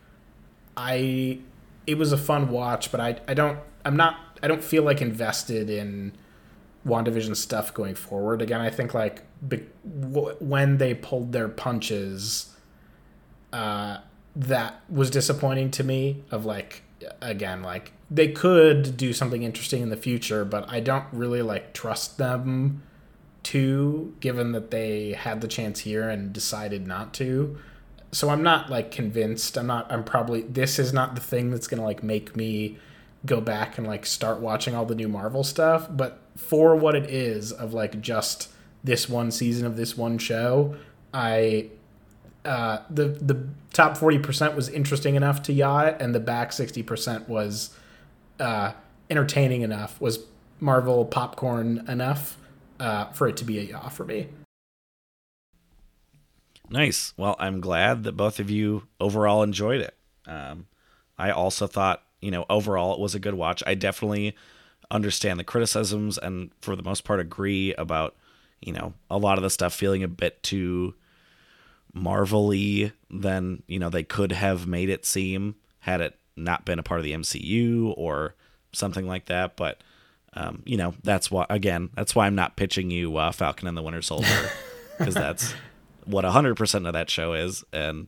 I 0.77 1.39
it 1.87 1.97
was 1.97 2.11
a 2.11 2.17
fun 2.17 2.49
watch, 2.49 2.91
but 2.91 3.01
I 3.01 3.19
I 3.27 3.33
don't 3.33 3.57
I'm 3.83 3.97
not 3.97 4.17
I 4.43 4.47
don't 4.47 4.63
feel 4.63 4.83
like 4.83 5.01
invested 5.01 5.67
in 5.67 6.13
WandaVision 6.85 7.35
stuff 7.35 7.73
going 7.73 7.95
forward. 7.95 8.41
Again, 8.41 8.61
I 8.61 8.69
think 8.69 8.93
like 8.93 9.23
be, 9.47 9.65
w- 9.99 10.35
when 10.39 10.77
they 10.77 10.93
pulled 10.93 11.31
their 11.31 11.47
punches, 11.47 12.55
uh, 13.51 13.99
that 14.35 14.81
was 14.89 15.09
disappointing 15.09 15.71
to 15.71 15.83
me. 15.83 16.23
Of 16.31 16.45
like 16.45 16.83
again, 17.21 17.61
like 17.61 17.93
they 18.09 18.29
could 18.29 18.97
do 18.97 19.13
something 19.13 19.43
interesting 19.43 19.81
in 19.81 19.89
the 19.89 19.97
future, 19.97 20.45
but 20.45 20.69
I 20.69 20.79
don't 20.79 21.05
really 21.11 21.41
like 21.41 21.73
trust 21.73 22.17
them 22.17 22.83
to, 23.43 24.15
given 24.19 24.53
that 24.53 24.71
they 24.71 25.13
had 25.13 25.41
the 25.41 25.47
chance 25.47 25.81
here 25.81 26.09
and 26.09 26.31
decided 26.31 26.87
not 26.87 27.13
to. 27.15 27.57
So 28.11 28.29
I'm 28.29 28.43
not 28.43 28.69
like 28.69 28.91
convinced. 28.91 29.57
I'm 29.57 29.67
not. 29.67 29.91
I'm 29.91 30.03
probably. 30.03 30.41
This 30.43 30.79
is 30.79 30.93
not 30.93 31.15
the 31.15 31.21
thing 31.21 31.49
that's 31.51 31.67
gonna 31.67 31.83
like 31.83 32.03
make 32.03 32.35
me 32.35 32.77
go 33.25 33.41
back 33.41 33.77
and 33.77 33.87
like 33.87 34.05
start 34.05 34.39
watching 34.39 34.75
all 34.75 34.85
the 34.85 34.95
new 34.95 35.07
Marvel 35.07 35.43
stuff. 35.43 35.87
But 35.89 36.19
for 36.35 36.75
what 36.75 36.95
it 36.95 37.09
is 37.09 37.51
of 37.51 37.73
like 37.73 38.01
just 38.01 38.49
this 38.83 39.07
one 39.07 39.31
season 39.31 39.65
of 39.65 39.77
this 39.77 39.97
one 39.97 40.17
show, 40.17 40.75
I 41.13 41.69
uh, 42.45 42.79
the 42.89 43.07
the 43.07 43.47
top 43.71 43.97
forty 43.97 44.19
percent 44.19 44.55
was 44.55 44.69
interesting 44.69 45.15
enough 45.15 45.41
to 45.43 45.53
yacht, 45.53 46.01
and 46.01 46.13
the 46.13 46.19
back 46.19 46.51
sixty 46.51 46.83
percent 46.83 47.29
was 47.29 47.75
uh, 48.39 48.73
entertaining 49.09 49.61
enough, 49.61 49.99
was 50.01 50.19
Marvel 50.59 51.05
popcorn 51.05 51.85
enough 51.87 52.37
uh, 52.79 53.05
for 53.11 53.27
it 53.27 53.37
to 53.37 53.45
be 53.45 53.59
a 53.59 53.63
yaw 53.63 53.89
for 53.89 54.05
me. 54.05 54.27
Nice. 56.69 57.13
Well, 57.17 57.35
I'm 57.39 57.61
glad 57.61 58.03
that 58.03 58.13
both 58.13 58.39
of 58.39 58.49
you 58.49 58.87
overall 58.99 59.43
enjoyed 59.43 59.81
it. 59.81 59.95
Um, 60.25 60.67
I 61.17 61.29
also 61.29 61.67
thought 61.67 62.01
you 62.23 62.31
know, 62.31 62.45
overall 62.49 62.93
it 62.93 62.99
was 62.99 63.13
a 63.13 63.19
good 63.19 63.33
watch. 63.33 63.61
I 63.67 63.75
definitely 63.75 64.33
understand 64.93 65.39
the 65.39 65.43
criticisms 65.43 66.17
and 66.17 66.51
for 66.61 66.75
the 66.75 66.83
most 66.83 67.03
part 67.03 67.19
agree 67.19 67.73
about, 67.73 68.15
you 68.61 68.71
know, 68.71 68.93
a 69.09 69.17
lot 69.17 69.37
of 69.37 69.43
the 69.43 69.49
stuff 69.49 69.73
feeling 69.73 70.03
a 70.03 70.07
bit 70.07 70.41
too 70.43 70.93
marvelly 71.93 72.91
than, 73.09 73.63
you 73.67 73.79
know, 73.79 73.89
they 73.89 74.03
could 74.03 74.31
have 74.31 74.67
made 74.67 74.89
it 74.89 75.05
seem 75.05 75.55
had 75.79 76.01
it 76.01 76.17
not 76.35 76.65
been 76.65 76.79
a 76.79 76.83
part 76.83 76.99
of 76.99 77.03
the 77.03 77.13
MCU 77.13 77.93
or 77.97 78.35
something 78.71 79.07
like 79.07 79.25
that, 79.25 79.55
but 79.55 79.81
um, 80.35 80.63
you 80.65 80.77
know, 80.77 80.95
that's 81.03 81.29
why 81.29 81.45
again, 81.49 81.89
that's 81.95 82.15
why 82.15 82.25
I'm 82.25 82.35
not 82.35 82.55
pitching 82.55 82.89
you 82.89 83.17
uh, 83.17 83.31
Falcon 83.31 83.67
and 83.67 83.77
the 83.77 83.83
Winter 83.83 84.01
Soldier 84.01 84.49
because 84.97 85.13
that's 85.13 85.53
what 86.05 86.25
100% 86.25 86.87
of 86.87 86.93
that 86.93 87.09
show 87.09 87.33
is 87.33 87.63
and 87.71 88.07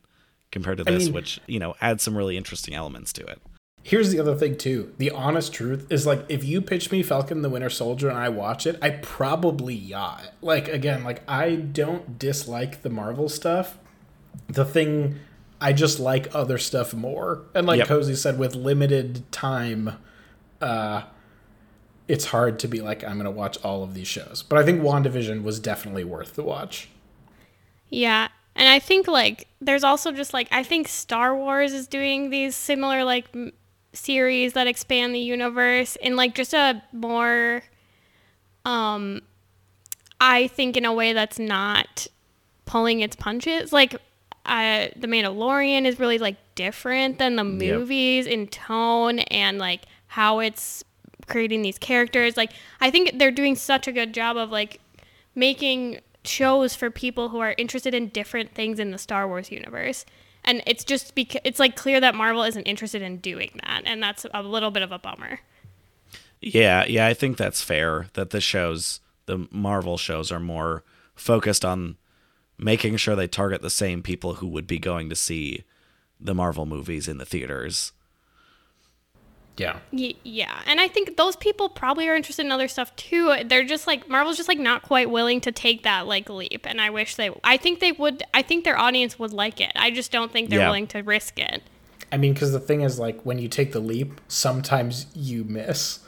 compared 0.51 0.77
to 0.77 0.83
I 0.87 0.91
this 0.91 1.05
mean- 1.05 1.13
which, 1.13 1.39
you 1.47 1.59
know, 1.59 1.75
adds 1.81 2.01
some 2.03 2.17
really 2.17 2.37
interesting 2.37 2.73
elements 2.73 3.13
to 3.13 3.25
it. 3.25 3.39
Here's 3.87 4.09
the 4.09 4.19
other 4.19 4.33
thing 4.33 4.57
too. 4.57 4.95
The 4.97 5.11
honest 5.11 5.53
truth 5.53 5.85
is 5.91 6.07
like 6.07 6.25
if 6.27 6.43
you 6.43 6.59
pitch 6.59 6.91
me 6.91 7.03
Falcon 7.03 7.43
the 7.43 7.49
Winter 7.51 7.69
Soldier 7.69 8.09
and 8.09 8.17
I 8.17 8.29
watch 8.29 8.65
it, 8.65 8.79
I 8.81 8.89
probably 8.89 9.75
yaw. 9.75 10.21
Like 10.41 10.67
again, 10.67 11.03
like 11.03 11.21
I 11.27 11.53
don't 11.53 12.17
dislike 12.17 12.81
the 12.81 12.89
Marvel 12.89 13.29
stuff. 13.29 13.77
The 14.47 14.65
thing 14.65 15.19
I 15.61 15.71
just 15.71 15.99
like 15.99 16.33
other 16.33 16.57
stuff 16.57 16.95
more. 16.95 17.43
And 17.53 17.67
like 17.67 17.77
Yep. 17.77 17.87
Cozy 17.87 18.15
said, 18.15 18.39
with 18.39 18.55
limited 18.55 19.31
time, 19.31 19.91
uh 20.59 21.03
it's 22.07 22.25
hard 22.25 22.57
to 22.59 22.67
be 22.67 22.81
like, 22.81 23.03
I'm 23.03 23.17
gonna 23.17 23.29
watch 23.29 23.63
all 23.63 23.83
of 23.83 23.93
these 23.93 24.07
shows. 24.07 24.41
But 24.41 24.57
I 24.57 24.63
think 24.63 24.81
WandaVision 24.81 25.43
was 25.43 25.59
definitely 25.59 26.03
worth 26.05 26.33
the 26.33 26.43
watch. 26.43 26.89
Yeah. 27.89 28.29
And 28.55 28.67
I 28.67 28.79
think 28.79 29.07
like 29.07 29.47
there's 29.61 29.83
also 29.83 30.11
just 30.11 30.33
like 30.33 30.47
I 30.51 30.63
think 30.63 30.87
Star 30.87 31.35
Wars 31.35 31.71
is 31.71 31.85
doing 31.87 32.31
these 32.31 32.55
similar 32.55 33.03
like 33.03 33.27
m- 33.35 33.53
series 33.95 34.53
that 34.53 34.67
expand 34.67 35.15
the 35.15 35.19
universe 35.19 35.95
in 35.97 36.15
like 36.15 36.35
just 36.35 36.53
a 36.53 36.81
more 36.91 37.63
um 38.65 39.21
I 40.19 40.47
think 40.47 40.77
in 40.77 40.85
a 40.85 40.93
way 40.93 41.13
that's 41.13 41.39
not 41.39 42.07
pulling 42.65 43.01
its 43.01 43.15
punches. 43.15 43.73
Like 43.73 43.95
uh, 44.45 44.87
the 44.95 45.07
Mandalorian 45.07 45.85
is 45.85 45.99
really 45.99 46.17
like 46.17 46.37
different 46.55 47.19
than 47.19 47.35
the 47.35 47.43
movies 47.43 48.27
in 48.27 48.47
tone 48.47 49.19
and 49.19 49.57
like 49.57 49.81
how 50.07 50.39
it's 50.39 50.83
creating 51.27 51.61
these 51.61 51.77
characters. 51.77 52.37
Like 52.37 52.51
I 52.79 52.91
think 52.91 53.17
they're 53.17 53.31
doing 53.31 53.55
such 53.55 53.87
a 53.87 53.91
good 53.91 54.13
job 54.13 54.37
of 54.37 54.51
like 54.51 54.79
making 55.33 55.99
shows 56.23 56.75
for 56.75 56.89
people 56.89 57.29
who 57.29 57.39
are 57.39 57.55
interested 57.57 57.93
in 57.93 58.09
different 58.09 58.53
things 58.53 58.79
in 58.79 58.91
the 58.91 58.97
Star 58.97 59.27
Wars 59.27 59.51
universe. 59.51 60.05
And 60.45 60.61
it's 60.65 60.83
just 60.83 61.15
because 61.15 61.41
it's 61.43 61.59
like 61.59 61.75
clear 61.75 61.99
that 61.99 62.15
Marvel 62.15 62.43
isn't 62.43 62.63
interested 62.63 63.01
in 63.01 63.17
doing 63.17 63.59
that, 63.65 63.81
and 63.85 64.01
that's 64.01 64.25
a 64.33 64.43
little 64.43 64.71
bit 64.71 64.83
of 64.83 64.91
a 64.91 64.99
bummer. 64.99 65.39
Yeah, 66.39 66.85
yeah, 66.85 67.07
I 67.07 67.13
think 67.13 67.37
that's 67.37 67.61
fair 67.61 68.07
that 68.13 68.29
the 68.29 68.39
shows, 68.39 68.99
the 69.25 69.47
Marvel 69.51 69.97
shows 69.97 70.31
are 70.31 70.39
more 70.39 70.83
focused 71.15 71.65
on 71.65 71.97
making 72.57 72.97
sure 72.97 73.15
they 73.15 73.27
target 73.27 73.61
the 73.61 73.69
same 73.69 74.03
people 74.03 74.35
who 74.35 74.47
would 74.47 74.67
be 74.67 74.79
going 74.79 75.09
to 75.09 75.15
see 75.15 75.63
the 76.19 76.35
Marvel 76.35 76.65
movies 76.65 77.07
in 77.07 77.17
the 77.17 77.25
theaters. 77.25 77.91
Yeah. 79.57 79.79
Y- 79.93 80.15
yeah, 80.23 80.59
and 80.67 80.81
I 80.81 80.87
think 80.89 81.15
those 81.15 81.35
people 81.37 81.69
probably 81.69 82.07
are 82.09 82.15
interested 82.15 82.45
in 82.45 82.51
other 82.51 82.67
stuff 82.67 82.93
too. 82.95 83.33
They're 83.45 83.63
just 83.63 83.87
like 83.87 84.09
Marvel's 84.09 84.35
just 84.37 84.49
like 84.49 84.59
not 84.59 84.83
quite 84.83 85.09
willing 85.09 85.39
to 85.41 85.51
take 85.51 85.83
that 85.83 86.07
like 86.07 86.29
leap, 86.29 86.65
and 86.67 86.81
I 86.81 86.89
wish 86.89 87.15
they. 87.15 87.29
I 87.43 87.55
think 87.57 87.79
they 87.79 87.93
would. 87.93 88.23
I 88.33 88.41
think 88.41 88.65
their 88.65 88.77
audience 88.77 89.17
would 89.17 89.31
like 89.33 89.61
it. 89.61 89.71
I 89.75 89.91
just 89.91 90.11
don't 90.11 90.31
think 90.31 90.49
they're 90.49 90.59
Yeah. 90.59 90.67
willing 90.67 90.87
to 90.87 91.01
risk 91.01 91.39
it. 91.39 91.63
I 92.11 92.17
mean, 92.17 92.33
because 92.33 92.51
the 92.51 92.59
thing 92.59 92.81
is, 92.81 92.99
like, 92.99 93.21
when 93.23 93.39
you 93.39 93.47
take 93.47 93.71
the 93.71 93.79
leap, 93.79 94.21
sometimes 94.27 95.07
you 95.15 95.43
miss. 95.43 95.99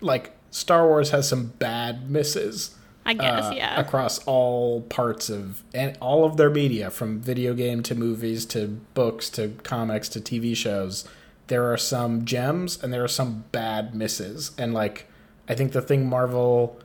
Like, 0.00 0.32
Star 0.50 0.86
Wars 0.86 1.10
has 1.10 1.28
some 1.28 1.48
bad 1.58 2.10
misses. 2.10 2.74
I 3.06 3.12
guess, 3.12 3.44
uh, 3.44 3.52
yeah. 3.54 3.78
Across 3.78 4.24
all 4.24 4.80
parts 4.82 5.28
of 5.28 5.62
and 5.74 5.96
all 6.00 6.24
of 6.24 6.38
their 6.38 6.48
media, 6.48 6.90
from 6.90 7.20
video 7.20 7.52
game 7.52 7.82
to 7.84 7.94
movies 7.94 8.46
to 8.46 8.66
books 8.94 9.28
to 9.30 9.48
comics 9.62 10.08
to 10.10 10.20
TV 10.20 10.56
shows, 10.56 11.06
there 11.46 11.72
are 11.72 11.76
some 11.76 12.24
gems 12.24 12.82
and 12.82 12.92
there 12.92 13.04
are 13.04 13.08
some 13.08 13.44
bad 13.52 13.94
misses. 13.94 14.52
And 14.56 14.72
like, 14.74 15.08
I 15.48 15.54
think 15.54 15.72
the 15.72 15.82
thing 15.82 16.06
Marvel 16.06 16.80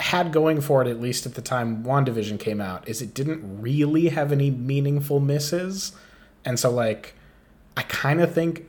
had 0.00 0.32
going 0.32 0.60
for 0.60 0.82
it, 0.82 0.88
at 0.88 1.00
least 1.00 1.26
at 1.26 1.34
the 1.34 1.42
time 1.42 1.84
WandaVision 1.84 2.40
came 2.40 2.60
out, 2.60 2.88
is 2.88 3.00
it 3.00 3.14
didn't 3.14 3.62
really 3.62 4.08
have 4.08 4.32
any 4.32 4.50
meaningful 4.50 5.20
misses. 5.20 5.92
And 6.44 6.58
so, 6.58 6.70
like, 6.70 7.14
I 7.76 7.82
kind 7.82 8.20
of 8.20 8.32
think 8.32 8.68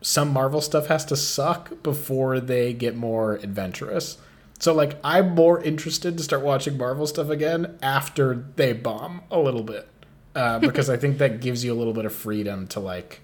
some 0.00 0.32
Marvel 0.32 0.60
stuff 0.60 0.86
has 0.86 1.04
to 1.06 1.16
suck 1.16 1.82
before 1.82 2.40
they 2.40 2.72
get 2.72 2.96
more 2.96 3.34
adventurous. 3.36 4.18
So, 4.58 4.74
like, 4.74 4.98
I'm 5.04 5.34
more 5.34 5.62
interested 5.62 6.16
to 6.16 6.24
start 6.24 6.42
watching 6.42 6.76
Marvel 6.76 7.06
stuff 7.06 7.30
again 7.30 7.78
after 7.80 8.44
they 8.56 8.72
bomb 8.72 9.22
a 9.30 9.38
little 9.38 9.62
bit. 9.62 9.88
Uh, 10.34 10.58
because 10.58 10.90
I 10.90 10.96
think 10.96 11.18
that 11.18 11.40
gives 11.40 11.64
you 11.64 11.72
a 11.72 11.76
little 11.76 11.92
bit 11.92 12.04
of 12.04 12.12
freedom 12.12 12.66
to, 12.68 12.80
like, 12.80 13.22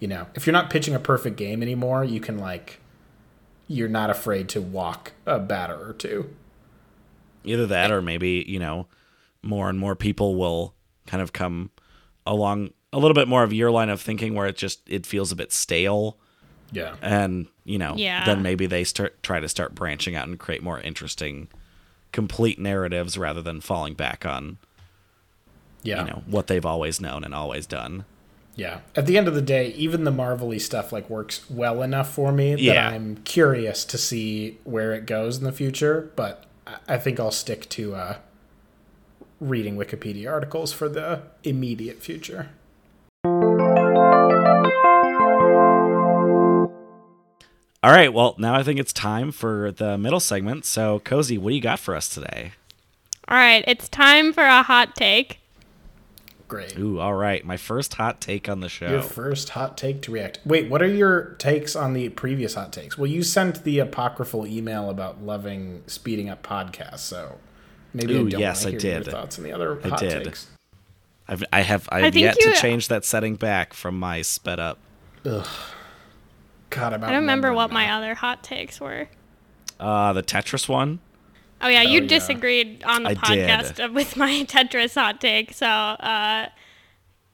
you 0.00 0.08
know, 0.08 0.26
if 0.34 0.46
you're 0.46 0.52
not 0.52 0.70
pitching 0.70 0.94
a 0.94 0.98
perfect 0.98 1.36
game 1.36 1.62
anymore, 1.62 2.02
you 2.04 2.20
can, 2.20 2.38
like, 2.38 2.80
you're 3.68 3.88
not 3.88 4.10
afraid 4.10 4.48
to 4.50 4.60
walk 4.60 5.12
a 5.26 5.38
batter 5.38 5.76
or 5.88 5.92
two. 5.92 6.34
Either 7.44 7.66
that 7.66 7.90
or 7.92 8.02
maybe, 8.02 8.44
you 8.48 8.58
know, 8.58 8.86
more 9.42 9.68
and 9.68 9.78
more 9.78 9.94
people 9.94 10.34
will 10.36 10.74
kind 11.06 11.22
of 11.22 11.32
come 11.32 11.70
along 12.26 12.70
a 12.92 12.98
little 12.98 13.14
bit 13.14 13.28
more 13.28 13.42
of 13.44 13.52
your 13.52 13.70
line 13.70 13.88
of 13.88 14.00
thinking 14.00 14.34
where 14.34 14.46
it 14.46 14.56
just 14.56 14.80
it 14.88 15.06
feels 15.06 15.30
a 15.32 15.36
bit 15.36 15.52
stale 15.52 16.16
Yeah. 16.72 16.96
and, 17.00 17.46
you 17.64 17.78
know, 17.78 17.94
Yeah. 17.96 18.24
then 18.26 18.42
maybe 18.42 18.66
they 18.66 18.84
start 18.84 19.22
try 19.22 19.38
to 19.40 19.48
start 19.48 19.74
branching 19.74 20.14
out 20.16 20.26
and 20.28 20.38
create 20.38 20.62
more 20.62 20.80
interesting 20.80 21.48
complete 22.12 22.58
narratives 22.58 23.16
rather 23.16 23.40
than 23.40 23.60
falling 23.60 23.94
back 23.94 24.26
on, 24.26 24.58
Yeah. 25.82 26.00
you 26.04 26.10
know, 26.10 26.22
what 26.26 26.48
they've 26.48 26.66
always 26.66 27.00
known 27.00 27.24
and 27.24 27.32
always 27.34 27.66
done. 27.66 28.04
Yeah. 28.60 28.80
At 28.94 29.06
the 29.06 29.16
end 29.16 29.26
of 29.26 29.34
the 29.34 29.40
day, 29.40 29.68
even 29.68 30.04
the 30.04 30.10
Marvel-y 30.10 30.58
stuff 30.58 30.92
like 30.92 31.08
works 31.08 31.48
well 31.48 31.82
enough 31.82 32.12
for 32.12 32.30
me 32.30 32.50
that 32.56 32.60
Yeah. 32.60 32.88
I'm 32.90 33.16
curious 33.24 33.86
to 33.86 33.96
see 33.96 34.58
where 34.64 34.92
it 34.92 35.06
goes 35.06 35.38
in 35.38 35.44
the 35.44 35.52
future. 35.52 36.10
But 36.14 36.44
I- 36.66 36.74
I 36.86 36.98
think 36.98 37.18
I'll 37.18 37.30
stick 37.30 37.70
to 37.70 37.94
uh, 37.94 38.16
reading 39.40 39.76
Wikipedia 39.78 40.30
articles 40.30 40.74
for 40.74 40.90
the 40.90 41.22
immediate 41.42 42.02
future. 42.02 42.50
All 47.82 47.90
right, 47.92 48.12
well, 48.12 48.34
now 48.36 48.54
I 48.54 48.62
think 48.62 48.78
it's 48.78 48.92
time 48.92 49.32
for 49.32 49.72
the 49.72 49.96
middle 49.96 50.20
segment. 50.20 50.66
So, 50.66 50.98
Cozy, 50.98 51.38
what 51.38 51.48
do 51.48 51.54
you 51.54 51.62
got 51.62 51.78
for 51.78 51.96
us 51.96 52.10
today? 52.10 52.52
All 53.26 53.38
right, 53.38 53.64
it's 53.66 53.88
time 53.88 54.34
for 54.34 54.42
a 54.44 54.62
hot 54.62 54.94
take. 54.94 55.39
Great. 56.50 56.76
Ooh, 56.78 56.98
all 56.98 57.14
right. 57.14 57.44
My 57.44 57.56
first 57.56 57.94
hot 57.94 58.20
take 58.20 58.48
on 58.48 58.58
the 58.58 58.68
show. 58.68 58.90
Your 58.90 59.02
first 59.02 59.50
hot 59.50 59.78
take 59.78 60.02
to 60.02 60.10
react. 60.10 60.40
Wait, 60.44 60.68
what 60.68 60.82
are 60.82 60.86
your 60.92 61.36
takes 61.38 61.76
on 61.76 61.92
the 61.94 62.08
previous 62.08 62.54
hot 62.54 62.72
takes? 62.72 62.98
Well, 62.98 63.06
you 63.06 63.22
sent 63.22 63.62
the 63.62 63.78
apocryphal 63.78 64.46
email 64.48 64.90
about 64.90 65.22
loving 65.22 65.84
speeding 65.86 66.28
up 66.28 66.42
podcasts, 66.42 66.98
so 66.98 67.38
maybe 67.94 68.14
Ooh, 68.14 68.26
I 68.26 68.30
don't 68.30 68.40
yes, 68.40 68.64
want 68.64 68.74
I 68.74 68.78
to 68.78 68.82
hear 68.82 68.94
your 68.96 69.04
did. 69.04 69.10
thoughts 69.12 69.38
on 69.38 69.44
the 69.44 69.52
other 69.52 69.80
I 69.84 69.88
hot 69.90 70.00
did. 70.00 70.24
takes. 70.24 70.48
I've, 71.28 71.44
I 71.52 71.60
have 71.60 71.88
I 71.92 72.00
have 72.00 72.12
think 72.14 72.24
yet 72.24 72.36
you- 72.40 72.52
to 72.52 72.60
change 72.60 72.88
that 72.88 73.04
setting 73.04 73.36
back 73.36 73.72
from 73.72 73.96
my 73.96 74.20
sped 74.22 74.58
up. 74.58 74.78
Ugh. 75.24 75.46
God, 76.70 76.92
I'm 76.94 77.04
I 77.04 77.08
don't 77.12 77.20
remember 77.20 77.52
what 77.52 77.68
now. 77.70 77.74
my 77.74 77.90
other 77.92 78.14
hot 78.16 78.42
takes 78.42 78.80
were. 78.80 79.08
Uh, 79.78 80.12
the 80.12 80.22
Tetris 80.24 80.68
one. 80.68 80.98
Oh 81.62 81.68
yeah, 81.68 81.82
you 81.82 82.00
yeah. 82.02 82.06
disagreed 82.08 82.82
on 82.84 83.02
the 83.02 83.10
I 83.10 83.14
podcast 83.14 83.92
with 83.92 84.16
my 84.16 84.30
Tetris 84.48 84.94
hot 84.94 85.20
take. 85.20 85.52
So, 85.52 85.66
uh, 85.66 86.48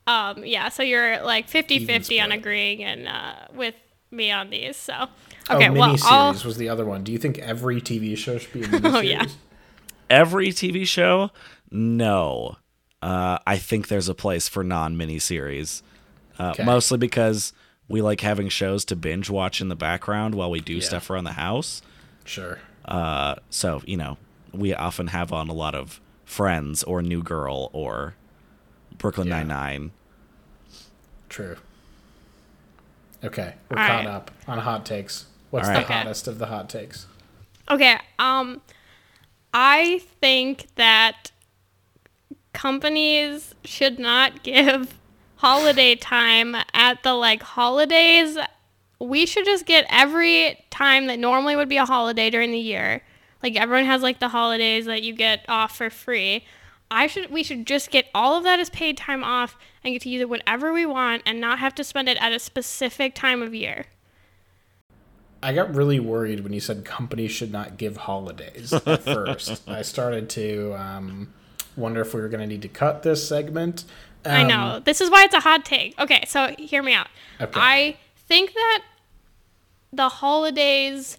um, 0.06 0.44
yeah, 0.44 0.68
so 0.68 0.82
you're 0.82 1.20
like 1.22 1.48
50-50 1.48 2.22
on 2.22 2.32
agreeing 2.32 2.82
and 2.84 3.08
uh, 3.08 3.34
with 3.54 3.74
me 4.10 4.30
on 4.30 4.50
these. 4.50 4.76
So, 4.76 5.06
Oh, 5.48 5.56
okay, 5.56 5.70
well, 5.70 5.94
miniseries 5.94 6.04
I'll, 6.10 6.32
was 6.32 6.56
the 6.56 6.68
other 6.68 6.84
one. 6.84 7.04
Do 7.04 7.12
you 7.12 7.18
think 7.18 7.38
every 7.38 7.80
TV 7.80 8.16
show 8.16 8.38
should 8.38 8.52
be 8.52 8.62
a 8.62 8.66
miniseries? 8.66 8.94
Oh, 8.96 9.00
yeah. 9.00 9.26
Every 10.10 10.48
TV 10.48 10.86
show? 10.86 11.30
No. 11.70 12.56
Uh, 13.02 13.38
I 13.46 13.56
think 13.58 13.88
there's 13.88 14.08
a 14.08 14.14
place 14.14 14.48
for 14.48 14.64
non 14.64 14.96
miniseries. 14.96 15.82
Uh, 16.38 16.50
Okay. 16.50 16.64
Mostly 16.64 16.98
because 16.98 17.52
we 17.88 18.02
like 18.02 18.20
having 18.20 18.48
shows 18.48 18.84
to 18.86 18.96
binge 18.96 19.30
watch 19.30 19.60
in 19.60 19.68
the 19.68 19.76
background 19.76 20.34
while 20.34 20.50
we 20.50 20.60
do 20.60 20.74
Yeah. 20.74 20.82
stuff 20.84 21.10
around 21.10 21.24
the 21.24 21.32
house. 21.32 21.82
Sure. 22.24 22.58
Uh, 22.86 23.34
so, 23.50 23.82
you 23.86 23.96
know, 23.96 24.16
we 24.52 24.74
often 24.74 25.08
have 25.08 25.32
on 25.32 25.48
a 25.48 25.52
lot 25.52 25.74
of 25.74 26.00
Friends 26.24 26.82
or 26.84 27.02
New 27.02 27.22
Girl 27.22 27.70
or 27.72 28.14
Brooklyn 28.98 29.28
Yeah. 29.28 29.38
Nine-Nine. 29.38 29.90
True. 31.28 31.56
Okay, 33.24 33.54
we're 33.68 33.78
All 33.78 33.86
caught 33.88 34.04
right. 34.04 34.06
up 34.06 34.30
on 34.46 34.58
hot 34.58 34.86
takes. 34.86 35.26
What's 35.50 35.66
All 35.68 35.74
the 35.74 35.78
right. 35.80 35.84
Okay. 35.84 35.94
hottest 35.94 36.28
of 36.28 36.38
the 36.38 36.46
hot 36.46 36.68
takes? 36.68 37.06
okay, 37.68 37.98
um, 38.20 38.60
I 39.52 40.00
think 40.20 40.68
that 40.76 41.32
companies 42.52 43.54
should 43.64 43.98
not 43.98 44.42
give 44.44 44.94
holiday 45.36 45.94
time 45.96 46.54
at 46.72 47.02
the 47.02 47.12
like 47.14 47.42
holidays 47.42 48.38
we 48.98 49.26
should 49.26 49.44
just 49.44 49.66
get 49.66 49.86
every 49.88 50.64
time 50.70 51.06
that 51.06 51.18
normally 51.18 51.56
would 51.56 51.68
be 51.68 51.76
a 51.76 51.84
holiday 51.84 52.30
during 52.30 52.50
the 52.50 52.58
year. 52.58 53.02
Like 53.42 53.56
everyone 53.56 53.84
has 53.84 54.02
like 54.02 54.20
the 54.20 54.28
holidays 54.28 54.86
that 54.86 55.02
you 55.02 55.12
get 55.12 55.44
off 55.48 55.76
for 55.76 55.90
free. 55.90 56.44
I 56.90 57.06
should 57.08 57.30
we 57.30 57.42
should 57.42 57.66
just 57.66 57.90
get 57.90 58.06
all 58.14 58.36
of 58.36 58.44
that 58.44 58.60
as 58.60 58.70
paid 58.70 58.96
time 58.96 59.24
off 59.24 59.56
and 59.82 59.92
get 59.92 60.02
to 60.02 60.08
use 60.08 60.20
it 60.20 60.28
whenever 60.28 60.72
we 60.72 60.86
want 60.86 61.22
and 61.26 61.40
not 61.40 61.58
have 61.58 61.74
to 61.76 61.84
spend 61.84 62.08
it 62.08 62.16
at 62.20 62.32
a 62.32 62.38
specific 62.38 63.14
time 63.14 63.42
of 63.42 63.54
year. 63.54 63.86
I 65.42 65.52
got 65.52 65.74
really 65.74 66.00
worried 66.00 66.40
when 66.40 66.52
you 66.52 66.60
said 66.60 66.84
companies 66.84 67.30
should 67.30 67.52
not 67.52 67.76
give 67.76 67.98
holidays 67.98 68.72
at 68.72 69.02
first. 69.04 69.68
I 69.68 69.82
started 69.82 70.30
to 70.30 70.74
um, 70.74 71.32
wonder 71.76 72.00
if 72.00 72.14
we 72.14 72.20
were 72.20 72.28
going 72.28 72.40
to 72.40 72.46
need 72.46 72.62
to 72.62 72.68
cut 72.68 73.02
this 73.02 73.26
segment. 73.28 73.84
Um, 74.24 74.32
I 74.32 74.42
know. 74.42 74.80
This 74.80 75.00
is 75.00 75.10
why 75.10 75.24
it's 75.24 75.34
a 75.34 75.40
hot 75.40 75.64
take. 75.64 75.98
Okay, 76.00 76.24
so 76.26 76.54
hear 76.58 76.82
me 76.82 76.94
out. 76.94 77.08
Okay. 77.40 77.60
I 77.60 77.96
think 78.26 78.52
that 78.54 78.82
the 79.92 80.08
holidays 80.08 81.18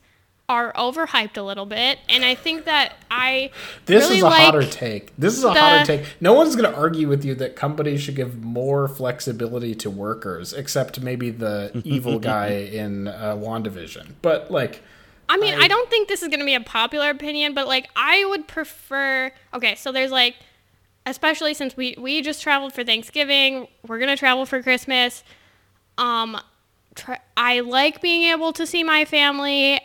are 0.49 0.71
overhyped 0.73 1.35
a 1.35 1.41
little 1.41 1.65
bit, 1.65 1.99
and 2.07 2.23
I 2.23 2.34
think 2.34 2.63
that 2.65 2.95
I 3.11 3.51
This 3.85 4.03
really 4.05 4.17
is 4.17 4.23
a 4.23 4.27
like 4.27 4.43
hotter 4.45 4.63
take. 4.63 5.13
This 5.17 5.38
is 5.38 5.43
a 5.43 5.47
the- 5.47 5.53
hotter 5.59 5.85
take. 5.85 6.05
No 6.21 6.34
one's 6.34 6.55
going 6.55 6.71
to 6.71 6.77
argue 6.77 7.07
with 7.09 7.25
you 7.25 7.35
that 7.35 7.57
companies 7.57 8.01
should 8.01 8.15
give 8.15 8.41
more 8.43 8.88
flexibility 8.88 9.75
to 9.75 9.89
workers, 9.89 10.53
except 10.53 11.01
maybe 11.01 11.31
the 11.31 11.81
evil 11.85 12.17
guy 12.17 12.49
in 12.49 13.09
uh, 13.09 13.35
WandaVision. 13.35 14.13
But 14.21 14.49
like, 14.49 14.81
I 15.27 15.35
mean, 15.35 15.53
I, 15.53 15.63
I- 15.63 15.67
don't 15.67 15.89
think 15.89 16.07
this 16.07 16.21
is 16.21 16.29
going 16.29 16.39
to 16.39 16.45
be 16.45 16.55
a 16.55 16.61
popular 16.61 17.09
opinion, 17.09 17.53
but 17.53 17.67
like 17.67 17.89
I 17.97 18.23
would 18.23 18.47
prefer. 18.47 19.31
Okay, 19.53 19.75
so 19.75 19.91
there's 19.91 20.11
like, 20.11 20.35
especially 21.05 21.55
since 21.55 21.75
we 21.75 21.95
we 21.97 22.21
just 22.21 22.41
traveled 22.41 22.71
for 22.73 22.85
Thanksgiving, 22.85 23.67
we're 23.85 23.99
gonna 23.99 24.15
travel 24.15 24.45
for 24.45 24.63
Christmas. 24.63 25.25
Um, 25.97 26.39
tra- 26.98 27.22
I 27.38 27.61
like 27.61 28.02
being 28.02 28.24
able 28.24 28.52
to 28.53 28.68
see 28.68 28.84
my 28.84 29.06
family. 29.06 29.80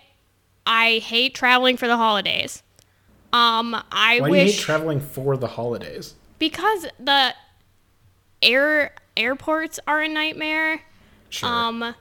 I 0.66 0.98
hate 0.98 1.34
traveling 1.34 1.76
for 1.76 1.86
the 1.86 1.96
holidays. 1.96 2.62
Um, 3.32 3.74
I 3.90 4.18
why 4.20 4.28
do 4.28 4.34
you 4.36 4.42
wish 4.44 4.56
hate 4.56 4.60
traveling 4.60 5.00
for 5.00 5.36
the 5.36 5.46
holidays? 5.46 6.14
because 6.42 6.88
the 6.98 7.32
air 8.42 8.92
airports 9.16 9.78
are 9.86 10.02
a 10.02 10.08
nightmare. 10.08 10.82
Sure. 11.28 11.48
Um, 11.48 11.94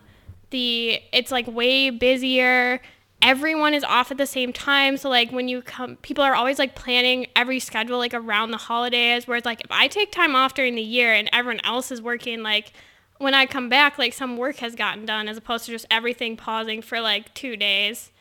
the 0.49 0.99
it's 1.13 1.31
like 1.31 1.45
way 1.45 1.91
busier. 1.91 2.81
Everyone 3.21 3.75
is 3.75 3.83
off 3.83 4.09
at 4.09 4.17
the 4.17 4.25
same 4.25 4.51
time, 4.51 4.97
so 4.97 5.09
like 5.09 5.31
when 5.31 5.47
you 5.47 5.61
come, 5.61 5.97
people 5.97 6.23
are 6.23 6.33
always 6.33 6.57
like 6.57 6.73
planning 6.73 7.27
every 7.35 7.59
schedule 7.59 7.99
like 7.99 8.15
around 8.15 8.49
the 8.49 8.57
holidays. 8.57 9.27
Whereas 9.27 9.45
like 9.45 9.61
if 9.61 9.69
I 9.69 9.87
take 9.87 10.11
time 10.11 10.35
off 10.35 10.55
during 10.55 10.73
the 10.73 10.81
year 10.81 11.13
and 11.13 11.29
everyone 11.31 11.61
else 11.63 11.91
is 11.91 12.01
working, 12.01 12.41
like 12.41 12.73
when 13.21 13.33
I 13.33 13.45
come 13.45 13.69
back, 13.69 13.97
like 13.97 14.13
some 14.13 14.37
work 14.37 14.57
has 14.57 14.75
gotten 14.75 15.05
done 15.05 15.27
as 15.27 15.37
opposed 15.37 15.65
to 15.65 15.71
just 15.71 15.85
everything 15.91 16.35
pausing 16.37 16.81
for 16.81 16.99
like 16.99 17.33
two 17.33 17.55
days. 17.55 18.11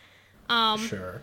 Um, 0.48 0.78
sure. 0.86 1.22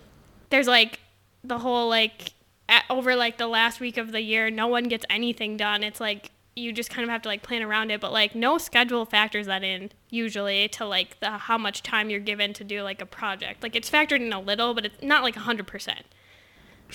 there's 0.49 0.67
like 0.67 0.99
the 1.43 1.59
whole 1.59 1.89
like 1.89 2.33
at, 2.69 2.83
over 2.89 3.15
like 3.15 3.37
the 3.37 3.47
last 3.47 3.79
week 3.79 3.97
of 3.97 4.11
the 4.11 4.21
year 4.21 4.49
no 4.49 4.67
one 4.67 4.85
gets 4.85 5.05
anything 5.09 5.55
done 5.57 5.83
it's 5.83 5.99
like 5.99 6.31
you 6.55 6.71
just 6.73 6.89
kind 6.89 7.03
of 7.03 7.09
have 7.09 7.21
to 7.21 7.29
like 7.29 7.43
plan 7.43 7.61
around 7.61 7.91
it 7.91 7.99
but 8.01 8.11
like 8.13 8.35
no 8.35 8.57
schedule 8.57 9.05
factors 9.05 9.45
that 9.47 9.63
in 9.63 9.89
usually 10.09 10.67
to 10.69 10.85
like 10.85 11.19
the 11.19 11.29
how 11.31 11.57
much 11.57 11.83
time 11.83 12.09
you're 12.09 12.19
given 12.21 12.53
to 12.53 12.63
do 12.63 12.81
like 12.83 13.01
a 13.01 13.05
project 13.05 13.61
like 13.63 13.75
it's 13.75 13.89
factored 13.89 14.21
in 14.21 14.31
a 14.33 14.39
little 14.39 14.73
but 14.73 14.85
it's 14.85 15.01
not 15.03 15.23
like 15.23 15.35
100% 15.35 15.89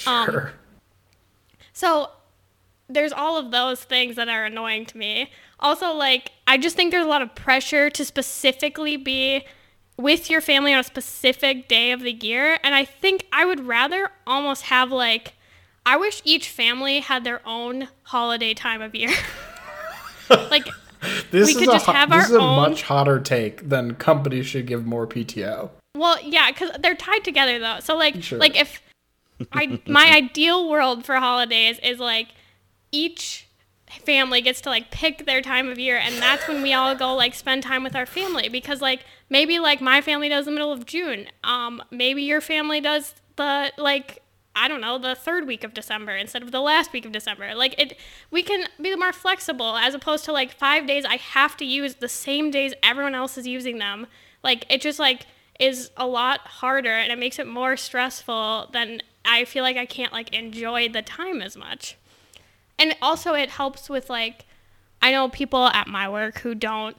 Um, 0.06 0.26
Sure. 0.30 0.52
so 1.72 2.10
there's 2.88 3.12
all 3.12 3.38
of 3.38 3.50
those 3.50 3.82
things 3.84 4.16
that 4.16 4.28
are 4.28 4.44
annoying 4.44 4.86
to 4.86 4.98
me. 4.98 5.30
Also, 5.60 5.92
like, 5.94 6.32
I 6.46 6.58
just 6.58 6.76
think 6.76 6.90
there's 6.90 7.06
a 7.06 7.08
lot 7.08 7.22
of 7.22 7.34
pressure 7.34 7.88
to 7.90 8.04
specifically 8.04 8.96
be 8.96 9.44
with 9.96 10.28
your 10.30 10.40
family 10.40 10.72
on 10.72 10.80
a 10.80 10.84
specific 10.84 11.68
day 11.68 11.92
of 11.92 12.00
the 12.00 12.12
year. 12.12 12.58
And 12.64 12.74
I 12.74 12.84
think 12.84 13.26
I 13.32 13.44
would 13.44 13.60
rather 13.66 14.10
almost 14.26 14.62
have, 14.64 14.90
like, 14.90 15.34
I 15.86 15.96
wish 15.96 16.20
each 16.24 16.48
family 16.48 17.00
had 17.00 17.24
their 17.24 17.40
own 17.46 17.88
holiday 18.04 18.54
time 18.54 18.82
of 18.82 18.94
year. 18.94 19.10
like, 20.50 20.68
this 21.30 21.46
we 21.46 21.52
is 21.52 21.56
could 21.58 21.68
a 21.68 21.72
just 21.72 21.86
have 21.86 22.10
this 22.10 22.16
our 22.18 22.24
is 22.24 22.30
a 22.32 22.38
own- 22.40 22.56
much 22.70 22.82
hotter 22.82 23.18
take 23.20 23.68
than 23.68 23.94
companies 23.96 24.46
should 24.46 24.66
give 24.66 24.86
more 24.86 25.06
PTO. 25.06 25.70
Well, 25.96 26.18
yeah, 26.22 26.50
because 26.50 26.70
they're 26.80 26.94
tied 26.94 27.24
together 27.24 27.58
though. 27.58 27.78
So 27.80 27.96
like, 27.96 28.22
Sure. 28.22 28.38
like 28.38 28.58
if 28.58 28.80
I 29.52 29.80
my 29.86 30.06
ideal 30.14 30.68
world 30.70 31.04
for 31.04 31.16
holidays 31.16 31.78
is 31.82 31.98
like 31.98 32.28
each 32.92 33.48
family 34.04 34.40
gets 34.40 34.60
to 34.62 34.70
like 34.70 34.90
pick 34.90 35.26
their 35.26 35.42
time 35.42 35.68
of 35.68 35.78
year, 35.78 35.96
and 35.96 36.16
that's 36.16 36.46
when 36.46 36.62
we 36.62 36.72
all 36.72 36.94
go 36.94 37.14
like 37.14 37.34
spend 37.34 37.62
time 37.62 37.82
with 37.82 37.96
our 37.96 38.06
family. 38.06 38.48
Because 38.48 38.80
like 38.80 39.04
maybe 39.28 39.58
like 39.58 39.80
my 39.80 40.00
family 40.00 40.28
does 40.28 40.44
the 40.44 40.52
middle 40.52 40.72
of 40.72 40.86
June, 40.86 41.26
um, 41.42 41.82
maybe 41.90 42.22
your 42.22 42.40
family 42.40 42.80
does 42.80 43.14
the 43.36 43.72
like 43.76 44.22
I 44.54 44.68
don't 44.68 44.80
know 44.80 44.98
the 44.98 45.14
third 45.14 45.46
week 45.46 45.64
of 45.64 45.72
December 45.74 46.14
instead 46.14 46.42
of 46.42 46.50
the 46.50 46.60
last 46.60 46.92
week 46.92 47.06
of 47.06 47.12
December. 47.12 47.54
Like 47.54 47.74
it, 47.78 47.96
we 48.30 48.42
can 48.42 48.66
be 48.80 48.94
more 48.96 49.12
flexible 49.12 49.76
as 49.76 49.94
opposed 49.94 50.24
to 50.26 50.32
like 50.32 50.52
five 50.52 50.86
days. 50.86 51.04
I 51.04 51.16
have 51.16 51.56
to 51.58 51.64
use 51.64 51.96
the 51.96 52.08
same 52.08 52.50
days 52.50 52.74
everyone 52.82 53.14
else 53.14 53.38
is 53.38 53.46
using 53.46 53.78
them. 53.78 54.06
Like 54.44 54.66
it 54.68 54.80
just 54.80 54.98
like 54.98 55.26
is 55.58 55.90
a 55.96 56.06
lot 56.06 56.40
harder 56.40 56.90
and 56.90 57.10
it 57.10 57.18
makes 57.18 57.38
it 57.38 57.46
more 57.46 57.76
stressful 57.76 58.68
than 58.72 59.00
I 59.24 59.44
feel 59.44 59.62
like 59.62 59.76
I 59.76 59.86
can't 59.86 60.12
like 60.12 60.34
enjoy 60.34 60.88
the 60.88 61.02
time 61.02 61.40
as 61.40 61.56
much. 61.56 61.96
And 62.78 62.96
also 63.00 63.34
it 63.34 63.50
helps 63.50 63.88
with 63.88 64.08
like 64.10 64.44
I 65.00 65.12
know 65.12 65.28
people 65.28 65.66
at 65.66 65.88
my 65.88 66.08
work 66.08 66.38
who 66.40 66.54
don't 66.54 66.96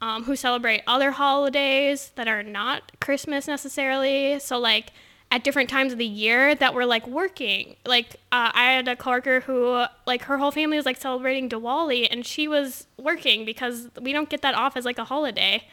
um, 0.00 0.24
who 0.24 0.36
celebrate 0.36 0.82
other 0.86 1.12
holidays 1.12 2.12
that 2.16 2.28
are 2.28 2.42
not 2.42 2.92
Christmas 3.00 3.46
necessarily. 3.48 4.38
So 4.40 4.58
like 4.58 4.92
at 5.32 5.42
different 5.42 5.68
times 5.68 5.92
of 5.92 5.98
the 5.98 6.04
year 6.06 6.54
that 6.54 6.74
we're 6.74 6.84
like 6.84 7.06
working. 7.06 7.76
Like 7.84 8.14
uh, 8.30 8.50
I 8.54 8.72
had 8.72 8.86
a 8.88 8.94
coworker 8.94 9.40
who 9.40 9.84
like 10.06 10.22
her 10.24 10.38
whole 10.38 10.52
family 10.52 10.76
was 10.76 10.86
like 10.86 10.98
celebrating 11.00 11.48
Diwali 11.48 12.06
and 12.10 12.24
she 12.24 12.46
was 12.46 12.86
working 12.98 13.44
because 13.44 13.88
we 14.00 14.12
don't 14.12 14.28
get 14.28 14.42
that 14.42 14.54
off 14.54 14.76
as 14.76 14.84
like 14.84 14.98
a 14.98 15.04
holiday, 15.04 15.64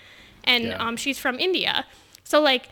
and 0.43 0.65
Yeah. 0.65 0.77
um, 0.77 0.97
she's 0.97 1.19
from 1.19 1.37
India. 1.39 1.85
So 2.23 2.41
like 2.41 2.69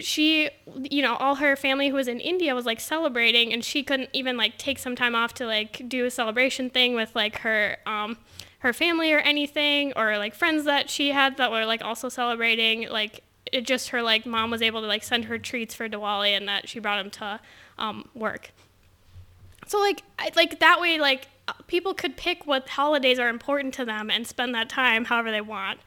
she 0.00 0.48
you 0.90 1.02
know 1.02 1.16
all 1.16 1.36
her 1.36 1.56
family 1.56 1.88
who 1.88 1.96
was 1.96 2.06
in 2.06 2.20
india 2.20 2.54
was 2.54 2.64
like 2.64 2.78
celebrating 2.78 3.52
and 3.52 3.64
she 3.64 3.82
couldn't 3.82 4.08
even 4.12 4.36
like 4.36 4.56
take 4.56 4.78
some 4.78 4.94
time 4.94 5.14
off 5.14 5.34
to 5.34 5.44
like 5.44 5.88
do 5.88 6.04
a 6.04 6.10
celebration 6.10 6.70
thing 6.70 6.94
with 6.94 7.12
like 7.16 7.38
her 7.38 7.76
um 7.84 8.16
her 8.60 8.72
family 8.72 9.12
or 9.12 9.18
anything 9.18 9.92
or 9.96 10.18
like 10.18 10.34
friends 10.34 10.64
that 10.64 10.90
she 10.90 11.10
had 11.10 11.36
that 11.36 11.50
were 11.50 11.64
like 11.64 11.82
also 11.82 12.08
celebrating. 12.08 12.88
Like 12.88 13.22
it 13.50 13.66
just 13.66 13.90
her 13.90 14.02
like 14.02 14.26
mom 14.26 14.50
was 14.50 14.62
able 14.62 14.80
to 14.80 14.86
like 14.86 15.02
send 15.02 15.26
her 15.26 15.38
treats 15.38 15.74
for 15.74 15.88
diwali 15.88 16.36
and 16.36 16.48
that 16.48 16.68
she 16.68 16.78
brought 16.78 16.98
them 16.98 17.10
to 17.10 17.40
um, 17.78 18.08
work. 18.14 18.50
So 19.66 19.78
like 19.78 20.02
I, 20.18 20.30
like 20.34 20.60
that 20.60 20.80
way 20.80 20.98
like 20.98 21.28
people 21.66 21.94
could 21.94 22.16
pick 22.16 22.46
what 22.46 22.68
holidays 22.68 23.18
are 23.18 23.28
important 23.28 23.74
to 23.74 23.84
them 23.84 24.10
and 24.10 24.26
spend 24.26 24.54
that 24.54 24.68
time 24.68 25.04
however 25.04 25.30
they 25.30 25.40
want. 25.40 25.80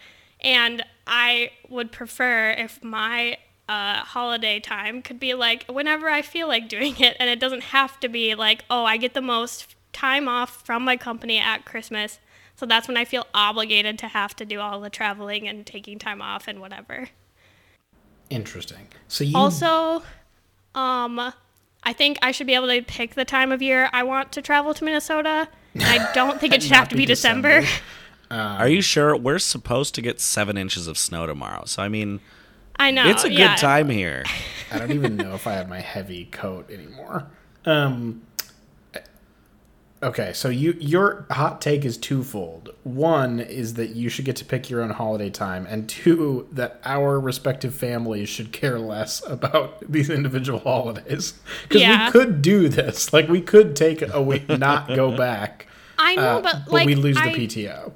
And 0.43 0.83
i 1.05 1.51
would 1.69 1.91
prefer 1.91 2.51
if 2.51 2.83
my 2.83 3.37
uh, 3.71 4.03
holiday 4.03 4.59
time 4.59 5.01
could 5.01 5.19
be 5.19 5.33
like 5.33 5.65
whenever 5.67 6.09
i 6.09 6.21
feel 6.21 6.47
like 6.47 6.67
doing 6.67 6.99
it 6.99 7.15
and 7.19 7.29
it 7.29 7.39
doesn't 7.39 7.63
have 7.63 7.99
to 7.99 8.09
be 8.09 8.35
like 8.35 8.65
oh 8.69 8.83
i 8.85 8.97
get 8.97 9.13
the 9.13 9.21
most 9.21 9.75
time 9.93 10.27
off 10.27 10.65
from 10.65 10.83
my 10.83 10.97
company 10.97 11.37
at 11.37 11.65
christmas 11.65 12.19
so 12.55 12.65
that's 12.65 12.87
when 12.87 12.97
i 12.97 13.05
feel 13.05 13.25
obligated 13.33 13.99
to 13.99 14.07
have 14.07 14.35
to 14.35 14.45
do 14.45 14.59
all 14.59 14.79
the 14.79 14.89
traveling 14.89 15.47
and 15.47 15.65
taking 15.65 15.99
time 15.99 16.21
off 16.21 16.47
and 16.47 16.59
whatever 16.59 17.09
Interesting. 18.31 18.87
So 19.09 19.25
you 19.25 19.37
also, 19.37 20.03
um, 20.73 21.33
I 21.83 21.93
think 21.93 22.17
I 22.21 22.31
should 22.31 22.47
be 22.47 22.55
able 22.55 22.69
to 22.69 22.81
pick 22.81 23.13
the 23.13 23.25
time 23.25 23.51
of 23.51 23.61
year 23.61 23.89
I 23.91 24.03
want 24.03 24.31
to 24.31 24.41
travel 24.41 24.73
to 24.73 24.83
Minnesota. 24.85 25.49
And 25.73 25.83
I 25.83 26.11
don't 26.13 26.39
think 26.39 26.53
it 26.55 26.63
should 26.63 26.71
have 26.71 26.87
to 26.89 26.95
be 26.95 27.01
be 27.01 27.07
December. 27.07 27.61
December. 27.61 27.81
Are 28.31 28.69
you 28.69 28.81
sure 28.81 29.17
we're 29.17 29.37
supposed 29.37 29.93
to 29.95 30.01
get 30.01 30.21
seven 30.21 30.57
inches 30.57 30.87
of 30.87 30.97
snow 30.97 31.25
tomorrow? 31.25 31.65
So 31.65 31.83
I 31.83 31.89
mean, 31.89 32.21
I 32.77 32.91
know. 32.91 33.07
it's 33.07 33.23
a 33.23 33.29
good 33.29 33.37
yeah. 33.37 33.55
time 33.55 33.89
here. 33.89 34.23
I 34.71 34.79
don't 34.79 34.91
even 34.91 35.17
know 35.17 35.33
if 35.33 35.47
I 35.47 35.53
have 35.53 35.67
my 35.69 35.79
heavy 35.81 36.25
coat 36.25 36.69
anymore. 36.71 37.27
Um 37.65 38.23
Okay, 40.03 40.33
so 40.33 40.49
you 40.49 40.75
your 40.79 41.27
hot 41.29 41.61
take 41.61 41.85
is 41.85 41.95
twofold. 41.95 42.73
One 42.83 43.39
is 43.39 43.75
that 43.75 43.89
you 43.89 44.09
should 44.09 44.25
get 44.25 44.35
to 44.37 44.45
pick 44.45 44.67
your 44.67 44.81
own 44.81 44.89
holiday 44.89 45.29
time, 45.29 45.67
and 45.69 45.87
two 45.87 46.47
that 46.53 46.81
our 46.83 47.19
respective 47.19 47.75
families 47.75 48.27
should 48.27 48.51
care 48.51 48.79
less 48.79 49.21
about 49.29 49.79
these 49.91 50.09
individual 50.09 50.57
holidays. 50.59 51.35
Because 51.63 51.81
Yeah. 51.81 52.07
we 52.07 52.11
could 52.13 52.41
do 52.41 52.67
this, 52.67 53.13
like 53.13 53.27
we 53.29 53.41
could 53.41 53.75
take 53.75 54.01
a 54.01 54.21
week, 54.23 54.49
not 54.49 54.87
go 54.87 55.15
back, 55.15 55.67
I 55.99 56.15
know, 56.15 56.37
uh, 56.37 56.41
but 56.41 56.71
like 56.71 56.87
we 56.87 56.95
lose 56.95 57.17
I, 57.17 57.31
the 57.31 57.47
PTO. 57.47 57.91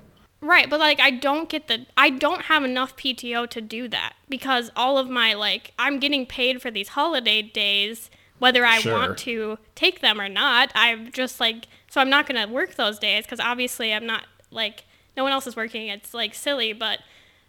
Right, 0.45 0.69
but 0.69 0.79
like 0.79 0.99
I 0.99 1.09
don't 1.09 1.49
get 1.49 1.67
the 1.67 1.87
I 1.97 2.11
don't 2.11 2.43
have 2.43 2.63
enough 2.63 2.95
PTO 2.95 3.49
to 3.49 3.61
do 3.61 3.87
that 3.87 4.13
because 4.29 4.69
all 4.75 4.99
of 4.99 5.09
my 5.09 5.33
like 5.33 5.71
I'm 5.79 5.97
getting 5.99 6.27
paid 6.27 6.61
for 6.61 6.69
these 6.69 6.89
holiday 6.89 7.41
days 7.41 8.11
whether 8.37 8.63
I 8.65 8.79
Sure. 8.79 8.93
want 8.93 9.17
to 9.19 9.57
take 9.73 10.01
them 10.01 10.21
or 10.21 10.29
not. 10.29 10.71
I'm 10.75 11.11
just 11.11 11.39
like 11.39 11.67
so 11.89 11.99
I'm 11.99 12.11
not 12.11 12.27
going 12.27 12.45
to 12.47 12.53
work 12.53 12.75
those 12.75 12.99
days 12.99 13.25
cuz 13.25 13.39
obviously 13.39 13.91
I'm 13.91 14.05
not 14.05 14.25
like 14.51 14.83
no 15.17 15.23
one 15.23 15.31
else 15.31 15.47
is 15.47 15.55
working. 15.55 15.87
It's 15.87 16.13
like 16.13 16.35
silly, 16.35 16.73
but 16.73 16.99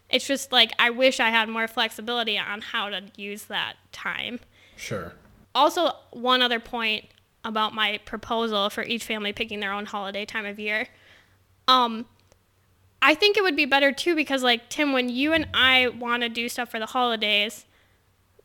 It's 0.09 0.27
just 0.27 0.51
like 0.52 0.73
I 0.78 0.89
wish 0.89 1.20
I 1.20 1.28
had 1.31 1.48
more 1.51 1.68
flexibility 1.68 2.39
on 2.39 2.60
how 2.62 2.89
to 2.89 3.02
use 3.16 3.43
that 3.47 3.74
time. 3.93 4.40
Sure. 4.77 5.12
Also, 5.55 5.90
one 6.12 6.40
other 6.43 6.60
point 6.60 7.06
about 7.44 7.74
my 7.74 7.98
proposal 8.06 8.70
for 8.70 8.85
each 8.85 9.05
family 9.05 9.32
picking 9.35 9.60
their 9.60 9.73
own 9.73 9.85
holiday 9.86 10.24
time 10.24 10.47
of 10.47 10.59
year. 10.60 10.86
Um, 11.68 12.06
I 13.07 13.15
think 13.15 13.37
it 13.37 13.45
would 13.45 13.55
be 13.55 13.66
better 13.66 13.93
too 13.93 14.16
because, 14.16 14.43
like 14.43 14.69
Tim, 14.69 14.93
when 14.93 15.09
you 15.09 15.33
and 15.33 15.47
I 15.55 15.87
want 15.87 16.24
to 16.24 16.28
do 16.28 16.49
stuff 16.49 16.73
for 16.73 16.81
the 16.81 16.87
holidays, 16.87 17.65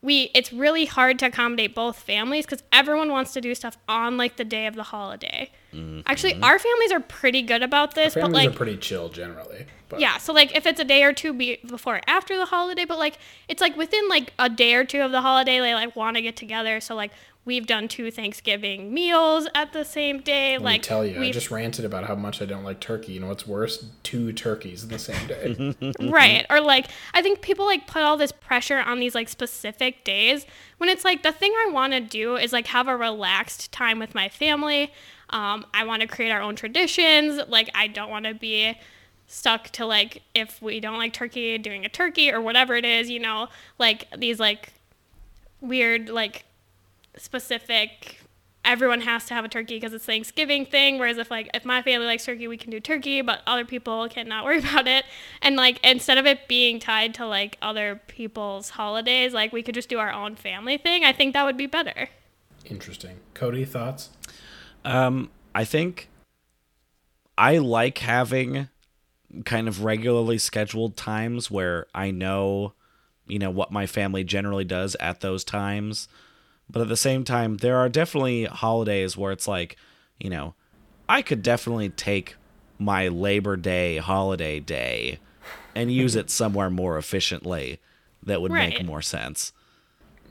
we 0.02 0.30
it's 0.36 0.52
really 0.52 0.84
hard 0.84 1.18
to 1.18 1.26
accommodate 1.26 1.74
both 1.74 1.98
families 1.98 2.46
because 2.46 2.62
everyone 2.72 3.10
wants 3.10 3.32
to 3.32 3.40
do 3.40 3.56
stuff 3.56 3.76
on 3.88 4.16
like 4.16 4.36
the 4.36 4.44
day 4.44 4.66
of 4.66 4.76
the 4.76 4.84
holiday. 4.84 5.50
Mm-hmm. 5.74 6.02
Actually, 6.06 6.34
our 6.34 6.60
families 6.60 6.92
are 6.92 7.00
pretty 7.00 7.42
good 7.42 7.64
about 7.64 7.96
this, 7.96 8.14
but 8.14 8.20
Families 8.20 8.46
like 8.46 8.54
are 8.54 8.56
pretty 8.56 8.76
chill 8.76 9.08
generally. 9.08 9.66
But 9.88 9.98
yeah, 9.98 10.18
so 10.18 10.32
like 10.32 10.56
if 10.56 10.64
it's 10.64 10.78
a 10.78 10.84
day 10.84 11.02
or 11.02 11.12
two 11.12 11.32
be- 11.32 11.58
before 11.66 11.96
or 11.96 12.00
after 12.06 12.36
the 12.38 12.46
holiday, 12.46 12.84
but 12.84 13.00
like 13.00 13.18
it's 13.48 13.60
like 13.60 13.76
within 13.76 14.08
like 14.08 14.32
a 14.38 14.48
day 14.48 14.74
or 14.74 14.84
two 14.84 15.00
of 15.00 15.10
the 15.10 15.22
holiday, 15.22 15.58
they 15.58 15.74
like 15.74 15.96
want 15.96 16.16
to 16.16 16.22
get 16.22 16.36
together. 16.36 16.80
So 16.80 16.94
like 16.94 17.10
we've 17.44 17.66
done 17.66 17.88
two 17.88 18.10
Thanksgiving 18.10 18.94
meals 18.94 19.48
at 19.54 19.72
the 19.72 19.84
same 19.84 20.20
day. 20.20 20.52
Let 20.58 20.64
like 20.64 20.80
me 20.82 20.84
tell 20.84 21.04
you, 21.04 21.16
I 21.16 21.20
we've- 21.20 21.32
just 21.32 21.50
ranted 21.50 21.84
about 21.84 22.04
how 22.04 22.14
much 22.14 22.40
I 22.40 22.44
don't 22.44 22.62
like 22.64 22.80
turkey. 22.80 23.12
You 23.12 23.20
know 23.20 23.28
what's 23.28 23.46
worse? 23.46 23.84
Two 24.02 24.32
turkeys 24.32 24.82
in 24.84 24.90
the 24.90 24.98
same 24.98 25.26
day. 25.26 25.92
right 26.00 26.46
or 26.50 26.60
like 26.60 26.86
I 27.14 27.22
think 27.22 27.40
people 27.40 27.66
like 27.66 27.86
put 27.86 28.02
all 28.02 28.16
this 28.16 28.32
pressure 28.32 28.78
on 28.78 29.00
these 29.00 29.14
like 29.14 29.28
specific 29.28 30.04
days 30.04 30.46
when 30.78 30.88
it's 30.88 31.04
like 31.04 31.22
the 31.22 31.32
thing 31.32 31.52
I 31.52 31.70
want 31.72 31.92
to 31.94 32.00
do 32.00 32.36
is 32.36 32.52
like 32.52 32.68
have 32.68 32.88
a 32.88 32.96
relaxed 32.96 33.72
time 33.72 33.98
with 33.98 34.14
my 34.14 34.28
family. 34.28 34.92
Um, 35.30 35.64
I 35.72 35.84
want 35.84 36.02
to 36.02 36.08
create 36.08 36.30
our 36.30 36.42
own 36.42 36.56
traditions. 36.56 37.40
Like 37.48 37.70
I 37.74 37.86
don't 37.86 38.10
want 38.10 38.26
to 38.26 38.34
be 38.34 38.78
stuck 39.26 39.70
to 39.70 39.86
like 39.86 40.22
if 40.34 40.60
we 40.60 40.78
don't 40.78 40.98
like 40.98 41.12
turkey 41.14 41.56
doing 41.56 41.86
a 41.86 41.88
turkey 41.88 42.30
or 42.30 42.38
whatever 42.38 42.74
it 42.74 42.84
is 42.84 43.08
you 43.08 43.18
know 43.18 43.48
like 43.78 44.06
these 44.18 44.38
like 44.38 44.74
weird 45.62 46.10
like 46.10 46.44
specific 47.16 48.22
everyone 48.64 49.00
has 49.00 49.26
to 49.26 49.34
have 49.34 49.44
a 49.44 49.48
turkey 49.48 49.76
because 49.76 49.92
it's 49.92 50.04
Thanksgiving 50.04 50.64
thing. 50.64 50.98
Whereas 50.98 51.18
if 51.18 51.30
like 51.30 51.50
if 51.54 51.64
my 51.64 51.82
family 51.82 52.06
likes 52.06 52.24
turkey, 52.24 52.48
we 52.48 52.56
can 52.56 52.70
do 52.70 52.80
turkey, 52.80 53.20
but 53.20 53.40
other 53.46 53.64
people 53.64 54.08
cannot 54.08 54.44
worry 54.46 54.58
about 54.58 54.86
it. 54.86 55.04
And 55.40 55.56
like 55.56 55.80
instead 55.84 56.18
of 56.18 56.26
it 56.26 56.48
being 56.48 56.78
tied 56.78 57.14
to 57.14 57.26
like 57.26 57.58
other 57.62 58.00
people's 58.06 58.70
holidays, 58.70 59.32
like 59.32 59.52
we 59.52 59.62
could 59.62 59.74
just 59.74 59.88
do 59.88 59.98
our 59.98 60.12
own 60.12 60.36
family 60.36 60.78
thing. 60.78 61.04
I 61.04 61.12
think 61.12 61.34
that 61.34 61.44
would 61.44 61.56
be 61.56 61.66
better. 61.66 62.08
Interesting. 62.64 63.18
Cody, 63.34 63.64
thoughts? 63.64 64.10
Um, 64.84 65.30
I 65.54 65.64
think 65.64 66.08
I 67.36 67.58
like 67.58 67.98
having 67.98 68.68
kind 69.44 69.66
of 69.66 69.82
regularly 69.82 70.38
scheduled 70.38 70.96
times 70.96 71.50
where 71.50 71.86
I 71.94 72.10
know, 72.10 72.74
you 73.26 73.38
know, 73.38 73.50
what 73.50 73.72
my 73.72 73.86
family 73.86 74.24
generally 74.24 74.64
does 74.64 74.94
at 75.00 75.20
those 75.20 75.42
times. 75.42 76.08
But 76.72 76.82
at 76.82 76.88
the 76.88 76.96
same 76.96 77.22
time, 77.22 77.58
there 77.58 77.76
are 77.76 77.90
definitely 77.90 78.46
holidays 78.46 79.16
where 79.16 79.30
it's 79.30 79.46
like, 79.46 79.76
you 80.18 80.30
know, 80.30 80.54
I 81.08 81.20
could 81.20 81.42
definitely 81.42 81.90
take 81.90 82.36
my 82.78 83.08
Labor 83.08 83.56
Day 83.56 83.98
holiday 83.98 84.58
day 84.58 85.18
and 85.74 85.92
use 85.92 86.16
it 86.16 86.30
somewhere 86.30 86.70
more 86.70 86.96
efficiently 86.96 87.78
that 88.22 88.40
would 88.40 88.52
make 88.52 88.84
more 88.84 89.02
sense. 89.02 89.52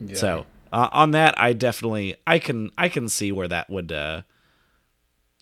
Yeah. 0.00 0.16
So 0.16 0.46
uh, 0.72 0.88
on 0.92 1.12
that, 1.12 1.40
I 1.40 1.52
definitely 1.52 2.16
I 2.26 2.38
can 2.38 2.70
I 2.76 2.88
can 2.88 3.08
see 3.08 3.30
where 3.30 3.48
that 3.48 3.70
would 3.70 3.92
uh, 3.92 4.22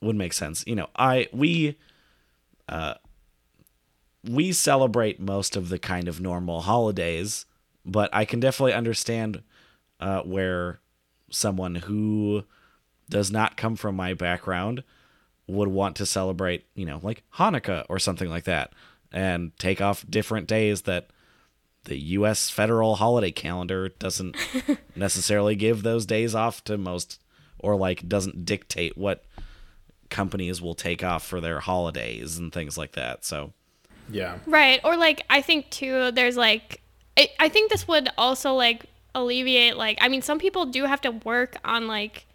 would 0.03 0.17
make 0.17 0.35
sense. 0.35 0.65
You 0.67 0.75
know, 0.75 0.89
I 0.97 1.29
we 1.33 1.79
uh, 2.69 2.95
we 4.23 4.53
celebrate 4.53 5.19
most 5.19 5.57
of 5.57 5.71
the 5.71 5.79
kind 5.79 6.09
of 6.09 6.21
normal 6.21 6.61
holidays, 6.61 7.47
but 7.87 8.11
I 8.13 8.25
can 8.25 8.41
definitely 8.41 8.75
understand 8.75 9.43
uh, 9.99 10.23
where 10.23 10.81
someone 11.31 11.77
who 11.77 12.44
does 13.09 13.31
not 13.31 13.57
come 13.57 13.77
from 13.77 13.97
my 13.97 14.15
background 14.15 14.82
would 15.47 15.69
want 15.69 15.97
to 15.97 16.07
celebrate, 16.07 16.65
you 16.74 16.86
know, 16.86 17.01
like 17.02 17.24
Hanukkah 17.35 17.85
or 17.89 17.98
something 17.98 18.28
like 18.28 18.44
that, 18.44 18.73
and 19.12 19.57
take 19.59 19.81
off 19.81 20.05
different 20.09 20.47
days 20.47 20.82
that 20.82 21.09
the 21.85 21.98
U.S. 21.98 22.51
federal 22.51 22.97
holiday 22.97 23.32
calendar 23.32 23.89
doesn't 23.89 24.36
necessarily 24.97 25.57
give 25.57 25.82
those 25.82 26.07
days 26.07 26.35
off 26.35 26.62
to 26.65 26.78
most, 26.78 27.19
or 27.59 27.77
like 27.77 28.09
doesn't 28.09 28.44
dictate 28.44 28.97
what 28.97 29.24
companies 30.09 30.61
will 30.61 30.74
take 30.74 31.02
off 31.02 31.24
for 31.24 31.40
their 31.40 31.61
holidays 31.61 32.36
and 32.39 32.52
things 32.52 32.77
like 32.77 32.93
that. 32.93 33.24
So, 33.24 33.52
yeah. 34.11 34.39
Right. 34.47 34.81
Or 34.85 34.97
like 34.97 35.24
I 35.31 35.40
think 35.40 35.70
too 35.70 36.11
there's 36.12 36.36
like 36.36 36.82
I 37.16 37.28
I 37.39 37.48
think 37.48 37.70
this 37.70 37.89
would 37.89 38.09
also 38.19 38.55
like 38.55 38.86
alleviate 39.15 39.77
like 39.77 39.99
I 40.01 40.09
mean 40.09 40.23
some 40.23 40.39
people 40.39 40.66
do 40.66 40.85
have 40.85 41.01
to 41.03 41.11
work 41.11 41.57
on 41.65 41.87
like 41.87 42.27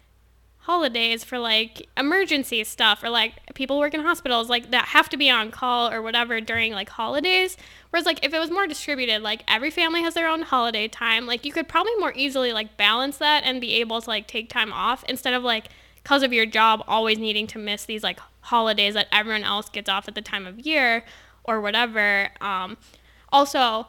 holidays 0.66 1.22
for 1.22 1.38
like 1.38 1.88
emergency 1.96 2.64
stuff 2.64 3.04
or 3.04 3.08
like 3.08 3.34
people 3.54 3.78
work 3.78 3.94
in 3.94 4.00
hospitals 4.00 4.50
like 4.50 4.72
that 4.72 4.86
have 4.86 5.08
to 5.08 5.16
be 5.16 5.30
on 5.30 5.48
call 5.52 5.88
or 5.88 6.02
whatever 6.02 6.40
during 6.40 6.72
like 6.72 6.88
holidays. 6.88 7.56
Whereas 7.90 8.04
like 8.04 8.24
if 8.24 8.34
it 8.34 8.38
was 8.40 8.50
more 8.50 8.66
distributed 8.66 9.22
like 9.22 9.44
every 9.46 9.70
family 9.70 10.02
has 10.02 10.14
their 10.14 10.28
own 10.28 10.42
holiday 10.42 10.88
time 10.88 11.24
like 11.24 11.44
you 11.44 11.52
could 11.52 11.68
probably 11.68 11.94
more 11.98 12.12
easily 12.16 12.52
like 12.52 12.76
balance 12.76 13.18
that 13.18 13.44
and 13.44 13.60
be 13.60 13.74
able 13.74 14.00
to 14.00 14.10
like 14.10 14.26
take 14.26 14.48
time 14.48 14.72
off 14.72 15.04
instead 15.08 15.34
of 15.34 15.44
like 15.44 15.68
because 16.02 16.24
of 16.24 16.32
your 16.32 16.46
job 16.46 16.82
always 16.88 17.16
needing 17.16 17.46
to 17.46 17.58
miss 17.60 17.84
these 17.84 18.02
like 18.02 18.18
holidays 18.40 18.94
that 18.94 19.06
everyone 19.12 19.44
else 19.44 19.68
gets 19.68 19.88
off 19.88 20.08
at 20.08 20.16
the 20.16 20.22
time 20.22 20.48
of 20.48 20.58
year 20.58 21.04
or 21.44 21.60
whatever. 21.60 22.30
Um 22.40 22.76
also 23.30 23.86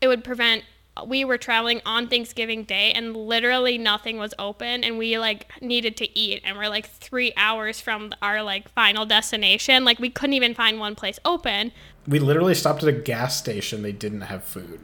it 0.00 0.08
would 0.08 0.24
prevent 0.24 0.64
we 1.06 1.24
were 1.24 1.36
traveling 1.38 1.80
on 1.84 2.08
Thanksgiving 2.08 2.64
Day 2.64 2.92
and 2.92 3.16
literally 3.16 3.76
nothing 3.76 4.18
was 4.18 4.32
open 4.38 4.82
and 4.84 4.96
we 4.98 5.18
like 5.18 5.46
needed 5.60 5.96
to 5.98 6.18
eat 6.18 6.42
and 6.44 6.56
we're 6.56 6.68
like 6.68 6.86
3 6.88 7.32
hours 7.36 7.80
from 7.80 8.12
our 8.22 8.42
like 8.42 8.68
final 8.70 9.04
destination 9.04 9.84
like 9.84 9.98
we 9.98 10.08
couldn't 10.08 10.34
even 10.34 10.54
find 10.54 10.78
one 10.80 10.94
place 10.94 11.18
open 11.24 11.72
We 12.08 12.18
literally 12.18 12.54
stopped 12.54 12.82
at 12.82 12.88
a 12.88 12.92
gas 12.92 13.36
station. 13.36 13.82
They 13.82 13.92
didn't 13.92 14.22
have 14.22 14.44
food. 14.44 14.80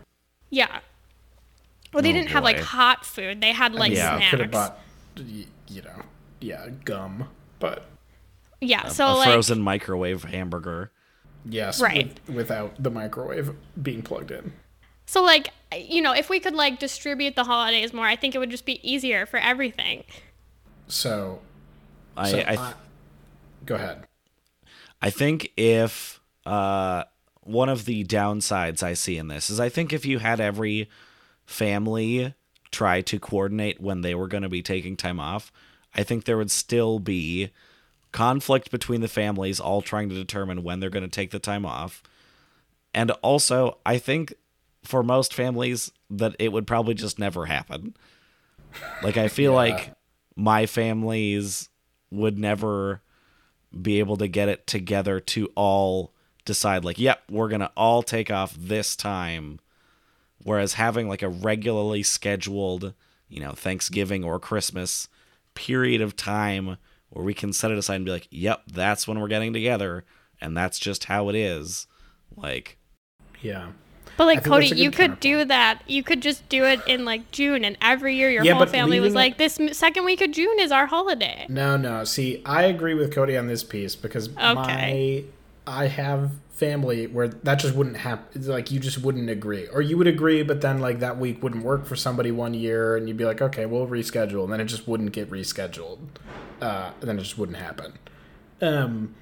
yeah 0.51 0.81
well 1.95 2.03
they 2.03 2.11
Oh, 2.11 2.13
didn't 2.13 2.31
have 2.31 2.45
like 2.45 2.59
hot 2.59 3.05
food 3.07 3.41
they 3.41 3.53
had 3.53 3.75
like 3.75 3.93
Yeah. 3.93 4.17
snacks 4.17 4.31
Could 4.31 4.41
have 4.41 4.51
bought, 4.51 4.79
you 5.17 5.83
know, 5.83 6.03
yeah, 6.41 6.69
gum. 6.85 7.29
But 7.59 7.87
yeah 8.61 8.89
so 8.89 9.07
a 9.09 9.15
like 9.15 9.29
frozen 9.29 9.61
microwave 9.63 10.25
hamburger. 10.25 10.91
yes, 11.45 11.81
Right. 11.81 12.19
with- 12.27 12.37
without 12.37 12.83
the 12.83 12.91
microwave 12.91 13.55
being 13.83 14.03
plugged 14.03 14.31
in. 14.31 14.53
So 15.13 15.23
like 15.23 15.51
you 15.77 16.01
know 16.01 16.13
if 16.13 16.29
we 16.31 16.41
could 16.41 16.55
like 16.55 16.79
distribute 16.79 17.37
the 17.37 17.45
holidays 17.45 17.93
more 17.93 18.07
i 18.07 18.17
think 18.17 18.35
it 18.35 18.39
would 18.39 18.51
just 18.51 18.65
be 18.67 18.81
easier 18.89 19.27
for 19.27 19.39
everything 19.39 20.05
So, 20.89 21.41
I, 22.17 22.31
so 22.31 22.39
I, 22.39 22.43
th- 22.45 22.59
I- 22.59 22.75
go 23.67 23.75
ahead. 23.77 24.07
I 25.01 25.11
think 25.11 25.51
if 25.57 26.21
uh, 26.47 27.05
one 27.43 27.69
of 27.69 27.85
the 27.87 28.05
downsides 28.05 28.83
I 28.83 28.95
see 28.95 29.17
in 29.19 29.29
this 29.29 29.51
is 29.51 29.59
I 29.59 29.69
think 29.69 29.93
if 29.93 30.05
you 30.07 30.19
had 30.19 30.39
every 30.41 30.89
family 31.47 32.35
try 32.71 33.01
to 33.03 33.19
coordinate 33.19 33.81
when 33.81 34.01
they 34.03 34.15
were 34.15 34.29
going 34.29 34.43
to 34.45 34.49
be 34.49 34.63
taking 34.63 34.97
time 34.97 35.19
off, 35.21 35.51
I 35.95 36.03
think 36.03 36.25
there 36.25 36.37
would 36.37 36.51
still 36.51 36.99
be 36.99 37.51
conflict 38.13 38.71
between 38.71 39.01
the 39.01 39.09
families 39.09 39.59
all 39.59 39.83
trying 39.83 40.09
to 40.11 40.15
determine 40.15 40.63
when 40.63 40.81
they're 40.81 40.91
going 40.91 41.03
to 41.03 41.09
take 41.21 41.31
the 41.31 41.39
time 41.39 41.65
off. 41.67 42.03
And 42.95 43.11
also, 43.23 43.79
I 43.87 43.99
think 43.99 44.35
for 44.85 45.03
most 45.03 45.33
families 45.35 45.91
that 46.11 46.35
it 46.39 46.53
would 46.53 46.67
probably 46.67 46.95
just 46.95 47.19
never 47.19 47.47
happen. 47.47 47.95
Like 49.03 49.17
I 49.17 49.29
feel 49.29 49.53
Yeah. 49.53 49.57
like 49.57 49.95
my 50.37 50.67
families 50.67 51.69
would 52.11 52.39
never 52.39 53.01
be 53.81 53.99
able 54.01 54.17
to 54.19 54.29
get 54.29 54.49
it 54.49 54.67
together 54.67 55.19
to 55.21 55.51
all 55.55 56.13
decide 56.45 56.85
like, 56.85 56.99
yep, 56.99 57.23
we're 57.31 57.49
going 57.49 57.61
to 57.61 57.71
all 57.77 58.03
take 58.03 58.31
off 58.31 58.55
this 58.59 58.97
time. 58.97 59.61
Whereas 60.45 60.75
having 60.75 61.09
like 61.09 61.23
a 61.23 61.29
regularly 61.29 62.03
scheduled, 62.03 62.95
you 63.29 63.41
know, 63.41 63.53
Thanksgiving 63.53 64.25
or 64.25 64.39
Christmas 64.41 65.09
period 65.55 66.01
of 66.01 66.17
time 66.17 66.77
where 67.11 67.25
we 67.25 67.35
can 67.35 67.53
set 67.53 67.71
it 67.71 67.79
aside 67.79 67.97
and 67.97 68.05
be 68.05 68.11
like, 68.11 68.27
yep, 68.31 68.63
that's 68.67 69.07
when 69.07 69.21
we're 69.21 69.29
getting 69.29 69.53
together 69.53 70.05
and 70.41 70.57
that's 70.57 70.79
just 70.79 71.05
how 71.05 71.29
it 71.29 71.35
is. 71.37 71.87
Like, 72.37 72.79
Yeah. 73.41 73.69
But 74.17 74.27
like 74.27 74.45
Cody, 74.45 74.69
you 74.69 74.91
could 74.91 75.21
do 75.21 75.45
that. 75.45 75.83
You 75.87 76.03
could 76.03 76.21
just 76.21 76.49
do 76.49 76.65
it 76.65 76.81
in 76.87 77.05
like 77.05 77.31
June, 77.33 77.65
and 77.65 77.77
every 77.81 78.15
year 78.17 78.31
your 78.31 78.45
Yeah, 78.45 78.55
whole 78.55 78.67
family 78.67 79.01
was 79.01 79.15
like, 79.15 79.39
"This 79.39 79.59
second 79.73 80.05
week 80.05 80.21
of 80.21 80.31
June 80.31 80.59
is 80.61 80.71
our 80.71 80.87
holiday." 80.87 81.47
No, 81.49 81.77
no. 81.77 82.05
See, 82.05 82.43
I 82.45 82.65
agree 82.65 82.95
with 82.95 83.15
Cody 83.15 83.37
on 83.37 83.47
this 83.47 83.65
piece 83.65 83.97
because 83.97 84.29
Okay. 84.29 84.45
my 84.55 85.25
I 85.67 85.87
have 85.87 86.33
family 86.51 87.07
where 87.07 87.29
that 87.29 87.57
just 87.59 87.75
wouldn't 87.75 87.97
happen. 87.97 88.47
Like 88.47 88.71
you 88.71 88.79
just 88.79 89.03
wouldn't 89.03 89.31
agree, 89.31 89.67
or 89.73 89.81
you 89.81 89.97
would 89.97 90.07
agree, 90.07 90.43
but 90.43 90.61
then 90.61 90.79
like 90.81 91.01
that 91.01 91.19
week 91.19 91.43
wouldn't 91.43 91.65
work 91.65 91.87
for 91.87 91.97
somebody 91.97 92.31
one 92.31 92.55
year, 92.55 92.97
and 92.97 93.09
you'd 93.09 93.17
be 93.17 93.25
like, 93.25 93.41
okay, 93.41 93.67
we'll 93.67 93.87
reschedule, 93.87 94.45
and 94.45 94.53
then 94.53 94.61
it 94.61 94.67
just 94.67 94.87
wouldn't 94.87 95.13
get 95.13 95.31
rescheduled. 95.31 95.99
Uh, 96.61 96.91
and 97.01 97.09
then 97.09 97.19
it 97.19 97.23
just 97.23 97.39
wouldn't 97.39 97.59
happen. 97.59 97.95
Um, 98.61 99.15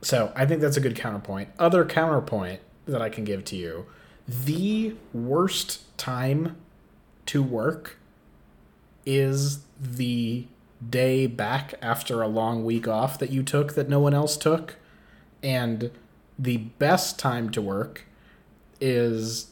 so 0.00 0.32
I 0.34 0.46
think 0.46 0.60
that's 0.60 0.76
a 0.76 0.80
good 0.80 0.96
counterpoint. 0.96 1.50
Other 1.58 1.84
counterpoint 1.84 2.60
that 2.86 3.00
I 3.00 3.08
can 3.08 3.22
give 3.24 3.44
to 3.46 3.56
you. 3.56 3.86
The 4.32 4.94
worst 5.12 5.96
time 5.98 6.56
to 7.26 7.42
work 7.42 7.98
is 9.04 9.60
the 9.78 10.46
day 10.88 11.26
back 11.26 11.74
after 11.82 12.22
a 12.22 12.28
long 12.28 12.64
week 12.64 12.88
off 12.88 13.18
that 13.18 13.30
you 13.30 13.42
took 13.42 13.74
that 13.74 13.90
no 13.90 14.00
one 14.00 14.14
else 14.14 14.38
took. 14.38 14.76
And 15.42 15.90
the 16.38 16.56
best 16.56 17.18
time 17.18 17.50
to 17.50 17.60
work 17.60 18.06
is 18.80 19.48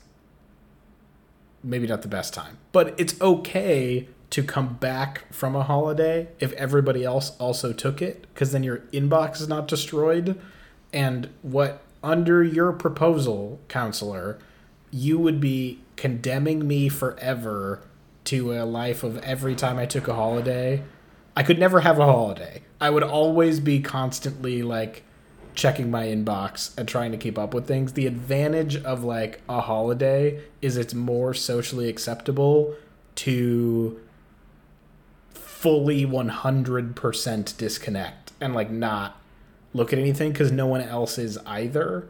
maybe 1.62 1.86
not 1.86 2.00
the 2.00 2.08
best 2.08 2.32
time, 2.32 2.56
but 2.72 2.94
it's 2.98 3.20
okay 3.20 4.08
to 4.30 4.42
come 4.42 4.74
back 4.74 5.30
from 5.32 5.54
a 5.54 5.62
holiday 5.62 6.28
if 6.38 6.52
everybody 6.52 7.04
else 7.04 7.36
also 7.38 7.74
took 7.74 8.00
it 8.00 8.22
because 8.32 8.52
then 8.52 8.62
your 8.62 8.78
inbox 8.92 9.42
is 9.42 9.48
not 9.48 9.68
destroyed. 9.68 10.40
And 10.90 11.28
what 11.42 11.82
under 12.02 12.42
your 12.42 12.72
proposal, 12.72 13.60
counselor, 13.68 14.38
you 14.90 15.18
would 15.18 15.40
be 15.40 15.80
condemning 15.96 16.66
me 16.66 16.88
forever 16.88 17.82
to 18.24 18.52
a 18.52 18.64
life 18.64 19.02
of 19.02 19.18
every 19.18 19.54
time 19.54 19.78
I 19.78 19.86
took 19.86 20.08
a 20.08 20.14
holiday. 20.14 20.82
I 21.36 21.42
could 21.42 21.58
never 21.58 21.80
have 21.80 21.98
a 21.98 22.04
holiday. 22.04 22.62
I 22.80 22.90
would 22.90 23.02
always 23.02 23.60
be 23.60 23.80
constantly 23.80 24.62
like 24.62 25.04
checking 25.54 25.90
my 25.90 26.06
inbox 26.06 26.76
and 26.78 26.88
trying 26.88 27.12
to 27.12 27.18
keep 27.18 27.38
up 27.38 27.54
with 27.54 27.66
things. 27.66 27.92
The 27.92 28.06
advantage 28.06 28.76
of 28.76 29.04
like 29.04 29.42
a 29.48 29.60
holiday 29.60 30.42
is 30.62 30.76
it's 30.76 30.94
more 30.94 31.34
socially 31.34 31.88
acceptable 31.88 32.74
to 33.16 34.00
fully 35.32 36.06
100% 36.06 37.56
disconnect 37.56 38.32
and 38.40 38.54
like 38.54 38.70
not 38.70 39.20
look 39.74 39.92
at 39.92 39.98
anything 39.98 40.32
because 40.32 40.50
no 40.50 40.66
one 40.66 40.80
else 40.80 41.18
is 41.18 41.38
either. 41.46 42.08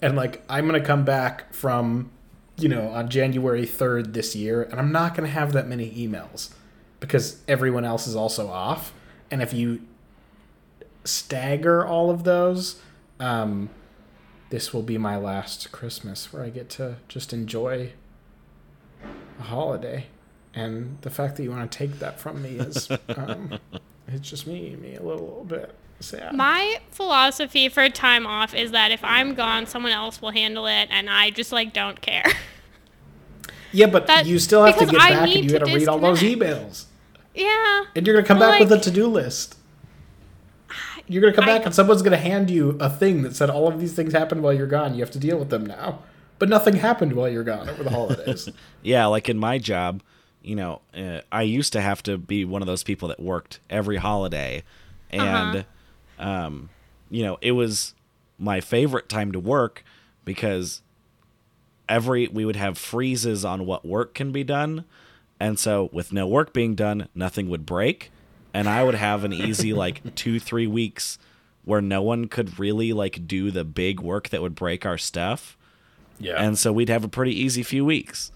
And 0.00 0.16
like, 0.16 0.42
I'm 0.48 0.68
going 0.68 0.80
to 0.80 0.86
come 0.86 1.04
back 1.04 1.52
from, 1.52 2.10
you 2.56 2.68
know, 2.68 2.88
on 2.88 3.08
January 3.08 3.66
3rd 3.66 4.12
this 4.12 4.36
year, 4.36 4.62
and 4.62 4.78
I'm 4.78 4.92
not 4.92 5.14
going 5.14 5.28
to 5.28 5.32
have 5.32 5.52
that 5.52 5.66
many 5.66 5.90
emails 5.90 6.50
because 7.00 7.42
everyone 7.48 7.84
else 7.84 8.06
is 8.06 8.14
also 8.14 8.48
off. 8.48 8.92
And 9.30 9.42
if 9.42 9.52
you 9.52 9.82
stagger 11.04 11.84
all 11.84 12.10
of 12.10 12.24
those, 12.24 12.80
um, 13.18 13.70
this 14.50 14.72
will 14.72 14.82
be 14.82 14.98
my 14.98 15.16
last 15.16 15.72
Christmas 15.72 16.32
where 16.32 16.44
I 16.44 16.50
get 16.50 16.68
to 16.70 16.96
just 17.08 17.32
enjoy 17.32 17.92
a 19.38 19.42
holiday. 19.42 20.06
And 20.54 20.98
the 21.02 21.10
fact 21.10 21.36
that 21.36 21.42
you 21.42 21.50
want 21.50 21.70
to 21.70 21.78
take 21.78 21.98
that 21.98 22.18
from 22.18 22.42
me 22.42 22.58
is, 22.58 22.88
um, 23.16 23.58
it's 24.06 24.28
just 24.28 24.46
me, 24.46 24.76
me 24.76 24.94
a 24.94 25.02
little, 25.02 25.26
little 25.26 25.44
bit 25.44 25.74
sad. 26.00 26.34
My 26.34 26.80
philosophy 26.90 27.68
for 27.68 27.88
time 27.88 28.26
off 28.26 28.54
is 28.54 28.70
that 28.72 28.90
if 28.90 29.00
I'm 29.02 29.34
gone, 29.34 29.66
someone 29.66 29.92
else 29.92 30.20
will 30.22 30.30
handle 30.30 30.66
it, 30.66 30.88
and 30.90 31.08
I 31.10 31.30
just 31.30 31.52
like 31.52 31.72
don't 31.72 32.00
care. 32.00 32.24
yeah, 33.72 33.86
but 33.86 34.06
that- 34.06 34.26
you 34.26 34.38
still 34.38 34.64
have 34.64 34.78
to 34.78 34.86
get 34.86 35.00
I 35.00 35.10
back 35.10 35.22
and 35.22 35.32
you 35.34 35.42
to 35.50 35.58
got 35.58 35.66
to 35.66 35.74
read 35.74 35.88
all 35.88 35.98
those 35.98 36.20
emails. 36.22 36.84
yeah. 37.34 37.84
And 37.94 38.06
you're 38.06 38.14
going 38.14 38.24
to 38.24 38.28
come 38.28 38.38
Well, 38.38 38.50
back 38.50 38.60
with 38.60 38.72
a 38.72 38.78
to 38.80 38.90
do 38.90 39.06
list. 39.06 39.56
You're 41.06 41.22
going 41.22 41.32
to 41.32 41.40
come 41.40 41.48
I- 41.48 41.56
back 41.58 41.66
and 41.66 41.74
someone's 41.74 42.02
going 42.02 42.12
to 42.12 42.18
hand 42.18 42.50
you 42.50 42.76
a 42.80 42.90
thing 42.90 43.22
that 43.22 43.34
said 43.34 43.48
all 43.50 43.66
of 43.68 43.80
these 43.80 43.94
things 43.94 44.12
happened 44.12 44.42
while 44.42 44.52
you're 44.52 44.66
gone. 44.66 44.94
You 44.94 45.00
have 45.00 45.10
to 45.12 45.18
deal 45.18 45.38
with 45.38 45.48
them 45.50 45.64
now. 45.64 46.00
But 46.38 46.48
nothing 46.48 46.76
happened 46.76 47.14
while 47.14 47.28
you're 47.28 47.42
gone 47.44 47.68
over 47.68 47.82
the 47.82 47.90
holidays. 47.90 48.48
Yeah, 48.82 49.06
like 49.06 49.28
in 49.28 49.38
my 49.38 49.58
job, 49.58 50.02
you 50.42 50.54
know, 50.54 50.82
uh, 50.96 51.22
I 51.32 51.42
used 51.42 51.72
to 51.72 51.80
have 51.80 52.00
to 52.04 52.16
be 52.16 52.44
one 52.44 52.62
of 52.62 52.66
those 52.66 52.84
people 52.84 53.08
that 53.08 53.18
worked 53.18 53.58
every 53.68 53.96
holiday, 53.96 54.62
and 55.10 55.64
um, 56.18 56.70
you 57.10 57.22
know, 57.22 57.38
it 57.40 57.52
was 57.52 57.94
my 58.38 58.60
favorite 58.60 59.08
time 59.08 59.32
to 59.32 59.40
work 59.40 59.84
because 60.24 60.82
every 61.88 62.28
we 62.28 62.44
would 62.44 62.56
have 62.56 62.78
freezes 62.78 63.44
on 63.44 63.66
what 63.66 63.84
work 63.84 64.14
can 64.14 64.32
be 64.32 64.44
done, 64.44 64.84
and 65.40 65.58
so 65.58 65.88
with 65.92 66.12
no 66.12 66.26
work 66.26 66.52
being 66.52 66.74
done, 66.74 67.08
nothing 67.14 67.48
would 67.48 67.64
break, 67.64 68.10
and 68.52 68.68
I 68.68 68.84
would 68.84 68.94
have 68.94 69.24
an 69.24 69.32
easy 69.32 69.72
like 69.74 70.14
two 70.14 70.38
three 70.38 70.66
weeks 70.66 71.18
where 71.64 71.80
no 71.80 72.00
one 72.02 72.28
could 72.28 72.58
really 72.58 72.92
like 72.92 73.26
do 73.26 73.50
the 73.50 73.64
big 73.64 74.00
work 74.00 74.30
that 74.30 74.40
would 74.40 74.54
break 74.54 74.86
our 74.86 74.96
stuff 74.96 75.58
yeah. 76.20 76.34
and 76.34 76.58
so 76.58 76.72
we'd 76.72 76.88
have 76.88 77.04
a 77.04 77.08
pretty 77.08 77.38
easy 77.38 77.62
few 77.62 77.84
weeks. 77.84 78.32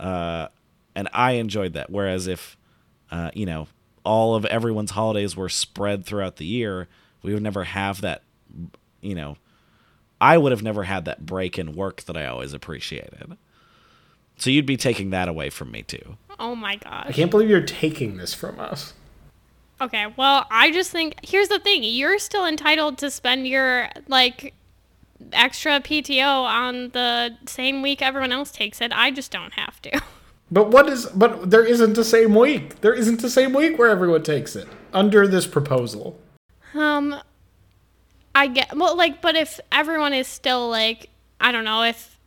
Uh, 0.00 0.48
and 0.94 1.08
I 1.12 1.32
enjoyed 1.32 1.74
that. 1.74 1.90
Whereas 1.90 2.26
if, 2.26 2.56
uh, 3.10 3.30
you 3.34 3.46
know, 3.46 3.68
all 4.04 4.34
of 4.34 4.44
everyone's 4.46 4.92
holidays 4.92 5.36
were 5.36 5.48
spread 5.48 6.04
throughout 6.04 6.36
the 6.36 6.46
year, 6.46 6.88
we 7.22 7.32
would 7.34 7.42
never 7.42 7.64
have 7.64 8.00
that. 8.00 8.22
You 9.00 9.14
know, 9.14 9.36
I 10.20 10.38
would 10.38 10.52
have 10.52 10.62
never 10.62 10.84
had 10.84 11.04
that 11.06 11.26
break 11.26 11.58
in 11.58 11.74
work 11.74 12.02
that 12.02 12.16
I 12.16 12.26
always 12.26 12.52
appreciated. 12.52 13.36
So 14.36 14.50
you'd 14.50 14.66
be 14.66 14.76
taking 14.76 15.10
that 15.10 15.28
away 15.28 15.50
from 15.50 15.70
me 15.70 15.82
too. 15.82 16.16
Oh 16.38 16.54
my 16.54 16.76
god 16.76 17.06
I 17.08 17.12
can't 17.12 17.30
believe 17.30 17.48
you're 17.48 17.60
taking 17.60 18.16
this 18.16 18.34
from 18.34 18.58
us. 18.58 18.94
Okay, 19.80 20.06
well, 20.16 20.46
I 20.50 20.70
just 20.70 20.90
think 20.92 21.16
here's 21.22 21.48
the 21.48 21.58
thing: 21.58 21.82
you're 21.82 22.18
still 22.18 22.46
entitled 22.46 22.98
to 22.98 23.10
spend 23.10 23.48
your 23.48 23.88
like 24.08 24.54
extra 25.32 25.80
PTO 25.80 26.44
on 26.44 26.90
the 26.90 27.36
same 27.46 27.82
week 27.82 28.02
everyone 28.02 28.32
else 28.32 28.50
takes 28.50 28.80
it. 28.80 28.92
I 28.94 29.10
just 29.10 29.30
don't 29.30 29.54
have 29.54 29.80
to. 29.82 30.00
But 30.52 30.68
what 30.68 30.86
is? 30.86 31.06
But 31.06 31.50
there 31.50 31.64
isn't 31.64 31.96
a 31.96 32.04
same 32.04 32.34
week. 32.34 32.82
There 32.82 32.92
isn't 32.92 33.24
a 33.24 33.30
same 33.30 33.54
week 33.54 33.78
where 33.78 33.88
everyone 33.88 34.22
takes 34.22 34.54
it 34.54 34.68
under 34.92 35.26
this 35.26 35.46
proposal. 35.46 36.20
Um, 36.74 37.20
I 38.34 38.46
get 38.46 38.76
well, 38.76 38.96
like, 38.96 39.20
but 39.20 39.36
if 39.36 39.60
everyone 39.70 40.14
is 40.14 40.26
still 40.26 40.68
like, 40.68 41.10
I 41.40 41.52
don't 41.52 41.64
know, 41.64 41.82
if 41.82 42.18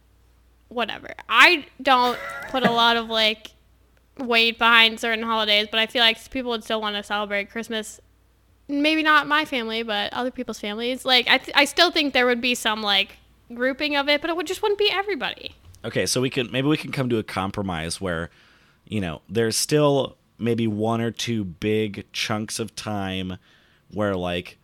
whatever, 0.68 1.14
I 1.28 1.66
don't 1.82 2.20
put 2.50 2.64
a 2.64 2.72
lot 2.72 2.98
of 2.98 3.08
like 3.10 3.52
weight 4.20 4.58
behind 4.58 5.00
certain 5.00 5.24
holidays, 5.24 5.68
but 5.70 5.80
I 5.80 5.88
feel 5.88 6.02
like 6.02 6.30
people 6.30 6.52
would 6.52 6.64
still 6.64 6.82
want 6.82 6.96
to 6.96 7.04
celebrate 7.04 7.50
Christmas. 7.50 8.00
Maybe 8.68 9.04
not 9.04 9.28
my 9.28 9.46
family, 9.46 9.84
but 9.84 10.12
other 10.14 10.32
people's 10.32 10.60
families. 10.60 11.06
Like, 11.06 11.28
I, 11.28 11.38
th- 11.38 11.56
I 11.56 11.66
still 11.66 11.92
think 11.92 12.14
there 12.14 12.26
would 12.26 12.42
be 12.42 12.56
some 12.56 12.82
like 12.82 13.18
grouping 13.54 13.96
of 13.96 14.10
it, 14.10 14.22
but 14.22 14.30
it 14.30 14.36
would 14.36 14.48
just 14.48 14.62
wouldn't 14.62 14.80
be 14.80 14.90
everybody. 14.92 15.56
Okay, 15.84 16.08
so 16.08 16.20
we 16.20 16.32
can 16.32 16.52
maybe 16.52 16.68
we 16.68 16.78
can 16.78 16.92
come 16.92 17.10
to 17.10 17.18
a 17.18 17.24
compromise 17.24 18.02
where, 18.02 18.32
you 18.86 19.00
know, 19.02 19.22
there's 19.30 19.56
still 19.56 20.18
maybe 20.40 20.68
one 20.68 21.00
or 21.00 21.12
two 21.12 21.44
big 21.44 22.12
chunks 22.12 22.60
of 22.60 22.76
time 22.76 23.38
where 23.92 24.16
like 24.16 24.58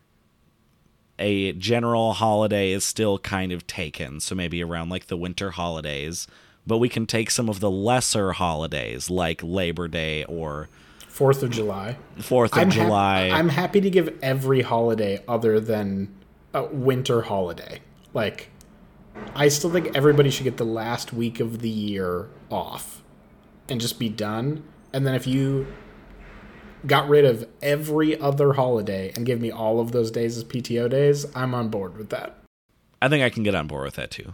a 1.19 1.53
general 1.53 2.13
holiday 2.13 2.71
is 2.71 2.83
still 2.83 3.19
kind 3.19 3.51
of 3.51 3.67
taken. 3.67 4.19
So 4.19 4.35
maybe 4.35 4.63
around 4.63 4.89
like 4.89 5.07
the 5.07 5.17
winter 5.17 5.51
holidays, 5.51 6.27
but 6.65 6.79
we 6.79 6.89
can 6.89 7.05
take 7.05 7.31
some 7.31 7.49
of 7.49 7.59
the 7.59 7.71
lesser 7.71 8.33
holidays 8.33 9.09
like 9.09 9.41
Labor 9.43 9.87
Day 9.87 10.23
or 10.25 10.69
Fourth 11.07 11.43
of 11.43 11.51
July. 11.51 11.97
4th 12.19 12.53
of 12.53 12.57
I'm 12.57 12.71
hap- 12.71 12.87
July. 12.87 13.29
I'm 13.29 13.49
happy 13.49 13.81
to 13.81 13.89
give 13.89 14.17
every 14.21 14.61
holiday 14.61 15.21
other 15.27 15.59
than 15.59 16.13
a 16.53 16.63
winter 16.63 17.23
holiday. 17.23 17.81
Like, 18.13 18.49
I 19.35 19.49
still 19.49 19.69
think 19.69 19.95
everybody 19.95 20.29
should 20.29 20.45
get 20.45 20.55
the 20.55 20.63
last 20.63 21.11
week 21.11 21.39
of 21.41 21.59
the 21.59 21.69
year 21.69 22.29
off 22.49 23.03
and 23.67 23.81
just 23.81 23.99
be 23.99 24.07
done. 24.07 24.63
And 24.93 25.05
then 25.05 25.13
if 25.13 25.27
you 25.27 25.67
got 26.85 27.07
rid 27.07 27.25
of 27.25 27.47
every 27.61 28.19
other 28.19 28.53
holiday 28.53 29.11
and 29.15 29.25
give 29.25 29.39
me 29.39 29.51
all 29.51 29.79
of 29.79 29.91
those 29.91 30.11
days 30.11 30.37
as 30.37 30.43
PTO 30.43 30.89
days, 30.89 31.25
I'm 31.35 31.53
on 31.53 31.69
board 31.69 31.97
with 31.97 32.09
that. 32.09 32.37
I 33.01 33.09
think 33.09 33.23
I 33.23 33.29
can 33.29 33.43
get 33.43 33.55
on 33.55 33.67
board 33.67 33.85
with 33.85 33.95
that 33.95 34.11
too. 34.11 34.33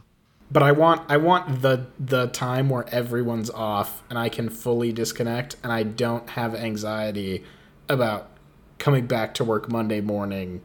But 0.50 0.64
I 0.64 0.72
want 0.72 1.10
I 1.10 1.18
want 1.18 1.62
the 1.62 1.88
the 2.00 2.28
time 2.28 2.70
where 2.70 2.88
everyone's 2.90 3.50
off 3.50 4.02
and 4.10 4.18
I 4.18 4.30
can 4.30 4.50
fully 4.50 4.94
disconnect 4.94 5.58
and 5.62 5.72
I 5.74 5.84
don't 5.84 6.30
have 6.32 6.56
anxiety 6.56 7.44
about 7.90 8.30
coming 8.78 9.08
back 9.08 9.34
to 9.36 9.44
work 9.44 9.70
Monday 9.70 10.00
morning 10.00 10.62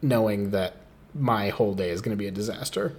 knowing 0.00 0.50
that 0.50 0.76
my 1.14 1.50
whole 1.50 1.74
day 1.74 1.90
is 1.90 2.00
going 2.00 2.16
to 2.16 2.20
be 2.20 2.26
a 2.26 2.32
disaster. 2.32 2.96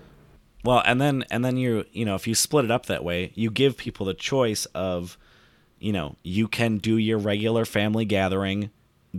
Well, 0.63 0.81
and 0.85 1.01
then 1.01 1.25
and 1.29 1.43
then 1.43 1.57
you 1.57 1.85
you 1.91 2.05
know 2.05 2.15
if 2.15 2.25
you 2.27 2.35
split 2.35 2.65
it 2.65 2.71
up 2.71 2.85
that 2.85 3.03
way, 3.03 3.31
you 3.35 3.51
give 3.51 3.77
people 3.77 4.05
the 4.05 4.13
choice 4.13 4.65
of, 4.67 5.17
you 5.83 5.91
know, 5.91 6.15
you 6.23 6.47
can 6.47 6.77
do 6.77 6.97
your 6.97 7.17
regular 7.17 7.65
family 7.65 8.05
gathering 8.05 8.69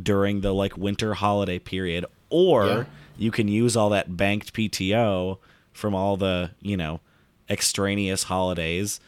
during 0.01 0.41
the 0.41 0.53
like 0.55 0.77
winter 0.79 1.15
holiday 1.15 1.59
period, 1.59 2.05
or 2.31 2.67
Yeah. 2.67 2.85
you 3.17 3.31
can 3.31 3.49
use 3.49 3.77
all 3.77 3.91
that 3.91 4.17
banked 4.17 4.53
PTO 4.55 5.39
from 5.73 5.95
all 5.95 6.17
the 6.17 6.53
you 6.61 6.77
know 6.77 7.01
extraneous 7.51 8.25
holidays 8.25 8.99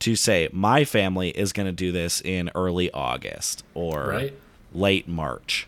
to 0.00 0.14
say 0.14 0.48
my 0.52 0.84
family 0.84 1.30
is 1.30 1.52
going 1.52 1.66
to 1.66 1.72
do 1.72 1.90
this 1.90 2.20
in 2.20 2.50
early 2.54 2.90
August 2.92 3.64
or 3.74 4.06
Right. 4.08 4.34
late 4.72 5.08
March. 5.08 5.66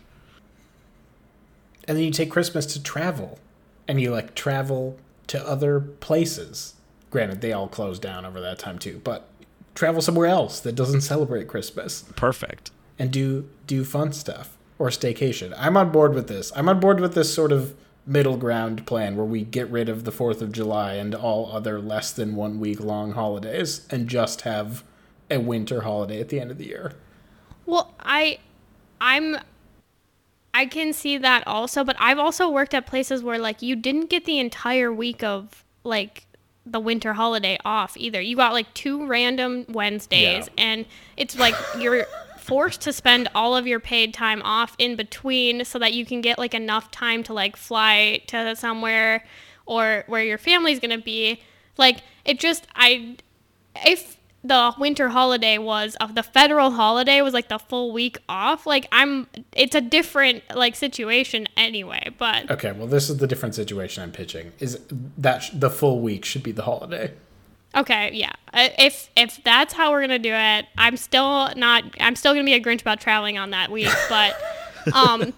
And 1.87 1.97
then 1.97 2.05
you 2.05 2.11
take 2.11 2.29
Christmas 2.29 2.65
to 2.67 2.81
travel 2.81 3.39
and 3.87 3.99
you 3.99 4.11
like 4.11 4.35
travel 4.35 4.97
to 5.27 5.45
other 5.45 5.79
places. 5.79 6.75
Granted, 7.09 7.41
they 7.41 7.51
all 7.51 7.67
close 7.67 7.99
down 7.99 8.25
over 8.25 8.39
that 8.39 8.59
time 8.59 8.77
too, 8.79 9.01
but 9.03 9.27
travel 9.75 10.01
somewhere 10.01 10.27
else 10.27 10.59
that 10.59 10.75
doesn't 10.75 11.01
celebrate 11.01 11.47
Christmas. 11.47 12.03
Perfect. 12.15 12.71
and 12.99 13.11
do 13.11 13.49
do 13.67 13.83
fun 13.83 14.13
stuff 14.13 14.57
or 14.77 14.89
staycation. 14.89 15.53
I'm 15.57 15.77
on 15.77 15.91
board 15.91 16.13
with 16.13 16.27
this. 16.27 16.51
I'm 16.55 16.69
on 16.69 16.79
board 16.79 16.99
with 16.99 17.13
this 17.15 17.33
sort 17.33 17.51
of 17.51 17.73
middle 18.05 18.35
ground 18.37 18.85
plan 18.87 19.15
where 19.15 19.25
we 19.25 19.43
get 19.43 19.69
rid 19.69 19.87
of 19.87 20.03
the 20.05 20.11
4th 20.11 20.41
of 20.41 20.51
July 20.51 20.93
and 20.95 21.13
all 21.15 21.51
other 21.51 21.79
less 21.79 22.11
than 22.11 22.35
one 22.35 22.59
week 22.59 22.79
long 22.79 23.11
holidays 23.13 23.87
and 23.91 24.07
just 24.07 24.41
have 24.41 24.83
a 25.29 25.39
winter 25.39 25.81
holiday 25.81 26.19
at 26.19 26.29
the 26.29 26.39
end 26.39 26.51
of 26.51 26.57
the 26.57 26.65
year. 26.65 26.93
Well, 27.65 27.93
I 27.99 28.39
I'm 28.99 29.37
I 30.53 30.65
can 30.65 30.93
see 30.93 31.17
that 31.17 31.47
also, 31.47 31.83
but 31.83 31.95
I've 31.99 32.19
also 32.19 32.49
worked 32.49 32.73
at 32.73 32.85
places 32.85 33.23
where 33.23 33.37
like 33.39 33.61
you 33.61 33.75
didn't 33.75 34.09
get 34.09 34.25
the 34.25 34.39
entire 34.39 34.91
week 34.91 35.23
of 35.23 35.63
like 35.83 36.25
the 36.65 36.79
winter 36.79 37.13
holiday 37.13 37.57
off 37.65 37.97
either. 37.97 38.21
You 38.21 38.35
got 38.35 38.53
like 38.53 38.71
two 38.73 39.05
random 39.07 39.65
Wednesdays 39.69 40.47
Yeah. 40.47 40.63
and 40.63 40.85
it's 41.17 41.37
like 41.37 41.55
you're 41.79 42.05
forced 42.37 42.81
to 42.81 42.93
spend 42.93 43.29
all 43.35 43.55
of 43.55 43.65
your 43.67 43.79
paid 43.79 44.13
time 44.13 44.41
off 44.43 44.75
in 44.77 44.95
between 44.95 45.63
so 45.65 45.79
that 45.79 45.93
you 45.93 46.05
can 46.05 46.21
get 46.21 46.37
like 46.37 46.53
enough 46.53 46.91
time 46.91 47.23
to 47.23 47.33
like 47.33 47.55
fly 47.55 48.21
to 48.27 48.55
somewhere 48.55 49.25
or 49.65 50.03
where 50.07 50.23
your 50.23 50.37
family's 50.37 50.79
going 50.79 50.97
to 50.97 51.03
be. 51.03 51.41
Like 51.77 52.01
it 52.25 52.39
just 52.39 52.67
I 52.75 53.17
if 53.75 54.17
the 54.43 54.73
winter 54.79 55.09
holiday 55.09 55.57
was 55.59 55.95
of 55.97 56.15
the 56.15 56.23
federal 56.23 56.71
holiday 56.71 57.21
was 57.21 57.33
like 57.33 57.47
the 57.47 57.59
full 57.59 57.91
week 57.91 58.17
off 58.27 58.65
like 58.65 58.87
i'm 58.91 59.27
it's 59.53 59.75
a 59.75 59.81
different 59.81 60.43
like 60.55 60.75
situation 60.75 61.47
anyway 61.55 62.09
but 62.17 62.49
Okay, 62.49 62.71
well, 62.71 62.87
this 62.87 63.09
is 63.09 63.17
the 63.17 63.27
different 63.27 63.53
situation 63.55 64.01
I'm 64.03 64.11
pitching. 64.11 64.51
Is 64.59 64.79
that 65.17 65.39
sh- 65.43 65.51
the 65.53 65.69
full 65.69 65.99
week 65.99 66.25
should 66.25 66.41
be 66.43 66.51
the 66.51 66.63
holiday? 66.63 67.13
okay 67.75 68.09
yeah 68.13 68.33
Uh, 68.53 68.67
if 68.79 69.09
if 69.15 69.41
that's 69.45 69.73
how 69.73 69.91
we're 69.91 70.01
gonna 70.01 70.19
do 70.19 70.33
it 70.33 70.65
i'm 70.77 70.97
still 70.97 71.47
not 71.55 71.83
i'm 72.01 72.15
still 72.17 72.33
gonna 72.33 72.43
be 72.43 72.53
a 72.53 72.59
grinch 72.59 72.81
about 72.81 72.99
traveling 72.99 73.37
on 73.37 73.51
that 73.51 73.71
week 73.71 73.87
but 74.09 74.35
um 74.93 75.31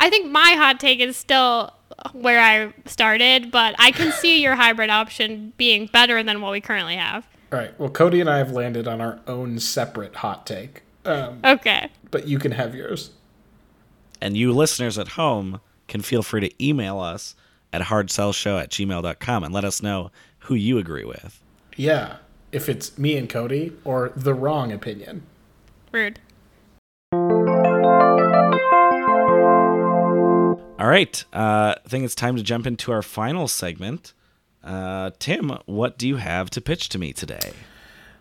i 0.00 0.08
think 0.08 0.30
my 0.30 0.52
hot 0.52 0.80
take 0.80 0.98
is 1.00 1.14
still 1.16 1.70
where 2.14 2.40
i 2.40 2.72
started 2.86 3.50
but 3.50 3.74
i 3.78 3.90
can 3.90 4.12
see 4.12 4.42
your 4.42 4.54
hybrid 4.54 4.88
option 4.88 5.52
being 5.58 5.86
better 5.92 6.22
than 6.22 6.40
what 6.40 6.52
we 6.52 6.60
currently 6.62 6.96
have 6.96 7.26
All 7.52 7.58
right. 7.58 7.78
Well, 7.78 7.90
Cody 7.90 8.20
and 8.20 8.28
I 8.28 8.38
have 8.38 8.52
landed 8.52 8.88
on 8.88 9.00
our 9.00 9.20
own 9.26 9.58
separate 9.60 10.16
hot 10.16 10.46
take, 10.46 10.82
um, 11.04 11.40
okay 11.44 11.90
but 12.10 12.26
you 12.26 12.38
can 12.38 12.52
have 12.52 12.74
yours. 12.74 13.10
And 14.20 14.36
you 14.36 14.52
listeners 14.52 14.98
at 14.98 15.08
home 15.08 15.60
can 15.88 16.00
feel 16.00 16.22
free 16.22 16.40
to 16.40 16.64
email 16.64 16.98
us 16.98 17.34
at 17.72 17.82
hardsellshow 17.82 18.60
at 18.60 18.70
gmail.com 18.70 19.44
and 19.44 19.52
let 19.52 19.64
us 19.64 19.82
know 19.82 20.10
who 20.40 20.54
you 20.54 20.78
agree 20.78 21.04
with. 21.04 21.42
Yeah, 21.76 22.16
if 22.52 22.68
it's 22.68 22.96
me 22.96 23.16
and 23.16 23.28
Cody 23.28 23.72
or 23.84 24.12
the 24.16 24.32
wrong 24.32 24.72
opinion. 24.72 25.24
rude 25.92 26.18
All 30.78 30.88
right. 30.88 31.24
Uh, 31.32 31.74
I 31.84 31.88
think 31.88 32.04
it's 32.04 32.14
time 32.14 32.36
to 32.36 32.42
jump 32.42 32.66
into 32.66 32.92
our 32.92 33.02
final 33.02 33.48
segment. 33.48 34.12
Uh, 34.62 35.10
Tim, 35.18 35.56
what 35.66 35.96
do 35.98 36.08
you 36.08 36.16
have 36.16 36.50
to 36.50 36.60
pitch 36.60 36.88
to 36.90 36.98
me 36.98 37.12
today? 37.12 37.52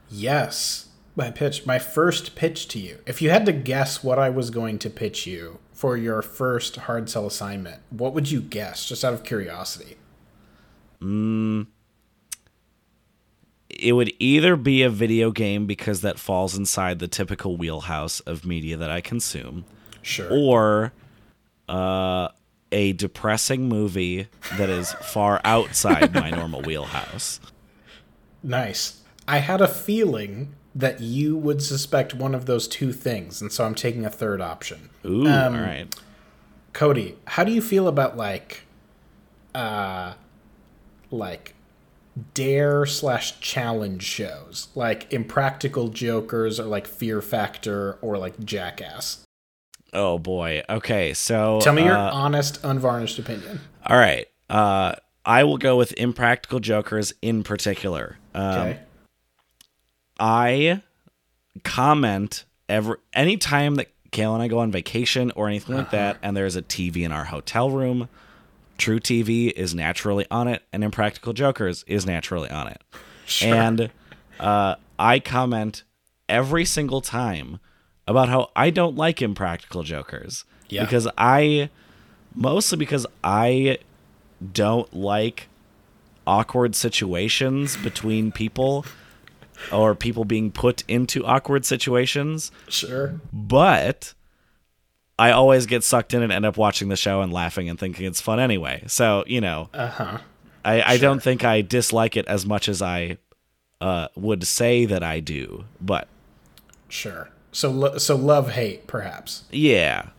Yes, 0.09 0.89
my 1.15 1.31
pitch, 1.31 1.65
my 1.65 1.79
first 1.79 2.35
pitch 2.35 2.67
to 2.69 2.79
you. 2.79 2.99
If 3.07 3.21
you 3.21 3.29
had 3.31 3.45
to 3.47 3.51
guess 3.51 4.03
what 4.03 4.19
I 4.19 4.29
was 4.29 4.49
going 4.51 4.77
to 4.79 4.89
pitch 4.89 5.25
you 5.25 5.59
for 5.73 5.97
your 5.97 6.21
first 6.21 6.75
hard 6.75 7.09
sell 7.09 7.25
assignment, 7.25 7.81
what 7.89 8.13
would 8.13 8.29
you 8.29 8.41
guess, 8.41 8.85
just 8.87 9.03
out 9.03 9.13
of 9.13 9.23
curiosity? 9.23 9.97
It 13.69 13.93
would 13.93 14.13
either 14.19 14.55
be 14.55 14.81
a 14.83 14.89
video 14.89 15.31
game 15.31 15.65
because 15.65 16.01
that 16.01 16.17
falls 16.19 16.57
inside 16.57 16.99
the 16.99 17.07
typical 17.07 17.57
wheelhouse 17.57 18.19
of 18.21 18.45
media 18.45 18.77
that 18.77 18.89
I 18.89 19.01
consume, 19.01 19.65
Sure. 20.01 20.29
or 20.31 20.93
uh, 21.67 22.29
a 22.71 22.93
depressing 22.93 23.67
movie 23.69 24.27
that 24.57 24.69
is 24.69 24.93
far 24.93 25.39
outside 25.43 26.13
my 26.13 26.29
normal 26.29 26.61
wheelhouse. 26.61 27.39
Nice. 28.43 29.01
I 29.27 29.39
had 29.39 29.61
a 29.61 29.67
feeling 29.67 30.55
that 30.73 30.99
you 30.99 31.37
would 31.37 31.61
suspect 31.61 32.13
one 32.13 32.35
of 32.35 32.45
those 32.45 32.67
two 32.67 32.91
things, 32.91 33.41
and 33.41 33.51
so 33.51 33.65
I'm 33.65 33.75
taking 33.75 34.05
a 34.05 34.09
third 34.09 34.41
option. 34.41 34.89
Ooh, 35.05 35.25
Um, 35.27 35.55
all 35.55 35.61
right. 35.61 35.87
Cody, 36.73 37.15
how 37.27 37.43
do 37.45 37.51
you 37.51 37.61
feel 37.61 37.87
about 37.87 38.17
like, 38.17 38.63
uh, 39.53 40.13
like 41.09 41.53
dare 42.33 42.85
slash 42.85 43.39
challenge 43.39 44.03
shows, 44.03 44.67
like 44.75 45.11
Impractical 45.13 45.87
Jokers 45.87 46.59
or 46.59 46.65
like 46.65 46.85
Fear 46.87 47.21
Factor 47.21 47.93
or 48.01 48.17
like 48.17 48.37
Jackass? 48.43 49.24
Oh 49.93 50.17
boy. 50.19 50.63
Okay, 50.69 51.13
so 51.13 51.59
Tell 51.61 51.73
me 51.73 51.83
your 51.85 51.97
uh, 51.97 52.11
honest, 52.11 52.59
unvarnished 52.63 53.17
opinion. 53.19 53.59
all 53.85 53.97
right. 53.97 54.27
Uh, 54.49 54.95
I 55.25 55.43
will 55.43 55.57
go 55.57 55.75
with 55.77 55.93
Impractical 55.97 56.59
Jokers 56.59 57.13
in 57.21 57.43
particular. 57.43 58.17
Um, 58.33 58.43
Okay. 58.59 58.79
I 60.19 60.81
comment 61.63 62.45
every 62.69 62.97
anytime 63.13 63.75
that 63.75 63.87
Kale 64.11 64.33
and 64.33 64.41
I 64.43 64.47
go 64.47 64.59
on 64.59 64.71
vacation 64.71 65.31
or 65.35 65.47
anything 65.47 65.75
like 65.75 65.91
that, 65.91 66.17
and 66.21 66.35
there's 66.37 66.55
a 66.55 66.61
TV 66.61 67.03
in 67.03 67.11
our 67.11 67.25
hotel 67.25 67.69
room. 67.69 68.07
truTV 68.77 69.51
is 69.51 69.73
naturally 69.75 70.25
on 70.31 70.47
it, 70.47 70.61
and 70.71 70.83
Impractical 70.83 71.33
Jokers 71.33 71.83
is 71.87 72.05
naturally 72.05 72.49
on 72.49 72.67
it. 72.67 72.81
Sure. 73.25 73.53
And 73.53 73.89
uh, 74.39 74.75
I 74.99 75.19
comment 75.19 75.83
every 76.29 76.63
single 76.65 77.01
time 77.01 77.59
about 78.07 78.30
how 78.30 78.49
I 78.56 78.69
don't 78.69 78.95
like 78.95 79.22
Impractical 79.22 79.84
Jokers 79.84 80.45
Yeah. 80.69 80.84
because 80.84 81.07
I 81.18 81.69
mostly 82.34 82.77
because 82.77 83.06
I 83.23 83.77
don't 84.53 84.94
like 84.94 85.48
awkward 86.27 86.76
situations 86.76 87.77
between 87.77 88.32
people 88.32 88.86
or 89.72 89.95
people 89.95 90.26
being 90.26 90.52
put 90.52 90.84
into 90.88 91.26
awkward 91.26 91.65
situations, 91.65 92.52
Sure. 92.68 93.19
but 93.32 94.14
I 95.18 95.32
always 95.32 95.65
get 95.65 95.84
sucked 95.84 96.14
in 96.14 96.22
and 96.22 96.32
end 96.32 96.45
up 96.45 96.57
watching 96.57 96.90
the 96.90 96.98
show 96.98 97.22
and 97.22 97.32
laughing 97.32 97.69
and 97.69 97.80
thinking 97.80 98.06
it's 98.06 98.19
fun 98.19 98.40
anyway. 98.40 98.84
So, 98.88 99.23
you 99.27 99.40
know, 99.40 99.69
Uh 99.73 99.88
huh. 99.88 100.18
I, 100.65 100.82
I 100.82 100.98
don't 100.98 101.22
think 101.23 101.44
I 101.45 101.61
dislike 101.61 102.18
it 102.18 102.27
as 102.27 102.45
much 102.45 102.68
as 102.68 102.82
I 102.82 103.18
uh, 103.80 104.07
would 104.15 104.45
say 104.45 104.86
that 104.86 105.03
I 105.03 105.19
do, 105.22 105.65
but 105.80 106.07
Sure. 106.90 107.30
So, 107.56 107.72
lo- 107.72 107.98
so 107.98 108.15
love 108.18 108.52
hate, 108.52 108.86
perhaps. 108.86 109.44
yeah. 109.52 110.10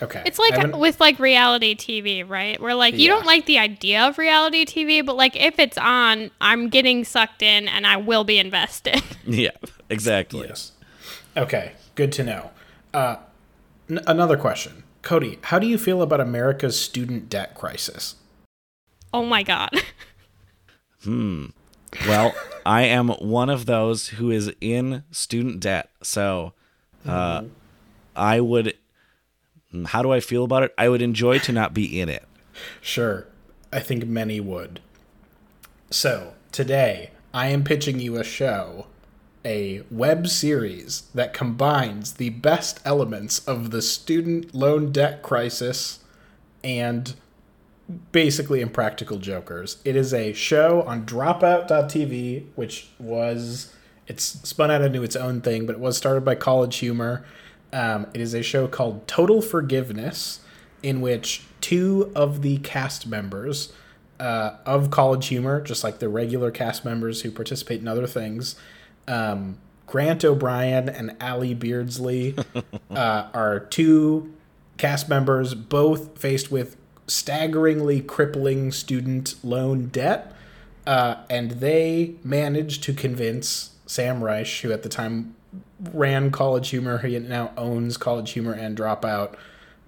Okay. 0.00 0.22
It's 0.24 0.38
like 0.38 0.54
I 0.54 0.64
with 0.66 1.00
like 1.00 1.18
reality 1.18 1.74
TV, 1.74 2.26
right? 2.26 2.60
Where 2.60 2.74
like 2.74 2.94
you 2.94 3.00
Yeah. 3.00 3.16
don't 3.16 3.26
like 3.26 3.46
the 3.46 3.58
idea 3.58 4.06
of 4.06 4.16
reality 4.16 4.64
TV, 4.64 5.04
but 5.04 5.16
like 5.16 5.34
if 5.34 5.58
it's 5.58 5.76
on, 5.76 6.30
I'm 6.40 6.68
getting 6.68 7.04
sucked 7.04 7.42
in 7.42 7.66
and 7.66 7.84
I 7.84 7.96
will 7.96 8.22
be 8.24 8.38
invested. 8.38 9.02
Yeah, 9.26 9.50
exactly. 9.90 10.46
Yes. 10.48 10.70
Okay. 11.36 11.72
Good 11.96 12.12
to 12.12 12.22
know. 12.22 12.50
Uh, 12.94 13.16
n- 13.90 14.00
another 14.06 14.36
question, 14.36 14.84
Cody. 15.02 15.40
How 15.42 15.58
do 15.58 15.66
you 15.66 15.76
feel 15.78 16.00
about 16.00 16.20
America's 16.20 16.78
student 16.80 17.28
debt 17.28 17.54
crisis? 17.56 18.14
oh 19.12 19.24
my 19.24 19.42
god. 19.42 19.70
Hmm. 21.04 21.46
Well, 22.06 22.34
I 22.66 22.82
am 22.82 23.08
one 23.08 23.48
of 23.50 23.66
those 23.66 24.08
who 24.08 24.30
is 24.30 24.52
in 24.60 25.04
student 25.10 25.60
debt. 25.60 25.90
So 26.02 26.52
uh, 27.08 27.44
I 28.14 28.40
would. 28.40 28.74
How 29.86 30.02
do 30.02 30.12
I 30.12 30.20
feel 30.20 30.44
about 30.44 30.62
it? 30.62 30.74
I 30.78 30.88
would 30.88 31.02
enjoy 31.02 31.38
to 31.40 31.52
not 31.52 31.74
be 31.74 32.00
in 32.00 32.08
it. 32.08 32.24
Sure. 32.80 33.26
I 33.72 33.80
think 33.80 34.06
many 34.06 34.40
would. 34.40 34.80
So, 35.90 36.34
today, 36.52 37.10
I 37.34 37.48
am 37.48 37.64
pitching 37.64 38.00
you 38.00 38.16
a 38.16 38.24
show, 38.24 38.86
a 39.44 39.82
web 39.90 40.26
series 40.26 41.02
that 41.14 41.34
combines 41.34 42.14
the 42.14 42.30
best 42.30 42.80
elements 42.84 43.40
of 43.40 43.70
the 43.70 43.82
student 43.82 44.54
loan 44.54 44.90
debt 44.90 45.22
crisis 45.22 46.00
and 46.64 47.14
basically 48.12 48.60
impractical 48.60 49.18
jokers. 49.18 49.78
It 49.84 49.96
is 49.96 50.12
a 50.12 50.32
show 50.32 50.82
on 50.82 51.06
dropout.tv, 51.06 52.46
which 52.54 52.88
was 52.98 53.72
it's 54.08 54.24
spun 54.24 54.70
out 54.70 54.82
into 54.82 55.02
its 55.02 55.14
own 55.14 55.40
thing, 55.42 55.66
but 55.66 55.74
it 55.74 55.80
was 55.80 55.96
started 55.96 56.24
by 56.24 56.34
College 56.34 56.76
Humor. 56.78 57.24
Um, 57.72 58.06
it 58.14 58.20
is 58.20 58.34
a 58.34 58.42
show 58.42 58.66
called 58.66 59.06
Total 59.06 59.42
Forgiveness, 59.42 60.40
in 60.82 61.00
which 61.00 61.44
two 61.60 62.10
of 62.14 62.42
the 62.42 62.58
cast 62.58 63.06
members 63.06 63.72
uh, 64.18 64.52
of 64.64 64.90
College 64.90 65.28
Humor, 65.28 65.60
just 65.60 65.84
like 65.84 65.98
the 65.98 66.08
regular 66.08 66.50
cast 66.50 66.84
members 66.84 67.20
who 67.20 67.30
participate 67.30 67.80
in 67.80 67.88
other 67.88 68.06
things, 68.06 68.56
um, 69.06 69.58
Grant 69.86 70.24
O'Brien 70.24 70.88
and 70.88 71.16
Ally 71.20 71.54
Beardsley 71.54 72.34
uh, 72.90 73.28
are 73.32 73.60
two 73.60 74.32
cast 74.76 75.08
members, 75.08 75.54
both 75.54 76.18
faced 76.18 76.50
with 76.50 76.76
staggeringly 77.06 78.00
crippling 78.00 78.72
student 78.72 79.34
loan 79.42 79.86
debt. 79.88 80.34
Uh, 80.86 81.22
and 81.28 81.52
they 81.52 82.14
managed 82.24 82.82
to 82.82 82.94
convince 82.94 83.72
Sam 83.88 84.22
Reich, 84.22 84.60
who 84.60 84.70
at 84.70 84.82
the 84.82 84.88
time 84.88 85.34
ran 85.92 86.30
College 86.30 86.68
Humor, 86.68 86.98
he 86.98 87.18
now 87.18 87.52
owns 87.56 87.96
College 87.96 88.32
Humor 88.32 88.52
and 88.52 88.76
Dropout, 88.76 89.34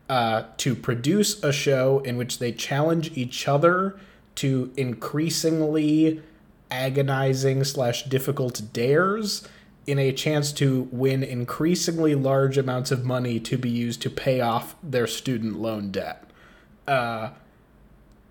uh, 0.09 0.45
to 0.57 0.75
produce 0.75 1.43
a 1.45 1.53
show 1.53 2.01
in 2.01 2.17
which 2.17 2.39
they 2.39 2.51
challenge 2.51 3.17
each 3.17 3.47
other 3.47 4.01
to 4.37 4.73
increasingly 4.77 6.23
agonizing 6.71 7.63
slash 7.63 8.05
difficult 8.05 8.73
dares 8.73 9.47
in 9.87 9.99
a 9.99 10.13
chance 10.13 10.53
to 10.53 10.89
win 10.91 11.23
increasingly 11.23 12.15
large 12.15 12.57
amounts 12.57 12.91
of 12.91 13.05
money 13.05 13.39
to 13.39 13.59
be 13.59 13.69
used 13.69 14.01
to 14.01 14.09
pay 14.09 14.41
off 14.41 14.77
their 14.83 15.07
student 15.07 15.59
loan 15.59 15.91
debt. 15.91 16.25
Uh, 16.89 17.31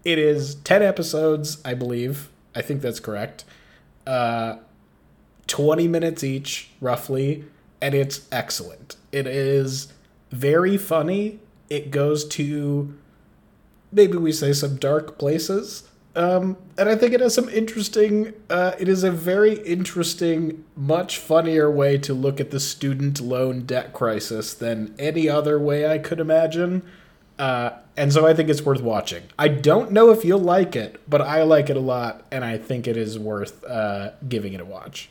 it 0.03 0.17
is 0.17 0.55
10 0.55 0.81
episodes, 0.81 1.61
I 1.63 1.75
believe. 1.75 2.29
I 2.55 2.61
think 2.63 2.81
that's 2.81 2.99
correct. 2.99 3.45
Uh, 4.07 4.55
20 5.49 5.87
minutes 5.87 6.23
each, 6.23 6.69
roughly, 6.79 7.43
and 7.81 7.93
it's 7.93 8.27
excellent. 8.31 8.95
It 9.11 9.27
is 9.27 9.91
very 10.31 10.77
funny. 10.77 11.39
It 11.69 11.91
goes 11.91 12.25
to 12.29 12.97
maybe 13.91 14.17
we 14.17 14.31
say 14.31 14.53
some 14.53 14.77
dark 14.77 15.17
places. 15.17 15.83
Um, 16.15 16.57
and 16.77 16.89
I 16.89 16.95
think 16.95 17.13
it 17.13 17.19
has 17.19 17.33
some 17.33 17.49
interesting. 17.49 18.33
Uh, 18.49 18.73
it 18.79 18.87
is 18.87 19.03
a 19.03 19.11
very 19.11 19.55
interesting, 19.63 20.65
much 20.75 21.17
funnier 21.17 21.69
way 21.69 21.97
to 21.99 22.13
look 22.13 22.39
at 22.39 22.51
the 22.51 22.59
student 22.59 23.19
loan 23.19 23.65
debt 23.65 23.93
crisis 23.93 24.53
than 24.53 24.95
any 24.99 25.29
other 25.29 25.59
way 25.59 25.89
I 25.89 25.97
could 25.97 26.19
imagine. 26.19 26.83
Uh, 27.37 27.71
and 27.95 28.11
so 28.11 28.27
I 28.27 28.33
think 28.33 28.49
it's 28.49 28.61
worth 28.61 28.81
watching. 28.81 29.23
I 29.37 29.47
don't 29.47 29.91
know 29.91 30.11
if 30.11 30.25
you'll 30.25 30.39
like 30.39 30.75
it, 30.75 31.01
but 31.09 31.21
I 31.21 31.43
like 31.43 31.69
it 31.69 31.77
a 31.77 31.81
lot, 31.81 32.25
and 32.31 32.43
I 32.43 32.57
think 32.57 32.87
it 32.87 32.97
is 32.97 33.17
worth 33.17 33.63
uh, 33.63 34.11
giving 34.27 34.53
it 34.53 34.61
a 34.61 34.65
watch. 34.65 35.09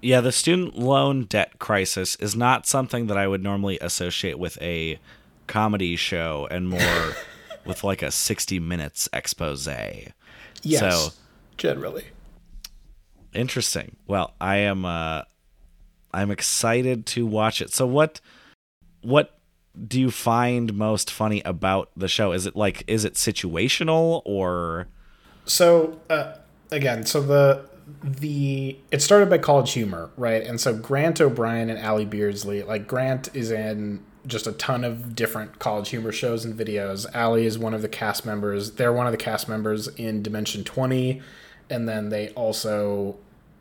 Yeah, 0.00 0.20
the 0.20 0.32
student 0.32 0.78
loan 0.78 1.24
debt 1.24 1.58
crisis 1.58 2.14
is 2.16 2.36
not 2.36 2.66
something 2.66 3.08
that 3.08 3.16
I 3.16 3.26
would 3.26 3.42
normally 3.42 3.78
associate 3.80 4.38
with 4.38 4.60
a 4.62 4.98
comedy 5.46 5.96
show 5.96 6.46
and 6.50 6.68
more 6.68 7.14
with 7.64 7.82
like 7.82 8.02
a 8.02 8.10
60 8.10 8.60
minutes 8.60 9.08
expose. 9.12 9.68
Yes, 10.62 10.80
So- 10.80 11.12
generally. 11.56 12.06
Interesting. 13.34 13.96
Well, 14.06 14.34
I 14.40 14.56
am 14.58 14.84
uh 14.84 15.22
I'm 16.12 16.30
excited 16.30 17.04
to 17.06 17.26
watch 17.26 17.60
it. 17.60 17.70
So 17.72 17.86
what 17.86 18.20
what 19.02 19.38
do 19.86 20.00
you 20.00 20.10
find 20.10 20.74
most 20.74 21.10
funny 21.10 21.42
about 21.44 21.90
the 21.96 22.08
show? 22.08 22.32
Is 22.32 22.46
it 22.46 22.56
like 22.56 22.84
is 22.86 23.04
it 23.04 23.14
situational 23.14 24.22
or 24.24 24.88
So 25.44 26.00
uh, 26.08 26.34
again, 26.70 27.04
so 27.04 27.20
the 27.20 27.64
the 28.02 28.78
it 28.90 29.02
started 29.02 29.30
by 29.30 29.38
College 29.38 29.72
Humor, 29.72 30.10
right? 30.16 30.42
And 30.42 30.60
so 30.60 30.74
Grant 30.74 31.20
O'Brien 31.20 31.70
and 31.70 31.78
Ally 31.78 32.04
Beardsley, 32.04 32.62
like 32.62 32.86
Grant 32.86 33.34
is 33.34 33.50
in 33.50 34.04
just 34.26 34.46
a 34.46 34.52
ton 34.52 34.84
of 34.84 35.14
different 35.14 35.58
College 35.58 35.90
Humor 35.90 36.12
shows 36.12 36.44
and 36.44 36.58
videos. 36.58 37.06
Ally 37.14 37.40
is 37.40 37.58
one 37.58 37.74
of 37.74 37.82
the 37.82 37.88
cast 37.88 38.26
members. 38.26 38.72
They're 38.72 38.92
one 38.92 39.06
of 39.06 39.12
the 39.12 39.18
cast 39.18 39.48
members 39.48 39.88
in 39.88 40.22
Dimension 40.22 40.64
Twenty, 40.64 41.22
and 41.70 41.88
then 41.88 42.10
they 42.10 42.30
also 42.30 43.16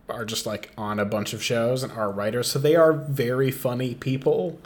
are 0.10 0.26
just 0.26 0.46
like 0.46 0.72
on 0.78 1.00
a 1.00 1.06
bunch 1.06 1.34
of 1.34 1.44
shows 1.44 1.84
and 1.84 1.92
are 1.92 2.12
writers. 2.12 2.50
So 2.50 2.60
they 2.60 2.76
are 2.76 2.94
very 2.94 3.52
funny 3.52 3.96
people, 3.96 4.60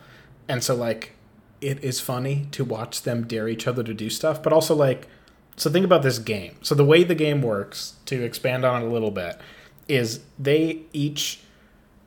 and 0.47 0.63
so 0.63 0.75
like 0.75 1.13
it 1.61 1.83
is 1.83 1.99
funny 1.99 2.47
to 2.51 2.65
watch 2.65 3.03
them 3.03 3.27
dare 3.27 3.47
each 3.47 3.67
other 3.67 3.83
to 3.83 3.93
do 3.93 4.09
stuff, 4.09 4.41
but 4.41 4.51
also 4.51 4.75
like 4.75 5.07
so 5.61 5.69
think 5.69 5.85
about 5.85 6.01
this 6.01 6.17
game. 6.17 6.55
So 6.63 6.73
the 6.73 6.83
way 6.83 7.03
the 7.03 7.13
game 7.13 7.43
works, 7.43 7.93
to 8.07 8.23
expand 8.23 8.65
on 8.65 8.81
it 8.81 8.85
a 8.87 8.89
little 8.89 9.11
bit, 9.11 9.39
is 9.87 10.21
they 10.39 10.79
each 10.91 11.41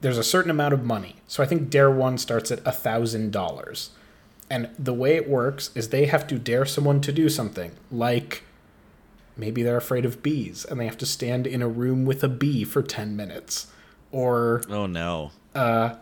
there's 0.01 0.19
a 0.19 0.25
certain 0.25 0.51
amount 0.51 0.75
of 0.75 0.83
money. 0.83 1.15
So 1.29 1.41
I 1.41 1.47
think 1.47 1.71
Dare 1.71 1.89
One 1.89 2.19
starts 2.19 2.51
at 2.51 2.59
a 2.67 2.73
thousand 2.73 3.31
dollars. 3.31 3.91
And 4.51 4.71
the 4.77 4.93
way 4.93 5.15
it 5.15 5.29
works 5.29 5.71
is 5.77 5.91
they 5.91 6.07
have 6.07 6.27
to 6.27 6.39
dare 6.39 6.65
someone 6.65 7.01
to 7.03 7.13
do 7.13 7.29
something. 7.29 7.71
Like 7.93 8.43
maybe 9.37 9.63
they're 9.63 9.77
afraid 9.77 10.05
of 10.05 10.21
bees 10.21 10.65
and 10.65 10.81
they 10.81 10.87
have 10.87 10.99
to 10.99 11.07
stand 11.07 11.47
in 11.47 11.63
a 11.63 11.69
room 11.69 12.05
with 12.05 12.25
a 12.25 12.29
bee 12.29 12.65
for 12.65 12.83
ten 12.83 13.15
minutes. 13.15 13.69
Or 14.11 14.63
oh 14.69 14.87
no. 14.87 15.31
Uh 15.55 15.95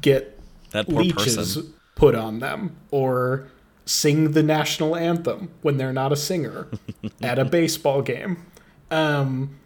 get 0.00 0.40
That 0.70 0.88
poor 0.88 1.02
leeches 1.02 1.36
person. 1.36 1.74
put 1.94 2.14
on 2.14 2.38
them 2.38 2.76
or 2.90 3.50
sing 3.86 4.32
the 4.32 4.42
national 4.42 4.94
anthem 4.96 5.48
when 5.62 5.76
they're 5.78 5.92
not 5.92 6.12
a 6.12 6.16
singer 6.16 6.68
at 7.22 7.38
a 7.38 7.44
baseball 7.44 8.02
game 8.02 8.44
um, 8.90 9.56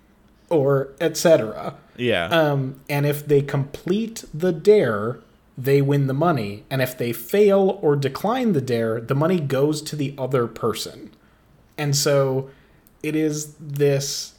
or 0.50 0.90
etc 1.00 1.74
Yeah. 1.96 2.26
um, 2.26 2.80
and 2.88 3.06
if 3.06 3.26
they 3.26 3.42
complete 3.42 4.24
the 4.32 4.52
dare 4.52 5.18
they 5.58 5.82
win 5.82 6.06
the 6.06 6.14
money. 6.14 6.64
And 6.70 6.80
if 6.80 6.96
they 6.96 7.12
fail 7.12 7.78
or 7.82 7.94
decline 7.94 8.52
the 8.52 8.62
dare 8.62 8.98
the 9.00 9.14
money 9.14 9.38
goes 9.40 9.82
to 9.82 9.96
the 9.96 10.14
other 10.16 10.46
person. 10.46 11.10
And 11.76 11.94
so 11.94 12.48
it 13.02 13.14
is 13.14 13.54
this 13.60 14.34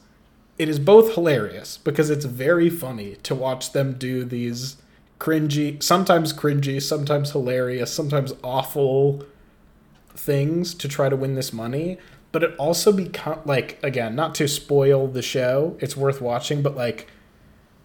it 0.58 0.68
is 0.68 0.78
both 0.80 1.14
hilarious 1.14 1.76
because 1.78 2.10
it's 2.10 2.24
very 2.24 2.68
funny 2.70 3.16
to 3.22 3.34
watch 3.36 3.72
them 3.72 3.94
do 3.94 4.24
these 4.24 4.76
cringy 5.20 5.80
sometimes 5.82 6.32
cringy 6.32 6.82
sometimes 6.82 7.30
hilarious 7.30 7.92
sometimes 7.92 8.32
awful 8.42 9.24
things 10.14 10.74
to 10.74 10.88
try 10.88 11.08
to 11.08 11.16
win 11.16 11.34
this 11.34 11.52
money 11.52 11.98
but 12.30 12.42
it 12.42 12.54
also 12.56 12.92
become 12.92 13.40
like 13.44 13.78
again 13.82 14.14
not 14.14 14.34
to 14.34 14.48
spoil 14.48 15.06
the 15.06 15.22
show 15.22 15.76
it's 15.80 15.96
worth 15.96 16.20
watching 16.20 16.62
but 16.62 16.76
like 16.76 17.08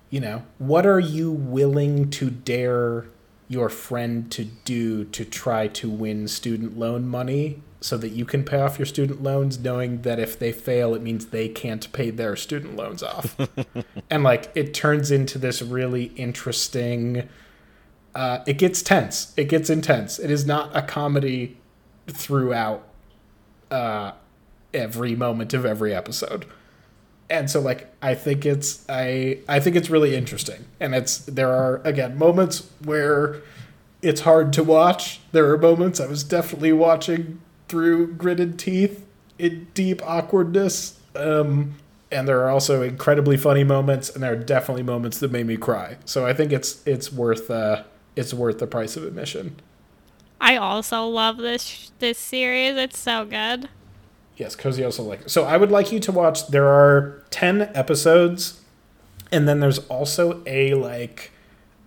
you 0.10 0.20
know 0.20 0.44
what 0.58 0.86
are 0.86 1.00
you 1.00 1.32
willing 1.32 2.10
to 2.10 2.30
dare 2.30 3.06
your 3.50 3.70
friend 3.70 4.32
to 4.32 4.44
do 4.44 5.06
to 5.06 5.24
try 5.24 5.68
to 5.68 5.90
win 5.90 6.28
student 6.28 6.78
loan 6.78 7.08
money 7.08 7.62
so 7.80 7.98
that 7.98 8.10
you 8.10 8.26
can 8.26 8.44
pay 8.44 8.60
off 8.60 8.80
your 8.80 8.86
student 8.86 9.22
loans 9.22 9.60
knowing 9.60 10.02
that 10.02 10.20
if 10.20 10.38
they 10.38 10.52
fail 10.52 10.94
it 10.94 11.02
means 11.02 11.28
they 11.28 11.48
can't 11.48 11.92
pay 11.94 12.10
their 12.10 12.36
student 12.36 12.76
loans 12.76 13.04
off? 13.04 13.38
And 14.10 14.24
like 14.24 14.52
it 14.56 14.74
turns 14.74 15.12
into 15.12 15.38
this 15.38 15.62
really 15.62 16.06
interesting 16.16 17.28
uh, 18.16 18.44
it 18.48 18.58
gets 18.58 18.82
tense. 18.82 19.32
It 19.38 19.48
gets 19.48 19.70
intense. 19.70 20.18
It 20.18 20.32
is 20.32 20.44
not 20.44 20.76
a 20.76 20.82
comedy 20.82 21.58
throughout 22.08 22.88
uh, 23.72 24.12
every 24.74 25.16
moment 25.16 25.54
of 25.54 25.66
every 25.66 25.94
episode. 25.94 26.46
And 27.30 27.50
so 27.50 27.60
like 27.60 27.94
i 28.02 28.16
think 28.16 28.46
it's 28.46 28.86
i 28.88 29.40
i 29.50 29.60
think 29.60 29.76
it's 29.76 29.90
really 29.90 30.16
interesting. 30.16 30.66
And 30.80 30.96
it's 30.96 31.18
there 31.20 31.52
are 31.52 31.82
again 31.84 32.18
moments 32.18 32.70
where 32.84 33.42
it's 34.02 34.22
hard 34.22 34.54
to 34.54 34.64
watch. 34.64 35.20
There 35.34 35.52
are 35.52 35.58
moments 35.58 36.00
i 36.00 36.06
was 36.08 36.24
definitely 36.24 36.72
watching 36.72 37.42
through 37.68 38.14
gritted 38.14 38.58
teeth 38.58 39.06
in 39.38 39.68
deep 39.74 40.02
awkwardness 40.06 41.00
um 41.16 41.76
and 42.10 42.26
there 42.28 42.40
are 42.42 42.50
also 42.50 42.82
incredibly 42.82 43.36
funny 43.36 43.66
moments 43.66 44.10
and 44.10 44.24
there 44.24 44.32
are 44.32 44.38
definitely 44.38 44.84
moments 44.84 45.20
that 45.20 45.30
made 45.30 45.46
me 45.48 45.58
cry. 45.58 45.98
So 46.06 46.26
i 46.26 46.32
think 46.34 46.54
it's 46.54 46.82
it's 46.88 47.12
worth 47.12 47.52
uh 47.52 47.84
it's 48.16 48.34
worth 48.34 48.60
the 48.60 48.68
price 48.68 48.96
of 48.96 49.04
admission 49.04 49.58
I 50.40 50.58
also 50.58 51.08
love 51.08 51.38
this 51.38 51.92
this 52.00 52.18
series. 52.18 52.76
It's 52.76 53.00
so 53.00 53.26
good. 53.26 53.70
Yes, 54.36 54.56
Cozy 54.56 54.84
also 54.84 55.04
like. 55.04 55.30
So 55.30 55.46
I 55.46 55.58
would 55.58 55.72
like 55.72 55.92
you 55.92 56.00
to 56.02 56.12
watch. 56.12 56.48
There 56.48 56.68
are 56.68 57.24
ten 57.30 57.72
episodes, 57.74 58.62
and 59.32 59.48
then 59.48 59.60
there's 59.60 59.80
also 59.88 60.44
a 60.46 60.74
like 60.76 61.32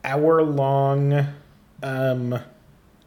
hour 0.04 0.42
long, 0.42 1.28
um, 1.82 2.40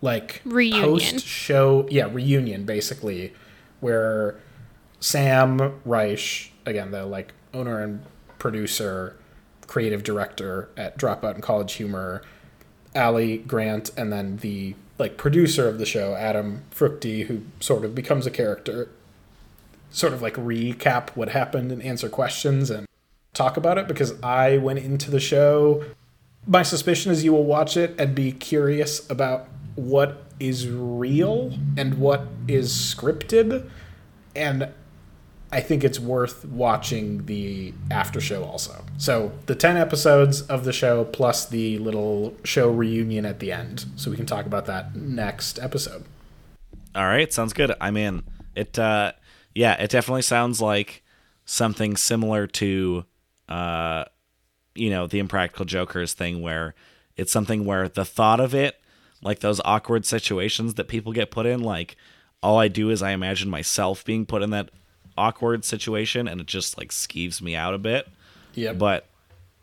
like 0.02 0.42
Reunion. 0.46 0.84
post 0.84 1.26
show. 1.26 1.88
Yeah, 1.90 2.08
reunion 2.12 2.66
basically, 2.66 3.34
where 3.82 4.40
Sam 5.00 5.82
Reich, 5.84 6.54
again 6.66 6.92
the 6.92 7.06
like 7.06 7.34
owner 7.54 7.82
and 7.82 8.02
producer, 8.40 9.18
creative 9.68 10.04
director 10.04 10.70
at 10.78 10.98
Dropout 10.98 11.34
and 11.34 11.44
College 11.44 11.74
Humor, 11.74 12.22
Ally 12.96 13.38
Grant, 13.38 13.92
and 13.98 14.12
then 14.14 14.38
the 14.38 14.76
like 14.98 15.18
producer 15.18 15.68
of 15.68 15.80
the 15.80 15.86
show, 15.86 16.16
Adam 16.16 16.64
Frucci, 16.74 17.26
who 17.26 17.42
sort 17.60 17.84
of 17.84 17.96
becomes 17.96 18.26
a 18.26 18.32
character, 18.32 18.90
sort 19.90 20.14
of 20.14 20.22
like 20.22 20.36
recap 20.36 21.10
what 21.12 21.30
happened 21.30 21.72
and 21.72 21.82
answer 21.82 22.10
questions 22.10 22.70
and 22.70 22.88
talk 23.34 23.58
about 23.58 23.78
it 23.78 23.88
because 23.88 24.22
I 24.22 24.58
went 24.58 24.80
into 24.80 25.10
the 25.10 25.20
show. 25.20 25.84
My 26.46 26.64
suspicion 26.64 27.12
is 27.12 27.24
you 27.24 27.32
will 27.32 27.46
watch 27.46 27.78
it 27.78 27.96
and 28.00 28.14
be 28.14 28.32
curious 28.32 29.10
about 29.10 29.48
what 29.76 30.24
is 30.40 30.68
real 30.68 31.54
and 31.78 31.96
what 31.96 32.28
is 32.48 32.72
scripted. 32.72 33.70
And 34.36 34.70
I 35.54 35.60
think 35.60 35.84
it's 35.84 36.00
worth 36.00 36.46
watching 36.46 37.28
the 37.28 37.76
after 37.92 38.20
show 38.20 38.44
also. 38.44 38.84
So 38.98 39.32
the 39.46 39.54
10 39.54 39.78
episodes 39.78 40.42
of 40.42 40.66
the 40.66 40.74
show 40.74 41.06
plus 41.06 41.46
the 41.46 41.78
little 41.78 42.36
show 42.44 42.72
reunion 42.72 43.24
at 43.24 43.40
the 43.40 43.52
end. 43.52 43.86
So 43.96 44.10
we 44.10 44.18
can 44.18 44.26
talk 44.26 44.48
about 44.48 44.66
that 44.66 44.96
next 44.96 45.60
episode. 45.60 46.06
All 46.96 47.06
right, 47.06 47.32
sounds 47.32 47.54
good. 47.54 47.72
I'm 47.80 47.98
in. 47.98 48.24
It 48.56 48.80
uh 48.80 49.12
yeah, 49.54 49.74
it 49.74 49.92
definitely 49.92 50.24
sounds 50.24 50.60
like 50.60 51.04
something 51.46 51.98
similar 51.98 52.48
to 52.48 53.06
uh 53.48 54.06
you 54.74 54.90
know, 54.90 55.06
the 55.06 55.20
impractical 55.20 55.66
jokers 55.66 56.14
thing 56.14 56.42
where 56.42 56.74
it's 57.16 57.32
something 57.32 57.64
where 57.64 57.88
the 57.88 58.06
thought 58.06 58.40
of 58.40 58.56
it, 58.56 58.82
like 59.22 59.42
those 59.42 59.62
awkward 59.64 60.08
situations 60.08 60.74
that 60.74 60.88
people 60.88 61.14
get 61.14 61.30
put 61.30 61.46
in 61.46 61.62
like 61.62 61.96
all 62.42 62.58
I 62.58 62.70
do 62.70 62.90
is 62.90 63.04
I 63.04 63.12
imagine 63.12 63.52
myself 63.52 64.04
being 64.04 64.26
put 64.26 64.42
in 64.42 64.50
that 64.50 64.72
awkward 65.18 65.66
situation, 65.66 66.28
and 66.28 66.42
it 66.42 66.48
just 66.48 66.78
like 66.78 66.90
skeeves 66.90 67.42
me 67.42 67.56
out 67.56 67.74
a 67.74 67.78
bit. 67.78 68.08
Yeah. 68.54 68.74
But 68.74 69.08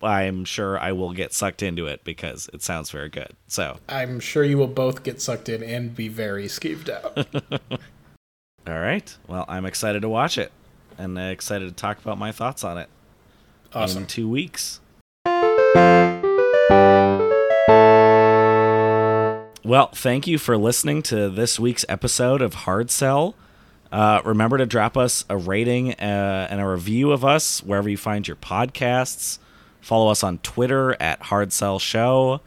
I'm 0.03 0.45
sure 0.45 0.79
I 0.79 0.93
will 0.93 1.13
get 1.13 1.33
sucked 1.33 1.63
into 1.63 1.87
it 1.87 2.05
because 2.05 2.49
it 2.53 2.63
sounds 2.63 2.91
very 2.91 3.09
good. 3.09 3.33
So, 3.47 3.79
I'm 3.89 4.21
sure 4.21 4.45
you 4.45 4.59
will 4.59 4.67
both 4.67 5.03
get 5.03 5.21
sucked 5.21 5.49
in 5.49 5.63
and 5.63 5.95
be 5.95 6.09
very 6.09 6.47
skeeved 6.47 6.89
out. 6.89 7.27
all 8.67 8.81
right. 8.81 9.17
Well, 9.29 9.45
I'm 9.49 9.67
excited 9.67 10.03
to 10.03 10.09
watch 10.09 10.39
it 10.39 10.53
and 10.99 11.19
uh, 11.19 11.23
excited 11.23 11.69
to 11.69 11.75
talk 11.75 11.99
about 11.99 12.19
my 12.19 12.33
thoughts 12.33 12.65
on 12.65 12.79
it 12.79 12.89
awesome. 13.75 14.03
in 14.03 14.07
two 14.07 14.29
weeks. 14.29 14.81
Well, 19.63 19.91
thank 19.95 20.27
you 20.27 20.39
for 20.39 20.57
listening 20.57 21.03
to 21.05 21.29
this 21.29 21.61
week's 21.61 21.85
episode 21.89 22.43
of 22.43 22.55
Hard 22.55 22.91
Sell. 22.91 23.35
Uh, 23.93 24.21
remember 24.25 24.57
to 24.59 24.67
drop 24.67 24.97
us 24.97 25.25
a 25.29 25.37
rating 25.37 25.93
uh, 25.95 26.47
and 26.51 26.61
a 26.61 26.67
review 26.67 27.11
of 27.11 27.25
us 27.25 27.63
wherever 27.63 27.89
you 27.89 27.97
find 27.97 28.27
your 28.27 28.37
podcasts. 28.37 29.39
Follow 29.81 30.11
us 30.11 30.23
on 30.23 30.39
Twitter 30.39 30.97
at 31.01 31.23
Hard 31.23 31.53
Sell 31.53 31.79
Show. 31.79 32.41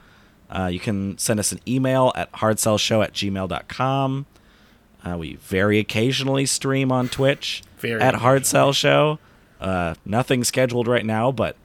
Uh, 0.49 0.67
you 0.67 0.79
can 0.79 1.17
send 1.17 1.39
us 1.39 1.51
an 1.51 1.59
email 1.67 2.11
at 2.15 2.31
hardsellshow 2.33 3.03
at 3.03 3.13
gmail.com. 3.13 4.25
Uh, 5.03 5.17
we 5.17 5.35
very 5.35 5.79
occasionally 5.79 6.45
stream 6.45 6.91
on 6.91 7.09
Twitch 7.09 7.63
Very 7.77 7.99
at 8.01 8.15
Hard. 8.15 8.45
Sell 8.45 8.71
Show. 8.71 9.19
Uh, 9.59 9.95
nothing 10.05 10.43
scheduled 10.43 10.87
right 10.87 11.05
now, 11.05 11.31
but 11.31 11.57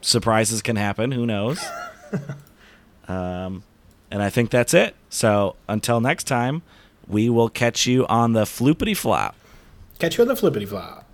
surprises 0.00 0.62
can 0.62 0.76
happen. 0.76 1.12
Who 1.12 1.26
knows? 1.26 1.64
um, 3.08 3.62
and 4.10 4.22
I 4.22 4.30
think 4.30 4.50
that's 4.50 4.74
it. 4.74 4.96
So 5.10 5.56
until 5.68 6.00
next 6.00 6.24
time, 6.24 6.62
we 7.08 7.28
will 7.28 7.48
catch 7.48 7.86
you 7.86 8.06
on 8.06 8.32
the 8.32 8.44
floopity 8.44 8.96
flop. 8.96 9.34
Catch 9.98 10.18
you 10.18 10.22
on 10.22 10.28
the 10.28 10.36
flippity 10.36 10.66
flop. 10.66 11.04